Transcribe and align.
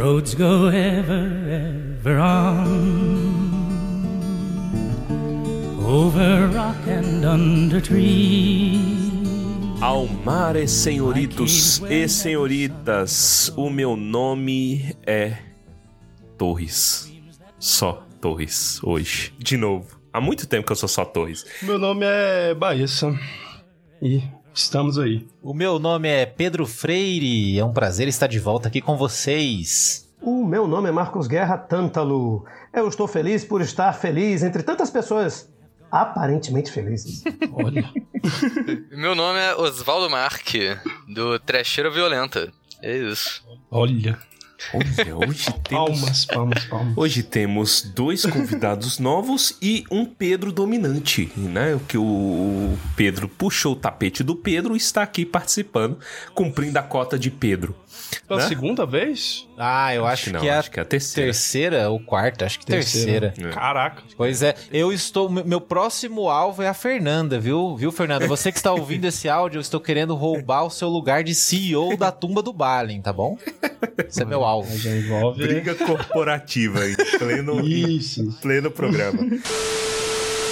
roads 0.00 0.34
go 0.34 0.68
ever, 0.68 1.28
ever 2.00 2.18
on. 2.18 3.20
Over 5.84 6.48
rock 6.48 6.88
and 6.88 7.24
under 7.26 7.82
tree. 7.82 8.80
Almares, 9.82 10.70
senhoritos 10.70 11.82
e 11.90 12.08
senhoritas, 12.08 13.52
o 13.56 13.68
meu 13.68 13.94
nome 13.94 14.96
é 15.06 15.36
Torres. 16.38 17.12
Só 17.58 18.06
Torres 18.22 18.82
hoje. 18.82 19.34
De 19.38 19.58
novo. 19.58 20.00
Há 20.12 20.20
muito 20.20 20.46
tempo 20.46 20.66
que 20.66 20.72
eu 20.72 20.76
sou 20.76 20.88
só 20.88 21.04
Torres. 21.04 21.44
Meu 21.62 21.78
nome 21.78 22.06
é 22.06 22.54
Baessa. 22.54 23.14
E 24.00 24.22
estamos 24.54 24.98
aí. 24.98 25.26
O 25.42 25.54
meu 25.54 25.78
nome 25.78 26.08
é 26.08 26.26
Pedro 26.26 26.66
Freire. 26.66 27.58
É 27.58 27.64
um 27.64 27.72
prazer 27.72 28.08
estar 28.08 28.26
de 28.26 28.38
volta 28.38 28.68
aqui 28.68 28.80
com 28.80 28.96
vocês. 28.96 30.08
O 30.20 30.44
meu 30.44 30.66
nome 30.66 30.88
é 30.88 30.92
Marcos 30.92 31.26
Guerra 31.26 31.56
Tântalo. 31.56 32.44
Eu 32.72 32.88
estou 32.88 33.08
feliz 33.08 33.44
por 33.44 33.60
estar 33.60 33.92
feliz 33.92 34.42
entre 34.42 34.62
tantas 34.62 34.90
pessoas 34.90 35.48
aparentemente 35.90 36.70
felizes. 36.70 37.24
Olha. 37.52 37.90
Meu 38.90 39.14
nome 39.14 39.40
é 39.40 39.54
Osvaldo 39.56 40.10
Marque, 40.10 40.76
do 41.08 41.38
Trecheira 41.38 41.90
Violenta. 41.90 42.52
É 42.82 42.96
isso. 42.96 43.42
Olha. 43.70 44.18
Olha, 44.74 45.16
hoje 45.16 45.52
temos. 45.64 45.68
Palmas, 45.68 46.26
palmas, 46.26 46.64
palmas. 46.64 46.96
Hoje 46.96 47.22
temos 47.22 47.82
dois 47.82 48.24
convidados 48.26 48.98
novos 48.98 49.56
e 49.60 49.84
um 49.90 50.04
Pedro 50.04 50.52
dominante, 50.52 51.32
né? 51.36 51.78
Que 51.88 51.96
o 51.96 52.76
Pedro 52.96 53.28
puxou 53.28 53.72
o 53.72 53.76
tapete 53.76 54.22
do 54.22 54.36
Pedro 54.36 54.74
e 54.74 54.76
está 54.76 55.02
aqui 55.02 55.24
participando, 55.24 55.98
cumprindo 56.34 56.78
a 56.78 56.82
cota 56.82 57.18
de 57.18 57.30
Pedro. 57.30 57.74
Pela 58.26 58.40
Né? 58.40 58.48
segunda 58.48 58.86
vez? 58.86 59.46
Ah, 59.58 59.94
eu 59.94 60.06
acho, 60.06 60.24
que 60.24 60.30
não, 60.32 60.40
que 60.40 60.48
é 60.48 60.52
a 60.54 60.58
acho 60.60 60.70
que 60.70 60.78
é 60.78 60.82
a 60.82 60.86
terceira. 60.86 61.26
terceira 61.32 61.90
ou 61.90 62.00
quarta, 62.00 62.46
acho 62.46 62.58
que 62.58 62.66
terceira. 62.66 63.34
É. 63.38 63.48
Caraca. 63.50 64.02
Pois 64.16 64.42
é, 64.42 64.54
eu 64.72 64.92
estou. 64.92 65.28
me- 65.28 65.42
Meu 65.42 65.60
próximo 65.60 66.28
alvo 66.28 66.62
é 66.62 66.68
a 66.68 66.74
Fernanda, 66.74 67.38
viu? 67.38 67.76
Viu, 67.76 67.90
Fernanda? 67.92 68.26
Você 68.26 68.50
que 68.52 68.58
está 68.58 68.72
ouvindo 68.72 69.04
esse 69.06 69.28
áudio, 69.28 69.58
eu 69.58 69.62
estou 69.62 69.80
querendo 69.80 70.14
roubar 70.14 70.64
o 70.64 70.70
seu 70.70 70.88
lugar 70.88 71.22
de 71.24 71.34
CEO 71.34 71.96
da 71.96 72.10
tumba 72.10 72.42
do 72.42 72.52
Balin, 72.52 73.00
tá 73.02 73.12
bom? 73.12 73.36
Esse 74.08 74.22
é 74.22 74.24
meu 74.24 74.44
alvo. 74.44 74.76
Já 74.78 74.90
envolve. 74.90 75.42
Briga 75.46 75.74
corporativa 75.74 76.88
em 76.88 76.94
pleno, 77.18 77.60
em 77.60 77.96
Isso. 77.96 78.38
pleno 78.40 78.70
programa. 78.70 79.18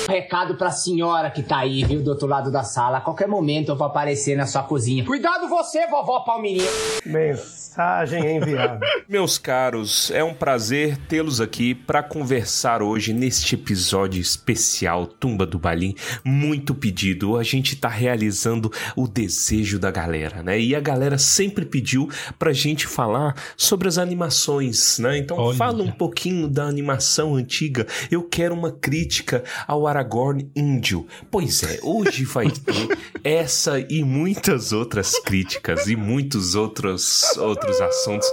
Recado 0.09 0.55
pra 0.55 0.71
senhora 0.71 1.31
que 1.31 1.43
tá 1.43 1.59
aí, 1.59 1.85
viu, 1.85 2.03
do 2.03 2.09
outro 2.09 2.27
lado 2.27 2.51
da 2.51 2.63
sala. 2.63 2.97
A 2.97 3.01
qualquer 3.03 3.29
momento 3.29 3.69
eu 3.69 3.77
vou 3.77 3.87
aparecer 3.87 4.35
na 4.35 4.47
sua 4.47 4.63
cozinha. 4.63 5.05
Cuidado 5.05 5.47
você, 5.51 5.87
vovó 5.87 6.21
Palmirinha. 6.21 6.67
Mensagem 7.05 8.37
enviada. 8.39 8.81
Meus 9.07 9.37
caros, 9.37 10.11
é 10.11 10.25
um 10.25 10.33
prazer 10.33 10.97
tê-los 11.09 11.43
aqui 11.43 11.75
para 11.75 12.03
conversar 12.03 12.81
hoje 12.81 13.13
neste 13.13 13.55
episódio 13.55 14.19
especial 14.19 15.07
Tumba 15.07 15.45
do 15.45 15.59
Balim. 15.59 15.95
Muito 16.25 16.75
pedido, 16.75 17.37
a 17.37 17.43
gente 17.43 17.77
tá 17.77 17.89
realizando 17.89 18.73
o 18.97 19.07
desejo 19.07 19.79
da 19.79 19.91
galera, 19.91 20.43
né? 20.43 20.59
E 20.59 20.75
a 20.75 20.81
galera 20.81 21.19
sempre 21.19 21.67
pediu 21.67 22.09
pra 22.39 22.55
gente 22.55 22.87
falar 22.87 23.35
sobre 23.59 23.87
as 23.87 23.99
animações, 23.99 24.99
né? 24.99 25.19
Então 25.19 25.37
Olha. 25.37 25.57
fala 25.59 25.83
um 25.83 25.93
pouquinho 25.93 26.49
da 26.49 26.65
animação 26.65 27.35
antiga. 27.35 27.87
Eu 28.11 28.23
quero 28.23 28.55
uma 28.55 28.73
crítica 28.73 29.45
ao 29.67 29.87
Aragorn 29.99 30.51
índio. 30.55 31.07
Pois 31.31 31.63
é, 31.63 31.81
hoje 31.83 32.25
vai 32.25 32.51
ter 32.51 32.99
essa 33.25 33.81
e 33.81 34.05
muitas 34.05 34.73
outras 34.73 35.19
críticas 35.19 35.89
e 35.89 35.97
muitos 35.97 36.55
outros 36.55 37.37
outros 37.37 37.81
assuntos 37.81 38.31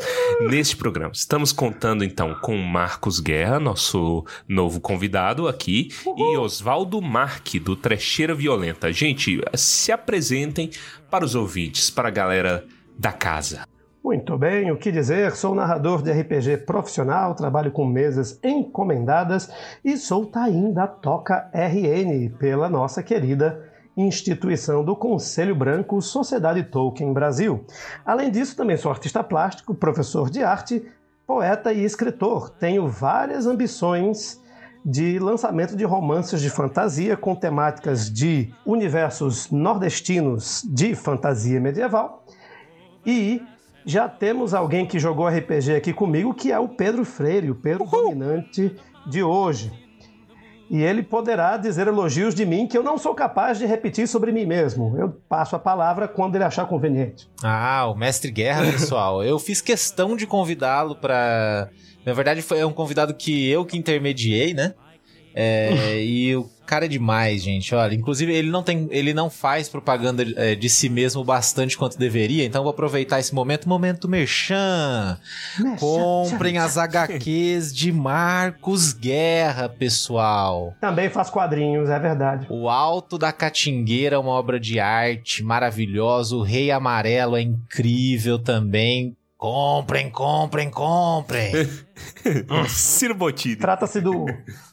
neste 0.47 0.75
programa. 0.77 1.11
Estamos 1.13 1.51
contando 1.51 2.03
então 2.03 2.35
com 2.35 2.55
Marcos 2.57 3.19
Guerra, 3.19 3.59
nosso 3.59 4.23
novo 4.47 4.79
convidado 4.79 5.47
aqui, 5.47 5.89
e 6.05 6.37
Oswaldo 6.37 7.01
Marque, 7.01 7.59
do 7.59 7.75
Trecheira 7.75 8.35
Violenta. 8.35 8.91
Gente, 8.93 9.41
se 9.55 9.91
apresentem 9.91 10.69
para 11.09 11.25
os 11.25 11.33
ouvintes, 11.33 11.89
para 11.89 12.09
a 12.09 12.11
galera 12.11 12.65
da 12.97 13.11
casa. 13.11 13.67
Muito 14.05 14.37
bem, 14.37 14.71
o 14.71 14.77
que 14.77 14.91
dizer? 14.91 15.35
Sou 15.35 15.55
narrador 15.55 16.03
de 16.03 16.11
RPG 16.11 16.57
profissional, 16.57 17.33
trabalho 17.33 17.71
com 17.71 17.83
mesas 17.83 18.39
encomendadas 18.43 19.49
e 19.83 19.97
sou 19.97 20.27
Taim 20.27 20.71
da 20.71 20.85
Toca 20.85 21.49
RN, 21.51 22.29
pela 22.37 22.69
nossa 22.69 23.01
querida 23.01 23.67
instituição 23.97 24.85
do 24.85 24.95
Conselho 24.95 25.55
Branco 25.55 25.99
Sociedade 26.03 26.61
Tolkien 26.65 27.11
Brasil. 27.11 27.65
Além 28.05 28.29
disso, 28.29 28.55
também 28.55 28.77
sou 28.77 28.91
artista 28.91 29.23
plástico, 29.23 29.73
professor 29.73 30.29
de 30.29 30.43
arte, 30.43 30.85
poeta 31.25 31.73
e 31.73 31.83
escritor. 31.83 32.51
Tenho 32.51 32.87
várias 32.87 33.47
ambições 33.47 34.39
de 34.85 35.17
lançamento 35.17 35.75
de 35.75 35.83
romances 35.83 36.41
de 36.41 36.51
fantasia 36.51 37.17
com 37.17 37.33
temáticas 37.33 38.07
de 38.13 38.53
universos 38.63 39.49
nordestinos 39.49 40.61
de 40.63 40.93
fantasia 40.93 41.59
medieval. 41.59 42.23
E 43.03 43.41
já 43.85 44.09
temos 44.09 44.53
alguém 44.53 44.85
que 44.85 44.97
jogou 44.99 45.27
RPG 45.27 45.75
aqui 45.75 45.93
comigo, 45.93 46.33
que 46.33 46.51
é 46.51 46.59
o 46.59 46.67
Pedro 46.67 47.05
Freire, 47.05 47.51
o 47.51 47.55
Pedro 47.55 47.85
dominante 47.85 48.75
de 49.07 49.21
hoje. 49.21 49.71
E 50.69 50.81
ele 50.81 51.03
poderá 51.03 51.57
dizer 51.57 51.87
elogios 51.87 52.33
de 52.33 52.43
mim 52.43 52.65
que 52.65 52.75
eu 52.75 52.81
não 52.81 52.97
sou 52.97 53.13
capaz 53.13 53.59
de 53.59 53.67
repetir 53.67 54.07
sobre 54.07 54.31
mim 54.31 54.45
mesmo. 54.45 54.95
Eu 54.97 55.09
passo 55.29 55.55
a 55.55 55.59
palavra 55.59 56.07
quando 56.07 56.35
ele 56.35 56.43
achar 56.43 56.65
conveniente. 56.65 57.29
Ah, 57.43 57.85
o 57.87 57.95
Mestre 57.95 58.31
Guerra, 58.31 58.63
pessoal. 58.71 59.23
eu 59.23 59.37
fiz 59.37 59.61
questão 59.61 60.15
de 60.15 60.25
convidá-lo 60.25 60.95
pra. 60.95 61.69
Na 62.03 62.13
verdade, 62.13 62.41
foi 62.41 62.63
um 62.63 62.73
convidado 62.73 63.13
que 63.13 63.47
eu 63.49 63.63
que 63.63 63.77
intermediei, 63.77 64.53
né? 64.55 64.73
É, 65.35 65.99
e 66.01 66.33
o 66.35 66.49
cara 66.65 66.85
é 66.85 66.87
demais, 66.87 67.43
gente. 67.43 67.75
Olha, 67.75 67.93
inclusive 67.93 68.33
ele 68.33 68.49
não 68.49 68.63
tem, 68.63 68.87
ele 68.89 69.13
não 69.13 69.29
faz 69.29 69.67
propaganda 69.67 70.25
é, 70.37 70.55
de 70.55 70.69
si 70.69 70.87
mesmo 70.87 71.23
bastante 71.23 71.77
quanto 71.77 71.97
deveria. 71.97 72.45
Então 72.45 72.63
vou 72.63 72.71
aproveitar 72.71 73.19
esse 73.19 73.35
momento, 73.35 73.67
momento 73.67 74.07
merchan. 74.07 75.19
Comprem 75.77 76.57
as 76.57 76.77
HQs 76.77 77.75
de 77.75 77.91
Marcos 77.91 78.93
Guerra, 78.93 79.67
pessoal. 79.67 80.73
Também 80.79 81.09
faz 81.09 81.29
quadrinhos, 81.29 81.89
é 81.89 81.99
verdade. 81.99 82.47
O 82.49 82.69
Alto 82.69 83.17
da 83.17 83.31
Catingueira 83.31 84.15
é 84.15 84.19
uma 84.19 84.31
obra 84.31 84.59
de 84.59 84.79
arte 84.79 85.43
maravilhosa. 85.43 86.35
O 86.35 86.41
Rei 86.41 86.71
Amarelo 86.71 87.35
é 87.35 87.41
incrível 87.41 88.39
também. 88.39 89.15
Comprem, 89.45 90.09
comprem, 90.09 90.71
comprem. 90.71 91.51
Ciro 92.67 93.13
Bottini. 93.13 93.55
Trata-se 93.55 94.01
do 94.01 94.25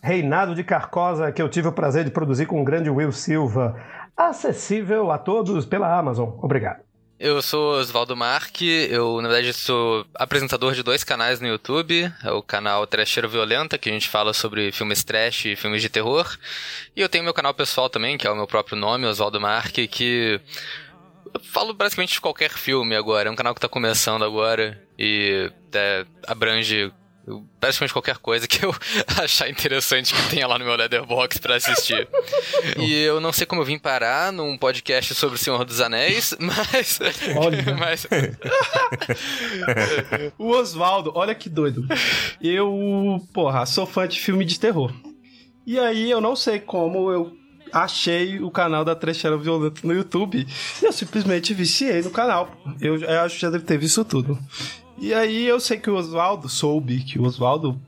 Reinado 0.03 0.55
de 0.55 0.65
Carcosa, 0.65 1.31
que 1.31 1.43
eu 1.43 1.49
tive 1.51 1.69
o 1.69 1.73
prazer 1.73 2.07
de 2.07 2.11
produzir 2.11 2.47
com 2.47 2.63
o 2.63 2.65
grande 2.65 2.89
Will 2.89 3.13
Silva. 3.13 3.79
Acessível 4.17 5.11
a 5.11 5.19
todos 5.19 5.67
pela 5.67 5.95
Amazon. 5.95 6.31
Obrigado. 6.41 6.81
Eu 7.21 7.43
sou 7.43 7.75
Osvaldo 7.75 8.17
Marque, 8.17 8.89
eu 8.91 9.21
na 9.21 9.29
verdade 9.29 9.53
sou 9.53 10.07
apresentador 10.15 10.73
de 10.73 10.83
dois 10.83 11.05
canais 11.05 11.39
no 11.39 11.49
YouTube, 11.49 12.11
é 12.25 12.31
o 12.33 12.43
canal 12.43 12.87
Trecheira 12.87 13.29
Violenta, 13.29 13.77
que 13.77 13.91
a 13.91 13.93
gente 13.93 14.09
fala 14.09 14.33
sobre 14.33 14.73
filmes 14.73 15.05
trash 15.05 15.45
e 15.45 15.55
filmes 15.55 15.83
de 15.83 15.91
terror, 15.91 16.27
e 16.97 17.01
eu 17.01 17.11
tenho 17.11 17.23
meu 17.23 17.35
canal 17.35 17.53
pessoal 17.53 17.91
também, 17.91 18.19
que 18.19 18.27
é 18.27 18.31
o 18.31 18.35
meu 18.35 18.47
próprio 18.47 18.77
nome, 18.77 19.07
Osvaldo 19.07 19.41
Marque, 19.41 19.87
que 19.87 20.41
eu 21.35 21.41
falo 21.41 21.73
basicamente 21.73 22.15
de 22.15 22.21
qualquer 22.21 22.51
filme 22.51 22.95
agora, 22.95 23.29
é 23.29 23.33
um 23.33 23.37
canal 23.37 23.55
que 23.55 23.61
tá 23.61 23.69
começando 23.69 24.25
agora 24.25 24.83
e 24.99 25.51
é, 25.75 26.07
abrange 26.27 26.93
praticamente 27.61 27.93
qualquer 27.93 28.17
coisa 28.19 28.49
que 28.49 28.65
eu 28.65 28.75
achar 29.23 29.49
interessante 29.49 30.13
que 30.13 30.31
tenha 30.31 30.47
lá 30.47 30.59
no 30.59 30.65
meu 30.65 30.75
Letterboxd 30.75 31.41
pra 31.41 31.57
assistir. 31.57 32.09
E 32.79 33.03
eu 33.03 33.21
não 33.21 33.33
sei 33.33 33.47
como 33.47 33.61
eu 33.61 33.65
vim 33.65 33.79
parar 33.79 34.33
num 34.33 34.59
podcast 34.59 35.15
sobre 35.15 35.37
o 35.37 35.39
Senhor 35.39 35.65
dos 35.65 35.81
Anéis, 35.81 36.35
mas. 36.41 36.99
Olha. 37.37 37.63
mas 37.79 38.07
O 40.39 40.49
Oswaldo, 40.49 41.13
olha 41.15 41.35
que 41.35 41.49
doido. 41.49 41.87
Eu, 42.41 43.21
porra, 43.33 43.65
sou 43.67 43.87
fã 43.87 44.07
de 44.07 44.21
filme 44.21 44.45
de 44.45 44.59
terror. 44.59 44.93
E 45.65 45.79
aí 45.79 46.11
eu 46.11 46.21
não 46.21 46.35
sei 46.35 46.59
como 46.59 47.11
eu 47.11 47.42
achei 47.73 48.41
o 48.41 48.51
canal 48.51 48.85
da 48.85 48.95
Trecheira 48.95 49.37
Violenta 49.37 49.81
no 49.85 49.93
YouTube. 49.93 50.47
E 50.83 50.85
eu 50.85 50.93
simplesmente 50.93 51.55
viciei 51.55 52.03
no 52.03 52.11
canal. 52.11 52.51
Eu, 52.81 52.97
eu 52.97 53.21
acho 53.21 53.37
que 53.37 53.41
já 53.41 53.51
deve 53.51 53.65
ter 53.65 53.79
visto 53.79 54.05
tudo. 54.05 54.39
E 54.99 55.13
aí 55.13 55.47
eu 55.47 55.59
sei 55.59 55.79
que 55.79 55.91
o 55.91 55.97
Oswaldo, 55.97 56.49
soube 56.49 57.03
que 57.03 57.19
o 57.19 57.25
Oswaldo, 57.25 57.81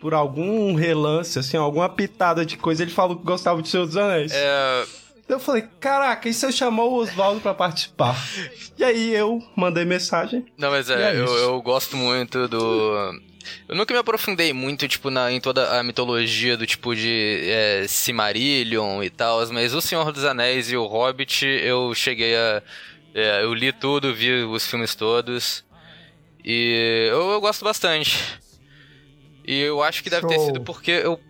por 0.00 0.12
algum 0.12 0.74
relance, 0.74 1.38
assim, 1.38 1.56
alguma 1.56 1.88
pitada 1.88 2.44
de 2.44 2.56
coisa, 2.56 2.82
ele 2.82 2.90
falou 2.90 3.16
que 3.16 3.24
gostava 3.24 3.62
de 3.62 3.70
dos 3.70 3.96
Anéis. 3.96 4.32
é, 4.34 4.84
Eu 5.28 5.38
falei, 5.38 5.64
caraca, 5.80 6.28
e 6.28 6.34
se 6.34 6.44
eu 6.44 6.52
chamar 6.52 6.84
o 6.84 6.94
Oswaldo 6.94 7.40
pra 7.40 7.54
participar? 7.54 8.16
E 8.78 8.84
aí 8.84 9.14
eu 9.14 9.42
mandei 9.56 9.84
mensagem. 9.84 10.44
Não, 10.58 10.70
mas 10.70 10.90
é, 10.90 11.14
é 11.14 11.16
eu, 11.18 11.26
eu 11.26 11.62
gosto 11.62 11.96
muito 11.96 12.48
do. 12.48 13.12
Eu 13.68 13.74
nunca 13.74 13.92
me 13.92 14.00
aprofundei 14.00 14.52
muito, 14.52 14.88
tipo, 14.88 15.10
na, 15.10 15.30
em 15.30 15.40
toda 15.40 15.78
a 15.78 15.82
mitologia 15.82 16.56
do 16.56 16.66
tipo 16.66 16.94
de 16.94 17.40
é, 17.44 17.86
Silmarillion 17.88 19.02
e 19.02 19.10
tal, 19.10 19.46
mas 19.52 19.74
o 19.74 19.80
Senhor 19.80 20.10
dos 20.12 20.24
Anéis 20.24 20.70
e 20.70 20.76
o 20.76 20.86
Hobbit 20.86 21.44
eu 21.44 21.94
cheguei 21.94 22.34
a. 22.36 22.62
é, 23.14 23.42
eu 23.42 23.54
li 23.54 23.72
tudo, 23.72 24.14
vi 24.14 24.44
os 24.44 24.66
filmes 24.66 24.94
todos. 24.94 25.64
E 26.44 27.08
eu, 27.10 27.30
eu 27.30 27.40
gosto 27.40 27.64
bastante. 27.64 28.18
E 29.46 29.60
eu 29.60 29.82
acho 29.82 30.02
que 30.02 30.10
deve 30.10 30.26
ter 30.26 30.34
Show. 30.34 30.46
sido 30.46 30.60
porque 30.60 30.90
eu. 30.90 31.20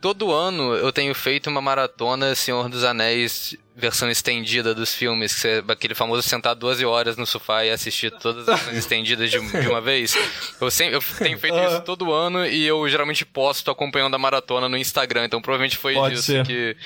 Todo 0.00 0.32
ano 0.32 0.74
eu 0.74 0.90
tenho 0.90 1.14
feito 1.14 1.50
uma 1.50 1.60
maratona 1.60 2.34
Senhor 2.34 2.68
dos 2.68 2.84
Anéis, 2.84 3.54
versão 3.80 4.10
estendida 4.10 4.74
dos 4.74 4.94
filmes, 4.94 5.34
que 5.34 5.40
você, 5.40 5.64
aquele 5.66 5.94
famoso 5.94 6.22
sentar 6.22 6.54
12 6.54 6.84
horas 6.84 7.16
no 7.16 7.26
sofá 7.26 7.64
e 7.64 7.70
assistir 7.70 8.10
todas 8.12 8.48
as 8.48 8.60
versões 8.60 8.78
estendidas 8.78 9.30
de, 9.30 9.38
de 9.38 9.68
uma 9.68 9.80
vez. 9.80 10.14
Eu, 10.60 10.70
sempre, 10.70 10.96
eu 10.96 11.02
tenho 11.18 11.38
feito 11.38 11.58
isso 11.58 11.80
todo 11.82 12.12
ano 12.12 12.46
e 12.46 12.66
eu 12.66 12.88
geralmente 12.88 13.24
posto 13.24 13.70
acompanhando 13.70 14.14
a 14.14 14.18
maratona 14.18 14.68
no 14.68 14.76
Instagram, 14.76 15.24
então 15.24 15.40
provavelmente 15.40 15.76
foi 15.76 15.94
Pode 15.94 16.14
disso 16.14 16.26
ser. 16.26 16.46
que, 16.46 16.76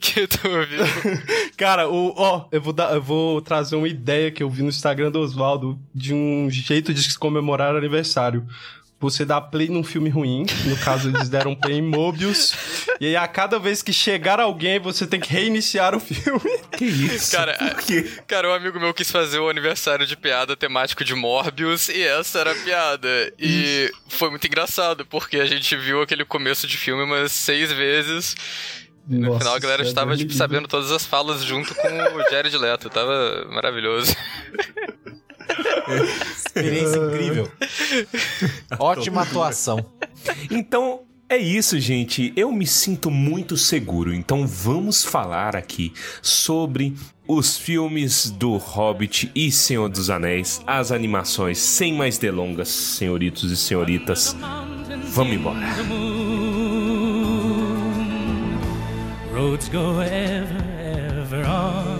que 0.00 0.26
tu 0.28 0.38
viu. 0.42 0.84
Cara, 1.56 1.88
o, 1.88 2.14
ó, 2.16 2.46
eu 2.52 2.60
vou, 2.60 2.72
dar, 2.72 2.92
eu 2.94 3.02
vou 3.02 3.40
trazer 3.40 3.74
uma 3.76 3.88
ideia 3.88 4.30
que 4.30 4.42
eu 4.42 4.50
vi 4.50 4.62
no 4.62 4.68
Instagram 4.68 5.10
do 5.10 5.20
Oswaldo 5.20 5.78
de 5.94 6.14
um 6.14 6.48
jeito 6.50 6.92
de 6.92 7.02
se 7.02 7.18
comemorar 7.18 7.74
aniversário. 7.74 8.46
Você 9.02 9.24
dá 9.24 9.40
play 9.40 9.68
num 9.68 9.82
filme 9.82 10.08
ruim, 10.08 10.46
no 10.64 10.76
caso 10.76 11.08
eles 11.08 11.28
deram 11.28 11.56
play 11.56 11.78
em 11.78 11.82
Mobius, 11.82 12.54
e 13.00 13.06
aí 13.06 13.16
a 13.16 13.26
cada 13.26 13.58
vez 13.58 13.82
que 13.82 13.92
chegar 13.92 14.38
alguém 14.38 14.78
você 14.78 15.08
tem 15.08 15.18
que 15.18 15.28
reiniciar 15.28 15.92
o 15.92 15.98
filme. 15.98 16.40
Que 16.78 16.84
isso? 16.84 17.32
Cara, 17.32 17.54
Por 17.54 17.82
quê? 17.82 18.08
Cara, 18.28 18.48
um 18.48 18.54
amigo 18.54 18.78
meu 18.78 18.94
quis 18.94 19.10
fazer 19.10 19.40
o 19.40 19.50
aniversário 19.50 20.06
de 20.06 20.16
piada 20.16 20.56
temático 20.56 21.04
de 21.04 21.16
Morbius 21.16 21.88
e 21.88 22.00
essa 22.00 22.38
era 22.38 22.52
a 22.52 22.54
piada. 22.54 23.08
E 23.40 23.90
foi 24.08 24.30
muito 24.30 24.46
engraçado, 24.46 25.04
porque 25.04 25.38
a 25.40 25.46
gente 25.46 25.76
viu 25.76 26.00
aquele 26.00 26.24
começo 26.24 26.64
de 26.68 26.76
filme 26.78 27.02
umas 27.02 27.32
seis 27.32 27.72
vezes. 27.72 28.36
E 29.10 29.14
no 29.16 29.26
Nossa, 29.30 29.38
final 29.40 29.54
a 29.56 29.58
galera 29.58 29.82
isso 29.82 29.88
é 29.88 29.92
estava, 29.92 30.16
tipo, 30.16 30.32
sabendo 30.32 30.68
todas 30.68 30.92
as 30.92 31.04
falas 31.04 31.42
junto 31.42 31.74
com 31.74 31.88
o 31.88 32.30
Jared 32.30 32.56
Leto. 32.56 32.88
Tava 32.88 33.46
maravilhoso. 33.50 34.14
Experiência 36.36 36.96
incrível. 36.98 37.50
Ótima 38.78 39.22
atuação. 39.22 39.84
Então, 40.50 41.00
é 41.28 41.38
isso, 41.38 41.80
gente. 41.80 42.32
Eu 42.36 42.52
me 42.52 42.66
sinto 42.66 43.10
muito 43.10 43.56
seguro. 43.56 44.12
Então, 44.12 44.46
vamos 44.46 45.04
falar 45.04 45.56
aqui 45.56 45.92
sobre 46.20 46.94
os 47.26 47.56
filmes 47.56 48.30
do 48.30 48.56
Hobbit 48.56 49.30
e 49.34 49.50
Senhor 49.50 49.88
dos 49.88 50.10
Anéis, 50.10 50.60
as 50.66 50.92
animações. 50.92 51.58
Sem 51.58 51.94
mais 51.94 52.18
delongas, 52.18 52.68
senhoritos 52.68 53.50
e 53.50 53.56
senhoritas. 53.56 54.36
Vamos 55.06 55.34
embora. 55.34 55.58
Roads 59.32 59.68
go 59.70 60.02
ever, 60.02 60.46
ever 60.78 61.46
on. 61.48 61.91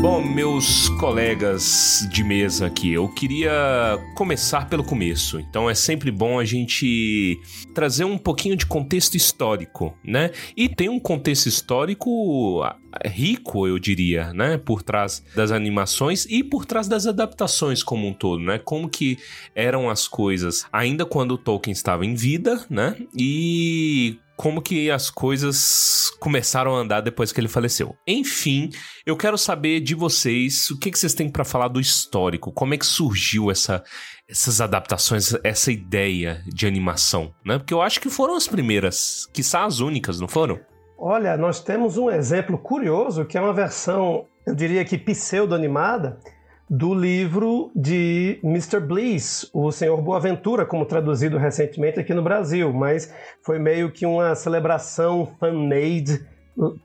Bom, 0.00 0.22
meus 0.22 0.88
colegas 0.90 2.06
de 2.08 2.22
mesa 2.22 2.66
aqui, 2.66 2.92
eu 2.92 3.08
queria 3.08 3.98
começar 4.14 4.68
pelo 4.68 4.84
começo. 4.84 5.40
Então 5.40 5.68
é 5.68 5.74
sempre 5.74 6.12
bom 6.12 6.38
a 6.38 6.44
gente 6.44 7.36
trazer 7.74 8.04
um 8.04 8.16
pouquinho 8.16 8.54
de 8.54 8.64
contexto 8.64 9.16
histórico, 9.16 9.98
né? 10.04 10.30
E 10.56 10.68
tem 10.68 10.88
um 10.88 11.00
contexto 11.00 11.46
histórico 11.46 12.62
ah, 12.62 12.76
rico, 13.06 13.66
eu 13.66 13.76
diria, 13.76 14.32
né? 14.32 14.56
Por 14.56 14.84
trás 14.84 15.24
das 15.34 15.50
animações 15.50 16.26
e 16.30 16.44
por 16.44 16.64
trás 16.64 16.86
das 16.86 17.04
adaptações 17.04 17.82
como 17.82 18.06
um 18.06 18.14
todo, 18.14 18.40
né? 18.40 18.60
Como 18.60 18.88
que 18.88 19.18
eram 19.52 19.90
as 19.90 20.06
coisas 20.06 20.64
ainda 20.72 21.04
quando 21.04 21.32
o 21.32 21.38
Tolkien 21.38 21.72
estava 21.72 22.06
em 22.06 22.14
vida, 22.14 22.64
né? 22.70 22.94
E 23.16 24.16
como 24.38 24.62
que 24.62 24.88
as 24.88 25.10
coisas 25.10 26.12
começaram 26.20 26.76
a 26.76 26.78
andar 26.78 27.00
depois 27.00 27.32
que 27.32 27.40
ele 27.40 27.48
faleceu. 27.48 27.96
Enfim, 28.06 28.70
eu 29.04 29.16
quero 29.16 29.36
saber 29.36 29.80
de 29.80 29.96
vocês 29.96 30.70
o 30.70 30.78
que, 30.78 30.92
que 30.92 30.98
vocês 30.98 31.12
têm 31.12 31.28
pra 31.28 31.44
falar 31.44 31.66
do 31.66 31.80
histórico, 31.80 32.52
como 32.52 32.72
é 32.72 32.78
que 32.78 32.86
surgiu 32.86 33.50
essa, 33.50 33.82
essas 34.30 34.60
adaptações, 34.60 35.34
essa 35.42 35.72
ideia 35.72 36.40
de 36.46 36.68
animação, 36.68 37.34
né? 37.44 37.58
Porque 37.58 37.74
eu 37.74 37.82
acho 37.82 38.00
que 38.00 38.08
foram 38.08 38.36
as 38.36 38.46
primeiras, 38.46 39.28
quiçá 39.34 39.64
as 39.64 39.80
únicas, 39.80 40.20
não 40.20 40.28
foram? 40.28 40.60
Olha, 40.96 41.36
nós 41.36 41.60
temos 41.60 41.98
um 41.98 42.08
exemplo 42.08 42.56
curioso 42.56 43.24
que 43.24 43.36
é 43.36 43.40
uma 43.40 43.52
versão, 43.52 44.26
eu 44.46 44.54
diria 44.54 44.84
que 44.84 44.96
pseudo-animada, 44.96 46.20
do 46.68 46.92
livro 46.92 47.70
de 47.74 48.38
Mr. 48.42 48.80
Bliss, 48.80 49.48
o 49.54 49.72
Senhor 49.72 50.00
Boaventura, 50.02 50.66
como 50.66 50.84
traduzido 50.84 51.38
recentemente 51.38 51.98
aqui 51.98 52.12
no 52.12 52.22
Brasil, 52.22 52.72
mas 52.72 53.12
foi 53.42 53.58
meio 53.58 53.90
que 53.90 54.04
uma 54.04 54.34
celebração 54.34 55.32
fan-made 55.40 56.26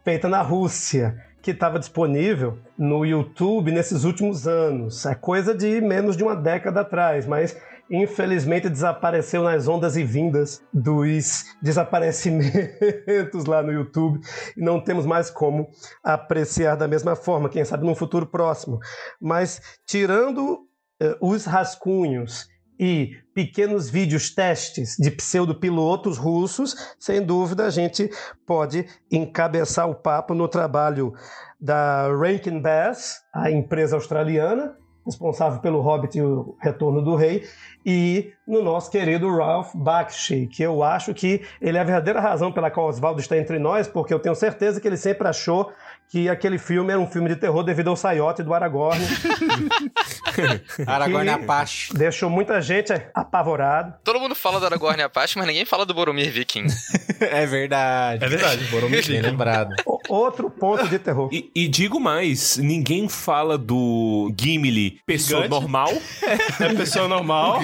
feita 0.03 0.29
na 0.29 0.41
Rússia, 0.41 1.17
que 1.41 1.51
estava 1.51 1.79
disponível 1.79 2.57
no 2.77 3.05
YouTube 3.05 3.71
nesses 3.71 4.05
últimos 4.05 4.47
anos. 4.47 5.05
É 5.05 5.13
coisa 5.13 5.53
de 5.53 5.81
menos 5.81 6.15
de 6.15 6.23
uma 6.23 6.35
década 6.35 6.81
atrás, 6.81 7.25
mas 7.25 7.57
infelizmente 7.89 8.69
desapareceu 8.69 9.43
nas 9.43 9.67
ondas 9.67 9.95
e 9.95 10.03
vindas 10.03 10.63
dos 10.73 11.45
desaparecimentos 11.61 13.45
lá 13.45 13.61
no 13.61 13.71
YouTube 13.71 14.19
e 14.55 14.61
não 14.61 14.83
temos 14.83 15.05
mais 15.05 15.29
como 15.29 15.69
apreciar 16.03 16.75
da 16.75 16.87
mesma 16.87 17.15
forma, 17.15 17.49
quem 17.49 17.63
sabe 17.65 17.85
num 17.85 17.95
futuro 17.95 18.25
próximo. 18.25 18.79
Mas 19.21 19.61
tirando 19.85 20.67
eh, 20.99 21.17
os 21.21 21.45
rascunhos 21.45 22.47
e 22.79 23.11
pequenos 23.33 23.89
vídeos 23.89 24.33
testes 24.33 24.95
de 24.97 25.11
pseudopilotos 25.11 26.17
russos, 26.17 26.75
sem 26.99 27.21
dúvida 27.21 27.65
a 27.65 27.69
gente 27.69 28.09
pode 28.45 28.85
encabeçar 29.11 29.89
o 29.89 29.95
papo 29.95 30.33
no 30.33 30.47
trabalho 30.47 31.13
da 31.59 32.07
Rankin 32.07 32.59
Bass, 32.59 33.21
a 33.33 33.49
empresa 33.51 33.95
australiana, 33.95 34.75
responsável 35.05 35.59
pelo 35.59 35.81
Hobbit 35.81 36.17
e 36.17 36.21
o 36.21 36.55
Retorno 36.59 37.01
do 37.01 37.15
Rei, 37.15 37.43
e 37.85 38.31
no 38.47 38.61
nosso 38.63 38.89
querido 38.89 39.29
Ralph 39.35 39.75
Bakshi, 39.75 40.47
que 40.47 40.63
eu 40.63 40.83
acho 40.83 41.13
que 41.13 41.41
ele 41.61 41.77
é 41.77 41.81
a 41.81 41.83
verdadeira 41.83 42.19
razão 42.19 42.51
pela 42.51 42.71
qual 42.71 42.87
Oswaldo 42.87 43.19
está 43.19 43.37
entre 43.37 43.59
nós, 43.59 43.87
porque 43.87 44.13
eu 44.13 44.19
tenho 44.19 44.35
certeza 44.35 44.79
que 44.79 44.87
ele 44.87 44.97
sempre 44.97 45.27
achou 45.27 45.71
que 46.13 46.29
aquele 46.29 46.59
filme 46.59 46.91
era 46.91 46.99
um 47.01 47.07
filme 47.07 47.27
de 47.27 47.35
terror 47.35 47.63
devido 47.63 47.87
ao 47.89 47.95
saiote 47.95 48.43
do 48.43 48.53
Aragorn. 48.53 49.01
Aragorn 50.85 51.27
Apache. 51.27 51.91
Deixou 51.95 52.29
muita 52.29 52.61
gente 52.61 52.93
apavorado. 53.15 53.95
Todo 54.03 54.19
mundo 54.19 54.35
fala 54.35 54.59
do 54.59 54.67
Aragorn 54.67 54.99
e 54.99 55.03
Apache, 55.03 55.39
mas 55.39 55.47
ninguém 55.47 55.65
fala 55.65 55.87
do 55.87 55.93
Boromir 55.93 56.31
Viking. 56.31 56.67
É 57.23 57.45
verdade. 57.45 58.25
É 58.25 58.27
verdade, 58.27 58.65
Boromir 58.65 59.01
Bem 59.07 59.21
lembrado. 59.21 59.73
O- 59.85 59.93
Outro 60.09 60.49
ponto 60.49 60.85
de 60.89 60.99
terror. 60.99 61.29
E, 61.31 61.49
e 61.55 61.69
digo 61.69 61.97
mais, 62.01 62.57
ninguém 62.57 63.07
fala 63.07 63.57
do 63.57 64.29
Gimli, 64.37 64.99
pessoa 65.05 65.43
Gigante? 65.43 65.61
normal, 65.61 65.89
É 66.59 66.73
pessoa 66.75 67.07
normal, 67.07 67.61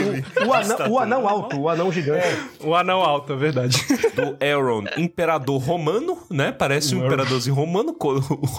O 0.47 0.53
anão, 0.53 0.91
o 0.91 0.97
anão 0.99 1.27
alto, 1.27 1.59
o 1.59 1.67
anão 1.69 1.91
gigante. 1.91 2.25
o 2.61 2.73
anão 2.73 3.01
alto, 3.01 3.33
é 3.33 3.35
verdade. 3.35 3.77
do 4.15 4.37
Elrond, 4.43 4.87
imperador 4.97 5.61
romano, 5.61 6.17
né? 6.31 6.53
Parece 6.53 6.95
um 6.95 7.05
imperadorzinho 7.05 7.53
romano 7.55 7.93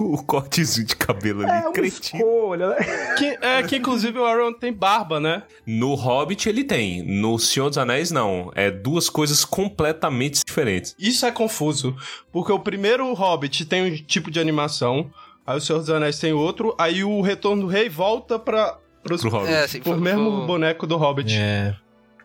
o 0.00 0.22
cortezinho 0.24 0.86
de 0.86 0.96
cabelo 0.96 1.42
ali, 1.42 1.50
É 1.50 1.60
uma 1.62 1.72
cretino. 1.72 2.20
escolha, 2.22 2.68
né? 2.70 3.14
Que, 3.16 3.38
é 3.40 3.62
que 3.62 3.76
inclusive 3.76 4.18
o 4.18 4.24
Aaron 4.24 4.52
tem 4.52 4.72
barba, 4.72 5.18
né? 5.20 5.42
No 5.66 5.94
Hobbit 5.94 6.48
ele 6.48 6.64
tem, 6.64 7.02
no 7.02 7.38
Senhor 7.38 7.68
dos 7.68 7.78
Anéis 7.78 8.10
não. 8.10 8.50
É 8.54 8.70
duas 8.70 9.08
coisas 9.08 9.44
completamente 9.44 10.42
diferentes. 10.46 10.94
Isso 10.98 11.24
é 11.26 11.30
confuso, 11.32 11.94
porque 12.32 12.52
o 12.52 12.58
primeiro 12.58 13.12
Hobbit 13.14 13.64
tem 13.64 13.82
um 13.92 13.96
tipo 13.96 14.30
de 14.30 14.38
animação, 14.40 15.10
aí 15.46 15.56
o 15.56 15.60
Senhor 15.60 15.78
dos 15.78 15.90
Anéis 15.90 16.18
tem 16.18 16.32
outro, 16.32 16.74
aí 16.78 17.02
o 17.04 17.20
Retorno 17.20 17.62
do 17.62 17.68
Rei 17.68 17.88
volta 17.88 18.38
para 18.38 18.76
pros, 19.02 19.20
Pro 19.22 19.30
Hobbit. 19.30 19.52
É, 19.52 19.64
assim, 19.64 19.80
foi- 19.80 19.96
mesmo 19.96 20.30
foi- 20.38 20.46
boneco 20.46 20.86
do 20.86 20.96
Hobbit. 20.96 21.34
É. 21.34 21.74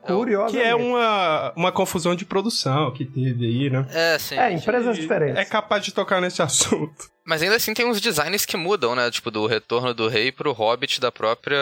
Curioso. 0.05 0.53
Que 0.53 0.61
é 0.61 0.75
uma, 0.75 1.53
uma 1.55 1.71
confusão 1.71 2.15
de 2.15 2.25
produção 2.25 2.91
que 2.91 3.05
teve 3.05 3.45
aí, 3.45 3.69
né? 3.69 3.85
É, 3.91 4.17
sim. 4.19 4.37
É, 4.37 4.51
empresas 4.51 4.95
diferentes. 4.97 5.37
É 5.37 5.45
capaz 5.45 5.83
de 5.83 5.93
tocar 5.93 6.21
nesse 6.21 6.41
assunto. 6.43 7.09
Mas 7.25 7.41
ainda 7.41 7.55
assim 7.55 7.73
tem 7.73 7.87
uns 7.87 7.99
designs 7.99 8.45
que 8.45 8.55
mudam, 8.55 8.93
né? 8.95 9.09
Tipo, 9.09 9.31
do 9.31 9.47
Retorno 9.47 9.95
do 9.95 10.07
Rei 10.07 10.31
pro 10.31 10.51
Hobbit 10.51 11.01
da 11.01 11.11
própria 11.11 11.57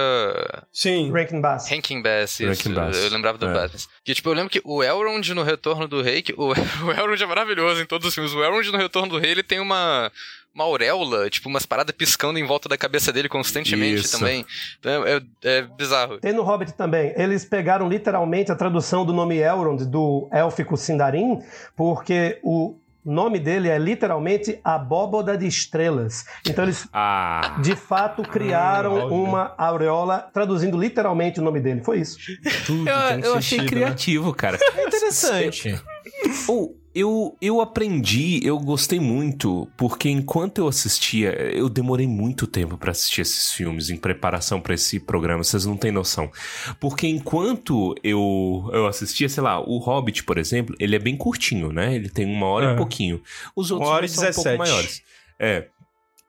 Sim. 0.74 1.10
Rankin 1.12 1.40
Bass. 1.40 1.70
Rankin 1.70 2.02
Bass, 2.02 2.40
isso. 2.42 2.50
Rankin 2.50 2.74
Bass. 2.74 2.98
Eu 2.98 3.10
lembrava 3.10 3.38
do 3.38 3.48
É. 3.48 3.54
Bass. 3.54 3.88
Que, 4.04 4.14
tipo, 4.14 4.28
eu 4.30 4.34
lembro 4.34 4.50
que 4.50 4.62
o 4.66 4.84
Elrond 4.84 5.34
no 5.34 5.42
Retorno 5.42 5.88
do 5.88 6.02
Rei... 6.02 6.22
Que, 6.22 6.34
o, 6.34 6.52
o 6.86 6.92
Elrond 6.92 7.22
é 7.24 7.26
maravilhoso 7.26 7.82
em 7.82 7.86
todos 7.86 8.08
os 8.10 8.14
filmes. 8.14 8.34
O 8.34 8.44
Elrond 8.44 8.72
no 8.72 8.78
Retorno 8.78 9.08
do 9.14 9.20
Rei, 9.20 9.32
ele 9.32 9.44
tem 9.44 9.62
uma... 9.62 10.12
Uma 10.54 10.66
auréola, 10.66 11.30
tipo, 11.32 11.50
umas 11.50 11.66
paradas 11.66 11.96
piscando 11.96 12.38
em 12.38 12.46
volta 12.46 12.70
da 12.70 12.78
cabeça 12.78 13.12
dele 13.12 13.28
constantemente 13.28 14.02
Isso. 14.06 14.20
também. 14.20 14.46
Então, 14.80 15.04
É, 15.06 15.16
é- 15.18 15.22
é 15.58 15.62
bizarro. 15.64 16.20
Tem 16.20 16.32
no 16.32 16.44
Hobbit 16.44 16.74
também. 16.74 17.12
Eles 17.18 17.44
pegaram 17.44 17.90
literalmente 17.90 18.52
a 18.52 18.56
tradução 18.56 19.04
do 19.04 19.12
nome 19.12 19.38
Elrond, 19.38 19.84
do 19.86 20.28
élfico 20.32 20.78
Sindarin, 20.78 21.40
porque 21.76 22.40
o 22.44 22.76
nome 23.04 23.40
dele 23.40 23.68
é 23.68 23.78
literalmente 23.80 24.60
Abóboda 24.64 25.36
de 25.36 25.48
Estrelas. 25.48 26.24
Então 26.48 26.64
eles, 26.64 26.88
Ah, 26.94 27.58
de 27.62 27.76
fato, 27.76 28.22
criaram 28.22 28.94
olha. 28.94 29.06
uma 29.08 29.54
aureola, 29.58 30.30
traduzindo 30.32 30.78
literalmente 30.80 31.40
o 31.40 31.44
nome 31.44 31.60
dele. 31.60 31.82
Foi 31.84 32.00
isso. 32.00 32.18
Tudo 32.66 32.88
eu, 32.88 33.08
tem 33.10 33.20
eu 33.22 33.36
achei 33.36 33.58
sentido, 33.60 33.76
né? 33.80 33.86
criativo, 33.88 34.34
cara. 34.36 34.58
É 34.78 34.86
interessante. 34.86 35.82
Ou 36.48 36.78
Eu, 36.96 37.36
eu 37.42 37.60
aprendi, 37.60 38.40
eu 38.44 38.60
gostei 38.60 39.00
muito, 39.00 39.68
porque 39.76 40.10
enquanto 40.10 40.60
eu 40.60 40.68
assistia, 40.68 41.32
eu 41.52 41.68
demorei 41.68 42.06
muito 42.08 42.46
tempo 42.46 42.78
pra 42.78 42.92
assistir 42.92 43.22
esses 43.22 43.52
filmes 43.52 43.90
em 43.90 43.98
preparação 43.98 44.62
pra 44.62 44.76
esse 44.76 45.00
programa, 45.00 45.44
vocês 45.44 45.66
não 45.66 45.76
têm 45.76 45.92
noção. 45.92 46.32
Porque 46.80 47.08
enquanto 47.08 47.96
eu, 48.04 48.70
eu 48.72 48.86
assistia, 48.86 49.28
sei 49.28 49.42
lá, 49.42 49.60
o 49.60 49.80
Hobbit, 49.80 50.24
por 50.24 50.38
exemplo, 50.38 50.76
ele 50.80 50.96
é 50.96 51.00
bem 51.00 51.18
curtinho, 51.18 51.72
né? 51.72 51.96
Ele 51.96 52.10
tem 52.10 52.26
uma 52.26 52.46
hora 52.46 52.72
É. 52.72 52.74
e 52.74 52.78
pouquinho. 52.78 53.22
Os 53.56 53.72
outros 53.72 53.90
Uma 53.90 53.96
hora 53.96 54.06
e 54.06 54.10
são 54.10 54.24
um 54.24 54.28
pouco 54.28 54.50
17. 54.50 54.58
maiores. 54.60 55.02
É. 55.40 55.68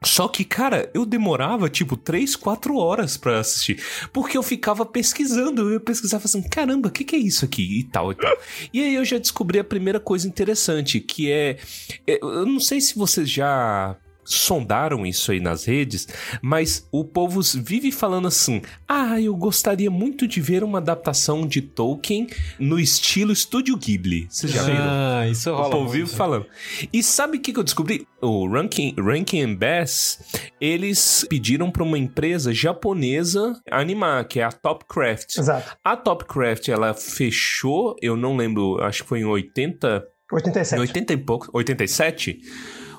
Só 0.05 0.29
que, 0.29 0.45
cara, 0.45 0.91
eu 0.95 1.05
demorava 1.07 1.69
tipo 1.69 1.97
3, 1.97 2.37
4 2.37 2.77
horas 2.77 3.17
pra 3.17 3.41
assistir. 3.41 3.83
Porque 4.13 4.37
eu 4.37 4.43
ficava 4.43 4.85
pesquisando. 4.85 5.71
Eu 5.71 5.81
pesquisava 5.81 6.25
assim, 6.25 6.43
caramba, 6.43 6.89
o 6.89 6.93
que, 6.93 7.05
que 7.05 7.17
é 7.17 7.19
isso 7.19 7.45
aqui? 7.45 7.81
E 7.81 7.85
tal 7.85 8.13
e 8.13 8.15
tal. 8.15 8.37
E 8.73 8.83
aí 8.83 8.95
eu 8.95 9.05
já 9.05 9.19
descobri 9.19 9.59
a 9.59 9.65
primeira 9.65 10.01
coisa 10.01 10.29
interessante, 10.29 11.01
que 11.01 11.31
é. 11.31 11.59
é, 12.07 12.19
Eu 12.23 12.47
não 12.47 12.61
sei 12.61 12.81
se 12.81 12.97
vocês 12.97 13.29
já 13.29 13.97
sondaram 14.25 15.05
isso 15.07 15.33
aí 15.33 15.41
nas 15.41 15.65
redes, 15.65 16.09
mas 16.43 16.87
o 16.91 17.05
povo 17.05 17.41
vive 17.57 17.91
falando 17.93 18.29
assim: 18.29 18.63
ah, 18.89 19.21
eu 19.21 19.35
gostaria 19.37 19.91
muito 19.91 20.27
de 20.27 20.41
ver 20.41 20.63
uma 20.65 20.79
adaptação 20.79 21.47
de 21.47 21.61
Tolkien 21.61 22.27
no 22.59 22.79
estilo 22.79 23.33
Estúdio 23.33 23.77
Ghibli. 23.77 24.27
Vocês 24.31 24.53
já 24.53 24.63
viram? 24.63 24.79
Ah, 24.81 25.29
isso 25.29 25.51
O 25.51 25.55
rola 25.55 25.71
povo 25.71 25.85
muito. 25.85 25.93
vive 25.93 26.11
falando. 26.11 26.47
E 26.93 27.03
sabe 27.03 27.39
o 27.39 27.41
que, 27.41 27.53
que 27.53 27.59
eu 27.59 27.65
descobri? 27.65 28.07
O 28.21 28.49
Rankin, 28.49 28.95
Rankin 28.99 29.43
and 29.43 29.55
Bass, 29.57 30.19
eles 30.61 31.27
pediram 31.29 31.71
pra 31.71 31.83
uma 31.83 31.99
empresa 31.99 32.53
japonesa 32.53 33.61
animar, 33.71 34.27
que 34.27 34.41
é 34.41 34.45
a 34.45 34.53
Topcraft. 34.53 35.37
Exato. 35.39 35.77
A 35.85 35.97
Topcraft, 35.97 36.69
ela 36.69 36.95
fechou, 36.95 37.95
eu 38.01 38.17
não 38.17 38.37
lembro, 38.37 38.83
acho 38.83 39.03
que 39.03 39.09
foi 39.09 39.21
em 39.21 39.25
80... 39.25 40.05
87. 40.33 40.79
Em 40.79 40.81
80 40.81 41.13
e 41.13 41.17
pouco, 41.19 41.49
87? 41.53 42.41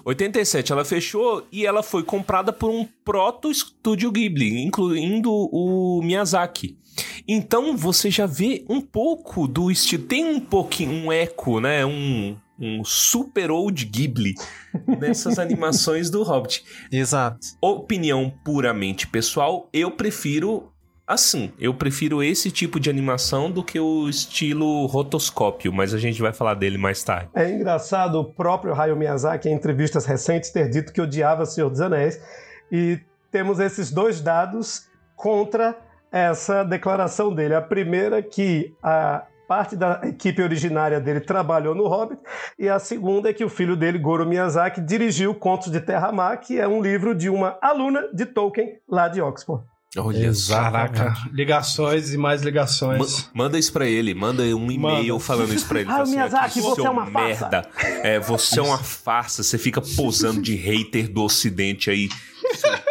87, 0.05 0.71
ela 0.71 0.85
fechou 0.85 1.47
e 1.51 1.65
ela 1.65 1.81
foi 1.81 2.03
comprada 2.03 2.53
por 2.53 2.69
um 2.69 2.87
proto-estúdio 3.03 4.11
Ghibli, 4.11 4.61
incluindo 4.61 5.31
o 5.33 5.99
Miyazaki. 6.03 6.77
Então 7.27 7.75
você 7.75 8.11
já 8.11 8.27
vê 8.27 8.63
um 8.69 8.79
pouco 8.79 9.47
do 9.47 9.71
estilo. 9.71 10.03
Tem 10.03 10.23
um 10.23 10.39
pouquinho, 10.39 10.91
um 10.91 11.11
eco, 11.11 11.59
né? 11.59 11.83
Um, 11.83 12.37
um 12.59 12.83
super 12.85 13.49
old 13.49 13.83
Ghibli 13.83 14.35
nessas 14.99 15.39
animações 15.39 16.11
do 16.11 16.21
Hobbit. 16.21 16.63
Exato. 16.91 17.39
Opinião 17.59 18.31
puramente 18.43 19.07
pessoal, 19.07 19.67
eu 19.73 19.89
prefiro 19.89 20.71
assim. 21.07 21.51
Eu 21.59 21.73
prefiro 21.73 22.23
esse 22.23 22.51
tipo 22.51 22.79
de 22.79 22.89
animação 22.89 23.51
do 23.51 23.63
que 23.63 23.79
o 23.79 24.09
estilo 24.09 24.85
rotoscópio, 24.87 25.71
mas 25.71 25.93
a 25.93 25.97
gente 25.97 26.21
vai 26.21 26.33
falar 26.33 26.55
dele 26.55 26.77
mais 26.77 27.03
tarde. 27.03 27.29
É 27.35 27.49
engraçado 27.49 28.19
o 28.19 28.25
próprio 28.25 28.73
Hayao 28.73 28.97
Miyazaki, 28.97 29.49
em 29.49 29.53
entrevistas 29.53 30.05
recentes, 30.05 30.49
ter 30.49 30.69
dito 30.69 30.91
que 30.91 31.01
odiava 31.01 31.45
Senhor 31.45 31.69
dos 31.69 31.81
Anéis. 31.81 32.19
E 32.71 32.99
temos 33.31 33.59
esses 33.59 33.91
dois 33.91 34.21
dados 34.21 34.87
contra 35.15 35.77
essa 36.11 36.63
declaração 36.63 37.33
dele. 37.33 37.53
A 37.53 37.61
primeira, 37.61 38.21
que 38.21 38.73
a 38.81 39.25
parte 39.47 39.75
da 39.75 40.01
equipe 40.05 40.41
originária 40.41 40.99
dele 40.99 41.19
trabalhou 41.19 41.75
no 41.75 41.87
Hobbit, 41.87 42.19
e 42.57 42.67
a 42.67 42.79
segunda 42.79 43.29
é 43.29 43.33
que 43.33 43.43
o 43.43 43.49
filho 43.49 43.75
dele, 43.75 43.99
Goro 43.99 44.25
Miyazaki, 44.25 44.81
dirigiu 44.81 45.35
Contos 45.35 45.71
de 45.71 45.79
Terra-Mar, 45.79 46.39
que 46.39 46.59
é 46.59 46.67
um 46.67 46.81
livro 46.81 47.13
de 47.13 47.29
uma 47.29 47.57
aluna 47.61 48.09
de 48.11 48.25
Tolkien 48.25 48.79
lá 48.89 49.07
de 49.07 49.21
Oxford. 49.21 49.63
Olha 49.97 50.33
só. 50.33 50.55
Caraca, 50.55 51.13
ligações 51.31 52.13
e 52.13 52.17
mais 52.17 52.41
ligações. 52.41 52.99
Ma- 53.33 53.43
Manda 53.45 53.57
isso 53.57 53.71
pra 53.71 53.87
ele, 53.87 54.13
manda 54.13 54.43
um 54.43 54.71
e-mail 54.71 55.19
falando 55.19 55.53
isso 55.53 55.65
pra 55.67 55.79
ele. 55.81 55.89
Ah, 55.95 56.01
assim, 56.01 56.11
Miyazaki, 56.11 56.45
"Aqui, 56.45 56.61
você 56.61 56.75
seu 56.75 56.85
é 56.85 56.89
uma 56.89 57.05
farsa." 57.05 57.49
merda. 57.49 57.69
É, 58.03 58.19
você 58.19 58.59
é 58.59 58.63
uma 58.63 58.77
farsa, 58.77 59.41
você 59.43 59.57
fica 59.57 59.81
posando 59.81 60.41
de 60.41 60.55
hater 60.55 61.09
do 61.09 61.23
ocidente 61.23 61.89
aí. 61.89 62.09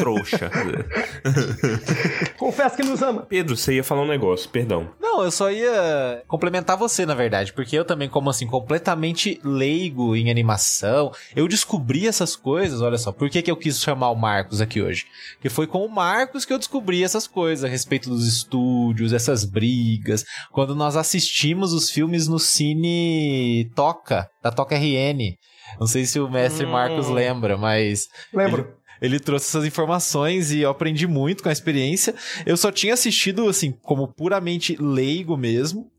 Trouxa. 0.00 0.50
Confessa 2.38 2.76
que 2.76 2.82
nos 2.82 3.02
ama. 3.02 3.22
Pedro, 3.22 3.56
você 3.56 3.74
ia 3.74 3.84
falar 3.84 4.02
um 4.02 4.08
negócio, 4.08 4.48
perdão. 4.50 4.90
Não, 5.00 5.22
eu 5.22 5.30
só 5.30 5.50
ia 5.50 6.22
complementar 6.26 6.76
você, 6.76 7.04
na 7.04 7.14
verdade, 7.14 7.52
porque 7.52 7.76
eu 7.76 7.84
também, 7.84 8.08
como 8.08 8.30
assim, 8.30 8.46
completamente 8.46 9.40
leigo 9.44 10.16
em 10.16 10.30
animação, 10.30 11.12
eu 11.34 11.46
descobri 11.46 12.06
essas 12.06 12.34
coisas, 12.36 12.80
olha 12.80 12.98
só, 12.98 13.12
por 13.12 13.28
que, 13.28 13.42
que 13.42 13.50
eu 13.50 13.56
quis 13.56 13.80
chamar 13.80 14.10
o 14.10 14.16
Marcos 14.16 14.60
aqui 14.60 14.80
hoje? 14.80 15.06
Porque 15.34 15.48
foi 15.50 15.66
com 15.66 15.84
o 15.84 15.88
Marcos 15.90 16.44
que 16.44 16.52
eu 16.52 16.58
descobri 16.58 17.04
essas 17.04 17.26
coisas 17.26 17.64
a 17.64 17.68
respeito 17.68 18.08
dos 18.08 18.26
estúdios, 18.26 19.12
essas 19.12 19.44
brigas, 19.44 20.24
quando 20.52 20.74
nós 20.74 20.96
assistimos 20.96 21.72
os 21.72 21.90
filmes 21.90 22.26
no 22.26 22.38
Cine 22.38 23.70
Toca, 23.74 24.28
da 24.42 24.50
Toca 24.50 24.76
RN. 24.76 25.36
Não 25.78 25.86
sei 25.86 26.04
se 26.04 26.18
o 26.18 26.28
mestre 26.28 26.66
Hum. 26.66 26.70
Marcos 26.72 27.08
lembra, 27.08 27.56
mas 27.56 28.08
Lembro. 28.34 28.74
Ele 29.00 29.18
trouxe 29.18 29.48
essas 29.48 29.64
informações 29.64 30.50
e 30.52 30.60
eu 30.60 30.70
aprendi 30.70 31.06
muito 31.06 31.42
com 31.42 31.48
a 31.48 31.52
experiência. 31.52 32.14
Eu 32.44 32.56
só 32.56 32.70
tinha 32.70 32.94
assistido, 32.94 33.48
assim, 33.48 33.72
como 33.82 34.08
puramente 34.08 34.76
leigo 34.80 35.36
mesmo, 35.36 35.90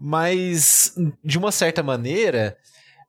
mas 0.00 0.94
de 1.24 1.38
uma 1.38 1.52
certa 1.52 1.82
maneira. 1.82 2.56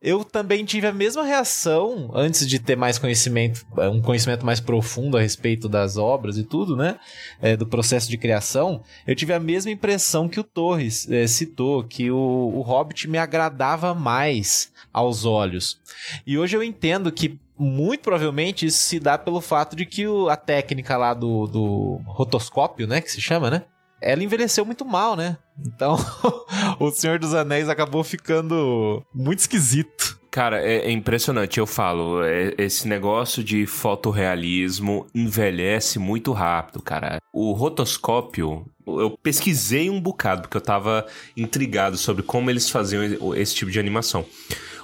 Eu 0.02 0.24
também 0.24 0.64
tive 0.64 0.86
a 0.86 0.94
mesma 0.94 1.24
reação 1.24 2.12
antes 2.14 2.48
de 2.48 2.60
ter 2.60 2.76
mais 2.76 3.00
conhecimento, 3.00 3.66
um 3.92 4.00
conhecimento 4.02 4.46
mais 4.46 4.60
profundo 4.60 5.18
a 5.18 5.22
respeito 5.22 5.68
das 5.68 5.98
obras 5.98 6.38
e 6.38 6.44
tudo, 6.44 6.76
né? 6.76 7.00
É, 7.42 7.58
do 7.58 7.66
processo 7.66 8.08
de 8.08 8.18
criação. 8.18 8.84
Eu 9.08 9.16
tive 9.16 9.34
a 9.34 9.40
mesma 9.40 9.72
impressão 9.72 10.30
que 10.30 10.40
o 10.40 10.44
Torres 10.44 11.10
é, 11.10 11.26
citou, 11.26 11.84
que 11.84 12.12
o, 12.12 12.18
o 12.18 12.62
Hobbit 12.62 13.08
me 13.08 13.18
agradava 13.18 13.96
mais 13.96 14.72
aos 14.94 15.26
olhos. 15.26 15.80
E 16.28 16.38
hoje 16.38 16.56
eu 16.56 16.62
entendo 16.62 17.12
que 17.12 17.40
muito 17.58 18.02
provavelmente 18.02 18.66
isso 18.66 18.80
se 18.80 19.00
dá 19.00 19.18
pelo 19.18 19.42
fato 19.42 19.76
de 19.76 19.86
que 19.86 20.08
o- 20.08 20.30
a 20.30 20.36
técnica 20.36 20.98
lá 20.98 21.14
do, 21.14 21.48
do 21.48 22.02
rotoscópio, 22.06 22.88
né, 22.88 23.02
que 23.02 23.12
se 23.12 23.22
chama, 23.22 23.50
né? 23.50 23.64
Ela 24.02 24.24
envelheceu 24.24 24.66
muito 24.66 24.84
mal, 24.86 25.16
né? 25.16 25.38
Então, 25.66 25.96
o 26.80 26.92
Senhor 26.92 27.18
dos 27.18 27.34
Anéis 27.34 27.70
acabou 27.70 28.04
ficando 28.04 29.02
muito 29.14 29.40
esquisito. 29.40 30.20
Cara, 30.30 30.62
é, 30.62 30.80
é 30.88 30.92
impressionante, 30.92 31.60
eu 31.60 31.66
falo. 31.66 32.22
é- 32.24 32.54
esse 32.58 32.88
negócio 32.90 33.42
de 33.44 33.66
fotorrealismo 33.66 35.08
envelhece 35.14 35.98
muito 35.98 36.32
rápido, 36.34 36.82
cara. 36.82 37.20
O 37.34 37.54
rotoscópio, 37.54 38.66
eu 38.86 39.18
pesquisei 39.24 39.90
um 39.90 40.00
bocado, 40.02 40.42
porque 40.44 40.58
eu 40.58 40.62
tava 40.62 41.06
intrigado 41.38 41.98
sobre 41.98 42.22
como 42.22 42.50
eles 42.50 42.70
faziam 42.70 43.04
esse 43.36 43.56
tipo 43.56 43.72
de 43.72 43.80
animação. 43.80 44.26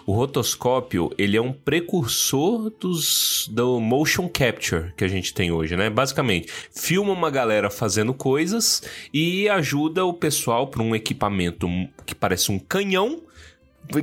O 0.05 0.13
rotoscópio, 0.13 1.11
ele 1.17 1.37
é 1.37 1.41
um 1.41 1.53
precursor 1.53 2.71
dos, 2.79 3.47
do 3.51 3.79
motion 3.79 4.27
capture 4.27 4.93
que 4.97 5.03
a 5.03 5.07
gente 5.07 5.33
tem 5.33 5.51
hoje, 5.51 5.75
né? 5.75 5.89
Basicamente, 5.89 6.51
filma 6.73 7.11
uma 7.13 7.29
galera 7.29 7.69
fazendo 7.69 8.13
coisas 8.13 8.81
e 9.13 9.47
ajuda 9.49 10.05
o 10.05 10.13
pessoal 10.13 10.67
para 10.67 10.81
um 10.81 10.95
equipamento 10.95 11.67
que 12.05 12.15
parece 12.15 12.51
um 12.51 12.59
canhão 12.59 13.21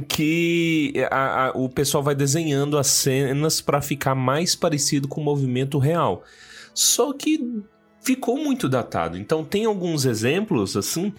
que 0.08 0.92
a- 1.10 1.46
a- 1.48 1.52
o 1.54 1.68
pessoal 1.68 2.02
vai 2.02 2.14
desenhando 2.14 2.76
as 2.76 2.88
cenas 2.88 3.60
para 3.60 3.80
ficar 3.80 4.14
mais 4.14 4.54
parecido 4.54 5.08
com 5.08 5.20
o 5.20 5.24
movimento 5.24 5.78
real. 5.78 6.24
Só 6.74 7.12
que 7.12 7.62
ficou 8.00 8.38
muito 8.38 8.68
datado. 8.68 9.16
Então 9.16 9.44
tem 9.44 9.64
alguns 9.64 10.04
exemplos 10.04 10.76
assim 10.76 11.12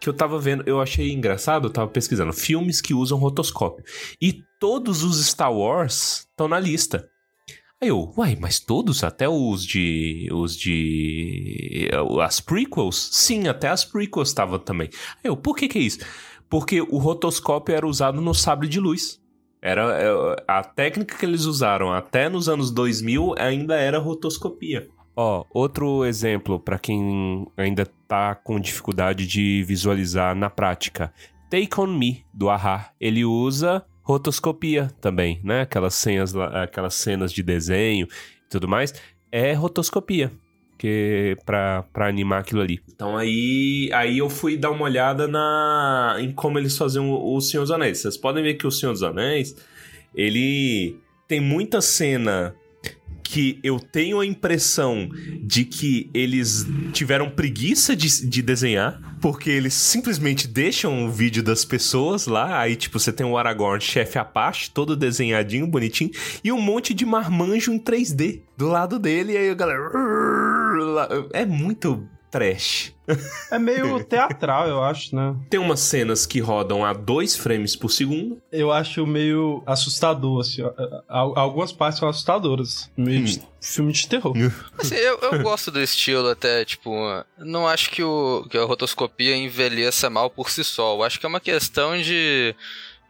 que 0.00 0.08
eu 0.08 0.12
tava 0.12 0.38
vendo, 0.38 0.62
eu 0.66 0.80
achei 0.80 1.12
engraçado, 1.12 1.66
eu 1.66 1.72
tava 1.72 1.88
pesquisando 1.88 2.32
filmes 2.32 2.80
que 2.80 2.92
usam 2.92 3.18
rotoscópio 3.18 3.84
e 4.20 4.42
todos 4.60 5.02
os 5.02 5.24
Star 5.24 5.52
Wars 5.52 6.26
estão 6.30 6.48
na 6.48 6.60
lista. 6.60 7.08
Aí 7.80 7.88
eu, 7.88 8.12
uai, 8.16 8.36
mas 8.40 8.60
todos, 8.60 9.04
até 9.04 9.28
os 9.28 9.64
de 9.64 10.28
os 10.32 10.56
de 10.56 11.90
as 12.22 12.40
prequels? 12.40 13.10
Sim, 13.12 13.48
até 13.48 13.68
as 13.68 13.84
prequels 13.84 14.28
estavam 14.28 14.58
também. 14.58 14.88
Aí 15.22 15.30
eu, 15.30 15.36
por 15.36 15.56
que 15.56 15.68
que 15.68 15.78
é 15.78 15.82
isso? 15.82 15.98
Porque 16.48 16.80
o 16.80 16.98
rotoscópio 16.98 17.74
era 17.74 17.86
usado 17.86 18.20
no 18.20 18.34
sabre 18.34 18.68
de 18.68 18.80
luz. 18.80 19.20
Era 19.60 19.98
é, 19.98 20.44
a 20.46 20.62
técnica 20.62 21.16
que 21.16 21.24
eles 21.24 21.46
usaram 21.46 21.92
até 21.92 22.28
nos 22.28 22.48
anos 22.48 22.70
2000 22.70 23.34
ainda 23.38 23.76
era 23.76 23.98
rotoscopia. 23.98 24.88
Ó, 25.16 25.44
outro 25.50 26.04
exemplo 26.04 26.58
para 26.58 26.78
quem 26.78 27.46
ainda 27.56 27.86
tá 28.08 28.34
com 28.34 28.58
dificuldade 28.58 29.26
de 29.26 29.62
visualizar 29.62 30.34
na 30.34 30.50
prática. 30.50 31.12
Take 31.48 31.80
on 31.80 31.86
Me 31.86 32.24
do 32.32 32.50
Ahá, 32.50 32.90
ele 33.00 33.24
usa 33.24 33.84
rotoscopia 34.02 34.90
também, 35.00 35.40
né? 35.42 35.62
Aquelas 35.62 35.94
cenas, 35.94 36.34
aquelas 36.36 36.94
cenas 36.94 37.32
de 37.32 37.42
desenho 37.42 38.06
e 38.46 38.50
tudo 38.50 38.68
mais, 38.68 38.92
é 39.30 39.52
rotoscopia 39.52 40.32
que 40.76 41.36
para 41.46 41.86
animar 41.96 42.40
aquilo 42.40 42.60
ali. 42.60 42.80
Então 42.92 43.16
aí, 43.16 43.88
aí 43.92 44.18
eu 44.18 44.28
fui 44.28 44.56
dar 44.56 44.70
uma 44.70 44.84
olhada 44.84 45.26
na 45.26 46.16
em 46.18 46.32
como 46.32 46.58
eles 46.58 46.76
faziam 46.76 47.10
o, 47.10 47.36
o 47.36 47.40
Senhor 47.40 47.62
dos 47.62 47.70
Anéis. 47.70 47.98
Vocês 47.98 48.16
podem 48.16 48.42
ver 48.42 48.54
que 48.54 48.66
o 48.66 48.70
Senhor 48.70 48.92
dos 48.92 49.02
Anéis, 49.02 49.56
ele 50.14 50.98
tem 51.26 51.40
muita 51.40 51.80
cena 51.80 52.54
que 53.34 53.58
eu 53.64 53.80
tenho 53.80 54.20
a 54.20 54.26
impressão 54.26 55.08
de 55.42 55.64
que 55.64 56.08
eles 56.14 56.64
tiveram 56.92 57.28
preguiça 57.28 57.96
de, 57.96 58.28
de 58.28 58.40
desenhar, 58.40 59.16
porque 59.20 59.50
eles 59.50 59.74
simplesmente 59.74 60.46
deixam 60.46 61.04
o 61.04 61.10
vídeo 61.10 61.42
das 61.42 61.64
pessoas 61.64 62.28
lá, 62.28 62.60
aí 62.60 62.76
tipo, 62.76 62.96
você 62.96 63.12
tem 63.12 63.26
o 63.26 63.36
Aragorn, 63.36 63.80
chefe 63.80 64.20
Apache, 64.20 64.70
todo 64.70 64.94
desenhadinho, 64.94 65.66
bonitinho, 65.66 66.12
e 66.44 66.52
um 66.52 66.60
monte 66.60 66.94
de 66.94 67.04
marmanjo 67.04 67.72
em 67.72 67.78
3D 67.80 68.42
do 68.56 68.68
lado 68.68 69.00
dele, 69.00 69.32
e 69.32 69.36
aí 69.36 69.50
a 69.50 69.54
galera... 69.54 69.90
É 71.32 71.44
muito 71.44 72.08
trash. 72.34 72.92
É 73.48 73.60
meio 73.60 74.02
teatral, 74.02 74.66
eu 74.66 74.82
acho, 74.82 75.14
né? 75.14 75.36
Tem 75.48 75.60
umas 75.60 75.78
cenas 75.78 76.26
que 76.26 76.40
rodam 76.40 76.84
a 76.84 76.92
dois 76.92 77.36
frames 77.36 77.76
por 77.76 77.90
segundo. 77.90 78.42
Eu 78.50 78.72
acho 78.72 79.06
meio 79.06 79.62
assustador, 79.64 80.40
assim. 80.40 80.62
Algumas 81.08 81.70
partes 81.70 82.00
são 82.00 82.08
assustadoras. 82.08 82.90
Meio 82.96 83.24
de 83.24 83.40
filme 83.60 83.92
de 83.92 84.08
terror. 84.08 84.34
Assim, 84.76 84.96
eu, 84.96 85.18
eu 85.20 85.42
gosto 85.42 85.70
do 85.70 85.80
estilo 85.80 86.28
até, 86.28 86.64
tipo, 86.64 86.92
não 87.38 87.68
acho 87.68 87.90
que, 87.90 88.02
o, 88.02 88.44
que 88.50 88.58
a 88.58 88.64
rotoscopia 88.64 89.36
envelheça 89.36 90.10
mal 90.10 90.28
por 90.28 90.50
si 90.50 90.64
só. 90.64 90.94
Eu 90.96 91.04
acho 91.04 91.20
que 91.20 91.24
é 91.24 91.28
uma 91.28 91.40
questão 91.40 91.96
de. 91.96 92.54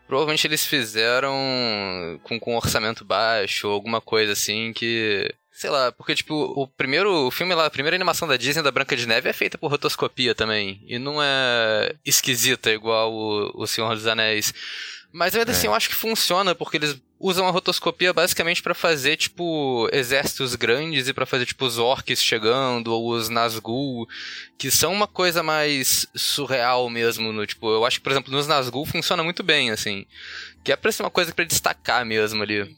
Provavelmente 0.06 0.46
eles 0.46 0.66
fizeram 0.66 1.32
com, 2.22 2.38
com 2.38 2.56
orçamento 2.56 3.04
baixo, 3.04 3.68
ou 3.68 3.72
alguma 3.72 4.02
coisa 4.02 4.32
assim 4.32 4.72
que. 4.74 5.34
Sei 5.54 5.70
lá, 5.70 5.92
porque, 5.92 6.16
tipo, 6.16 6.34
o 6.34 6.66
primeiro 6.66 7.30
filme 7.30 7.54
lá, 7.54 7.66
a 7.66 7.70
primeira 7.70 7.94
animação 7.96 8.26
da 8.26 8.36
Disney 8.36 8.60
da 8.60 8.72
Branca 8.72 8.96
de 8.96 9.06
Neve 9.06 9.28
é 9.28 9.32
feita 9.32 9.56
por 9.56 9.70
rotoscopia 9.70 10.34
também. 10.34 10.82
E 10.84 10.98
não 10.98 11.22
é 11.22 11.94
esquisita 12.04 12.72
igual 12.72 13.12
o, 13.12 13.62
o 13.62 13.64
Senhor 13.64 13.94
dos 13.94 14.04
Anéis. 14.04 14.52
Mas 15.12 15.32
ainda 15.32 15.52
assim, 15.52 15.68
eu 15.68 15.74
acho 15.74 15.88
que 15.88 15.94
funciona, 15.94 16.56
porque 16.56 16.76
eles 16.76 17.00
usam 17.20 17.46
a 17.46 17.52
rotoscopia 17.52 18.12
basicamente 18.12 18.60
pra 18.60 18.74
fazer, 18.74 19.16
tipo, 19.16 19.88
exércitos 19.92 20.56
grandes 20.56 21.06
e 21.06 21.14
pra 21.14 21.24
fazer, 21.24 21.46
tipo, 21.46 21.64
os 21.64 21.78
orcs 21.78 22.20
chegando, 22.20 22.88
ou 22.88 23.12
os 23.12 23.28
Nazgûl, 23.28 24.08
que 24.58 24.72
são 24.72 24.92
uma 24.92 25.06
coisa 25.06 25.40
mais 25.40 26.04
surreal 26.16 26.90
mesmo, 26.90 27.32
no, 27.32 27.46
tipo, 27.46 27.70
eu 27.70 27.86
acho 27.86 27.98
que, 27.98 28.02
por 28.02 28.10
exemplo, 28.10 28.32
nos 28.32 28.48
Nazgûl 28.48 28.84
funciona 28.84 29.22
muito 29.22 29.44
bem, 29.44 29.70
assim, 29.70 30.04
que 30.64 30.72
é 30.72 30.76
pra 30.76 30.90
ser 30.90 31.04
uma 31.04 31.10
coisa 31.10 31.32
pra 31.32 31.44
destacar 31.44 32.04
mesmo 32.04 32.42
ali. 32.42 32.76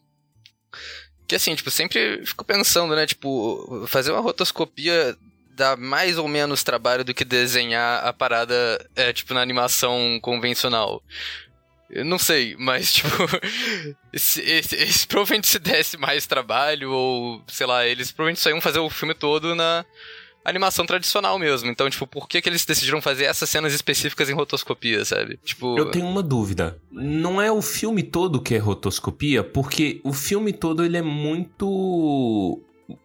Que 1.27 1.35
assim, 1.35 1.55
tipo, 1.55 1.71
sempre 1.71 2.25
fico 2.25 2.45
pensando, 2.45 2.95
né, 2.95 3.07
tipo, 3.07 3.85
fazer 3.89 4.13
uma 4.13 4.21
rotoscopia 4.21 5.17
dá 5.51 5.75
mais 5.77 6.19
ou 6.19 6.29
menos 6.29 6.63
trabalho 6.63 7.03
do 7.05 7.15
que 7.15 7.25
desenhar 7.25 8.05
a 8.05 8.13
parada, 8.13 8.55
é, 8.95 9.13
tipo, 9.13 9.33
na 9.35 9.41
animação 9.41 10.19
convencional. 10.21 11.03
Eu 11.89 12.05
não 12.05 12.19
sei, 12.19 12.55
mas, 12.59 12.93
tipo, 12.95 13.09
se, 14.15 14.41
esse- 14.43 14.77
esse 14.77 15.07
provavelmente 15.07 15.47
se 15.47 15.59
desse 15.59 15.97
mais 15.97 16.27
trabalho, 16.27 16.91
ou, 16.93 17.43
sei 17.49 17.67
lá, 17.67 17.87
eles 17.87 18.11
provavelmente 18.13 18.41
só 18.41 18.51
iam 18.51 18.61
fazer 18.61 18.81
o 18.81 18.91
filme 18.91 19.15
todo 19.15 19.55
na 19.55 19.85
animação 20.49 20.87
tradicional 20.87 21.39
mesmo. 21.39 21.69
Então, 21.71 21.89
tipo, 21.91 22.07
por 22.07 22.29
que, 22.29 22.41
que 22.41 22.49
eles 22.49 22.65
decidiram 22.65 23.01
fazer 23.03 23.25
essas 23.25 23.49
cenas 23.51 23.73
específicas 23.73 24.29
em 24.31 24.35
rotoscopia, 24.35 25.05
sabe? 25.05 25.39
Tipo. 25.45 25.77
Eu 25.79 25.91
tenho 25.91 26.07
uma 26.07 26.23
dúvida. 26.23 26.79
Não 26.91 27.41
é 27.41 27.51
o 27.51 27.61
filme 27.61 28.03
todo 28.03 28.41
que 28.41 28.55
é 28.55 28.59
rotoscopia, 28.59 29.43
porque 29.43 30.01
o 30.05 30.13
filme 30.13 30.53
todo 30.53 30.85
ele 30.85 30.97
é 30.97 31.03
muito. 31.03 32.61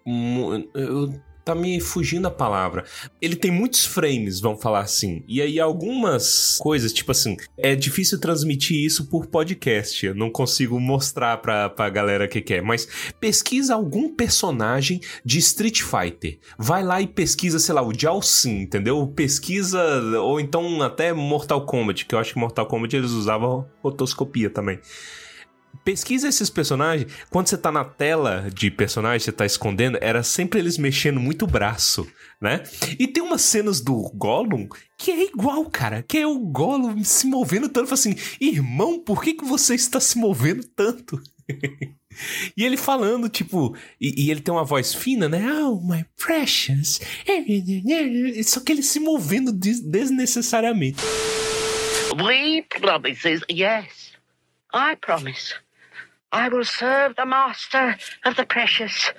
mu- 0.05 0.69
eu- 0.75 1.13
tá 1.43 1.55
me 1.55 1.79
fugindo 1.79 2.27
a 2.27 2.31
palavra. 2.31 2.83
Ele 3.21 3.36
tem 3.36 3.51
muitos 3.51 3.86
frames, 3.86 4.39
vamos 4.39 4.62
falar 4.62 4.81
assim. 4.81 5.24
E 5.27 5.41
aí 5.41 5.60
algumas 5.60 6.57
coisas, 6.60 6.93
tipo 6.93 7.12
assim, 7.12 7.38
é 7.57 7.75
difícil 7.75 8.19
transmitir 8.19 8.77
isso 8.77 9.05
por 9.05 9.27
podcast. 9.27 10.05
Eu 10.05 10.15
não 10.15 10.29
consigo 10.29 10.79
mostrar 10.79 11.38
pra, 11.38 11.69
pra 11.69 11.89
galera 11.89 12.27
que 12.27 12.41
quer. 12.41 12.62
Mas 12.62 12.88
pesquisa 13.19 13.74
algum 13.74 14.13
personagem 14.13 15.01
de 15.24 15.39
Street 15.39 15.81
Fighter. 15.81 16.39
Vai 16.57 16.83
lá 16.83 17.01
e 17.01 17.07
pesquisa, 17.07 17.60
sei 17.60 17.74
lá, 17.74 17.81
o 17.81 17.93
Jiao 17.93 18.21
Xin, 18.21 18.62
entendeu? 18.62 19.05
Pesquisa, 19.07 19.81
ou 20.19 20.39
então 20.39 20.81
até 20.81 21.13
Mortal 21.13 21.65
Kombat, 21.65 22.05
que 22.05 22.15
eu 22.15 22.19
acho 22.19 22.33
que 22.33 22.39
Mortal 22.39 22.65
Kombat 22.65 22.95
eles 22.95 23.12
usavam 23.12 23.67
rotoscopia 23.83 24.50
também. 24.50 24.79
Pesquisa 25.83 26.27
esses 26.27 26.50
personagens. 26.50 27.11
Quando 27.29 27.47
você 27.47 27.57
tá 27.57 27.71
na 27.71 27.83
tela 27.83 28.50
de 28.53 28.69
personagem, 28.69 29.19
você 29.19 29.31
tá 29.31 29.45
escondendo, 29.45 29.97
era 30.01 30.21
sempre 30.23 30.59
eles 30.59 30.77
mexendo 30.77 31.19
muito 31.19 31.43
o 31.45 31.47
braço, 31.47 32.07
né? 32.39 32.63
E 33.00 33.07
tem 33.07 33.24
umas 33.24 33.41
cenas 33.41 33.81
do 33.81 34.09
Gollum 34.13 34.67
que 34.98 35.09
é 35.11 35.25
igual, 35.25 35.65
cara. 35.65 36.03
Que 36.03 36.20
é 36.20 36.27
o 36.27 36.37
Gollum 36.37 37.03
se 37.03 37.25
movendo 37.25 37.67
tanto. 37.67 37.94
Assim, 37.94 38.15
irmão, 38.39 39.00
por 39.00 39.24
que, 39.24 39.33
que 39.33 39.44
você 39.44 39.74
está 39.74 40.00
se 40.00 40.17
movendo 40.17 40.63
tanto? 40.75 41.22
E 42.57 42.65
ele 42.65 42.75
falando, 42.75 43.29
tipo, 43.29 43.75
e, 44.00 44.25
e 44.25 44.31
ele 44.31 44.41
tem 44.41 44.53
uma 44.53 44.65
voz 44.65 44.94
fina, 44.94 45.29
né? 45.29 45.50
Oh, 45.63 45.79
my 45.81 46.05
precious. 46.17 47.00
Só 48.46 48.59
que 48.59 48.74
ele 48.74 48.83
se 48.83 49.00
movendo 49.00 49.51
des- 49.51 49.79
desnecessariamente. 49.79 51.01
We 52.22 52.65
promises, 52.67 53.41
yes. 53.50 54.11
I 54.74 54.96
promise. 55.00 55.55
I 56.33 56.50
will 56.50 56.65
serve 56.65 57.15
the 57.15 57.25
master 57.25 57.98
of 58.25 58.35
the 58.35 58.46
precious. 58.46 59.13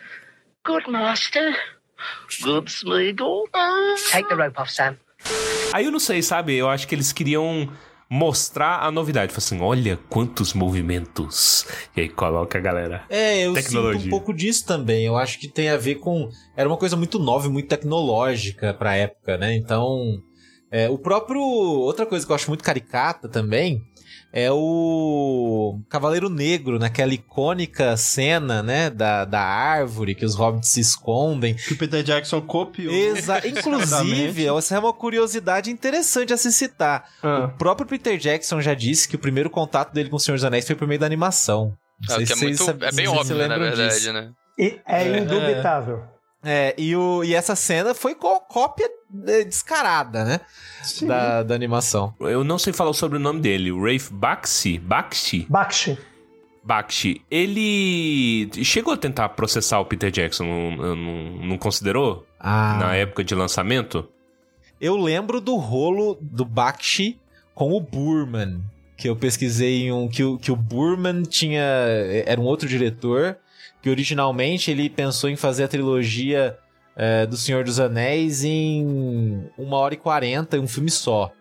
Good 0.65 0.91
master. 0.91 1.55
Good 2.43 2.71
Smeagol. 2.71 3.45
Take 4.11 4.29
the 4.29 4.35
rope 4.35 4.59
off, 4.61 4.73
Sam. 4.73 4.97
Aí 5.73 5.85
eu 5.85 5.93
não 5.93 6.01
sei, 6.01 6.23
sabe? 6.23 6.55
Eu 6.57 6.69
acho 6.69 6.87
que 6.89 6.95
eles 6.95 7.13
queriam 7.13 7.71
mostrar 8.11 8.81
a 8.83 8.91
novidade. 8.91 9.33
Falar 9.33 9.39
assim, 9.39 9.61
olha 9.61 9.99
quantos 10.09 10.53
movimentos. 10.53 11.67
E 11.97 12.01
aí 12.03 12.09
coloca 12.09 12.59
a 12.59 12.61
galera. 12.61 13.05
É, 13.09 13.47
eu 13.47 13.53
Tecnologia. 13.55 14.01
sinto 14.01 14.07
um 14.07 14.11
pouco 14.11 14.33
disso 14.35 14.67
também. 14.67 15.05
Eu 15.05 15.17
acho 15.17 15.39
que 15.39 15.49
tem 15.49 15.69
a 15.69 15.77
ver 15.77 15.97
com. 15.97 16.29
Era 16.57 16.69
uma 16.69 16.77
coisa 16.77 16.97
muito 16.97 17.19
nova 17.19 17.47
e 17.47 17.51
muito 17.51 17.69
tecnológica 17.69 18.75
pra 18.75 18.97
época, 18.97 19.37
né? 19.37 19.55
Então. 19.55 20.19
é, 20.71 20.89
o 20.89 20.99
próprio. 20.99 21.41
Outra 21.41 22.07
coisa 22.07 22.25
que 22.25 22.33
eu 22.33 22.37
acho 22.37 22.49
muito 22.51 22.65
caricata 22.65 23.29
também 23.29 23.83
é 24.33 24.51
o 24.51 25.79
Cavaleiro 25.91 26.31
Negro, 26.31 26.79
naquela 26.79 27.13
icônica 27.13 27.97
cena, 27.97 28.63
né? 28.63 28.89
Da, 28.89 29.25
da 29.25 29.41
árvore, 29.41 30.15
que 30.15 30.25
os 30.25 30.35
hobbits 30.35 30.71
se 30.71 30.81
escondem. 30.81 31.55
Que 31.55 31.75
o 31.75 31.77
Peter 31.79 32.03
Jackson 32.03 32.41
copiou. 32.41 32.93
Exa 32.93 33.41
Inclusive, 33.47 34.47
essa 34.47 34.77
é 34.77 34.79
uma 34.79 34.93
curiosidade 34.93 35.71
interessante 35.71 36.33
a 36.33 36.37
se 36.37 36.51
citar. 36.53 37.05
O 37.23 37.27
Ah, 37.27 37.49
próprio 37.59 37.87
Peter 37.87 38.17
Jackson 38.17 38.61
já 38.61 38.75
disse 38.75 39.07
que 39.09 39.17
o 39.17 39.19
primeiro 39.19 39.51
contato 39.51 39.93
dele 39.93 40.09
com 40.09 40.17
o 40.17 40.21
Senhor 40.21 40.37
dos 40.37 40.45
Anéis 40.45 40.67
foi 40.67 40.77
por 40.77 40.89
meio 40.89 41.01
da 41.01 41.07
animação. 41.07 41.75
Não 42.09 42.15
É, 42.17 42.19
sei 42.19 42.27
que 42.27 42.33
é, 42.33 42.37
muito, 42.37 42.65
sab- 42.65 42.83
é 42.83 42.93
bem 42.93 43.07
óbvio, 43.09 43.25
se 43.25 43.35
na 43.49 43.59
verdade, 43.59 43.95
disso. 43.95 44.13
né? 44.13 44.31
E 44.59 44.81
é, 44.87 45.19
indubitável. 45.19 46.03
É, 46.45 46.75
e, 46.77 46.97
o, 46.97 47.23
e 47.23 47.35
essa 47.35 47.55
cena 47.55 47.95
foi 47.95 48.15
co- 48.17 48.41
cópia 48.41 48.87
é, 48.87 48.91
descarada, 49.13 50.25
né? 50.25 50.41
sim. 50.83 51.07
Da, 51.07 51.43
da 51.43 51.55
animação. 51.55 52.15
Eu 52.21 52.43
não 52.43 52.59
sei 52.59 52.73
falar 52.73 52.91
o 52.91 52.95
sobrenome 52.95 53.41
dele. 53.41 53.71
O 53.71 53.83
Rafe 53.85 54.13
Bakshi? 54.13 54.79
Bakshi? 54.79 55.47
Bakshi. 55.49 55.99
Bakshi. 56.65 57.21
Ele 57.31 58.49
chegou 58.65 58.95
a 58.95 58.97
tentar 58.97 59.29
processar 59.31 59.81
o 59.81 59.85
Peter 59.85 60.11
Jackson. 60.11 60.45
Não, 60.45 60.97
não, 60.97 61.47
não 61.47 61.59
considerou? 61.59 62.27
Ah, 62.39 62.79
Na 62.81 62.95
época 62.97 63.23
de 63.25 63.35
lançamento? 63.35 64.09
eu 64.81 64.97
lembro 64.97 65.41
do 65.41 65.55
rolo 65.57 66.19
do 66.21 66.45
Bakshi 66.45 67.19
com 67.55 67.73
o 67.73 67.81
Burman. 67.81 68.61
Que 68.97 69.09
eu 69.09 69.17
pesquisei 69.17 69.83
em 69.85 69.93
um. 69.93 70.09
Que 70.09 70.23
o, 70.25 70.39
que 70.39 70.51
o 70.53 70.57
Burman 70.57 71.23
tinha. 71.23 71.63
Era 72.27 72.41
um 72.41 72.45
outro 72.45 72.69
diretor. 72.69 73.37
Que 73.81 73.91
originalmente 73.91 74.71
ele 74.71 74.89
pensou 74.89 75.29
em 75.29 75.35
fazer 75.37 75.65
a 75.65 75.69
trilogia 75.69 76.57
é, 76.97 77.27
do 77.27 77.37
Senhor 77.37 77.65
dos 77.65 77.81
Anéis 77.81 78.45
em 78.45 79.45
uma 79.57 79.77
hora 79.79 79.95
e 79.95 79.99
quarenta, 79.99 80.57
em 80.57 80.61
um 80.61 80.69
filme 80.69 80.91
só. 80.91 81.33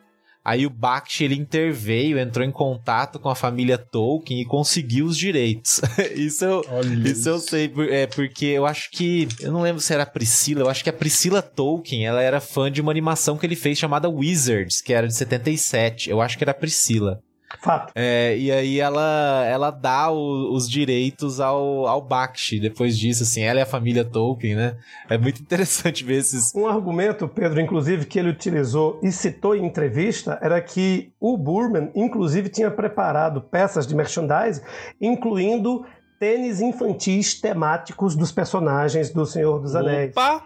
Aí 0.44 0.66
o 0.66 0.72
Bakshi 0.72 1.24
ele 1.24 1.36
interveio, 1.36 2.18
entrou 2.18 2.44
em 2.44 2.52
contato 2.52 3.20
com 3.20 3.30
a 3.30 3.36
família 3.36 3.78
Tolkien 3.78 4.42
e 4.42 4.46
conseguiu 4.46 5.06
os 5.06 5.16
direitos. 5.16 5.82
isso 6.16 6.44
eu, 6.44 6.64
Isso 7.06 7.30
eu 7.30 7.38
sei, 7.38 7.72
é 7.92 8.08
porque 8.08 8.46
eu 8.48 8.66
acho 8.66 8.90
que. 8.90 9.28
Eu 9.40 9.52
não 9.52 9.62
lembro 9.62 9.80
se 9.80 9.94
era 9.94 10.02
a 10.02 10.08
Priscila, 10.08 10.62
eu 10.62 10.70
acho 10.70 10.84
que 10.84 10.90
a 10.90 10.94
Priscila 10.94 11.44
Tolkien, 11.44 12.08
ela 12.08 12.24
era 12.24 12.42
fã 12.42 12.72
de 12.72 12.82
uma 12.82 12.92
animação 12.92 13.38
que 13.38 13.46
ele 13.46 13.56
fez 13.56 13.78
chamada 13.78 14.10
Wizards, 14.10 14.82
que 14.82 14.94
era 14.94 15.08
de 15.08 15.14
77. 15.14 16.10
Eu 16.10 16.20
acho 16.20 16.38
que 16.38 16.44
era 16.44 16.52
a 16.52 16.56
Priscila. 16.56 17.22
Fato. 17.60 17.92
É, 17.96 18.38
e 18.38 18.52
aí 18.52 18.80
ela, 18.80 19.46
ela 19.48 19.72
dá 19.72 20.10
o- 20.12 20.54
os 20.54 20.70
direitos 20.70 21.40
ao, 21.40 21.88
ao 21.88 22.02
Bakshi 22.02 22.60
depois 22.60 22.98
disso, 22.98 23.24
assim. 23.24 23.42
Ela 23.42 23.60
é 23.60 23.64
a 23.64 23.66
família 23.66 24.06
Tolkien, 24.06 24.56
né? 24.56 24.76
É 25.10 25.18
muito 25.18 25.42
interessante 25.42 26.04
ver 26.04 26.16
esses. 26.20 26.54
Um 26.56 26.68
argumento, 26.68 27.28
Pedro, 27.28 27.60
inclusive, 27.60 28.06
que 28.06 28.18
ele 28.20 28.30
utilizou 28.30 29.00
e 29.04 29.12
citou 29.12 29.56
em 29.56 29.66
entrevista 29.66 30.40
era 30.42 30.60
que 30.62 31.12
o 31.20 31.38
Burman, 31.38 31.92
inclusive, 31.96 32.50
tinha 32.50 32.72
preparado 32.72 33.42
peças 33.42 33.86
de 33.88 33.96
merchandise, 33.96 34.62
incluindo 35.00 35.86
tênis 36.20 36.62
infantis 36.62 37.40
temáticos 37.40 38.16
dos 38.16 38.32
personagens 38.32 39.10
do 39.12 39.26
Senhor 39.26 39.60
dos 39.60 39.76
Anéis. 39.76 40.12
Opa! 40.12 40.44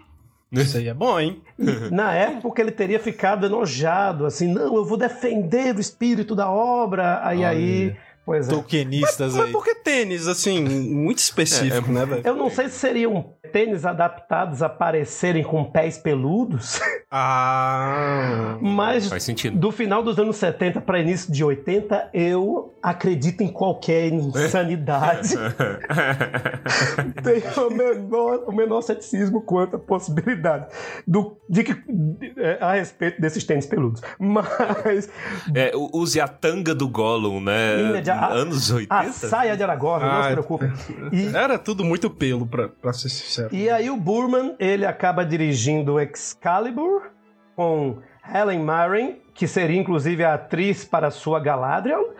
Isso 0.52 0.76
aí 0.78 0.88
é 0.88 0.94
bom, 0.94 1.18
hein? 1.18 1.42
Na 1.90 2.14
época 2.14 2.62
ele 2.62 2.70
teria 2.70 3.00
ficado 3.00 3.46
enojado, 3.46 4.26
assim, 4.26 4.52
não, 4.52 4.76
eu 4.76 4.84
vou 4.84 4.96
defender 4.96 5.74
o 5.74 5.80
espírito 5.80 6.34
da 6.34 6.50
obra. 6.50 7.20
Aí 7.26 7.38
Olha. 7.38 7.48
aí 7.48 7.96
Pois 8.26 8.48
é. 8.48 8.50
Tolkienistas 8.50 9.34
Mas 9.36 9.46
aí. 9.46 9.52
por 9.52 9.62
que 9.64 9.72
tênis, 9.76 10.26
assim, 10.26 10.60
muito 10.62 11.18
específico, 11.18 11.90
né, 11.92 12.04
velho? 12.04 12.22
Eu 12.24 12.34
não 12.34 12.50
sei 12.50 12.68
se 12.68 12.74
seriam 12.76 13.32
tênis 13.52 13.86
adaptados 13.86 14.62
a 14.64 14.68
parecerem 14.68 15.44
com 15.44 15.64
pés 15.64 15.96
peludos, 15.96 16.80
Ah. 17.08 18.58
mas 18.60 19.08
Faz 19.08 19.22
sentido. 19.22 19.56
do 19.56 19.70
final 19.70 20.02
dos 20.02 20.18
anos 20.18 20.36
70 20.36 20.80
para 20.80 20.98
início 20.98 21.32
de 21.32 21.44
80, 21.44 22.10
eu 22.12 22.74
acredito 22.82 23.42
em 23.42 23.48
qualquer 23.48 24.12
insanidade. 24.12 25.34
Tenho 27.22 27.66
o 27.66 27.70
menor, 27.70 28.44
o 28.48 28.52
menor 28.52 28.80
ceticismo 28.82 29.40
quanto 29.40 29.76
à 29.76 29.78
possibilidade 29.78 30.66
do, 31.06 31.36
de 31.48 31.62
que, 31.64 31.74
de- 31.74 32.32
é, 32.38 32.58
a 32.60 32.72
respeito 32.72 33.20
desses 33.20 33.44
tênis 33.44 33.66
peludos. 33.66 34.02
Mas 34.18 35.08
É, 35.54 35.70
use 35.92 36.20
a 36.20 36.26
tanga 36.28 36.74
do 36.74 36.88
Gollum, 36.88 37.40
né? 37.40 37.76
Linha 37.76 38.02
de- 38.02 38.10
a- 38.18 38.32
Anos 38.32 38.70
80. 38.70 38.94
a 38.94 39.12
saia 39.12 39.56
de 39.56 39.62
Aragorn, 39.62 40.04
não 40.04 40.12
Ah, 40.12 40.22
se 40.24 40.30
preocupe. 40.32 40.64
E, 41.12 41.26
Era 41.36 41.58
tudo 41.58 41.84
muito 41.84 42.08
pelo, 42.10 42.46
pra, 42.46 42.68
pra 42.68 42.92
ser 42.92 43.08
sincero. 43.08 43.48
E 43.54 43.68
aí 43.70 43.88
o 43.90 43.96
Burman, 43.96 44.54
ele 44.58 44.84
acaba 44.86 45.24
dirigindo 45.24 46.00
Excalibur 46.00 47.10
com 47.54 47.98
Helen 48.32 48.60
Mirren, 48.60 49.20
que 49.34 49.46
seria 49.46 49.78
inclusive 49.80 50.24
a 50.24 50.34
atriz 50.34 50.84
para 50.84 51.10
sua 51.10 51.38
Galadriel, 51.40 52.14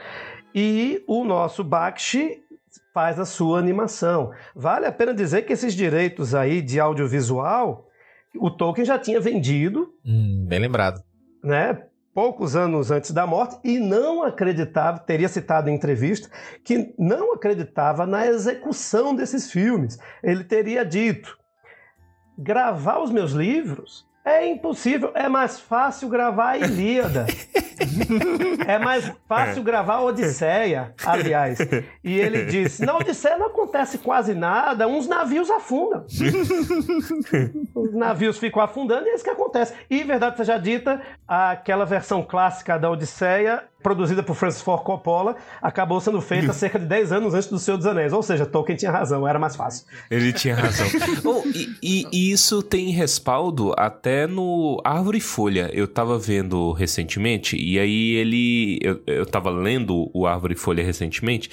e 0.55 1.03
o 1.07 1.25
nosso 1.25 1.63
Bakshi 1.65 2.39
faz 2.95 3.19
a 3.21 3.25
sua 3.27 3.59
animação. 3.59 4.31
Vale 4.55 4.87
a 4.87 4.93
pena 4.93 5.13
dizer 5.13 5.43
que 5.43 5.53
esses 5.53 5.75
direitos 5.75 6.35
aí 6.35 6.63
de 6.63 6.81
audiovisual, 6.81 7.87
o 8.39 8.51
Tolkien 8.51 8.85
já 8.87 8.99
tinha 8.99 9.21
vendido, 9.21 9.89
Hum, 10.05 10.47
bem 10.49 10.59
lembrado. 10.59 11.03
né? 11.45 11.83
Poucos 12.17 12.57
anos 12.57 12.91
antes 12.91 13.11
da 13.11 13.27
morte, 13.27 13.59
e 13.63 13.79
não 13.79 14.23
acreditava, 14.23 14.99
teria 14.99 15.29
citado 15.29 15.69
em 15.69 15.75
entrevista, 15.75 16.31
que 16.65 16.95
não 16.99 17.35
acreditava 17.35 18.07
na 18.07 18.27
execução 18.27 19.15
desses 19.15 19.53
filmes. 19.53 19.99
Ele 20.23 20.43
teria 20.43 20.83
dito: 20.83 21.39
gravar 22.39 23.01
os 23.01 23.11
meus 23.11 23.33
livros 23.33 24.06
é 24.27 24.49
impossível, 24.49 25.13
é 25.15 25.29
mais 25.29 25.61
fácil 25.61 26.09
gravar 26.09 26.51
a 26.51 26.59
Ilíada. 26.59 27.27
é 28.67 28.77
mais 28.77 29.13
fácil 29.29 29.63
gravar 29.63 29.95
a 29.95 30.03
Odisseia, 30.03 30.93
aliás. 31.05 31.59
E 32.03 32.19
ele 32.19 32.45
disse: 32.47 32.85
na 32.85 32.97
Odisseia 32.97 33.39
não 33.39 33.47
acontece 33.47 33.99
quase 33.99 34.35
nada, 34.35 34.89
uns 34.89 35.07
navios 35.07 35.49
afundam. 35.49 36.05
Os 37.73 37.95
navios 37.95 38.37
ficam 38.39 38.61
afundando 38.61 39.07
e 39.07 39.11
é 39.11 39.15
isso 39.15 39.23
que 39.23 39.31
acontece. 39.31 39.75
E, 39.89 40.03
verdade 40.03 40.37
seja 40.37 40.59
dita, 40.59 41.01
aquela 41.29 41.85
versão 41.85 42.21
clássica 42.23 42.77
da 42.77 42.91
Odisseia, 42.91 43.63
produzida 43.87 44.21
por 44.21 44.35
Francis 44.35 44.61
Ford 44.63 44.83
Coppola, 44.83 45.37
acabou 45.63 46.01
sendo 46.01 46.21
feita 46.21 46.53
cerca 46.53 46.77
de 46.77 46.87
10 46.87 47.13
anos 47.13 47.35
antes 47.35 47.49
do 47.49 47.57
Senhor 47.57 47.77
dos 47.77 47.87
Anéis. 47.87 48.13
Ou 48.13 48.21
seja, 48.21 48.45
Tolkien 48.45 48.77
tinha 48.77 48.91
razão, 48.91 49.29
era 49.29 49.39
mais 49.39 49.55
fácil. 49.55 49.87
Ele 50.11 50.33
tinha 50.33 50.57
razão. 50.57 50.87
Oh, 51.25 51.43
e, 51.47 51.69
e- 51.83 52.07
e 52.13 52.33
isso 52.33 52.63
tem 52.63 52.91
respaldo 52.91 53.73
até 53.77 54.27
no 54.27 54.81
Árvore 54.85 55.19
e 55.19 55.21
Folha. 55.21 55.71
Eu 55.73 55.87
tava 55.87 56.19
vendo 56.19 56.73
recentemente, 56.73 57.57
e 57.57 57.79
aí 57.79 58.15
ele. 58.15 58.79
Eu, 58.83 59.01
eu 59.07 59.25
tava 59.27 59.51
lendo 59.51 60.11
o 60.13 60.27
Árvore 60.27 60.55
e 60.55 60.57
Folha 60.57 60.83
recentemente, 60.85 61.49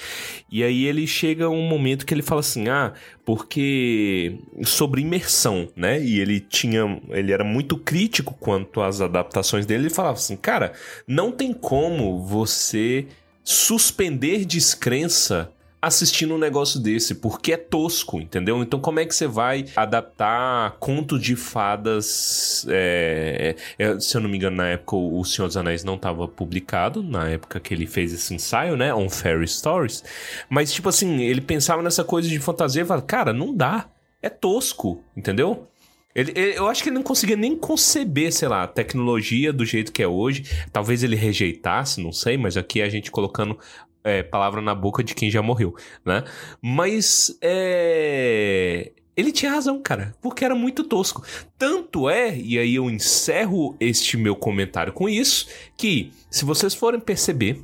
e 0.50 0.62
aí 0.64 0.84
ele 0.86 1.06
chega 1.06 1.48
um 1.48 1.62
momento 1.68 2.04
que 2.04 2.12
ele 2.12 2.22
fala 2.22 2.40
assim: 2.40 2.68
ah, 2.68 2.92
porque. 3.24 4.38
sobre 4.64 5.00
imersão, 5.00 5.68
né? 5.74 6.00
E 6.00 6.20
ele 6.20 6.40
tinha. 6.40 7.00
Ele 7.10 7.32
era 7.32 7.44
muito 7.44 7.76
crítico 7.76 8.34
quanto 8.38 8.80
às 8.80 9.00
adaptações 9.00 9.64
dele. 9.64 9.84
Ele 9.84 9.94
falava 9.94 10.16
assim: 10.16 10.36
cara, 10.36 10.72
não 11.06 11.32
tem 11.32 11.52
como 11.52 12.22
você 12.22 13.06
suspender 13.42 14.44
descrença 14.44 15.50
assistindo 15.86 16.34
um 16.34 16.38
negócio 16.38 16.80
desse, 16.80 17.14
porque 17.16 17.52
é 17.52 17.56
tosco, 17.56 18.20
entendeu? 18.20 18.62
Então 18.62 18.80
como 18.80 19.00
é 19.00 19.04
que 19.06 19.14
você 19.14 19.26
vai 19.26 19.64
adaptar 19.76 20.76
conto 20.78 21.18
de 21.18 21.36
fadas? 21.36 22.66
é, 22.68 23.56
é, 23.78 24.00
se 24.00 24.16
eu 24.16 24.20
não 24.20 24.28
me 24.28 24.36
engano, 24.36 24.56
na 24.56 24.68
época 24.68 24.96
o 24.96 25.24
Senhor 25.24 25.46
dos 25.48 25.56
Anéis 25.56 25.84
não 25.84 25.94
estava 25.94 26.26
publicado, 26.28 27.02
na 27.02 27.28
época 27.28 27.60
que 27.60 27.72
ele 27.74 27.86
fez 27.86 28.12
esse 28.12 28.34
ensaio, 28.34 28.76
né? 28.76 28.94
On 28.94 29.08
Fairy 29.08 29.46
Stories. 29.46 30.02
Mas, 30.48 30.72
tipo 30.72 30.88
assim, 30.88 31.22
ele 31.22 31.40
pensava 31.40 31.82
nessa 31.82 32.04
coisa 32.04 32.28
de 32.28 32.38
fantasia 32.38 32.82
e 32.82 32.84
falava, 32.84 33.06
cara, 33.06 33.32
não 33.32 33.54
dá. 33.54 33.88
É 34.22 34.28
tosco, 34.30 35.02
entendeu? 35.16 35.68
Ele, 36.14 36.32
ele- 36.36 36.56
eu 36.56 36.66
acho 36.68 36.82
que 36.82 36.88
ele 36.88 36.94
não 36.96 37.02
conseguia 37.02 37.36
nem 37.36 37.56
conceber, 37.56 38.32
sei 38.32 38.48
lá, 38.48 38.62
a 38.62 38.68
tecnologia 38.68 39.52
do 39.52 39.64
jeito 39.66 39.92
que 39.92 40.02
é 40.02 40.06
hoje. 40.08 40.44
Talvez 40.72 41.02
ele 41.02 41.16
rejeitasse, 41.16 42.00
não 42.00 42.12
sei, 42.12 42.38
mas 42.38 42.56
aqui 42.56 42.80
a 42.80 42.88
gente 42.88 43.10
colocando 43.10 43.58
é, 44.04 44.22
palavra 44.22 44.60
na 44.60 44.74
boca 44.74 45.02
de 45.02 45.14
quem 45.14 45.30
já 45.30 45.42
morreu, 45.42 45.74
né? 46.04 46.22
Mas 46.62 47.36
é. 47.40 48.92
Ele 49.16 49.30
tinha 49.30 49.52
razão, 49.52 49.80
cara, 49.80 50.12
porque 50.20 50.44
era 50.44 50.56
muito 50.56 50.82
tosco. 50.82 51.24
Tanto 51.56 52.10
é, 52.10 52.36
e 52.36 52.58
aí 52.58 52.74
eu 52.74 52.90
encerro 52.90 53.76
este 53.78 54.16
meu 54.16 54.34
comentário 54.34 54.92
com 54.92 55.08
isso, 55.08 55.46
que 55.76 56.12
se 56.28 56.44
vocês 56.44 56.74
forem 56.74 56.98
perceber, 56.98 57.62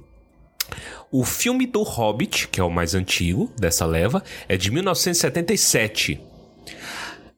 o 1.10 1.24
filme 1.24 1.66
do 1.66 1.82
Hobbit, 1.82 2.46
que 2.46 2.60
é 2.60 2.64
o 2.64 2.70
mais 2.70 2.94
antigo 2.94 3.52
dessa 3.58 3.84
leva, 3.84 4.22
é 4.48 4.56
de 4.56 4.70
1977. 4.70 6.20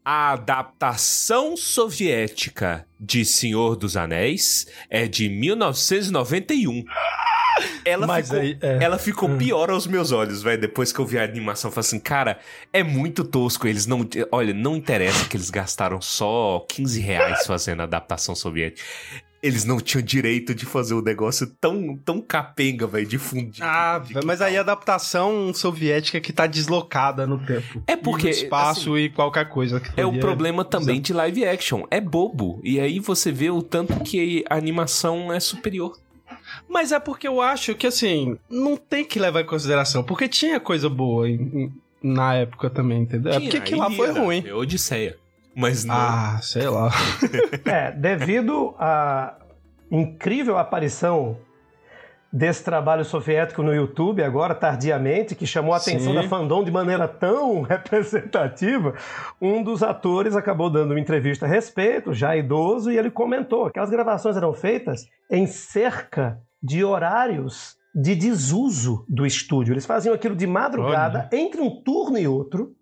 A 0.05 0.33
adaptação 0.33 1.57
soviética 1.57 2.87
de 3.01 3.25
Senhor 3.25 3.77
dos 3.77 3.97
Anéis 3.97 4.67
é 4.91 5.09
de 5.09 5.31
1991. 5.31 6.85
Ela 7.85 8.07
Mas 8.07 8.29
ficou, 8.29 8.41
aí, 8.41 8.59
é. 8.61 8.79
ela 8.83 8.99
ficou 8.99 9.29
pior 9.37 9.71
aos 9.71 9.87
meus 9.87 10.13
olhos, 10.13 10.43
velho. 10.43 10.61
Depois 10.61 10.93
que 10.93 10.99
eu 10.99 11.07
vi 11.07 11.19
a 11.19 11.25
animação, 11.25 11.69
eu 11.69 11.73
falei 11.73 11.87
assim, 11.87 11.99
cara, 11.99 12.39
é 12.73 12.83
muito 12.83 13.25
tosco. 13.25 13.67
Eles 13.67 13.87
não. 13.87 14.09
Olha, 14.31 14.55
não 14.55 14.77
interessa 14.77 15.25
que 15.29 15.37
eles 15.37 15.51
gastaram 15.51 16.01
só 16.01 16.65
15 16.69 17.01
reais 17.01 17.47
fazendo 17.47 17.81
a 17.81 17.85
adaptação 17.85 18.35
soviética. 18.35 18.83
Eles 19.43 19.65
não 19.65 19.81
tinham 19.81 20.05
direito 20.05 20.55
de 20.55 20.65
fazer 20.65 20.95
um 20.95 21.03
negócio 21.03 21.49
tão, 21.61 21.97
tão 21.97 22.21
capenga, 22.21 22.87
velho, 22.87 23.05
de 23.05 23.19
fundir. 23.19 23.65
Ah, 23.65 24.01
mas 24.25 24.41
aí 24.41 24.57
a 24.57 24.61
adaptação 24.61 25.53
soviética 25.53 26.21
que 26.21 26.33
tá 26.33 26.47
deslocada 26.47 27.27
no 27.27 27.45
tempo. 27.45 27.83
É 27.89 27.97
porque, 27.97 28.29
E 28.29 28.31
no 28.31 28.37
espaço 28.37 28.97
e 28.97 29.11
qualquer 29.11 29.49
coisa. 29.49 29.81
que 29.81 30.01
É 30.01 30.07
o 30.07 30.17
problema 30.21 30.65
também 30.65 31.01
de 31.01 31.13
live 31.13 31.45
action. 31.45 31.85
É 31.91 32.01
bobo. 32.01 32.61
E 32.63 32.79
aí 32.79 33.01
você 33.01 33.33
vê 33.33 33.51
o 33.51 33.61
tanto 33.61 33.99
que 34.05 34.45
a 34.49 34.55
animação 34.55 35.33
é 35.33 35.41
superior. 35.41 35.99
Mas 36.69 36.93
é 36.93 36.99
porque 37.01 37.27
eu 37.29 37.41
acho 37.41 37.75
que, 37.75 37.87
assim, 37.87 38.39
não 38.51 38.77
tem 38.77 39.05
que 39.05 39.19
levar 39.19 39.41
em 39.43 39.47
consideração. 39.47 40.03
Porque 40.03 40.29
tinha 40.29 40.59
coisa 40.61 40.89
boa 40.89 41.29
em- 41.29 41.35
em- 41.35 41.73
na 42.03 42.35
época 42.35 42.69
também, 42.71 43.03
entendeu? 43.03 43.33
é 43.33 43.35
porque 43.37 43.51
Tinha, 43.51 43.63
aquilo 43.63 43.81
lá 43.81 43.91
foi 43.91 44.09
era- 44.09 44.21
ruim. 44.21 44.45
É 44.47 44.53
Odisseia. 44.55 45.17
Mas 45.55 45.85
não. 45.85 45.95
Ah, 45.95 46.41
sei 46.43 46.67
lá. 46.69 46.91
É, 47.65 47.93
devido 47.93 48.75
à 48.79 49.37
incrível 49.91 50.57
aparição 50.59 51.37
desse 52.33 52.65
trabalho 52.65 53.05
soviético 53.05 53.63
no 53.63 53.75
YouTube, 53.75 54.23
agora 54.23 54.55
tardiamente, 54.55 55.35
que 55.35 55.47
chamou 55.47 55.75
a 55.75 55.77
atenção 55.77 56.13
Sim. 56.13 56.15
da 56.15 56.23
fandom 56.23 56.65
de 56.65 56.71
maneira 56.71 57.07
tão 57.07 57.61
representativa, 57.63 58.95
um 59.41 59.63
dos 59.63 59.83
atores 59.83 60.35
acabou 60.35 60.71
dando 60.71 60.93
uma 60.93 61.01
entrevista 61.01 61.45
a 61.45 61.49
respeito, 61.49 62.15
já 62.15 62.35
idoso, 62.35 62.91
e 62.91 62.97
ele 62.97 63.11
comentou: 63.11 63.67
aquelas 63.67 63.91
gravações 63.91 64.37
eram 64.37 64.55
feitas 64.55 65.07
em 65.31 65.47
cerca 65.47 66.41
de 66.63 66.83
horários 66.83 67.77
de 67.95 68.15
desuso 68.15 69.05
do 69.07 69.27
estúdio. 69.27 69.75
Eles 69.75 69.85
faziam 69.85 70.15
aquilo 70.15 70.35
de 70.35 70.47
madrugada, 70.47 71.29
entre 71.31 71.61
um 71.61 71.83
turno 71.83 72.19
e 72.19 72.27
outro, 72.27 72.75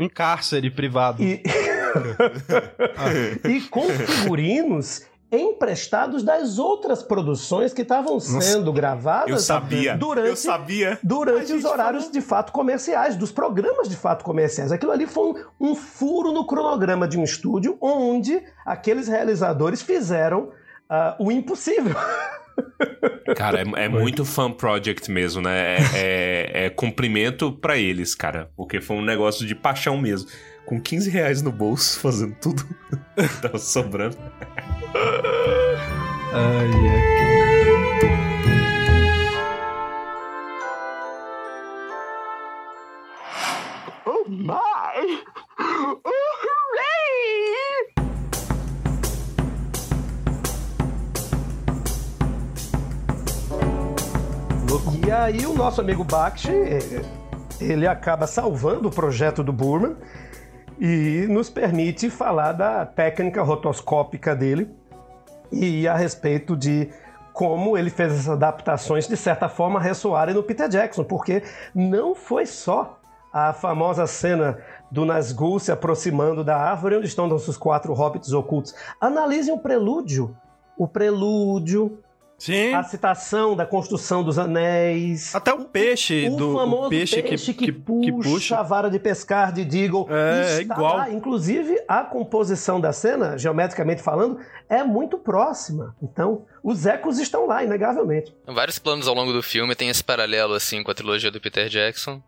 Um 0.00 0.08
cárcere 0.08 0.70
privado. 0.70 1.22
e, 1.22 1.42
e 3.44 3.60
com 3.62 3.88
figurinos 3.88 5.06
emprestados 5.30 6.22
das 6.22 6.58
outras 6.58 7.02
produções 7.02 7.72
que 7.72 7.82
estavam 7.82 8.20
sendo 8.20 8.72
gravadas 8.72 9.28
eu 9.30 9.38
sabia. 9.38 9.96
durante, 9.96 10.28
Eu 10.28 10.36
sabia. 10.36 10.98
durante 11.02 11.52
os 11.52 11.64
horários 11.64 12.10
de 12.10 12.20
fato 12.20 12.52
comerciais, 12.52 13.16
dos 13.16 13.32
programas 13.32 13.88
de 13.88 13.96
fato 13.96 14.24
comerciais. 14.24 14.70
Aquilo 14.70 14.92
ali 14.92 15.06
foi 15.06 15.44
um, 15.60 15.70
um 15.70 15.74
furo 15.74 16.32
no 16.32 16.46
cronograma 16.46 17.08
de 17.08 17.18
um 17.18 17.24
estúdio 17.24 17.76
onde 17.80 18.40
aqueles 18.64 19.08
realizadores 19.08 19.82
fizeram 19.82 20.50
ah, 20.88 21.16
o 21.18 21.32
impossível. 21.32 21.96
Cara, 23.36 23.60
é, 23.60 23.84
é 23.84 23.88
muito 23.88 24.24
fan 24.24 24.50
project 24.52 25.10
mesmo, 25.10 25.42
né? 25.42 25.76
É, 25.76 26.52
é, 26.62 26.66
é 26.66 26.70
cumprimento 26.70 27.52
pra 27.52 27.76
eles, 27.76 28.14
cara. 28.14 28.50
Porque 28.56 28.80
foi 28.80 28.96
um 28.96 29.04
negócio 29.04 29.46
de 29.46 29.54
paixão 29.54 29.98
mesmo. 29.98 30.30
Com 30.64 30.80
15 30.80 31.10
reais 31.10 31.42
no 31.42 31.52
bolso, 31.52 32.00
fazendo 32.00 32.34
tudo 32.40 32.64
que 33.14 33.42
tava 33.42 33.58
sobrando. 33.58 34.16
Ai, 36.32 36.70
é. 36.86 37.16
Oh 44.04 44.24
my! 44.28 45.22
Oh, 45.58 46.00
hooray! 46.04 46.96
E 55.06 55.10
aí 55.10 55.46
o 55.46 55.54
nosso 55.54 55.80
amigo 55.80 56.04
Bakshi, 56.04 56.50
eh, 56.50 57.02
ele 57.60 57.86
acaba 57.86 58.26
salvando 58.26 58.88
o 58.88 58.90
projeto 58.90 59.42
do 59.42 59.52
Burman 59.52 59.96
e 60.78 61.26
nos 61.28 61.48
permite 61.48 62.10
falar 62.10 62.52
da 62.52 62.84
técnica 62.84 63.42
rotoscópica 63.42 64.34
dele 64.34 64.68
e 65.50 65.86
a 65.86 65.96
respeito 65.96 66.56
de 66.56 66.90
como 67.32 67.76
ele 67.76 67.90
fez 67.90 68.12
essas 68.12 68.28
adaptações 68.30 69.06
de 69.06 69.16
certa 69.16 69.48
forma 69.48 69.78
ressoarem 69.78 70.34
no 70.34 70.42
Peter 70.42 70.68
Jackson, 70.68 71.04
porque 71.04 71.42
não 71.74 72.14
foi 72.14 72.46
só 72.46 72.98
a 73.32 73.52
famosa 73.52 74.06
cena 74.06 74.58
do 74.90 75.04
Nazgûl 75.04 75.58
se 75.58 75.70
aproximando 75.70 76.42
da 76.42 76.56
árvore 76.56 76.96
onde 76.96 77.06
estão 77.06 77.26
nossos 77.26 77.58
quatro 77.58 77.92
hobbits 77.92 78.32
ocultos. 78.32 78.74
Analisem 78.98 79.52
o 79.52 79.58
prelúdio. 79.58 80.34
O 80.78 80.88
prelúdio, 80.88 81.98
Sim. 82.38 82.74
a 82.74 82.82
citação 82.82 83.56
da 83.56 83.64
construção 83.64 84.22
dos 84.22 84.38
anéis. 84.38 85.34
Até 85.34 85.52
o 85.52 85.64
peixe 85.64 86.28
o 86.28 86.36
do 86.36 86.50
o 86.52 86.58
famoso 86.58 86.90
peixe, 86.90 87.22
peixe, 87.22 87.54
que, 87.54 87.72
que, 87.72 87.72
puxa, 87.72 88.58
a 88.58 88.62
vara 88.62 88.90
de 88.90 88.98
pescar 88.98 89.52
de 89.52 89.64
Deagle. 89.64 90.06
É, 90.10 90.58
é 90.58 90.60
igual. 90.60 90.96
lá. 90.98 91.10
Inclusive, 91.10 91.80
a 91.88 92.02
composição 92.02 92.80
da 92.80 92.92
cena, 92.92 93.38
geometricamente 93.38 94.02
falando, 94.02 94.38
é 94.68 94.84
muito 94.84 95.16
próxima. 95.16 95.96
Então, 96.02 96.44
os 96.62 96.84
ecos 96.84 97.18
estão 97.18 97.46
lá, 97.46 97.64
inegavelmente. 97.64 98.34
Vários 98.46 98.78
planos 98.78 99.08
ao 99.08 99.14
longo 99.14 99.32
do 99.32 99.42
filme 99.42 99.74
tem 99.74 99.88
esse 99.88 100.04
paralelo, 100.04 100.54
assim, 100.54 100.82
com 100.82 100.90
a 100.90 100.94
trilogia 100.94 101.30
do 101.30 101.40
Peter 101.40 101.68
Jackson. 101.68 102.22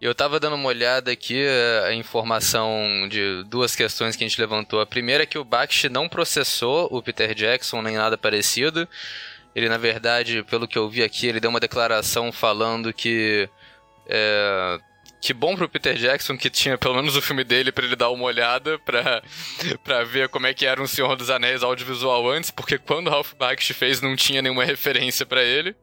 E 0.00 0.04
eu 0.04 0.14
tava 0.14 0.40
dando 0.40 0.56
uma 0.56 0.68
olhada 0.68 1.12
aqui, 1.12 1.40
eh, 1.40 1.84
a 1.86 1.94
informação 1.94 3.08
de 3.08 3.44
duas 3.44 3.76
questões 3.76 4.16
que 4.16 4.24
a 4.24 4.28
gente 4.28 4.40
levantou. 4.40 4.80
A 4.80 4.86
primeira 4.86 5.22
é 5.22 5.26
que 5.26 5.38
o 5.38 5.44
Bakshi 5.44 5.88
não 5.88 6.08
processou 6.08 6.88
o 6.90 7.00
Peter 7.00 7.32
Jackson, 7.34 7.80
nem 7.80 7.96
nada 7.96 8.18
parecido. 8.18 8.88
Ele, 9.54 9.68
na 9.68 9.78
verdade, 9.78 10.42
pelo 10.44 10.66
que 10.66 10.76
eu 10.76 10.88
vi 10.88 11.02
aqui, 11.02 11.26
ele 11.26 11.40
deu 11.40 11.50
uma 11.50 11.60
declaração 11.60 12.32
falando 12.32 12.92
que. 12.92 13.48
É, 14.06 14.78
que 15.24 15.32
bom 15.32 15.56
pro 15.56 15.68
Peter 15.68 15.94
Jackson 15.94 16.36
que 16.36 16.50
tinha 16.50 16.76
pelo 16.76 16.96
menos 16.96 17.16
o 17.16 17.22
filme 17.22 17.42
dele 17.44 17.72
pra 17.72 17.86
ele 17.86 17.96
dar 17.96 18.10
uma 18.10 18.24
olhada 18.24 18.78
pra, 18.80 19.22
pra 19.82 20.04
ver 20.04 20.28
como 20.28 20.46
é 20.46 20.52
que 20.52 20.66
era 20.66 20.82
um 20.82 20.86
Senhor 20.86 21.16
dos 21.16 21.30
Anéis 21.30 21.62
audiovisual 21.62 22.28
antes, 22.28 22.50
porque 22.50 22.76
quando 22.76 23.08
Ralph 23.08 23.32
Bakshi 23.32 23.72
fez 23.72 24.02
não 24.02 24.14
tinha 24.14 24.42
nenhuma 24.42 24.64
referência 24.64 25.24
pra 25.24 25.42
ele. 25.42 25.74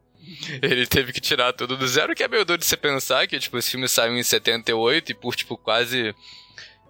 Ele 0.62 0.86
teve 0.86 1.12
que 1.12 1.20
tirar 1.20 1.52
tudo 1.52 1.76
do 1.76 1.88
zero, 1.88 2.14
que 2.14 2.22
é 2.24 2.28
meio 2.28 2.46
doido 2.46 2.60
de 2.60 2.68
você 2.68 2.78
pensar 2.78 3.26
que, 3.26 3.40
tipo, 3.40 3.58
esse 3.58 3.72
filme 3.72 3.88
saiu 3.88 4.16
em 4.16 4.22
78 4.22 5.12
e 5.12 5.16
por, 5.16 5.36
tipo, 5.36 5.58
quase 5.58 6.14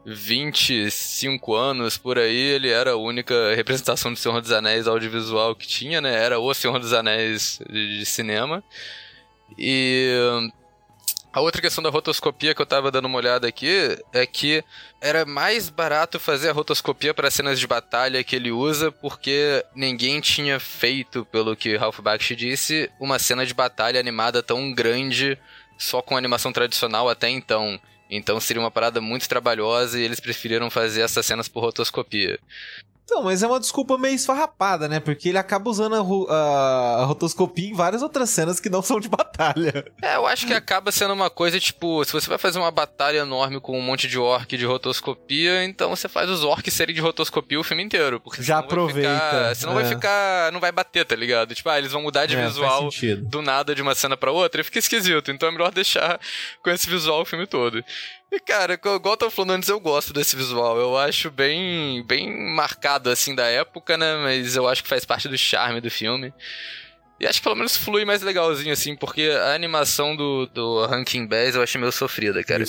25 0.05 1.53
anos 1.55 1.97
por 1.97 2.17
aí, 2.17 2.35
ele 2.35 2.69
era 2.69 2.91
a 2.91 2.95
única 2.95 3.53
representação 3.55 4.11
do 4.11 4.17
Senhor 4.19 4.41
dos 4.41 4.51
Anéis 4.51 4.87
audiovisual 4.87 5.55
que 5.55 5.67
tinha, 5.67 6.01
né? 6.01 6.13
Era 6.13 6.39
o 6.39 6.53
Senhor 6.53 6.79
dos 6.79 6.93
Anéis 6.93 7.59
de, 7.69 7.99
de 7.99 8.05
cinema. 8.05 8.63
E 9.57 10.51
a 11.33 11.39
outra 11.39 11.61
questão 11.61 11.81
da 11.81 11.89
rotoscopia 11.89 12.53
que 12.53 12.61
eu 12.61 12.65
tava 12.65 12.91
dando 12.91 13.05
uma 13.05 13.17
olhada 13.17 13.47
aqui 13.47 13.97
é 14.11 14.25
que 14.25 14.63
era 14.99 15.25
mais 15.25 15.69
barato 15.69 16.19
fazer 16.19 16.49
a 16.49 16.53
rotoscopia 16.53 17.13
para 17.13 17.31
cenas 17.31 17.57
de 17.57 17.65
batalha 17.65 18.21
que 18.21 18.35
ele 18.35 18.51
usa, 18.51 18.91
porque 18.91 19.63
ninguém 19.73 20.19
tinha 20.19 20.59
feito, 20.59 21.23
pelo 21.25 21.55
que 21.55 21.77
Ralph 21.77 22.01
Bakshi 22.01 22.35
disse, 22.35 22.91
uma 22.99 23.17
cena 23.17 23.45
de 23.45 23.53
batalha 23.53 23.97
animada 23.97 24.43
tão 24.43 24.73
grande 24.73 25.37
só 25.77 26.01
com 26.01 26.17
animação 26.17 26.51
tradicional 26.51 27.07
até 27.07 27.29
então. 27.29 27.79
Então 28.11 28.39
seria 28.41 28.61
uma 28.61 28.69
parada 28.69 28.99
muito 28.99 29.27
trabalhosa 29.29 29.97
e 29.99 30.03
eles 30.03 30.19
preferiram 30.19 30.69
fazer 30.69 31.01
essas 31.01 31.25
cenas 31.25 31.47
por 31.47 31.61
rotoscopia. 31.61 32.37
Então, 33.13 33.23
mas 33.23 33.43
é 33.43 33.47
uma 33.47 33.59
desculpa 33.59 33.97
meio 33.97 34.15
esfarrapada, 34.15 34.87
né? 34.87 35.01
Porque 35.01 35.27
ele 35.27 35.37
acaba 35.37 35.69
usando 35.69 35.95
a, 35.95 36.33
a- 36.33 37.01
a 37.01 37.03
rotoscopia 37.05 37.67
em 37.69 37.73
várias 37.73 38.01
outras 38.01 38.29
cenas 38.29 38.57
que 38.57 38.69
não 38.69 38.81
são 38.81 39.01
de 39.01 39.09
batalha. 39.09 39.83
É, 40.01 40.15
eu 40.15 40.25
acho 40.25 40.47
que 40.47 40.53
acaba 40.53 40.93
sendo 40.93 41.13
uma 41.13 41.29
coisa 41.29 41.59
tipo, 41.59 42.05
se 42.05 42.13
você 42.13 42.29
vai 42.29 42.37
fazer 42.37 42.57
uma 42.57 42.71
batalha 42.71 43.17
enorme 43.17 43.59
com 43.59 43.77
um 43.77 43.81
monte 43.81 44.07
de 44.07 44.17
orc 44.17 44.55
de 44.55 44.65
rotoscopia, 44.65 45.61
então 45.65 45.89
você 45.89 46.07
faz 46.07 46.29
os 46.29 46.45
orcs 46.45 46.73
serem 46.73 46.95
de 46.95 47.01
rotoscopia 47.01 47.59
o 47.59 47.63
filme 47.65 47.83
inteiro. 47.83 48.17
Porque 48.21 48.41
Já 48.41 48.55
senão 48.55 48.59
vai 48.61 48.65
aproveita, 48.65 49.09
ficar- 49.13 49.55
senão 49.55 49.73
é. 49.73 49.75
vai 49.81 49.85
ficar. 49.85 50.51
Não 50.53 50.61
vai 50.61 50.71
bater, 50.71 51.05
tá 51.05 51.15
ligado? 51.15 51.53
Tipo, 51.53 51.67
ah, 51.69 51.77
eles 51.77 51.91
vão 51.91 52.01
mudar 52.01 52.25
de 52.27 52.37
É, 52.37 52.45
visual 52.47 52.89
do 53.23 53.41
nada 53.41 53.75
de 53.75 53.81
uma 53.81 53.93
cena 53.93 54.15
pra 54.15 54.31
outra 54.31 54.61
e 54.61 54.63
fica 54.63 54.79
esquisito. 54.79 55.31
Então 55.31 55.49
é 55.49 55.51
melhor 55.51 55.71
deixar 55.73 56.17
com 56.63 56.69
esse 56.69 56.89
visual 56.89 57.21
o 57.21 57.25
filme 57.25 57.45
todo. 57.45 57.83
E, 58.31 58.39
cara, 58.39 58.75
igual 58.75 59.01
eu 59.03 59.17
tava 59.17 59.29
falando 59.29 59.51
antes, 59.51 59.67
eu 59.67 59.79
gosto 59.79 60.13
desse 60.13 60.37
visual. 60.37 60.77
Eu 60.77 60.97
acho 60.97 61.29
bem, 61.29 62.01
bem 62.05 62.31
marcado, 62.55 63.09
assim, 63.09 63.35
da 63.35 63.45
época, 63.45 63.97
né? 63.97 64.15
Mas 64.23 64.55
eu 64.55 64.67
acho 64.69 64.81
que 64.81 64.89
faz 64.89 65.03
parte 65.03 65.27
do 65.27 65.37
charme 65.37 65.81
do 65.81 65.91
filme. 65.91 66.33
E 67.19 67.27
acho 67.27 67.39
que 67.39 67.43
pelo 67.43 67.55
menos 67.57 67.77
flui 67.77 68.03
mais 68.03 68.23
legalzinho, 68.23 68.73
assim, 68.73 68.95
porque 68.95 69.29
a 69.29 69.53
animação 69.53 70.15
do, 70.15 70.47
do 70.47 70.85
Ranking 70.87 71.27
Bass 71.27 71.53
eu 71.53 71.61
achei 71.61 71.79
meio 71.79 71.91
sofrida, 71.91 72.43
cara. 72.43 72.63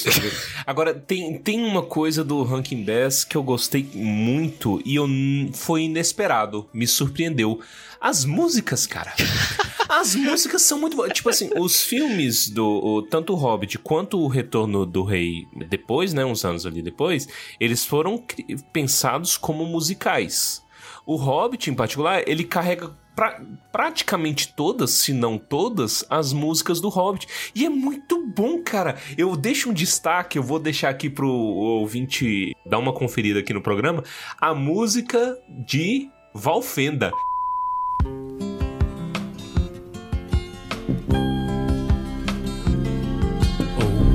Agora, 0.66 0.92
tem, 0.92 1.38
tem 1.38 1.64
uma 1.64 1.82
coisa 1.82 2.22
do 2.22 2.42
Ranking 2.42 2.84
Bass 2.84 3.24
que 3.24 3.34
eu 3.34 3.42
gostei 3.42 3.88
muito 3.94 4.82
e 4.84 4.96
eu, 4.96 5.08
foi 5.54 5.84
inesperado, 5.84 6.68
me 6.70 6.86
surpreendeu. 6.86 7.62
As 7.98 8.26
músicas, 8.26 8.86
cara. 8.86 9.14
As 9.94 10.14
músicas 10.14 10.62
são 10.62 10.78
muito 10.80 10.96
boas. 10.96 11.12
Tipo 11.12 11.28
assim, 11.28 11.50
os 11.58 11.82
filmes 11.82 12.48
do. 12.48 12.66
o- 12.66 13.02
tanto 13.02 13.34
o 13.34 13.36
Hobbit 13.36 13.78
quanto 13.78 14.18
o 14.18 14.26
Retorno 14.26 14.86
do 14.86 15.02
Rei, 15.04 15.46
depois, 15.68 16.14
né? 16.14 16.24
Uns 16.24 16.44
anos 16.46 16.64
ali 16.64 16.80
depois, 16.80 17.28
eles 17.60 17.84
foram 17.84 18.24
pensados 18.72 19.36
como 19.36 19.66
musicais. 19.66 20.62
O 21.04 21.16
Hobbit, 21.16 21.70
em 21.70 21.74
particular, 21.74 22.26
ele 22.26 22.42
carrega 22.44 22.90
pra- 23.14 23.40
praticamente 23.70 24.54
todas, 24.54 24.90
se 24.92 25.12
não 25.12 25.36
todas, 25.36 26.04
as 26.08 26.32
músicas 26.32 26.80
do 26.80 26.88
Hobbit. 26.88 27.26
E 27.54 27.66
é 27.66 27.68
muito 27.68 28.24
bom, 28.26 28.62
cara. 28.62 28.96
Eu 29.18 29.36
deixo 29.36 29.68
um 29.68 29.74
destaque, 29.74 30.38
eu 30.38 30.42
vou 30.42 30.58
deixar 30.58 30.88
aqui 30.88 31.10
pro 31.10 31.28
ouvinte 31.28 32.56
dar 32.64 32.78
uma 32.78 32.92
conferida 32.94 33.40
aqui 33.40 33.52
no 33.52 33.60
programa, 33.60 34.02
a 34.40 34.54
música 34.54 35.38
de 35.66 36.08
Valfenda. 36.34 37.12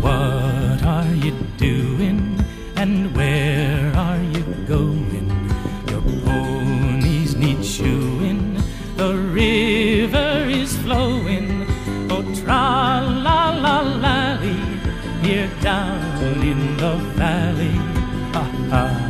What 0.01 0.83
are 0.83 1.13
you 1.15 1.31
doing? 1.57 2.39
And 2.75 3.15
where 3.15 3.91
are 3.95 4.21
you 4.21 4.43
going? 4.67 5.27
Your 5.89 6.01
ponies 6.23 7.35
need 7.35 7.63
shoeing. 7.63 8.61
The 8.95 9.15
river 9.15 10.45
is 10.47 10.77
flowing. 10.77 11.65
Oh, 12.09 12.23
tra 12.35 13.01
la 13.01 13.51
la 13.51 13.81
lally, 13.81 14.57
here 15.21 15.49
down 15.61 16.41
in 16.41 16.77
the 16.77 16.95
valley. 17.15 17.75
Ha 18.33 18.43
ha. 18.71 19.07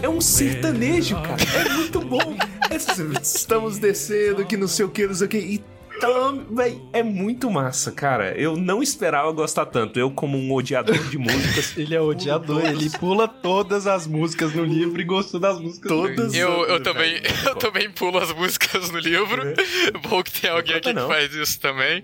É 0.00 0.08
um 0.08 0.20
sertanejo, 0.20 1.16
cara. 1.22 1.42
É 1.42 1.68
muito 1.74 2.00
bom. 2.00 2.36
Estamos 3.22 3.78
descendo, 3.78 4.44
que 4.44 4.56
não 4.56 4.68
sei 4.68 4.86
o 4.86 4.88
que, 4.88 5.06
não 5.06 5.14
sei 5.14 5.26
o 5.26 5.30
que. 5.30 5.38
E 5.38 5.64
então, 5.98 6.46
véi, 6.52 6.80
é 6.92 7.02
muito 7.02 7.50
massa, 7.50 7.90
cara. 7.90 8.32
Eu 8.38 8.56
não 8.56 8.80
esperava 8.80 9.32
gostar 9.32 9.66
tanto. 9.66 9.98
Eu, 9.98 10.12
como 10.12 10.38
um 10.38 10.52
odiador 10.52 10.96
de 11.08 11.18
músicas. 11.18 11.76
Ele 11.76 11.94
é 11.94 12.00
odiador, 12.00 12.64
ele 12.64 12.90
pula 12.90 13.26
todas 13.26 13.86
as 13.86 14.06
músicas 14.06 14.54
no 14.54 14.64
livro 14.64 15.00
e 15.00 15.04
gostou 15.04 15.38
das 15.40 15.60
músicas 15.60 15.88
Todas. 15.88 16.34
Eu, 16.34 16.64
eu 16.66 16.82
também, 16.82 17.20
eu 17.46 17.54
também 17.56 17.90
pulo 17.90 18.18
as 18.18 18.32
músicas 18.32 18.90
no 18.90 18.98
livro. 18.98 19.42
Bom 20.08 20.22
que 20.22 20.40
tem 20.40 20.50
alguém 20.50 20.76
aqui 20.76 20.88
que 20.88 20.92
não. 20.92 21.08
faz 21.08 21.34
isso 21.34 21.58
também. 21.60 22.02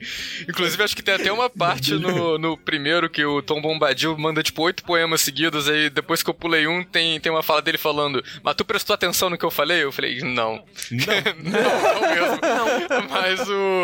Inclusive, 0.48 0.82
acho 0.82 0.96
que 0.96 1.02
tem 1.02 1.14
até 1.14 1.32
uma 1.32 1.48
parte 1.48 1.94
no, 1.94 2.38
no 2.38 2.56
primeiro 2.56 3.08
que 3.08 3.24
o 3.24 3.42
Tom 3.42 3.60
Bombadil 3.60 4.16
manda, 4.18 4.42
tipo, 4.42 4.62
oito 4.62 4.84
poemas 4.84 5.20
seguidos. 5.20 5.68
Aí, 5.68 5.90
depois 5.90 6.22
que 6.22 6.30
eu 6.30 6.34
pulei 6.34 6.66
um, 6.66 6.82
tem, 6.82 7.20
tem 7.20 7.30
uma 7.30 7.42
fala 7.42 7.62
dele 7.62 7.78
falando: 7.78 8.22
Mas 8.42 8.54
tu 8.54 8.64
prestou 8.64 8.94
atenção 8.94 9.30
no 9.30 9.38
que 9.38 9.44
eu 9.44 9.50
falei? 9.50 9.82
Eu 9.82 9.92
falei: 9.92 10.20
Não. 10.20 10.62
não, 10.90 11.50
não 11.50 12.14
mesmo. 12.14 12.40
Mas 13.10 13.48
o. 13.48 13.83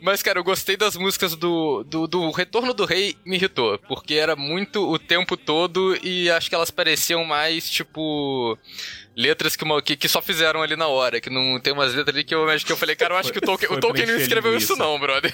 Mas, 0.00 0.22
cara, 0.22 0.38
eu 0.38 0.44
gostei 0.44 0.76
das 0.76 0.96
músicas 0.96 1.34
do, 1.34 1.84
do, 1.84 2.06
do 2.06 2.30
Retorno 2.30 2.72
do 2.74 2.84
Rei, 2.84 3.16
me 3.24 3.36
irritou. 3.36 3.78
Porque 3.88 4.14
era 4.14 4.34
muito 4.36 4.88
o 4.88 4.98
tempo 4.98 5.36
todo 5.36 5.96
e 6.02 6.30
acho 6.30 6.48
que 6.48 6.54
elas 6.54 6.70
pareciam 6.70 7.24
mais, 7.24 7.68
tipo 7.70 8.58
letras 9.16 9.54
que, 9.54 9.62
uma- 9.64 9.80
que, 9.80 9.96
que 9.96 10.08
só 10.08 10.20
fizeram 10.20 10.60
ali 10.62 10.74
na 10.76 10.88
hora, 10.88 11.20
que 11.20 11.30
não 11.30 11.60
tem 11.60 11.72
umas 11.72 11.94
letras 11.94 12.14
ali 12.14 12.24
que 12.24 12.34
eu 12.34 12.48
acho 12.48 12.66
que 12.66 12.72
eu 12.72 12.76
falei, 12.76 12.96
cara, 12.96 13.14
eu 13.14 13.18
acho 13.18 13.32
que 13.32 13.38
o 13.38 13.40
Tolkien, 13.42 13.70
o 13.72 13.80
Tolkien 13.80 14.06
não 14.06 14.14
escreveu 14.22 14.56
isso 14.56 14.74
não, 14.76 14.98
brother. 14.98 15.32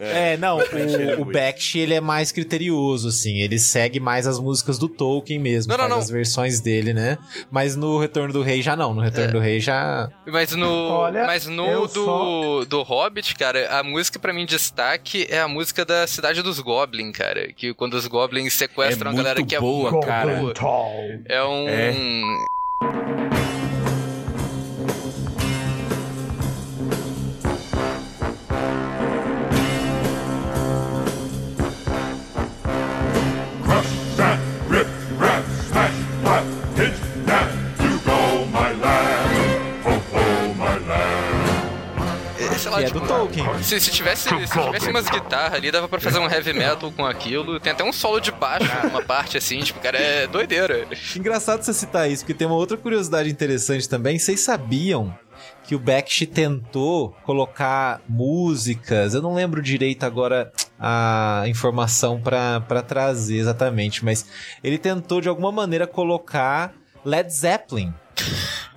É, 0.00 0.36
não, 0.36 0.58
preencher 0.58 1.18
o, 1.18 1.22
o. 1.22 1.24
Bakshi, 1.24 1.80
ele 1.80 1.92
é 1.94 2.00
mais 2.00 2.30
criterioso, 2.30 3.08
assim, 3.08 3.38
ele 3.38 3.58
segue 3.58 3.98
mais 3.98 4.28
as 4.28 4.38
músicas 4.38 4.78
do 4.78 4.88
Tolkien 4.88 5.40
mesmo, 5.40 5.70
Não, 5.72 5.76
não, 5.76 5.82
faz 5.84 5.90
não. 5.90 5.98
as 5.98 6.10
versões 6.10 6.60
dele, 6.60 6.94
né? 6.94 7.18
Mas 7.50 7.74
no 7.74 7.98
Retorno 7.98 8.32
do 8.32 8.40
Rei 8.42 8.62
já 8.62 8.76
não, 8.76 8.94
no 8.94 9.00
Retorno 9.00 9.32
do 9.32 9.38
Rei 9.40 9.58
já... 9.58 10.08
Mas 10.24 10.52
no, 10.54 10.68
Olha, 10.90 11.26
mas 11.26 11.46
no 11.48 11.88
do, 11.88 12.04
só- 12.04 12.64
do 12.64 12.82
Hobbit, 12.82 13.34
cara, 13.34 13.76
a 13.76 13.82
música 13.82 14.20
pra 14.20 14.32
mim 14.32 14.46
destaque 14.46 15.26
é 15.28 15.40
a 15.40 15.48
música 15.48 15.84
da 15.84 16.06
Cidade 16.06 16.42
dos 16.42 16.60
Goblins, 16.60 17.16
cara, 17.16 17.52
que 17.52 17.74
quando 17.74 17.94
os 17.94 18.06
Goblins 18.06 18.52
sequestram 18.52 19.10
É 19.10 19.14
a 19.14 19.16
galera 19.16 19.42
que 19.44 19.56
é 19.56 19.60
boa, 19.60 19.90
muito 19.90 20.06
cara. 20.06 20.54
Tall. 20.54 20.94
É 21.26 21.42
um 21.42 21.68
É. 21.68 23.57
do 42.86 43.00
Tolkien. 43.00 43.46
Se, 43.62 43.80
se 43.80 43.90
tivesse, 43.90 44.28
se 44.28 44.28
tivesse 44.28 44.88
umas 44.90 45.08
guitarras 45.08 45.54
ali, 45.54 45.70
dava 45.70 45.88
pra 45.88 46.00
fazer 46.00 46.18
um 46.18 46.28
heavy 46.28 46.52
metal 46.52 46.90
com 46.92 47.04
aquilo. 47.04 47.58
Tem 47.60 47.72
até 47.72 47.84
um 47.84 47.92
solo 47.92 48.20
de 48.20 48.30
baixo, 48.30 48.70
uma 48.88 49.02
parte 49.02 49.36
assim, 49.36 49.60
tipo, 49.60 49.80
cara, 49.80 49.98
é 49.98 50.26
doideira. 50.26 50.86
Engraçado 51.16 51.62
você 51.62 51.72
citar 51.72 52.10
isso, 52.10 52.22
porque 52.22 52.34
tem 52.34 52.46
uma 52.46 52.56
outra 52.56 52.76
curiosidade 52.76 53.30
interessante 53.30 53.88
também. 53.88 54.18
Vocês 54.18 54.40
sabiam 54.40 55.16
que 55.64 55.74
o 55.74 55.78
Bakshi 55.78 56.26
tentou 56.26 57.10
colocar 57.24 58.00
músicas, 58.08 59.14
eu 59.14 59.20
não 59.20 59.34
lembro 59.34 59.62
direito 59.62 60.04
agora 60.04 60.50
a 60.78 61.44
informação 61.46 62.20
pra 62.20 62.60
pra 62.60 62.82
trazer 62.82 63.36
exatamente, 63.36 64.04
mas 64.04 64.26
ele 64.64 64.78
tentou 64.78 65.20
de 65.20 65.28
alguma 65.28 65.52
maneira 65.52 65.86
colocar 65.86 66.72
Led 67.04 67.30
Zeppelin 67.30 67.92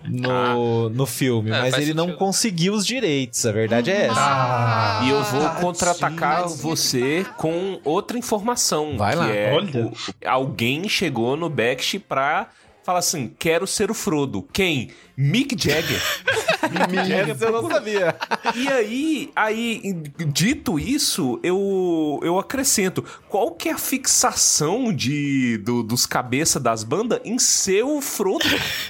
no, 0.08 0.90
no 0.90 1.06
filme, 1.06 1.52
É, 1.52 1.60
mas 1.62 1.78
ele 1.78 1.94
não 1.94 2.06
sentido. 2.06 2.18
conseguiu 2.20 2.74
os 2.74 2.86
direitos, 2.86 3.46
a 3.46 3.52
verdade 3.52 3.92
é 3.92 4.08
essa. 4.08 5.02
E 5.04 5.10
eu 5.10 5.24
vou 5.24 5.50
contra-atacar 5.62 6.48
você 6.48 7.26
com 7.38 7.80
outra 7.84 8.18
informação. 8.18 8.98
Vai 8.98 9.12
que 9.14 9.18
lá. 9.20 9.30
é 9.30 9.54
Olha. 9.54 9.86
o- 9.88 9.94
alguém 10.28 10.88
chegou 10.90 11.36
no 11.38 11.50
Bakshi 11.50 12.00
pra 12.00 12.48
falar 12.84 13.00
assim: 13.00 13.34
quero 13.39 13.65
ser 13.67 13.89
o 13.91 13.94
Frodo. 13.94 14.48
Quem? 14.54 14.89
Mick 15.17 15.56
Jagger. 15.62 16.02
Essa 17.30 17.46
eu 17.46 17.52
não 17.62 17.70
sabia. 17.70 18.15
E 18.56 18.67
aí, 18.67 19.32
aí, 19.36 19.94
dito 20.28 20.80
isso, 20.80 21.39
eu, 21.44 22.20
eu 22.24 22.39
acrescento: 22.39 23.04
qual 23.30 23.52
que 23.52 23.70
é 23.70 23.74
a 23.74 23.78
fixação 23.78 24.94
de, 24.94 25.58
do- 25.58 25.84
dos 25.84 26.06
cabeça 26.06 26.60
das 26.60 26.84
bandas 26.84 27.20
em 27.26 27.38
ser 27.38 27.84
o 27.84 28.02
Frodo? 28.02 28.46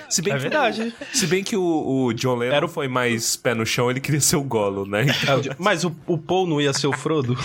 Se 0.09 0.21
bem 0.21 0.33
É 0.33 0.35
que 0.37 0.41
verdade. 0.43 0.93
O, 1.13 1.17
se 1.17 1.27
bem 1.27 1.43
que 1.43 1.55
o, 1.57 2.05
o 2.05 2.13
John 2.13 2.35
Lennon 2.35 2.55
Era 2.55 2.65
o- 2.65 2.69
foi 2.69 2.87
mais 2.87 3.35
pé 3.35 3.53
no 3.53 3.65
chão, 3.65 3.89
ele 3.89 3.99
queria 3.99 4.21
ser 4.21 4.35
o 4.37 4.43
Golo, 4.43 4.85
né? 4.85 5.05
Então, 5.23 5.41
Mas 5.57 5.83
o, 5.83 5.93
o 6.07 6.17
Paul 6.17 6.47
não 6.47 6.61
ia 6.61 6.71
ser 6.73 6.87
o 6.87 6.93
Frodo? 6.93 7.37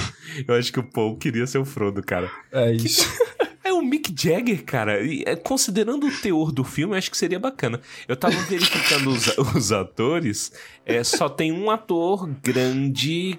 eu 0.46 0.54
acho 0.54 0.72
que 0.72 0.78
o 0.80 0.84
Paul 0.84 1.16
queria 1.16 1.46
ser 1.46 1.58
o 1.58 1.64
Frodo, 1.64 2.02
cara. 2.02 2.30
É 2.52 2.72
isso. 2.72 3.06
É 3.66 3.72
o 3.72 3.82
Mick 3.82 4.14
Jagger, 4.16 4.64
cara. 4.64 5.02
E, 5.04 5.22
é, 5.26 5.34
considerando 5.36 6.06
o 6.06 6.20
teor 6.20 6.52
do 6.52 6.62
filme, 6.64 6.94
eu 6.94 6.98
acho 6.98 7.10
que 7.10 7.16
seria 7.16 7.38
bacana. 7.38 7.80
Eu 8.06 8.16
tava 8.16 8.36
verificando 8.42 9.10
os, 9.10 9.26
os 9.56 9.72
atores, 9.72 10.52
é, 10.84 11.02
só 11.02 11.28
tem 11.28 11.50
um 11.52 11.70
ator 11.70 12.28
grande 12.42 13.38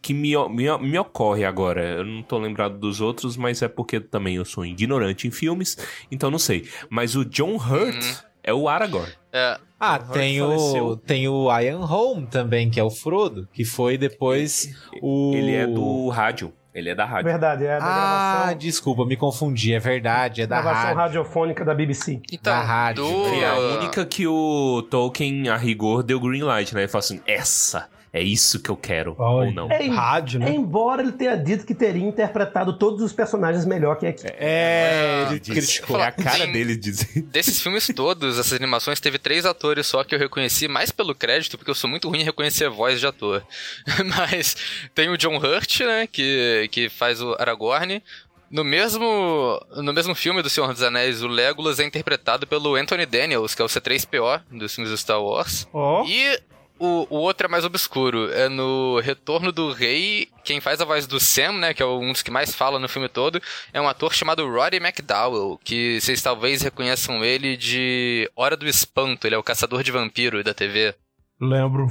que 0.00 0.14
me, 0.14 0.34
o- 0.36 0.48
me, 0.48 0.70
o- 0.70 0.78
me 0.78 0.98
ocorre 0.98 1.44
agora. 1.44 1.82
Eu 1.98 2.04
não 2.04 2.22
tô 2.22 2.38
lembrado 2.38 2.78
dos 2.78 3.00
outros, 3.00 3.36
mas 3.36 3.60
é 3.60 3.68
porque 3.68 4.00
também 4.00 4.36
eu 4.36 4.44
sou 4.44 4.64
ignorante 4.64 5.26
em 5.26 5.30
filmes, 5.30 5.76
então 6.10 6.30
não 6.30 6.38
sei. 6.38 6.68
Mas 6.88 7.14
o 7.16 7.24
John 7.24 7.56
Hurt 7.56 8.02
é 8.42 8.54
o 8.54 8.68
Aragorn. 8.68 9.12
É, 9.32 9.58
Ah, 9.78 9.96
Hurt 9.96 10.12
tem 10.12 10.40
o, 10.40 10.96
tem 10.96 11.28
o 11.28 11.60
Ian 11.60 11.84
Holm 11.84 12.24
também, 12.24 12.70
que 12.70 12.80
é 12.80 12.84
o 12.84 12.88
Frodo, 12.90 13.46
que 13.52 13.64
foi 13.64 13.98
depois 13.98 14.72
o... 15.02 15.32
Ele 15.34 15.52
é 15.52 15.66
do 15.66 16.08
rádio. 16.08 16.52
Ele 16.76 16.90
é 16.90 16.94
da 16.94 17.06
rádio. 17.06 17.24
Verdade, 17.24 17.64
é 17.64 17.78
da 17.78 17.84
Ah, 17.86 18.36
gravação, 18.42 18.58
desculpa, 18.58 19.06
me 19.06 19.16
confundi, 19.16 19.72
é 19.72 19.78
verdade, 19.78 20.42
é 20.42 20.46
da 20.46 20.60
gravação 20.60 20.82
rádio. 20.82 20.96
radiofônica 20.98 21.64
da 21.64 21.74
BBC. 21.74 22.20
então, 22.30 22.52
Da 22.52 22.60
rádio, 22.60 23.02
do... 23.02 23.30
Que 23.30 23.42
é 23.42 23.48
a 23.48 23.56
única 23.78 24.04
que 24.04 24.26
o 24.26 24.82
Tolkien, 24.90 25.48
a 25.48 25.56
rigor, 25.56 26.02
deu 26.02 26.20
green 26.20 26.42
light, 26.42 26.74
né? 26.74 26.82
Ele 26.82 26.88
falou 26.88 26.98
assim: 27.00 27.22
essa, 27.26 27.88
é 28.12 28.22
isso 28.22 28.60
que 28.60 28.70
eu 28.70 28.76
quero. 28.76 29.14
Olha. 29.18 29.48
Ou 29.48 29.52
não. 29.52 29.70
É, 29.70 29.86
Rádio, 29.88 30.40
né? 30.40 30.50
Embora 30.50 31.02
ele 31.02 31.12
tenha 31.12 31.36
dito 31.36 31.66
que 31.66 31.74
teria 31.74 32.02
interpretado 32.06 32.78
todos 32.78 33.02
os 33.02 33.12
personagens 33.12 33.64
melhor 33.64 33.96
que 33.96 34.06
aqui. 34.06 34.26
É, 34.26 35.26
ele 35.28 35.40
Disse. 35.40 35.52
criticou. 35.52 36.00
É 36.00 36.06
a 36.06 36.12
cara 36.12 36.46
dele 36.46 36.76
dizer. 36.76 37.22
Desses 37.22 37.60
filmes 37.60 37.86
todos, 37.94 38.38
essas 38.38 38.54
animações, 38.54 39.00
teve 39.00 39.18
três 39.18 39.44
atores 39.44 39.86
só 39.86 40.02
que 40.02 40.14
eu 40.14 40.18
reconheci, 40.18 40.66
mais 40.66 40.90
pelo 40.90 41.14
crédito, 41.14 41.58
porque 41.58 41.70
eu 41.70 41.74
sou 41.74 41.90
muito 41.90 42.08
ruim 42.08 42.20
em 42.20 42.24
reconhecer 42.24 42.66
a 42.66 42.70
voz 42.70 43.00
de 43.00 43.06
ator. 43.06 43.42
Mas 44.16 44.56
tem 44.94 45.08
o 45.08 45.18
John 45.18 45.36
Hurt, 45.36 45.80
né, 45.80 46.06
que, 46.06 46.68
que 46.72 46.88
faz 46.88 47.20
o 47.20 47.34
Aragorn. 47.38 48.02
No 48.48 48.62
mesmo, 48.62 49.60
no 49.76 49.92
mesmo 49.92 50.14
filme 50.14 50.40
do 50.40 50.48
Senhor 50.48 50.72
dos 50.72 50.82
Anéis, 50.82 51.20
o 51.20 51.26
Legolas 51.26 51.80
é 51.80 51.84
interpretado 51.84 52.46
pelo 52.46 52.76
Anthony 52.76 53.04
Daniels, 53.04 53.54
que 53.54 53.60
é 53.60 53.64
o 53.64 53.68
C3PO 53.68 54.42
dos 54.52 54.74
filmes 54.74 54.90
do 54.90 54.96
Star 54.96 55.20
Wars. 55.20 55.68
Ó. 55.72 56.04
E 56.06 56.40
o, 56.78 57.06
o 57.10 57.16
outro 57.16 57.46
é 57.46 57.50
mais 57.50 57.64
obscuro. 57.64 58.30
É 58.32 58.48
no 58.48 59.00
Retorno 59.00 59.50
do 59.50 59.72
Rei. 59.72 60.28
Quem 60.44 60.60
faz 60.60 60.80
a 60.80 60.84
voz 60.84 61.06
do 61.06 61.18
Sam, 61.18 61.52
né? 61.52 61.74
Que 61.74 61.82
é 61.82 61.86
um 61.86 62.12
dos 62.12 62.22
que 62.22 62.30
mais 62.30 62.54
fala 62.54 62.78
no 62.78 62.88
filme 62.88 63.08
todo. 63.08 63.40
É 63.72 63.80
um 63.80 63.88
ator 63.88 64.14
chamado 64.14 64.48
Roddy 64.48 64.76
McDowell. 64.76 65.58
Que 65.64 66.00
vocês 66.00 66.22
talvez 66.22 66.62
reconheçam 66.62 67.24
ele 67.24 67.56
de 67.56 68.30
Hora 68.36 68.56
do 68.56 68.66
Espanto. 68.66 69.26
Ele 69.26 69.34
é 69.34 69.38
o 69.38 69.42
caçador 69.42 69.82
de 69.82 69.90
vampiro 69.90 70.42
da 70.44 70.54
TV. 70.54 70.94
Lembro. 71.40 71.86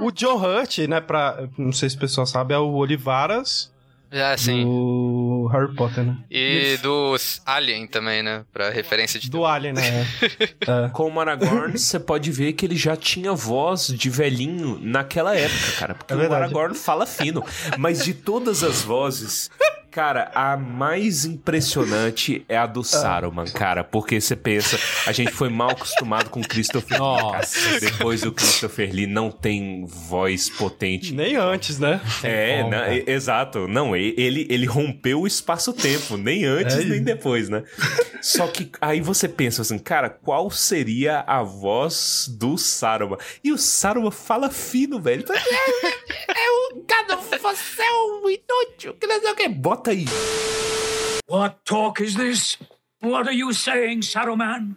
O 0.00 0.10
John 0.10 0.36
Hurt, 0.36 0.78
né, 0.78 1.00
pra... 1.00 1.46
Não 1.58 1.72
sei 1.72 1.90
se 1.90 1.96
o 1.96 2.00
pessoal 2.00 2.26
sabe, 2.26 2.54
é 2.54 2.58
o 2.58 2.72
Olivaras 2.72 3.73
Ah, 4.14 4.36
sim. 4.36 4.64
do 4.64 5.48
Harry 5.52 5.74
Potter, 5.74 6.04
né? 6.04 6.16
E 6.30 6.76
do 6.82 7.16
Alien 7.44 7.86
também, 7.86 8.22
né? 8.22 8.44
Pra 8.52 8.70
referência 8.70 9.18
de. 9.18 9.28
Do 9.30 9.44
Alien, 9.44 9.74
né? 9.74 9.82
É. 10.66 10.88
Com 10.90 11.10
o 11.12 11.20
Aragorn, 11.20 11.76
você 11.78 11.98
pode 11.98 12.30
ver 12.30 12.52
que 12.54 12.64
ele 12.64 12.76
já 12.76 12.96
tinha 12.96 13.32
voz 13.32 13.88
de 13.88 14.08
velhinho 14.08 14.78
naquela 14.80 15.36
época, 15.36 15.72
cara. 15.78 15.94
Porque 15.94 16.12
É 16.12 16.16
o. 16.16 16.32
Aragorn 16.32 16.74
fala 16.74 17.06
fino. 17.06 17.44
Mas 17.78 18.04
de 18.04 18.14
todas 18.14 18.62
as 18.62 18.82
vozes, 18.82 19.50
cara, 19.94 20.32
a 20.34 20.56
mais 20.56 21.24
impressionante 21.24 22.44
é 22.48 22.56
a 22.58 22.66
do 22.66 22.82
Saruman, 22.82 23.44
cara. 23.44 23.84
Porque 23.84 24.20
você 24.20 24.34
pensa, 24.34 24.76
a 25.06 25.12
gente 25.12 25.30
foi 25.30 25.48
mal 25.48 25.70
acostumado 25.70 26.30
com 26.30 26.40
o 26.40 26.48
Christopher 26.48 26.98
Lee. 27.00 27.06
Nossa. 27.22 27.78
Depois 27.78 28.24
o 28.24 28.32
Christopher 28.32 28.92
Lee 28.92 29.06
não 29.06 29.30
tem 29.30 29.84
voz 29.86 30.50
potente. 30.50 31.14
Nem 31.14 31.36
antes, 31.36 31.78
né? 31.78 32.00
É, 32.24 32.60
como, 32.62 32.74
e- 32.74 33.04
exato. 33.06 33.68
Não, 33.68 33.94
ele, 33.94 34.48
ele 34.50 34.66
rompeu 34.66 35.20
o 35.20 35.26
espaço-tempo, 35.28 36.16
nem 36.16 36.44
antes 36.44 36.74
É 36.76 36.84
nem 36.84 37.00
depois, 37.02 37.48
né? 37.48 37.62
Só 38.20 38.48
que 38.48 38.72
aí 38.80 39.00
você 39.00 39.28
pensa 39.28 39.62
assim, 39.62 39.78
cara, 39.78 40.10
qual 40.10 40.50
seria 40.50 41.20
a 41.20 41.40
voz 41.44 42.26
do 42.36 42.58
Saruman? 42.58 43.18
E 43.44 43.52
o 43.52 43.58
Saruman 43.58 44.10
fala 44.10 44.50
fino, 44.50 45.00
velho. 45.00 45.24
Fala, 45.24 45.38
É, 45.38 46.32
é 46.32 46.50
o 46.72 46.80
cara, 46.82 47.16
você 47.16 47.82
é 47.82 47.92
um 47.92 48.28
inútil, 48.28 48.94
que 48.98 49.06
não 49.06 49.20
sei 49.20 49.30
o 49.30 49.34
que. 49.36 49.48
Bota 49.48 49.83
aí. 49.90 50.06
What 51.26 51.64
talk 51.64 52.00
is 52.00 52.16
this? 52.16 52.56
What 53.00 53.26
are 53.26 53.32
you 53.32 53.52
saying, 53.52 54.02
Saruman? 54.02 54.76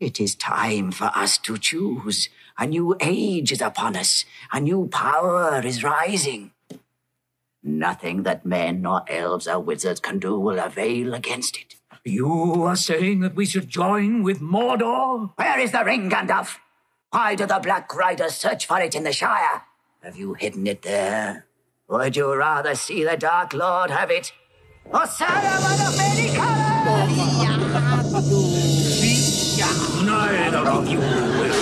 It 0.00 0.20
is 0.20 0.34
time 0.34 0.92
for 0.92 1.10
us 1.14 1.38
to 1.38 1.56
choose. 1.56 2.28
A 2.58 2.66
new 2.66 2.96
age 3.00 3.52
is 3.52 3.60
upon 3.60 3.96
us. 3.96 4.24
A 4.52 4.60
new 4.60 4.86
power 4.88 5.60
is 5.64 5.82
rising. 5.82 6.52
Nothing 7.62 8.24
that 8.24 8.44
men 8.44 8.84
or 8.84 9.02
elves 9.08 9.48
or 9.48 9.60
wizards 9.60 10.00
can 10.00 10.18
do 10.18 10.38
will 10.38 10.58
avail 10.58 11.14
against 11.14 11.56
it. 11.56 11.76
You 12.04 12.64
are 12.64 12.76
saying 12.76 13.20
that 13.20 13.34
we 13.34 13.46
should 13.46 13.68
join 13.68 14.22
with 14.22 14.40
Mordor? 14.40 15.32
Where 15.36 15.58
is 15.58 15.72
the 15.72 15.82
ring, 15.84 16.10
Gandalf? 16.10 16.58
Why 17.10 17.34
do 17.34 17.46
the 17.46 17.60
Black 17.60 17.94
Riders 17.94 18.34
search 18.34 18.66
for 18.66 18.80
it 18.80 18.94
in 18.94 19.04
the 19.04 19.12
Shire? 19.12 19.62
Have 20.02 20.16
you 20.16 20.34
hidden 20.34 20.66
it 20.66 20.82
there? 20.82 21.46
Would 21.88 22.16
you 22.16 22.34
rather 22.34 22.74
see 22.74 23.04
the 23.04 23.16
Dark 23.16 23.52
Lord 23.52 23.90
have 23.90 24.10
it? 24.10 24.32
Or 24.86 25.00
Saruman 25.00 25.86
of 25.86 25.96
many 25.98 26.34
colors? 26.34 27.64
Neither 30.02 30.66
of 30.70 30.88
you 30.88 30.98
will. 30.98 31.52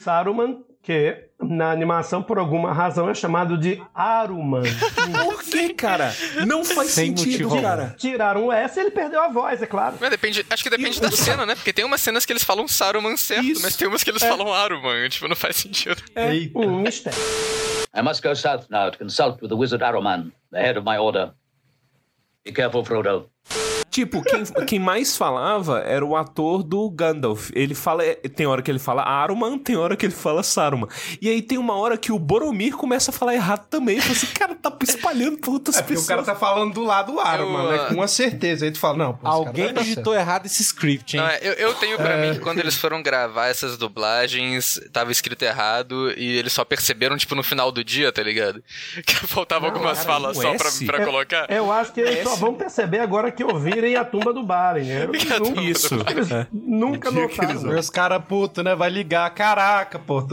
Saruman, 0.00 0.62
que 0.82 1.28
na 1.40 1.70
animação, 1.70 2.22
por 2.22 2.38
alguma 2.38 2.72
razão, 2.72 3.08
é 3.08 3.14
chamado 3.14 3.56
de 3.56 3.80
Aruman. 3.94 4.62
Por 5.24 5.42
que, 5.44 5.74
cara? 5.74 6.12
Não 6.46 6.64
faz 6.64 6.90
Sem 6.90 7.16
sentido, 7.16 7.48
motivo 7.48 7.62
cara. 7.62 7.94
Tiraram 7.96 8.46
o 8.46 8.52
S 8.52 8.78
e 8.78 8.82
ele 8.82 8.90
perdeu 8.90 9.22
a 9.22 9.28
voz, 9.28 9.62
é 9.62 9.66
claro. 9.66 9.96
Mas 10.00 10.10
depende, 10.10 10.44
acho 10.50 10.62
que 10.62 10.70
depende 10.70 11.00
da 11.00 11.10
cena, 11.10 11.46
né? 11.46 11.54
Porque 11.54 11.72
tem 11.72 11.84
umas 11.84 12.00
cenas 12.00 12.26
que 12.26 12.32
eles 12.32 12.42
falam 12.42 12.66
Saruman 12.66 13.16
certo, 13.16 13.44
Isso. 13.44 13.62
mas 13.62 13.76
tem 13.76 13.86
umas 13.86 14.02
que 14.02 14.10
eles 14.10 14.22
falam 14.22 14.52
Aruman. 14.52 15.08
Tipo, 15.08 15.28
não 15.28 15.36
faz 15.36 15.56
sentido. 15.56 16.02
Eita. 16.16 16.58
Um 16.58 16.80
mistério. 16.80 17.18
I 17.94 18.02
must 18.02 18.22
go 18.22 18.34
south 18.34 18.66
now 18.70 18.90
to 18.90 18.98
consult 18.98 19.40
with 19.40 19.48
the 19.50 19.56
wizard 19.56 19.82
Aruman, 19.82 20.32
the 20.50 20.58
head 20.58 20.78
of 20.78 20.84
my 20.84 20.98
order. 20.98 21.32
Be 22.44 22.52
careful, 22.52 22.82
Frodo. 22.84 23.28
Tipo, 23.92 24.22
quem, 24.22 24.42
quem 24.66 24.78
mais 24.78 25.18
falava 25.18 25.80
era 25.80 26.02
o 26.02 26.16
ator 26.16 26.62
do 26.62 26.88
Gandalf. 26.90 27.50
Ele 27.54 27.74
fala. 27.74 28.02
Tem 28.34 28.46
hora 28.46 28.62
que 28.62 28.70
ele 28.70 28.78
fala 28.78 29.02
Aruman, 29.02 29.58
tem 29.58 29.76
hora 29.76 29.94
que 29.94 30.06
ele 30.06 30.14
fala 30.14 30.42
Saruman. 30.42 30.88
E 31.20 31.28
aí 31.28 31.42
tem 31.42 31.58
uma 31.58 31.74
hora 31.74 31.98
que 31.98 32.10
o 32.10 32.18
Boromir 32.18 32.74
começa 32.74 33.10
a 33.10 33.14
falar 33.14 33.34
errado 33.34 33.66
também. 33.68 34.00
Fala 34.00 34.12
assim, 34.12 34.26
cara, 34.28 34.54
tá 34.54 34.72
espalhando 34.82 35.36
pra 35.36 35.50
outras 35.50 35.76
É 35.76 35.80
porque 35.82 35.92
o 35.92 35.96
pessoas. 35.96 36.08
cara 36.08 36.22
tá 36.22 36.34
falando 36.34 36.72
do 36.72 36.82
lado 36.82 37.12
do 37.12 37.20
Aruman, 37.20 37.64
Eu, 37.64 37.70
né? 37.70 37.78
ah, 37.82 37.86
Com 37.88 37.94
uma 37.96 38.08
certeza. 38.08 38.64
Aí 38.64 38.70
tu 38.72 38.78
fala, 38.78 38.96
não, 38.96 39.12
pô, 39.14 39.28
Alguém 39.28 39.64
cara 39.66 39.74
tá 39.76 39.82
digitou 39.82 40.14
errado 40.14 40.46
esse 40.46 40.62
script, 40.62 41.14
hein? 41.18 41.22
Não, 41.22 41.28
é, 41.28 41.38
eu, 41.42 41.52
eu 41.52 41.74
tenho 41.74 41.98
pra 41.98 42.16
mim 42.16 42.32
que 42.32 42.40
quando 42.40 42.60
eles 42.60 42.76
foram 42.76 43.02
gravar 43.02 43.48
essas 43.48 43.76
dublagens, 43.76 44.80
tava 44.90 45.12
escrito 45.12 45.42
errado 45.42 46.12
e 46.16 46.38
eles 46.38 46.52
só 46.54 46.64
perceberam, 46.64 47.16
tipo, 47.18 47.34
no 47.34 47.42
final 47.42 47.70
do 47.70 47.84
dia, 47.84 48.10
tá 48.10 48.22
ligado? 48.22 48.62
Que 49.06 49.14
faltava 49.26 49.66
algumas 49.66 49.98
cara, 49.98 50.08
falas 50.08 50.38
um 50.38 50.42
só 50.42 50.54
pra, 50.54 50.70
pra 50.86 51.04
colocar. 51.04 51.46
Eu 51.50 51.70
acho 51.70 51.92
que 51.92 52.00
eles 52.00 52.22
só 52.22 52.36
vão 52.36 52.54
perceber 52.54 53.00
agora 53.00 53.30
que 53.30 53.42
ouvirem 53.82 53.96
a 53.96 54.04
tumba 54.04 54.32
do 54.32 54.42
Balen. 54.42 54.84
né? 54.84 55.06
Nunca, 55.38 55.60
Isso. 55.60 55.94
eles 56.08 56.28
nunca 56.52 57.10
notaram. 57.10 57.78
os 57.78 57.90
caras 57.90 58.24
putos, 58.24 58.64
né? 58.64 58.74
Vai 58.74 58.90
ligar. 58.90 59.28
Caraca, 59.34 59.98
pô. 59.98 60.24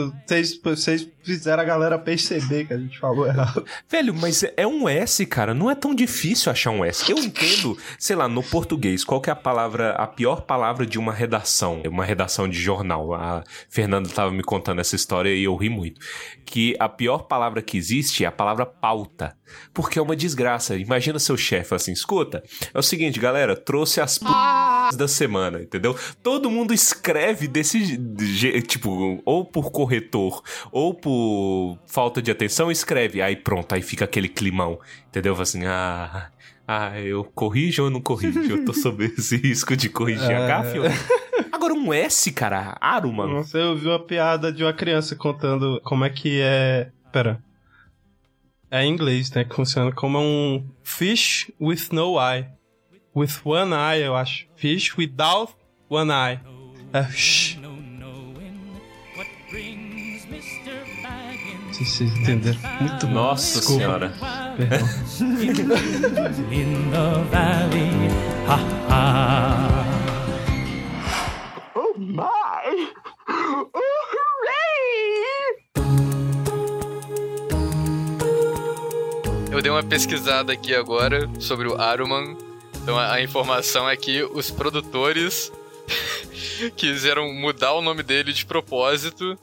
vocês 0.63 1.07
fizeram 1.37 1.61
a 1.63 1.65
galera 1.65 1.97
perceber 1.97 2.65
que 2.65 2.73
a 2.73 2.77
gente 2.77 2.97
falou 2.99 3.27
errado. 3.27 3.65
Velho, 3.87 4.13
mas 4.13 4.43
é 4.57 4.65
um 4.65 4.87
S, 4.87 5.25
cara. 5.25 5.53
Não 5.53 5.69
é 5.69 5.75
tão 5.75 5.93
difícil 5.93 6.51
achar 6.51 6.71
um 6.71 6.83
S. 6.83 7.09
Eu 7.09 7.17
entendo, 7.17 7.77
sei 7.97 8.15
lá, 8.15 8.27
no 8.27 8.43
português, 8.43 9.03
qual 9.03 9.21
que 9.21 9.29
é 9.29 9.33
a 9.33 9.35
palavra, 9.35 9.91
a 9.91 10.07
pior 10.07 10.41
palavra 10.41 10.85
de 10.85 10.97
uma 10.97 11.13
redação? 11.13 11.81
Uma 11.85 12.03
redação 12.03 12.47
de 12.47 12.59
jornal. 12.59 13.13
A 13.13 13.43
Fernanda 13.69 14.09
tava 14.09 14.31
me 14.31 14.43
contando 14.43 14.81
essa 14.81 14.95
história 14.95 15.29
e 15.29 15.43
eu 15.43 15.55
ri 15.55 15.69
muito. 15.69 15.99
Que 16.45 16.75
a 16.79 16.89
pior 16.89 17.19
palavra 17.19 17.61
que 17.61 17.77
existe 17.77 18.23
é 18.23 18.27
a 18.27 18.31
palavra 18.31 18.65
pauta. 18.65 19.35
Porque 19.73 19.99
é 19.99 20.01
uma 20.01 20.15
desgraça. 20.15 20.75
Imagina 20.75 21.19
seu 21.19 21.37
chefe 21.37 21.73
assim, 21.73 21.91
escuta, 21.91 22.43
é 22.73 22.77
o 22.79 22.83
seguinte, 22.83 23.19
galera, 23.19 23.55
trouxe 23.55 24.01
as 24.01 24.17
p... 24.17 24.25
da 24.97 25.07
semana, 25.07 25.61
entendeu? 25.61 25.95
Todo 26.23 26.49
mundo 26.49 26.73
escreve 26.73 27.47
desse 27.47 27.99
jeito, 28.19 28.67
tipo, 28.67 29.21
ou 29.25 29.45
por 29.45 29.71
corretor, 29.71 30.41
ou 30.71 30.93
por 30.93 31.77
falta 31.87 32.21
de 32.21 32.31
atenção, 32.31 32.71
escreve. 32.71 33.21
Aí 33.21 33.35
pronto, 33.35 33.73
aí 33.73 33.81
fica 33.81 34.05
aquele 34.05 34.27
climão, 34.29 34.79
entendeu? 35.07 35.39
Assim, 35.41 35.65
ah... 35.65 36.29
Ah, 36.71 36.99
eu 37.01 37.23
corrijo 37.23 37.85
ou 37.85 37.89
não 37.89 37.99
corrijo? 37.99 38.39
Eu 38.41 38.63
tô 38.63 38.73
sob 38.75 39.03
esse 39.03 39.35
risco 39.41 39.75
de 39.75 39.89
corrigir 39.89 40.29
a 40.29 40.39
É. 40.41 40.47
gafe 40.47 40.77
ou 40.77 40.85
não? 40.87 40.95
Agora 41.51 41.73
um 41.73 41.91
S, 41.91 42.31
cara, 42.31 42.77
aro, 42.79 43.11
mano. 43.11 43.33
Nossa, 43.37 43.57
eu 43.57 43.75
vi 43.75 43.87
uma 43.87 43.97
piada 43.97 44.53
de 44.53 44.63
uma 44.63 44.71
criança 44.71 45.15
contando 45.15 45.81
como 45.83 46.05
é 46.05 46.11
que 46.11 46.39
é. 46.39 46.91
Pera. 47.11 47.43
É 48.69 48.83
em 48.85 48.91
inglês, 48.93 49.31
né? 49.31 49.43
Que 49.45 49.55
funciona 49.55 49.91
como 49.91 50.19
um 50.19 50.63
fish 50.83 51.51
with 51.59 51.87
no 51.91 52.17
eye. 52.21 52.45
With 53.19 53.43
one 53.43 53.73
eye, 53.73 53.97
eu 53.97 54.15
acho. 54.15 54.47
Fish 54.55 54.95
without 54.95 55.53
one 55.89 56.09
eye. 56.09 56.39
É. 56.93 57.03
vocês 61.69 61.99
entenderam. 62.17 62.57
Muito 62.79 63.07
bom. 63.07 63.13
Nossa 63.13 63.59
Desculpa. 63.59 63.83
senhora. 63.83 64.13
Perdão. 64.55 64.87
in 66.49 66.91
the 66.91 67.23
valley. 67.29 67.91
Ha 68.47 68.57
ha. 68.89 69.85
Oh 71.75 71.93
my! 71.97 72.87
Oh, 73.27 73.69
hooray! 74.15 75.09
Eu 79.51 79.61
dei 79.61 79.69
uma 79.69 79.83
pesquisada 79.83 80.53
aqui 80.53 80.73
agora 80.73 81.29
sobre 81.37 81.67
o 81.67 81.75
Aruman. 81.75 82.48
Então 82.89 82.97
a, 82.97 83.13
a 83.13 83.21
informação 83.21 83.87
é 83.87 83.95
que 83.95 84.23
os 84.23 84.49
produtores 84.49 85.51
quiseram 86.75 87.31
mudar 87.31 87.73
o 87.73 87.83
nome 87.83 88.01
dele 88.01 88.33
de 88.33 88.43
propósito 88.43 89.37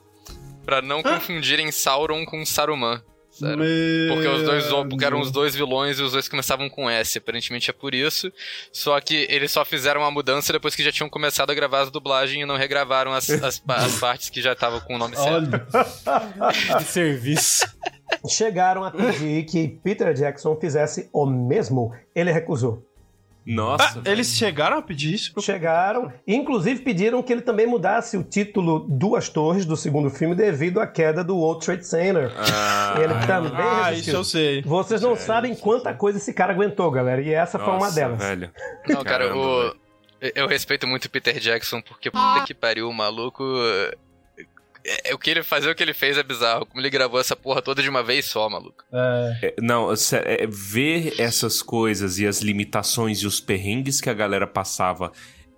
pra 0.65 0.83
não 0.83 1.01
confundirem 1.01 1.71
Sauron 1.71 2.27
com 2.27 2.45
Saruman. 2.45 3.01
Sério. 3.31 3.65
Porque 4.09 4.27
os 4.27 4.43
dois 4.43 4.67
porque 4.89 5.05
eram 5.05 5.21
os 5.21 5.31
dois 5.31 5.55
vilões 5.55 6.01
e 6.01 6.03
os 6.03 6.11
dois 6.11 6.27
começavam 6.29 6.69
com 6.69 6.91
S. 6.91 7.19
Aparentemente 7.19 7.71
é 7.71 7.73
por 7.73 7.95
isso. 7.95 8.33
Só 8.73 9.01
que 9.01 9.29
eles 9.31 9.53
só 9.53 9.65
fizeram 9.65 10.03
a 10.03 10.11
mudança 10.11 10.53
depois 10.53 10.75
que 10.75 10.83
já 10.83 10.91
tinham 10.91 11.09
começado 11.09 11.51
a 11.51 11.55
gravar 11.55 11.83
as 11.83 11.91
dublagens 11.93 12.43
e 12.43 12.47
não 12.47 12.57
regravaram 12.57 13.13
as, 13.13 13.31
as, 13.31 13.63
as 13.65 13.99
partes 14.01 14.29
que 14.29 14.43
já 14.43 14.55
estavam 14.55 14.81
com 14.81 14.97
o 14.97 14.99
nome 14.99 15.15
certo. 15.15 15.53
Que 16.79 16.85
serviço. 16.85 17.65
Chegaram 18.29 18.83
a 18.83 18.91
pedir 18.91 19.45
que 19.45 19.69
Peter 19.69 20.13
Jackson 20.15 20.57
fizesse 20.57 21.09
o 21.13 21.25
mesmo. 21.25 21.95
Ele 22.13 22.33
recusou. 22.33 22.85
Nossa. 23.47 24.03
Ah, 24.05 24.11
eles 24.11 24.27
chegaram 24.37 24.79
a 24.79 24.83
pedir 24.83 25.15
isso? 25.15 25.33
Pro... 25.33 25.41
Chegaram, 25.43 26.13
inclusive 26.27 26.81
pediram 26.83 27.23
que 27.23 27.33
ele 27.33 27.43
também 27.43 27.67
mudasse 27.67 28.17
o 28.17 28.25
título 28.25 28.87
Duas 28.89 29.29
Torres 29.29 29.65
do 29.65 29.77
segundo 29.77 30.11
filme 30.11 30.35
devido 30.35 30.81
à 30.81 30.87
queda 30.87 31.23
do 31.23 31.37
World 31.37 31.65
Trade 31.65 31.87
Center. 31.87 32.33
ele 33.01 33.27
também 33.27 33.53
Ah, 33.67 33.91
resistiu. 33.91 34.11
isso 34.13 34.17
eu 34.21 34.25
sei. 34.25 34.63
Vocês 34.63 35.01
não 35.01 35.15
sabem 35.15 35.55
quanta 35.55 35.95
coisa 35.95 36.19
esse 36.19 36.33
cara 36.35 36.53
aguentou, 36.53 36.91
galera, 36.91 37.23
e 37.23 37.33
essa 37.33 37.59
foi 37.59 37.69
uma 37.69 37.79
Nossa, 37.79 37.95
delas. 37.95 38.19
velho. 38.19 38.51
Não, 38.89 39.05
cara, 39.05 39.29
Caramba, 39.29 39.37
o... 39.39 39.61
velho. 39.63 39.77
eu 40.35 40.49
respeito 40.49 40.87
muito 40.87 41.05
o 41.05 41.11
Peter 41.11 41.39
Jackson, 41.39 41.81
porque 41.81 42.11
puta 42.11 42.45
que 42.47 42.53
pariu, 42.55 42.89
o 42.89 42.93
maluco. 42.93 43.45
É, 45.05 45.15
o 45.15 45.19
que 45.19 45.31
ele 45.31 45.43
fazer 45.43 45.71
o 45.71 45.75
que 45.75 45.83
ele 45.83 45.95
fez 45.95 46.17
é 46.17 46.23
bizarro. 46.23 46.67
Como 46.67 46.81
ele 46.81 46.91
gravou 46.91 47.19
essa 47.19 47.35
porra 47.35 47.61
toda 47.61 47.83
de 47.83 47.89
uma 47.89 48.03
vez 48.03 48.27
só, 48.27 48.49
maluco. 48.49 48.85
É. 48.93 49.39
É, 49.43 49.55
Não, 49.61 49.93
é, 49.93 50.47
ver 50.47 51.21
essas 51.21 51.61
coisas 51.61 52.19
e 52.19 52.27
as 52.27 52.41
limitações 52.41 53.19
e 53.19 53.27
os 53.27 53.41
perrengues 53.41 54.01
que 54.01 54.11
a 54.11 54.15
galera 54.15 54.47
passava 54.47 55.13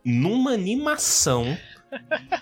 numa 0.04 0.52
animação 0.52 1.56